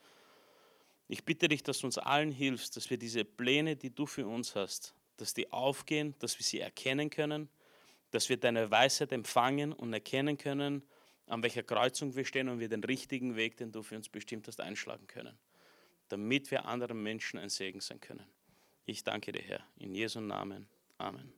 Ich 1.07 1.25
bitte 1.25 1.49
dich, 1.49 1.63
dass 1.63 1.79
du 1.79 1.87
uns 1.87 1.97
allen 1.97 2.31
hilfst, 2.31 2.77
dass 2.77 2.91
wir 2.91 2.99
diese 2.99 3.25
Pläne, 3.25 3.77
die 3.77 3.95
du 3.95 4.05
für 4.05 4.27
uns 4.27 4.55
hast, 4.55 4.95
dass 5.17 5.33
die 5.33 5.51
aufgehen, 5.51 6.15
dass 6.19 6.39
wir 6.39 6.45
sie 6.45 6.61
erkennen 6.61 7.09
können, 7.09 7.49
dass 8.11 8.29
wir 8.29 8.37
deine 8.37 8.71
Weisheit 8.71 9.13
empfangen 9.13 9.73
und 9.73 9.93
erkennen 9.93 10.37
können, 10.37 10.83
an 11.29 11.43
welcher 11.43 11.63
Kreuzung 11.63 12.17
wir 12.17 12.25
stehen 12.25 12.49
und 12.49 12.59
wir 12.59 12.69
den 12.69 12.83
richtigen 12.85 13.37
Weg, 13.37 13.57
den 13.57 13.71
du 13.73 13.83
für 13.83 13.97
uns 13.97 14.09
bestimmt 14.09 14.49
hast, 14.49 14.61
einschlagen 14.61 15.07
können, 15.07 15.39
damit 16.09 16.51
wir 16.51 16.65
anderen 16.65 17.03
Menschen 17.03 17.39
ein 17.39 17.51
Segen 17.51 17.81
sein 17.81 18.01
können. 18.01 18.27
Ich 18.85 19.05
danke 19.05 19.33
dir, 19.33 19.43
Herr, 19.43 19.65
in 19.77 19.95
Jesu 19.95 20.21
Namen. 20.21 20.67
Amen. 20.97 21.33